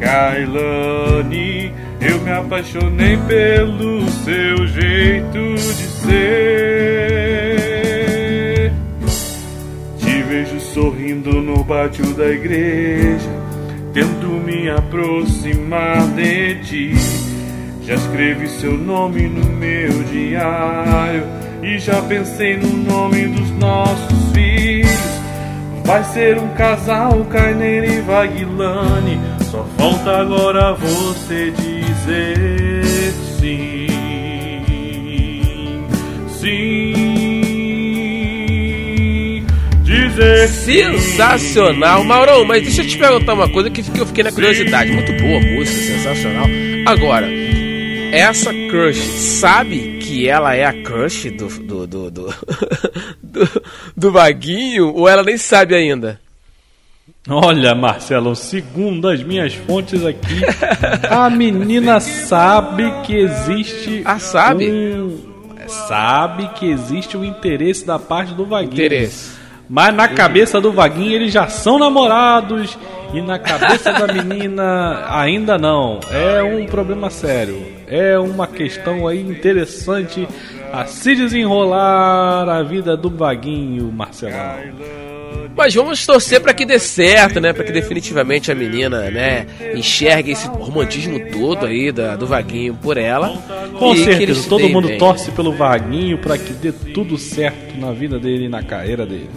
Kailane, 0.00 1.72
eu 2.00 2.20
me 2.22 2.32
apaixonei 2.32 3.16
pelo 3.28 4.10
seu 4.10 4.66
jeito 4.66 5.54
de 5.54 5.86
ser. 6.02 6.82
Te 9.98 10.20
vejo 10.24 10.58
sorrindo 10.58 11.40
no 11.40 11.64
pátio 11.64 12.12
da 12.14 12.26
igreja, 12.26 13.43
tento 13.94 14.26
me 14.26 14.68
aproximar 14.68 16.04
de 16.08 16.56
ti. 16.56 16.94
Já 17.82 17.94
escrevi 17.94 18.48
seu 18.48 18.76
nome 18.76 19.28
no 19.28 19.44
meu 19.44 20.02
diário 20.04 21.24
e 21.62 21.78
já 21.78 22.02
pensei 22.02 22.56
no 22.56 22.68
nome 22.68 23.28
dos 23.28 23.50
nossos 23.52 24.32
filhos. 24.32 24.90
Vai 25.84 26.02
ser 26.02 26.38
um 26.38 26.48
casal, 26.54 27.24
Carneiro 27.26 27.86
e 27.86 28.00
Vaguilane. 28.00 29.20
Só 29.50 29.64
falta 29.76 30.10
agora 30.18 30.74
você 30.74 31.52
dizer 31.52 32.82
sim. 33.38 33.86
Sim. 36.40 37.03
Diz 40.14 40.50
Sensacional. 40.50 42.04
Maurão, 42.04 42.44
mas 42.44 42.62
deixa 42.62 42.82
eu 42.82 42.86
te 42.86 42.96
perguntar 42.96 43.34
uma 43.34 43.48
coisa 43.48 43.68
que 43.68 43.80
eu 43.98 44.06
fiquei 44.06 44.22
na 44.22 44.30
curiosidade. 44.30 44.92
Muito 44.92 45.12
boa 45.12 45.40
música, 45.40 45.98
sensacional. 45.98 46.46
Agora, 46.86 47.28
essa 48.12 48.52
crush 48.70 48.98
sabe 48.98 49.98
que 49.98 50.28
ela 50.28 50.54
é 50.54 50.64
a 50.64 50.72
crush 50.82 51.30
do 51.30 51.48
do, 51.48 51.86
do, 51.86 52.10
do, 52.10 52.34
do, 53.20 53.62
do 53.96 54.12
Vaguinho 54.12 54.94
ou 54.94 55.08
ela 55.08 55.24
nem 55.24 55.36
sabe 55.36 55.74
ainda? 55.74 56.20
Olha, 57.28 57.74
Marcelo, 57.74 58.36
segundo 58.36 59.08
as 59.08 59.22
minhas 59.22 59.54
fontes 59.54 60.04
aqui, 60.04 60.42
a 61.10 61.28
menina 61.28 61.98
sabe 61.98 62.90
que 63.02 63.16
existe. 63.16 64.02
Ah, 64.06 64.18
sabe? 64.18 64.70
Um, 64.70 65.18
sabe 65.66 66.48
que 66.50 66.66
existe 66.66 67.16
um 67.16 67.24
interesse 67.24 67.84
da 67.84 67.98
parte 67.98 68.34
do 68.34 68.44
Vaguinho. 68.44 68.74
Interesse. 68.74 69.43
Mas 69.68 69.94
na 69.94 70.08
cabeça 70.08 70.60
do 70.60 70.72
Vaguinho 70.72 71.12
eles 71.12 71.32
já 71.32 71.48
são 71.48 71.78
namorados 71.78 72.76
e 73.14 73.20
na 73.20 73.38
cabeça 73.38 73.92
da 73.92 74.12
menina 74.12 75.06
ainda 75.08 75.56
não. 75.56 76.00
É 76.10 76.42
um 76.42 76.66
problema 76.66 77.08
sério. 77.10 77.64
É 77.86 78.18
uma 78.18 78.46
questão 78.46 79.06
aí 79.06 79.20
interessante 79.20 80.28
a 80.72 80.84
se 80.86 81.14
desenrolar 81.14 82.48
a 82.48 82.62
vida 82.62 82.96
do 82.96 83.08
Vaguinho, 83.08 83.90
Marcelão. 83.92 84.56
Mas 85.56 85.72
vamos 85.72 86.04
torcer 86.04 86.40
para 86.40 86.52
que 86.52 86.66
dê 86.66 86.80
certo, 86.80 87.40
né? 87.40 87.52
Para 87.52 87.62
que 87.62 87.70
definitivamente 87.70 88.50
a 88.50 88.54
menina, 88.56 89.08
né, 89.10 89.46
enxergue 89.76 90.32
esse 90.32 90.48
romantismo 90.48 91.20
todo 91.30 91.64
aí 91.66 91.92
da, 91.92 92.16
do 92.16 92.26
Vaguinho 92.26 92.74
por 92.74 92.96
ela. 92.96 93.38
Com 93.78 93.94
certeza, 93.94 94.48
todo 94.48 94.68
mundo 94.68 94.88
bem. 94.88 94.98
torce 94.98 95.30
pelo 95.30 95.52
Vaguinho 95.52 96.18
para 96.18 96.36
que 96.36 96.52
dê 96.52 96.72
tudo 96.72 97.16
certo 97.16 97.78
na 97.78 97.92
vida 97.92 98.18
dele 98.18 98.46
e 98.46 98.48
na 98.48 98.62
carreira 98.64 99.06
dele. 99.06 99.30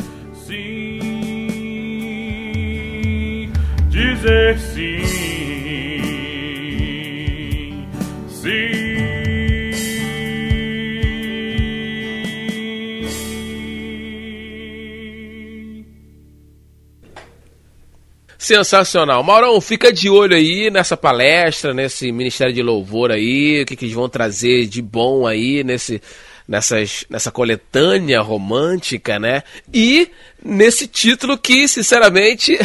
Dizer 3.98 4.60
sim, 4.60 5.03
sim. 8.30 8.98
Sensacional. 18.38 19.24
Maurão, 19.24 19.60
fica 19.60 19.91
de 19.91 20.10
olho 20.10 20.36
aí 20.36 20.69
nessa 20.69 20.95
palestra, 20.95 21.74
nesse 21.74 22.11
Ministério 22.11 22.53
de 22.53 22.61
Louvor 22.61 23.11
aí, 23.11 23.64
o 23.64 23.65
que, 23.65 23.76
que 23.76 23.86
eles 23.86 23.95
vão 23.95 24.07
trazer 24.07 24.68
de 24.68 24.82
bom 24.82 25.26
aí 25.26 25.64
nesse, 25.65 26.02
nessas, 26.48 27.06
nessa 27.10 27.32
coletânea 27.32 28.22
romântica, 28.22 29.19
né? 29.19 29.44
E 29.74 30.10
nesse 30.44 30.88
título 30.88 31.38
que, 31.38 31.68
sinceramente, 31.68 32.57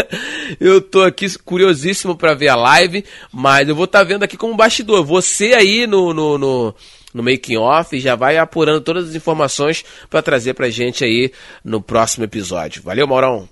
eu 0.58 0.80
tô 0.80 1.02
aqui 1.02 1.38
curiosíssimo 1.38 2.16
para 2.16 2.34
ver 2.34 2.48
a 2.48 2.56
live, 2.56 3.04
mas 3.32 3.68
eu 3.68 3.74
vou 3.74 3.84
estar 3.84 4.02
vendo 4.02 4.24
aqui 4.24 4.36
como 4.36 4.56
bastidor. 4.56 5.04
Você 5.04 5.54
aí 5.54 5.86
no, 5.86 6.12
no, 6.12 6.36
no, 6.36 6.74
no 7.14 7.22
making 7.22 7.56
off 7.56 7.98
já 8.00 8.16
vai 8.16 8.36
apurando 8.36 8.80
todas 8.80 9.10
as 9.10 9.14
informações 9.14 9.84
para 10.08 10.22
trazer 10.22 10.54
pra 10.54 10.70
gente 10.70 11.04
aí 11.04 11.30
no 11.64 11.80
próximo 11.80 12.24
episódio. 12.24 12.82
Valeu, 12.82 13.06
Maurão. 13.06 13.48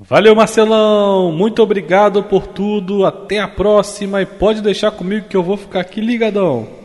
Valeu, 0.00 0.34
Marcelão. 0.34 1.32
Muito 1.32 1.60
obrigado 1.60 2.22
por 2.22 2.46
tudo. 2.46 3.04
Até 3.04 3.40
a 3.40 3.48
próxima 3.48 4.22
e 4.22 4.26
pode 4.26 4.62
deixar 4.62 4.92
comigo 4.92 5.28
que 5.28 5.36
eu 5.36 5.42
vou 5.42 5.56
ficar 5.56 5.80
aqui 5.80 6.00
ligadão. 6.00 6.77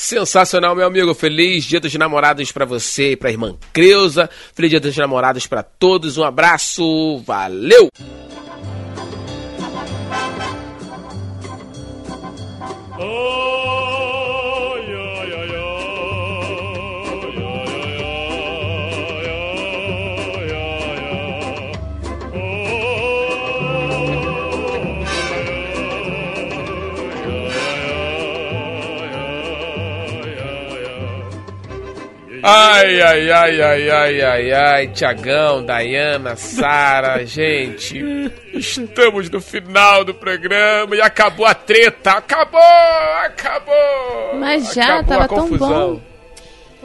Sensacional, 0.00 0.74
meu 0.74 0.86
amigo. 0.86 1.12
Feliz 1.12 1.62
Dia 1.64 1.78
dos 1.78 1.94
Namorados 1.94 2.50
pra 2.50 2.64
você 2.64 3.12
e 3.12 3.16
pra 3.16 3.30
irmã 3.30 3.54
Creuza. 3.70 4.30
Feliz 4.54 4.70
Dia 4.70 4.80
dos 4.80 4.96
Namorados 4.96 5.46
pra 5.46 5.62
todos. 5.62 6.16
Um 6.16 6.24
abraço. 6.24 7.18
Valeu! 7.18 7.90
Ai, 12.98 13.39
Ai, 32.52 33.00
ai, 33.00 33.30
ai, 33.30 33.60
ai, 33.62 33.90
ai, 33.90 34.22
ai, 34.22 34.52
ai. 34.52 34.86
Tiagão, 34.88 35.64
Dayana, 35.64 36.34
Sara, 36.36 37.24
gente. 37.26 37.98
Estamos 38.52 39.30
no 39.30 39.40
final 39.40 40.04
do 40.04 40.12
programa 40.14 40.96
e 40.96 41.00
acabou 41.00 41.46
a 41.46 41.54
treta. 41.54 42.12
Acabou! 42.12 42.60
Acabou! 43.24 44.34
Mas 44.38 44.74
já, 44.74 44.98
Acabou 44.98 45.04
tava 45.08 45.24
a 45.24 45.28
tão 45.28 45.38
confusão. 45.48 46.02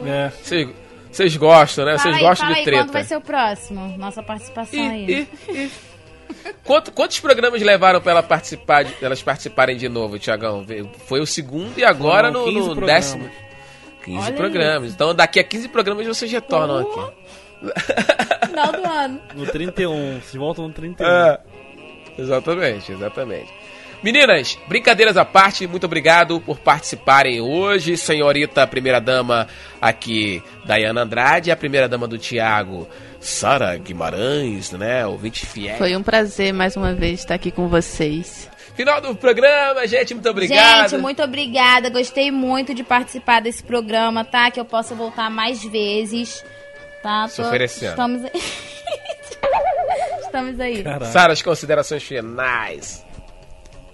É. 0.04 0.30
Vocês- 0.42 0.68
Vocês 1.10 1.36
gostam, 1.36 1.84
né? 1.86 1.96
Vocês 1.98 2.18
gostam 2.18 2.46
fala 2.46 2.52
de 2.52 2.58
aí, 2.60 2.64
treta. 2.64 2.82
quando 2.84 2.92
vai 2.92 3.04
ser 3.04 3.16
o 3.16 3.20
próximo? 3.22 3.96
Nossa 3.98 4.22
participação 4.22 4.90
aí. 4.90 5.06
E- 5.08 5.28
e- 5.52 5.56
e- 5.64 5.70
Quanto- 6.64 6.92
quantos 6.92 7.18
programas 7.20 7.62
levaram 7.62 8.00
para 8.00 8.12
ela 8.12 8.22
participar 8.22 8.84
de- 8.84 8.94
elas 9.02 9.22
participarem 9.22 9.76
de 9.76 9.88
novo, 9.88 10.18
Tiagão? 10.18 10.64
Foi 11.06 11.20
o 11.20 11.26
segundo 11.26 11.78
e 11.78 11.84
agora 11.84 12.28
Foram 12.28 12.40
no, 12.46 12.52
15 12.52 12.68
no 12.68 12.74
programas. 12.76 13.04
décimo. 13.14 13.30
15 14.06 14.18
Olha 14.18 14.36
programas. 14.36 14.92
Então 14.92 15.14
daqui 15.14 15.40
a 15.40 15.44
15 15.44 15.68
programas 15.68 16.06
vocês 16.06 16.30
retornam 16.30 16.78
aqui. 16.78 17.12
Final 18.46 18.72
do 18.72 18.86
ano. 18.86 19.20
No 19.34 19.46
31. 19.46 20.20
Vocês 20.20 20.34
voltam 20.34 20.68
no 20.68 20.72
31. 20.72 21.06
É, 21.06 21.40
exatamente, 22.16 22.92
exatamente. 22.92 23.52
Meninas, 24.02 24.58
brincadeiras 24.68 25.16
à 25.16 25.24
parte, 25.24 25.66
muito 25.66 25.84
obrigado 25.84 26.40
por 26.40 26.58
participarem 26.58 27.40
hoje. 27.40 27.96
Senhorita 27.96 28.66
primeira 28.66 29.00
dama 29.00 29.48
aqui, 29.80 30.42
Dayana 30.64 31.02
Andrade, 31.02 31.48
e 31.48 31.52
a 31.52 31.56
primeira 31.56 31.88
dama 31.88 32.06
do 32.06 32.18
Tiago, 32.18 32.86
Sara 33.18 33.76
Guimarães, 33.76 34.70
né? 34.72 35.04
Ouvinte 35.06 35.44
fiel. 35.46 35.78
Foi 35.78 35.96
um 35.96 36.02
prazer 36.02 36.52
mais 36.52 36.76
uma 36.76 36.94
vez 36.94 37.20
estar 37.20 37.34
aqui 37.34 37.50
com 37.50 37.68
vocês. 37.68 38.48
Final 38.76 39.00
do 39.00 39.16
programa, 39.16 39.86
gente, 39.86 40.12
muito 40.12 40.28
obrigado. 40.28 40.90
Gente, 40.90 41.00
muito 41.00 41.22
obrigada. 41.22 41.88
Gostei 41.88 42.30
muito 42.30 42.74
de 42.74 42.84
participar 42.84 43.40
desse 43.40 43.62
programa, 43.62 44.22
tá? 44.22 44.50
Que 44.50 44.60
eu 44.60 44.66
possa 44.66 44.94
voltar 44.94 45.30
mais 45.30 45.64
vezes. 45.64 46.44
Tá? 47.02 47.26
Se 47.26 47.40
oferecendo. 47.40 47.90
Estamos 47.90 48.24
aí. 48.24 48.30
Estamos 50.20 50.60
aí. 50.60 50.84
Sara, 51.10 51.32
as 51.32 51.40
considerações 51.40 52.02
finais. 52.02 53.04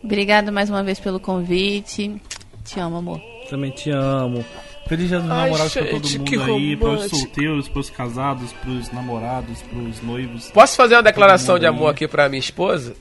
Obrigada 0.02 0.50
mais 0.50 0.68
uma 0.68 0.82
vez 0.82 0.98
pelo 0.98 1.20
convite. 1.20 2.20
Te 2.64 2.80
amo, 2.80 2.96
amor. 2.96 3.20
Também 3.48 3.70
te 3.70 3.90
amo. 3.90 4.44
Feliz 4.88 5.08
dia 5.08 5.20
dos 5.20 5.30
Ai, 5.30 5.44
namorados 5.44 5.72
pra 5.72 5.86
todo 5.86 6.08
mundo 6.08 6.24
que 6.24 6.36
aí, 6.36 6.76
pros 6.76 7.08
solteiros, 7.08 7.68
pros 7.68 7.88
casados, 7.88 8.52
pros 8.54 8.90
namorados, 8.90 9.62
pros 9.62 10.02
noivos. 10.02 10.50
Posso 10.50 10.76
fazer 10.76 10.96
uma 10.96 11.02
declaração 11.04 11.56
de 11.56 11.66
amor 11.66 11.86
aí. 11.86 11.92
aqui 11.92 12.08
pra 12.08 12.28
minha 12.28 12.40
esposa? 12.40 12.94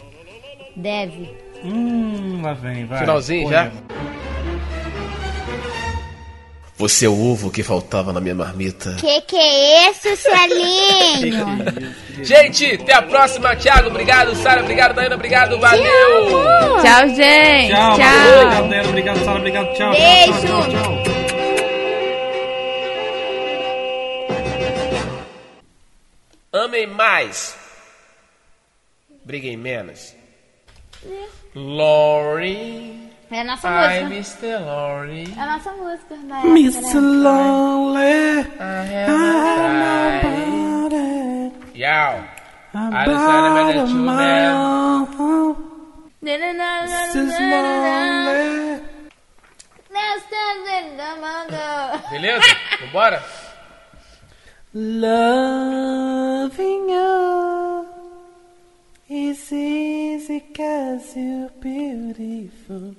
Deve. 0.76 1.51
Hum, 1.64 2.42
lá 2.42 2.54
vem, 2.54 2.86
vai. 2.86 3.00
Finalzinho 3.00 3.50
já? 3.50 3.72
Você 6.78 7.06
é 7.06 7.10
o 7.10 7.32
ovo 7.32 7.52
que 7.52 7.62
faltava 7.62 8.12
na 8.12 8.20
minha 8.20 8.34
marmita. 8.34 8.96
Que 8.96 9.22
que 9.22 9.36
é 9.36 9.92
isso, 9.92 10.16
Celinho? 10.16 11.46
Gente, 12.26 12.66
até 12.74 12.94
a 12.96 13.02
próxima. 13.04 13.56
Thiago, 13.56 13.90
obrigado. 13.90 14.36
Sara, 14.36 14.62
obrigado. 14.62 14.96
Daiana, 14.96 15.14
obrigado. 15.16 15.60
Valeu. 15.60 15.84
Tchau, 16.82 17.08
gente. 17.10 17.72
Tchau, 17.72 17.98
Tchau. 17.98 18.40
obrigado, 18.42 18.70
Dela, 18.70 18.90
obrigado, 18.90 19.24
Sara, 19.24 19.38
obrigado, 19.40 19.74
tchau. 19.76 19.92
Beijo. 19.92 20.32
Tchau, 20.34 20.42
tchau, 20.42 20.72
tchau, 20.72 21.04
tchau. 21.04 21.12
Amem 26.54 26.88
mais. 26.88 27.56
Briguem 29.24 29.56
menos. 29.56 30.16
Lori. 31.56 33.10
É 33.32 33.42
a 33.42 33.44
nossa 33.44 33.68
Hi, 33.70 34.04
música. 34.04 34.46
Mr. 34.46 34.58
Lori. 34.66 35.34
É 35.38 35.42
a 35.42 35.46
nossa 35.46 35.72
música. 35.72 36.16
Né? 36.16 36.42
Miss 36.46 36.94
Lonely, 36.94 38.00
I 38.00 38.44
have. 38.94 40.26
Yow. 41.76 42.24
I 42.74 43.06
decided 43.06 43.88
to 43.88 43.94
let 44.06 44.52
you. 45.18 45.56
This 46.22 46.40
lonely. 47.40 48.82
Beleza? 52.12 52.46
Vambora? 52.82 53.20
Loving 54.74 56.90
you 56.90 57.51
is 59.12 59.52
easy 59.52 60.40
cause 60.56 61.18
you're 61.18 61.50
beautiful. 61.60 62.96